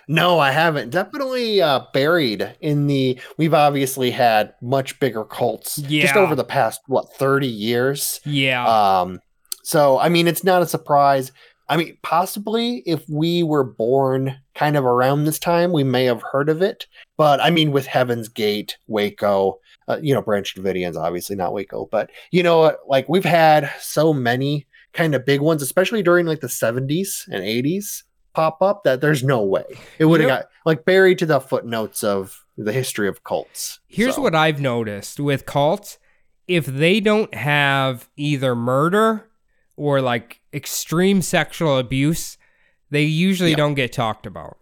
No, 0.08 0.40
I 0.40 0.52
haven't. 0.52 0.90
Definitely 0.90 1.62
uh, 1.62 1.82
buried 1.94 2.56
in 2.62 2.88
the. 2.88 3.20
We've 3.38 3.54
obviously 3.54 4.12
had 4.12 4.54
much 4.62 5.00
bigger 5.00 5.24
cults 5.24 5.78
just 5.78 6.16
over 6.16 6.36
the 6.36 6.44
past 6.44 6.82
what 6.88 7.14
thirty 7.14 7.48
years. 7.48 8.20
Yeah, 8.26 8.66
Um, 8.66 9.20
so 9.64 10.00
I 10.00 10.10
mean, 10.10 10.28
it's 10.28 10.44
not 10.44 10.62
a 10.62 10.68
surprise. 10.68 11.32
I 11.70 11.78
mean, 11.78 11.98
possibly 12.04 12.84
if 12.86 13.08
we 13.08 13.44
were 13.44 13.64
born 13.64 14.38
kind 14.56 14.76
of 14.76 14.86
around 14.86 15.24
this 15.24 15.40
time, 15.40 15.72
we 15.72 15.86
may 15.86 16.04
have 16.04 16.22
heard 16.22 16.50
of 16.50 16.62
it. 16.62 16.86
But 17.18 17.40
I 17.40 17.50
mean, 17.50 17.72
with 17.72 17.86
Heaven's 17.86 18.28
Gate, 18.28 18.78
Waco, 18.88 19.60
uh, 19.88 19.98
you 20.02 20.14
know, 20.14 20.22
Branch 20.22 20.54
Davidians, 20.54 20.98
obviously 20.98 21.38
not 21.38 21.54
Waco, 21.54 21.88
but 21.90 22.10
you 22.32 22.44
know, 22.44 22.76
like 22.88 23.08
we've 23.08 23.24
had 23.24 23.72
so 23.80 24.14
many 24.14 24.68
kind 24.94 25.16
of 25.16 25.26
big 25.26 25.40
ones, 25.40 25.62
especially 25.62 26.04
during 26.04 26.26
like 26.26 26.42
the 26.42 26.48
70s 26.48 27.28
and 27.28 27.42
80s 27.44 28.04
pop 28.34 28.62
up 28.62 28.84
that 28.84 29.02
there's 29.02 29.24
no 29.24 29.44
way 29.44 29.64
it 30.00 30.06
would 30.06 30.20
have 30.22 30.30
know- 30.30 30.36
got 30.38 30.46
like 30.66 30.86
buried 30.86 31.20
to 31.20 31.26
the 31.26 31.40
footnotes 31.40 32.04
of 32.04 32.46
the 32.58 32.72
history 32.72 33.08
of 33.08 33.24
cults. 33.24 33.80
Here's 33.88 34.16
So, 34.16 34.22
what 34.22 34.36
I've 34.36 34.60
noticed 34.62 35.20
with 35.20 35.46
cults: 35.46 35.98
if 36.48 36.66
they 36.66 37.00
don't 37.00 37.34
have 37.34 38.10
either 38.18 38.56
murder 38.56 39.30
or 39.78 40.02
like 40.02 40.42
extreme 40.54 41.22
sexual 41.22 41.78
abuse, 41.78 42.38
they 42.90 43.04
usually 43.04 43.52
Yeah. 43.52 43.56
don't 43.58 43.74
get 43.74 43.92
talked 43.94 44.26
about. 44.26 44.58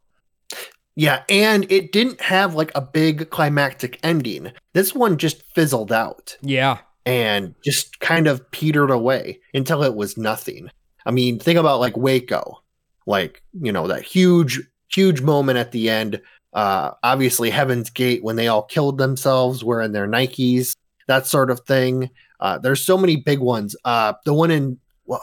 Yeah, 0.96 1.24
and 1.30 1.70
it 1.72 1.92
didn't 1.92 2.20
have 2.22 2.56
like 2.56 2.72
a 2.76 2.82
big 2.82 3.30
climactic 3.30 4.00
ending. 4.04 4.52
This 4.74 4.94
one 4.94 5.18
just 5.18 5.42
fizzled 5.56 5.92
out 5.92 6.38
Yeah, 6.42 6.80
and 7.06 7.56
just 7.64 8.00
kind 8.02 8.28
of 8.28 8.50
petered 8.52 8.92
away 8.92 9.40
until 9.54 9.84
it 9.84 9.96
was 9.96 10.18
nothing. 10.18 10.70
I 11.06 11.12
mean, 11.12 11.40
think 11.40 11.58
about 11.58 11.80
like 11.80 11.96
Waco, 11.98 12.62
like, 13.06 13.42
you 13.60 13.72
know, 13.72 13.88
that 13.88 14.04
huge, 14.04 14.62
huge 14.92 15.22
moment 15.22 15.58
at 15.58 15.72
the 15.72 15.90
end. 15.90 16.22
Uh, 16.54 16.92
obviously, 17.04 17.50
Heaven's 17.50 17.90
Gate 17.90 18.24
when 18.24 18.36
they 18.36 18.48
all 18.48 18.64
killed 18.64 18.98
themselves 18.98 19.64
wearing 19.64 19.92
their 19.92 20.08
Nikes, 20.08 20.76
that 21.08 21.28
sort 21.28 21.52
of 21.52 21.60
thing. 21.62 22.10
Uh, 22.40 22.58
there's 22.58 22.82
so 22.82 22.98
many 22.98 23.18
big 23.18 23.40
ones. 23.40 23.76
Uh, 23.86 24.14
the 24.26 24.34
one 24.34 24.52
in 24.52 24.78
well, 25.06 25.22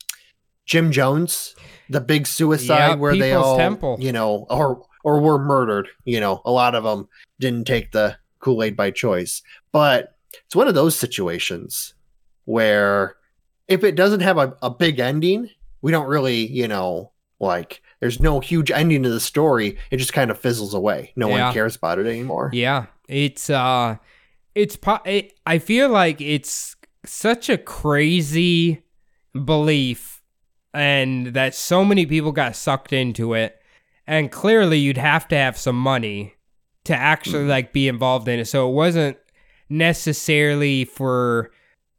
Jim 0.66 0.92
Jones, 0.92 1.54
the 1.90 2.00
big 2.00 2.26
suicide 2.26 2.88
Yeah, 2.90 2.94
where 2.94 3.16
they 3.16 3.32
all, 3.32 3.56
Temple. 3.56 3.96
you 4.00 4.12
know, 4.12 4.46
or 4.48 4.84
or 5.04 5.20
were 5.20 5.38
murdered. 5.38 5.88
You 6.04 6.20
know, 6.20 6.40
a 6.44 6.50
lot 6.50 6.74
of 6.74 6.84
them 6.84 7.08
didn't 7.40 7.66
take 7.66 7.92
the 7.92 8.16
Kool 8.38 8.62
Aid 8.62 8.76
by 8.76 8.90
choice, 8.90 9.42
but 9.72 10.14
it's 10.44 10.56
one 10.56 10.68
of 10.68 10.74
those 10.74 10.96
situations 10.96 11.94
where 12.44 13.16
if 13.68 13.84
it 13.84 13.94
doesn't 13.96 14.20
have 14.20 14.38
a, 14.38 14.56
a 14.62 14.70
big 14.70 14.98
ending, 14.98 15.50
we 15.82 15.90
don't 15.92 16.08
really, 16.08 16.46
you 16.46 16.68
know, 16.68 17.12
like 17.40 17.82
there's 18.00 18.20
no 18.20 18.40
huge 18.40 18.70
ending 18.70 19.02
to 19.02 19.10
the 19.10 19.20
story. 19.20 19.76
It 19.90 19.96
just 19.98 20.12
kind 20.12 20.30
of 20.30 20.38
fizzles 20.38 20.74
away. 20.74 21.12
No 21.16 21.28
Yeah. 21.28 21.46
one 21.46 21.52
cares 21.54 21.76
about 21.76 21.98
it 21.98 22.06
anymore. 22.06 22.50
Yeah, 22.52 22.86
it's 23.08 23.50
uh, 23.50 23.96
it's 24.54 24.76
po- 24.76 25.00
it, 25.04 25.34
I 25.46 25.58
feel 25.58 25.88
like 25.88 26.20
it's 26.20 26.76
such 27.04 27.48
a 27.48 27.58
crazy 27.58 28.84
belief, 29.44 30.22
and 30.72 31.28
that 31.28 31.54
so 31.54 31.84
many 31.84 32.06
people 32.06 32.32
got 32.32 32.54
sucked 32.56 32.92
into 32.92 33.34
it, 33.34 33.56
and 34.06 34.30
clearly 34.30 34.78
you'd 34.78 34.98
have 34.98 35.26
to 35.28 35.36
have 35.36 35.56
some 35.58 35.76
money 35.78 36.34
to 36.84 36.94
actually 36.94 37.44
like 37.44 37.72
be 37.72 37.88
involved 37.88 38.28
in 38.28 38.38
it. 38.40 38.46
So 38.46 38.68
it 38.68 38.72
wasn't 38.72 39.16
necessarily 39.68 40.84
for 40.84 41.50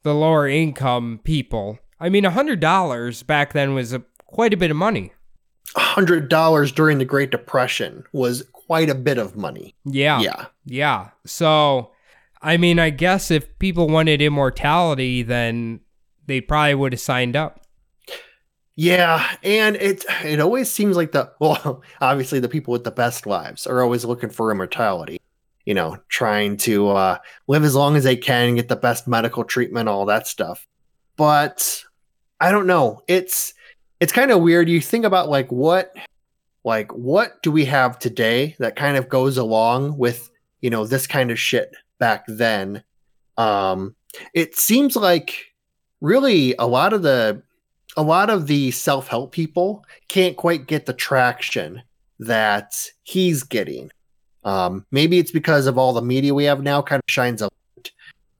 the 0.04 0.14
lower 0.14 0.48
income 0.48 1.20
people. 1.24 1.80
I 2.00 2.10
mean, 2.10 2.26
a 2.26 2.32
hundred 2.32 2.60
dollars 2.60 3.24
back 3.24 3.54
then 3.54 3.74
was 3.74 3.94
a, 3.94 4.04
quite 4.26 4.54
a 4.54 4.58
bit 4.58 4.72
of 4.72 4.78
money. 4.78 5.14
hundred 5.76 6.30
dollars 6.30 6.72
during 6.72 6.98
the 6.98 7.06
Great 7.06 7.32
Depression 7.32 8.04
was 8.12 8.44
quite 8.52 8.90
a 8.90 8.96
bit 8.96 9.18
of 9.18 9.36
money. 9.36 9.76
Yeah. 9.86 10.20
Yeah. 10.22 10.46
Yeah. 10.66 11.10
So, 11.26 11.92
I 12.42 12.58
mean, 12.58 12.80
I 12.80 12.90
guess 12.90 13.32
if 13.32 13.58
people 13.60 13.88
wanted 13.88 14.22
immortality, 14.22 15.24
then 15.24 15.80
they 16.26 16.42
probably 16.42 16.76
would 16.76 16.94
have 16.94 17.00
signed 17.00 17.36
up. 17.36 17.60
Yeah, 18.76 19.36
and 19.44 19.76
it 19.76 20.04
it 20.24 20.40
always 20.40 20.72
seems 20.72 20.98
like 20.98 21.12
the 21.12 21.32
well, 21.40 21.84
obviously 22.02 22.40
the 22.40 22.50
people 22.50 22.72
with 22.72 22.84
the 22.84 22.92
best 22.92 23.26
lives 23.28 23.68
are 23.68 23.82
always 23.84 24.04
looking 24.04 24.30
for 24.32 24.52
immortality. 24.52 25.20
You 25.66 25.74
know, 25.74 25.98
trying 26.10 26.58
to 26.58 26.90
uh, 26.90 27.18
live 27.48 27.64
as 27.64 27.76
long 27.76 27.96
as 27.96 28.04
they 28.04 28.18
can, 28.18 28.56
get 28.56 28.68
the 28.68 28.76
best 28.76 29.08
medical 29.08 29.44
treatment, 29.46 29.88
all 29.90 30.06
that 30.08 30.28
stuff. 30.28 30.66
But 31.16 31.84
I 32.40 32.52
don't 32.52 32.68
know. 32.68 33.02
It's 33.08 33.54
it's 34.00 34.12
kind 34.12 34.32
of 34.32 34.42
weird. 34.42 34.70
You 34.70 34.82
think 34.82 35.06
about 35.06 35.30
like 35.30 35.52
what 35.52 35.96
like 36.64 36.92
what 36.94 37.42
do 37.44 37.52
we 37.52 37.66
have 37.66 38.00
today 38.00 38.56
that 38.60 38.76
kind 38.76 38.98
of 38.98 39.10
goes 39.10 39.38
along 39.38 39.98
with 39.98 40.30
you 40.62 40.70
know 40.70 40.86
this 40.86 41.08
kind 41.08 41.32
of 41.32 41.40
shit 41.40 41.74
back 42.00 42.26
then. 42.28 42.84
Um, 43.38 43.96
it 44.34 44.58
seems 44.58 44.96
like 44.96 45.54
really 46.02 46.56
a 46.60 46.68
lot 46.68 46.94
of 46.94 47.02
the 47.02 47.42
a 47.96 48.04
lot 48.04 48.30
of 48.30 48.48
the 48.48 48.72
self-help 48.72 49.32
people 49.32 49.86
can't 50.08 50.36
quite 50.36 50.68
get 50.68 50.86
the 50.86 50.94
traction 50.94 51.84
that 52.20 52.90
he's 53.04 53.44
getting. 53.44 53.92
Um, 54.44 54.86
maybe 54.92 55.20
it's 55.20 55.32
because 55.32 55.68
of 55.68 55.78
all 55.78 55.94
the 55.94 56.02
media 56.02 56.34
we 56.34 56.46
have 56.46 56.62
now 56.62 56.82
kind 56.82 57.00
of 57.00 57.12
shines 57.12 57.42
a 57.42 57.46
light 57.46 57.92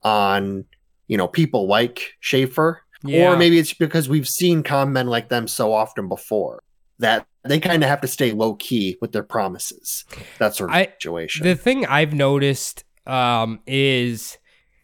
on, 0.02 0.64
you 1.06 1.16
know, 1.16 1.28
people 1.28 1.66
like 1.66 2.14
Schafer. 2.22 2.76
Yeah. 3.02 3.32
Or 3.32 3.36
maybe 3.36 3.58
it's 3.58 3.74
because 3.74 4.08
we've 4.08 4.28
seen 4.28 4.62
con 4.62 4.92
men 4.92 5.06
like 5.08 5.28
them 5.28 5.46
so 5.46 5.74
often 5.74 6.08
before 6.08 6.62
that 6.98 7.26
they 7.44 7.60
kind 7.60 7.82
of 7.82 7.88
have 7.90 8.00
to 8.00 8.08
stay 8.08 8.32
low 8.32 8.54
key 8.54 8.96
with 9.00 9.12
their 9.12 9.22
promises. 9.22 10.04
That 10.38 10.54
sort 10.54 10.70
of 10.70 10.76
I- 10.76 10.86
situation. 10.86 11.46
The 11.46 11.54
thing 11.54 11.84
I've 11.84 12.14
noticed 12.14 12.84
um, 13.06 13.60
is 13.66 14.38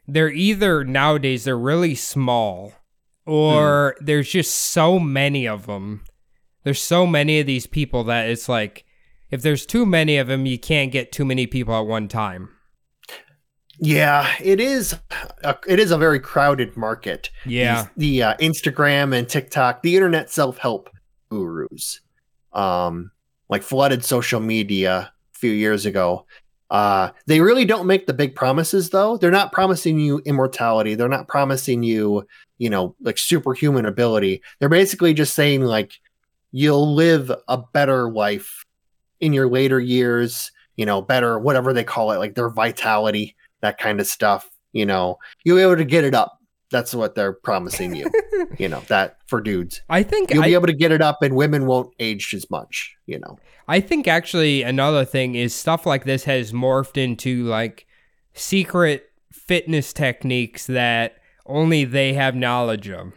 they're 0.06 0.30
either 0.30 0.84
nowadays 0.84 1.44
they're 1.44 1.56
really 1.56 1.94
small, 1.94 2.74
or 3.24 3.96
there's 4.00 4.30
just 4.30 4.52
so 4.52 4.98
many 4.98 5.46
of 5.48 5.66
them. 5.66 6.04
There's 6.64 6.82
so 6.82 7.06
many 7.06 7.40
of 7.40 7.46
these 7.46 7.66
people 7.66 8.04
that 8.04 8.28
it's 8.28 8.48
like 8.48 8.84
if 9.30 9.42
there's 9.42 9.64
too 9.64 9.86
many 9.86 10.18
of 10.18 10.26
them, 10.26 10.46
you 10.46 10.58
can't 10.58 10.92
get 10.92 11.12
too 11.12 11.24
many 11.24 11.46
people 11.46 11.74
at 11.74 11.86
one 11.86 12.08
time. 12.08 12.50
Yeah, 13.80 14.30
it 14.42 14.60
is. 14.60 14.94
A, 15.42 15.56
it 15.66 15.80
is 15.80 15.90
a 15.90 15.98
very 15.98 16.20
crowded 16.20 16.76
market. 16.76 17.30
Yeah. 17.46 17.88
These- 17.96 18.18
the 18.18 18.22
uh, 18.22 18.36
Instagram 18.36 19.16
and 19.16 19.28
TikTok, 19.28 19.82
the 19.82 19.96
internet 19.96 20.30
self 20.30 20.58
help 20.58 20.90
gurus, 21.30 22.00
um, 22.52 23.10
like 23.48 23.62
flooded 23.62 24.04
social 24.04 24.40
media 24.40 25.12
a 25.34 25.38
few 25.38 25.50
years 25.50 25.86
ago. 25.86 26.26
Uh, 26.70 27.10
they 27.26 27.40
really 27.40 27.64
don't 27.64 27.86
make 27.86 28.06
the 28.06 28.12
big 28.12 28.36
promises, 28.36 28.90
though. 28.90 29.16
They're 29.16 29.30
not 29.32 29.50
promising 29.50 29.98
you 29.98 30.20
immortality. 30.24 30.94
They're 30.94 31.08
not 31.08 31.26
promising 31.26 31.82
you, 31.82 32.26
you 32.58 32.70
know, 32.70 32.94
like 33.00 33.18
superhuman 33.18 33.86
ability. 33.86 34.42
They're 34.58 34.68
basically 34.68 35.14
just 35.14 35.34
saying 35.34 35.62
like 35.62 35.94
you'll 36.52 36.94
live 36.94 37.32
a 37.48 37.58
better 37.58 38.10
life 38.10 38.64
in 39.20 39.32
your 39.32 39.48
later 39.48 39.80
years. 39.80 40.52
You 40.76 40.86
know, 40.86 41.02
better 41.02 41.38
whatever 41.38 41.72
they 41.72 41.84
call 41.84 42.12
it, 42.12 42.18
like 42.18 42.34
their 42.34 42.50
vitality 42.50 43.34
that 43.62 43.78
kind 43.78 44.00
of 44.00 44.06
stuff. 44.06 44.48
You 44.72 44.86
know, 44.86 45.18
you'll 45.44 45.56
be 45.56 45.62
able 45.62 45.76
to 45.76 45.84
get 45.84 46.04
it 46.04 46.14
up. 46.14 46.38
That's 46.70 46.94
what 46.94 47.16
they're 47.16 47.32
promising 47.32 47.96
you. 47.96 48.08
you 48.58 48.68
know, 48.68 48.80
that 48.88 49.16
for 49.26 49.40
dudes. 49.40 49.82
I 49.88 50.04
think 50.04 50.32
You'll 50.32 50.44
I, 50.44 50.48
be 50.48 50.54
able 50.54 50.68
to 50.68 50.72
get 50.72 50.92
it 50.92 51.02
up 51.02 51.20
and 51.22 51.34
women 51.34 51.66
won't 51.66 51.92
age 51.98 52.32
as 52.32 52.48
much, 52.48 52.94
you 53.06 53.18
know. 53.18 53.38
I 53.66 53.80
think 53.80 54.06
actually 54.06 54.62
another 54.62 55.04
thing 55.04 55.34
is 55.34 55.54
stuff 55.54 55.84
like 55.84 56.04
this 56.04 56.24
has 56.24 56.52
morphed 56.52 56.96
into 56.96 57.44
like 57.44 57.86
secret 58.34 59.10
fitness 59.32 59.92
techniques 59.92 60.66
that 60.66 61.16
only 61.46 61.84
they 61.84 62.12
have 62.14 62.36
knowledge 62.36 62.88
of. 62.88 63.12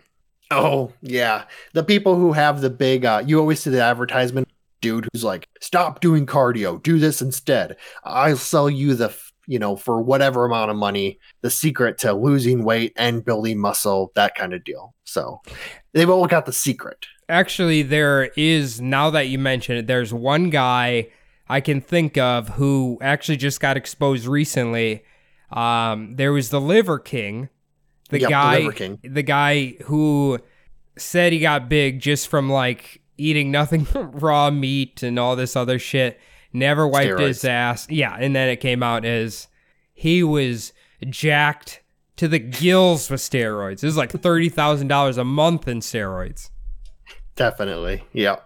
Oh, 0.49 0.91
yeah. 1.01 1.45
The 1.73 1.83
people 1.83 2.15
who 2.15 2.33
have 2.33 2.61
the 2.61 2.69
big 2.69 3.05
uh 3.05 3.23
you 3.25 3.39
always 3.39 3.61
see 3.61 3.69
the 3.69 3.81
advertisement 3.81 4.47
dude 4.81 5.07
who's 5.13 5.23
like, 5.23 5.47
"Stop 5.61 6.01
doing 6.01 6.25
cardio, 6.25 6.81
do 6.81 6.99
this 6.99 7.21
instead. 7.21 7.77
I'll 8.03 8.35
sell 8.37 8.69
you 8.69 8.95
the 8.95 9.15
you 9.47 9.59
know, 9.59 9.75
for 9.75 10.01
whatever 10.01 10.45
amount 10.45 10.71
of 10.71 10.77
money, 10.77 11.19
the 11.41 11.49
secret 11.49 11.97
to 11.99 12.13
losing 12.13 12.63
weight 12.63 12.93
and 12.95 13.23
building 13.25 13.59
muscle, 13.59 14.11
that 14.15 14.35
kind 14.35 14.53
of 14.53 14.63
deal." 14.63 14.93
So, 15.03 15.41
they've 15.93 16.09
all 16.09 16.25
got 16.27 16.45
the 16.45 16.53
secret. 16.53 17.05
Actually, 17.29 17.83
there 17.83 18.25
is, 18.35 18.81
now 18.81 19.09
that 19.09 19.27
you 19.27 19.39
mention 19.39 19.77
it, 19.77 19.87
there's 19.87 20.13
one 20.13 20.49
guy 20.49 21.09
I 21.47 21.61
can 21.61 21.81
think 21.81 22.17
of 22.17 22.49
who 22.49 22.97
actually 23.01 23.37
just 23.37 23.59
got 23.59 23.77
exposed 23.77 24.25
recently. 24.25 25.03
Um, 25.51 26.15
there 26.15 26.33
was 26.33 26.49
the 26.49 26.59
Liver 26.59 26.99
King, 26.99 27.49
the 28.09 28.19
Yep, 28.19 28.29
guy, 28.29 28.57
Liver 28.59 28.71
King. 28.73 28.99
the 29.03 29.23
guy 29.23 29.75
who 29.85 30.39
said 30.97 31.31
he 31.33 31.39
got 31.39 31.69
big 31.69 31.99
just 31.99 32.27
from 32.27 32.49
like 32.49 33.01
eating 33.17 33.51
nothing 33.51 33.85
but 33.93 34.21
raw 34.21 34.49
meat 34.51 35.01
and 35.03 35.17
all 35.19 35.35
this 35.35 35.55
other 35.55 35.79
shit. 35.79 36.19
Never 36.53 36.87
wiped 36.87 37.19
his 37.19 37.43
ass. 37.43 37.87
Yeah, 37.89 38.15
and 38.17 38.35
then 38.35 38.47
it 38.47 38.57
came 38.57 38.83
out 38.83 39.05
as 39.05 39.47
he 39.93 40.23
was 40.23 40.71
jacked 41.09 41.81
to 42.17 42.27
the 42.27 42.39
gills 42.39 43.09
with 43.09 43.19
steroids. 43.19 43.83
It 43.83 43.87
was 43.87 43.97
like 43.97 44.11
thirty 44.11 44.49
thousand 44.49 44.87
dollars 44.87 45.17
a 45.17 45.23
month 45.23 45.67
in 45.67 45.79
steroids. 45.79 46.51
Definitely. 47.35 48.03
Yeah. 48.13 48.37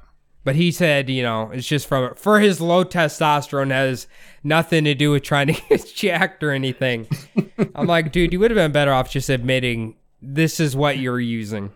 But 0.44 0.56
he 0.56 0.72
said, 0.72 1.10
you 1.10 1.24
know, 1.24 1.52
it's 1.52 1.68
just 1.68 1.88
from 1.88 2.16
for 2.16 2.40
his 2.40 2.62
low 2.62 2.86
testosterone 2.86 3.72
has 3.72 4.08
nothing 4.46 4.86
to 4.86 4.96
do 4.96 5.12
with 5.12 5.24
trying 5.24 5.48
to 5.48 5.62
get 5.70 5.94
jacked 5.94 6.42
or 6.42 6.52
anything. 6.52 7.08
I'm 7.76 7.88
like, 7.88 8.14
dude, 8.14 8.32
you 8.32 8.40
would 8.40 8.52
have 8.52 8.56
been 8.56 8.72
better 8.72 8.94
off 8.94 9.12
just 9.12 9.30
admitting 9.30 9.98
this 10.22 10.62
is 10.62 10.76
what 10.76 10.98
you're 10.98 11.20
using. 11.20 11.74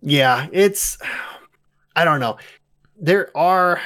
Yeah, 0.00 0.48
it's 0.50 0.98
I 1.94 2.04
don't 2.04 2.18
know. 2.18 2.36
There 2.96 3.30
are 3.36 3.80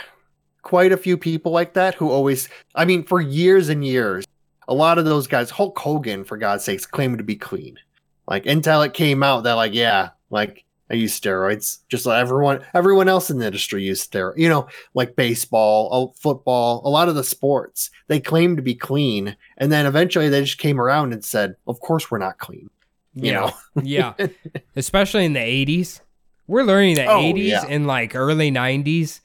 quite 0.66 0.90
a 0.90 0.96
few 0.96 1.16
people 1.16 1.52
like 1.52 1.74
that 1.74 1.94
who 1.94 2.10
always 2.10 2.48
I 2.74 2.84
mean 2.84 3.04
for 3.04 3.20
years 3.20 3.68
and 3.68 3.84
years 3.86 4.24
a 4.66 4.74
lot 4.74 4.98
of 4.98 5.04
those 5.04 5.28
guys 5.28 5.48
Hulk 5.48 5.78
Hogan 5.78 6.24
for 6.24 6.36
God's 6.36 6.64
sakes 6.64 6.84
claimed 6.86 7.18
to 7.18 7.24
be 7.24 7.36
clean. 7.36 7.78
Like 8.26 8.46
until 8.46 8.82
it 8.82 8.92
came 8.92 9.22
out 9.22 9.44
that 9.44 9.52
like 9.52 9.72
yeah, 9.74 10.08
like 10.28 10.64
I 10.90 10.94
use 10.94 11.18
steroids 11.20 11.78
just 11.88 12.04
like 12.04 12.20
everyone 12.20 12.64
everyone 12.74 13.08
else 13.08 13.30
in 13.30 13.38
the 13.38 13.46
industry 13.46 13.84
used 13.84 14.10
steroids. 14.10 14.38
You 14.38 14.48
know, 14.48 14.66
like 14.92 15.14
baseball, 15.14 15.88
oh, 15.92 16.14
football, 16.18 16.82
a 16.84 16.90
lot 16.90 17.08
of 17.08 17.14
the 17.14 17.22
sports. 17.22 17.90
They 18.08 18.18
claim 18.18 18.56
to 18.56 18.62
be 18.62 18.74
clean 18.74 19.36
and 19.58 19.70
then 19.70 19.86
eventually 19.86 20.28
they 20.28 20.42
just 20.42 20.58
came 20.58 20.80
around 20.80 21.12
and 21.12 21.24
said, 21.24 21.54
"Of 21.68 21.78
course 21.78 22.10
we're 22.10 22.18
not 22.18 22.38
clean." 22.38 22.68
You 23.14 23.32
know. 23.34 23.52
yeah. 23.82 24.14
Especially 24.76 25.24
in 25.26 25.32
the 25.34 25.40
80s. 25.40 26.00
We're 26.48 26.64
learning 26.64 26.96
the 26.96 27.06
Oh, 27.06 27.20
80s 27.22 27.46
yeah. 27.46 27.64
and 27.68 27.86
like 27.86 28.16
early 28.16 28.50
90s. 28.50 29.20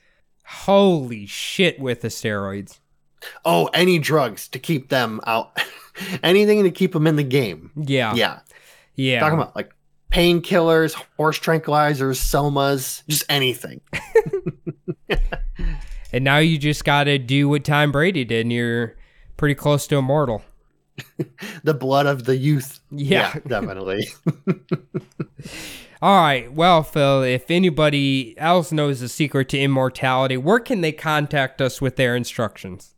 Holy 0.51 1.25
shit 1.25 1.79
with 1.79 2.01
the 2.01 2.09
steroids. 2.09 2.79
Oh, 3.45 3.67
any 3.73 3.99
drugs 3.99 4.47
to 4.49 4.59
keep 4.59 4.89
them 4.89 5.21
out. 5.25 5.57
Anything 6.23 6.63
to 6.63 6.71
keep 6.71 6.93
them 6.93 7.07
in 7.07 7.15
the 7.15 7.23
game. 7.23 7.71
Yeah. 7.75 8.13
Yeah. 8.15 8.39
Yeah. 8.95 9.19
Talking 9.21 9.39
about 9.39 9.55
like 9.55 9.71
painkillers, 10.11 10.93
horse 11.17 11.39
tranquilizers, 11.39 12.19
somas, 12.19 13.03
just 13.07 13.23
anything. 13.29 13.81
and 16.11 16.23
now 16.23 16.39
you 16.39 16.57
just 16.57 16.83
got 16.83 17.05
to 17.05 17.17
do 17.17 17.47
what 17.47 17.63
Tom 17.63 17.91
Brady 17.91 18.25
did 18.25 18.41
and 18.41 18.53
you're 18.53 18.95
pretty 19.37 19.55
close 19.55 19.87
to 19.87 19.97
immortal. 19.97 20.43
The 21.63 21.73
blood 21.73 22.05
of 22.05 22.25
the 22.25 22.35
youth. 22.35 22.79
Yeah. 22.91 23.33
definitely. 23.47 24.07
All 26.01 26.19
right. 26.19 26.51
Well, 26.51 26.81
Phil, 26.81 27.21
if 27.21 27.51
anybody 27.51 28.33
else 28.39 28.71
knows 28.71 29.01
the 29.01 29.09
secret 29.09 29.49
to 29.49 29.59
immortality, 29.59 30.35
where 30.35 30.59
can 30.59 30.81
they 30.81 30.91
contact 30.91 31.61
us 31.61 31.79
with 31.79 31.95
their 31.95 32.15
instructions? 32.15 32.95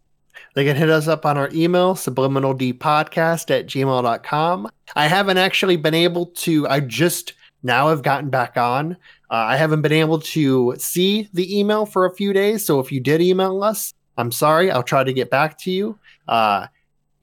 They 0.55 0.63
can 0.63 0.77
hit 0.77 0.89
us 0.89 1.09
up 1.09 1.25
on 1.25 1.37
our 1.37 1.49
email, 1.51 1.95
subliminaldpodcast 1.95 3.51
at 3.51 3.67
gmail.com. 3.67 4.69
I 4.95 5.07
haven't 5.07 5.37
actually 5.37 5.75
been 5.75 5.93
able 5.93 6.27
to, 6.27 6.65
I 6.69 6.79
just 6.79 7.33
now 7.61 7.89
have 7.89 8.03
gotten 8.03 8.29
back 8.29 8.55
on. 8.55 8.93
Uh, 9.29 9.35
I 9.35 9.57
haven't 9.57 9.81
been 9.81 9.91
able 9.91 10.19
to 10.19 10.75
see 10.77 11.27
the 11.33 11.59
email 11.59 11.85
for 11.85 12.05
a 12.05 12.15
few 12.15 12.31
days. 12.31 12.65
So 12.65 12.79
if 12.79 12.89
you 12.89 13.01
did 13.01 13.21
email 13.21 13.63
us, 13.63 13.93
I'm 14.15 14.31
sorry. 14.31 14.71
I'll 14.71 14.83
try 14.83 15.03
to 15.03 15.11
get 15.11 15.29
back 15.29 15.57
to 15.59 15.71
you. 15.71 15.99
Uh, 16.27 16.67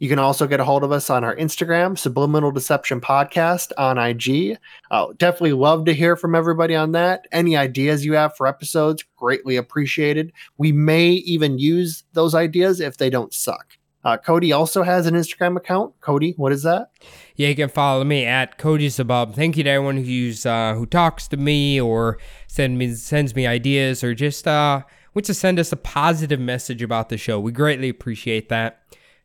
you 0.00 0.08
can 0.08 0.18
also 0.18 0.46
get 0.46 0.60
a 0.60 0.64
hold 0.64 0.82
of 0.82 0.92
us 0.92 1.10
on 1.10 1.24
our 1.24 1.36
Instagram, 1.36 1.96
Subliminal 1.96 2.50
Deception 2.50 3.02
Podcast 3.02 3.70
on 3.76 3.98
IG. 3.98 4.58
Uh, 4.90 5.08
definitely 5.18 5.52
love 5.52 5.84
to 5.84 5.92
hear 5.92 6.16
from 6.16 6.34
everybody 6.34 6.74
on 6.74 6.92
that. 6.92 7.28
Any 7.32 7.54
ideas 7.54 8.02
you 8.02 8.14
have 8.14 8.34
for 8.34 8.46
episodes, 8.46 9.04
greatly 9.16 9.56
appreciated. 9.56 10.32
We 10.56 10.72
may 10.72 11.10
even 11.10 11.58
use 11.58 12.04
those 12.14 12.34
ideas 12.34 12.80
if 12.80 12.96
they 12.96 13.10
don't 13.10 13.34
suck. 13.34 13.76
Uh, 14.02 14.16
Cody 14.16 14.52
also 14.52 14.82
has 14.82 15.06
an 15.06 15.12
Instagram 15.12 15.58
account. 15.58 15.92
Cody, 16.00 16.32
what 16.38 16.52
is 16.52 16.62
that? 16.62 16.90
Yeah, 17.36 17.48
you 17.48 17.54
can 17.54 17.68
follow 17.68 18.02
me 18.02 18.24
at 18.24 18.56
Cody 18.56 18.88
Sabub. 18.88 19.34
Thank 19.34 19.58
you 19.58 19.64
to 19.64 19.70
everyone 19.70 19.98
who's 19.98 20.46
uh, 20.46 20.72
who 20.76 20.86
talks 20.86 21.28
to 21.28 21.36
me 21.36 21.78
or 21.78 22.16
send 22.46 22.78
me 22.78 22.94
sends 22.94 23.36
me 23.36 23.46
ideas 23.46 24.02
or 24.02 24.14
just 24.14 24.48
uh, 24.48 24.80
wants 25.12 25.26
to 25.26 25.34
send 25.34 25.58
us 25.58 25.72
a 25.72 25.76
positive 25.76 26.40
message 26.40 26.80
about 26.80 27.10
the 27.10 27.18
show. 27.18 27.38
We 27.38 27.52
greatly 27.52 27.90
appreciate 27.90 28.48
that. 28.48 28.80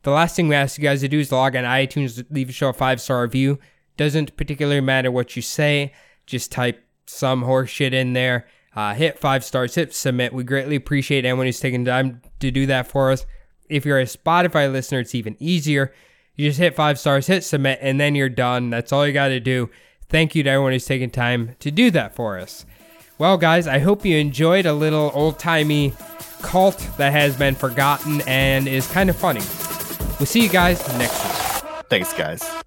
The 0.06 0.12
last 0.12 0.36
thing 0.36 0.46
we 0.46 0.54
ask 0.54 0.78
you 0.78 0.84
guys 0.84 1.00
to 1.00 1.08
do 1.08 1.18
is 1.18 1.32
log 1.32 1.56
on 1.56 1.64
iTunes, 1.64 2.24
leave 2.30 2.48
a 2.48 2.52
show 2.52 2.68
a 2.68 2.72
five 2.72 3.00
star 3.00 3.22
review. 3.22 3.58
Doesn't 3.96 4.36
particularly 4.36 4.80
matter 4.80 5.10
what 5.10 5.34
you 5.34 5.42
say, 5.42 5.92
just 6.26 6.52
type 6.52 6.86
some 7.06 7.42
horseshit 7.42 7.92
in 7.92 8.12
there. 8.12 8.46
Uh, 8.76 8.94
hit 8.94 9.18
five 9.18 9.42
stars, 9.42 9.74
hit 9.74 9.92
submit. 9.92 10.32
We 10.32 10.44
greatly 10.44 10.76
appreciate 10.76 11.24
anyone 11.24 11.46
who's 11.46 11.58
taking 11.58 11.84
time 11.84 12.22
to 12.38 12.52
do 12.52 12.66
that 12.66 12.86
for 12.86 13.10
us. 13.10 13.26
If 13.68 13.84
you're 13.84 13.98
a 13.98 14.04
Spotify 14.04 14.70
listener, 14.70 15.00
it's 15.00 15.16
even 15.16 15.36
easier. 15.40 15.92
You 16.36 16.50
just 16.50 16.60
hit 16.60 16.76
five 16.76 17.00
stars, 17.00 17.26
hit 17.26 17.42
submit, 17.42 17.80
and 17.82 17.98
then 17.98 18.14
you're 18.14 18.28
done. 18.28 18.70
That's 18.70 18.92
all 18.92 19.04
you 19.08 19.12
got 19.12 19.28
to 19.28 19.40
do. 19.40 19.70
Thank 20.08 20.36
you 20.36 20.44
to 20.44 20.50
everyone 20.50 20.70
who's 20.70 20.86
taking 20.86 21.10
time 21.10 21.56
to 21.58 21.72
do 21.72 21.90
that 21.90 22.14
for 22.14 22.38
us. 22.38 22.64
Well, 23.18 23.38
guys, 23.38 23.66
I 23.66 23.80
hope 23.80 24.04
you 24.04 24.18
enjoyed 24.18 24.66
a 24.66 24.72
little 24.72 25.10
old 25.14 25.40
timey 25.40 25.94
cult 26.42 26.78
that 26.96 27.10
has 27.10 27.36
been 27.36 27.56
forgotten 27.56 28.20
and 28.28 28.68
is 28.68 28.86
kind 28.86 29.10
of 29.10 29.16
funny. 29.16 29.42
We'll 30.18 30.26
see 30.26 30.42
you 30.42 30.48
guys 30.48 30.78
next 30.98 31.22
week. 31.24 31.72
Thanks, 31.88 32.12
guys. 32.12 32.65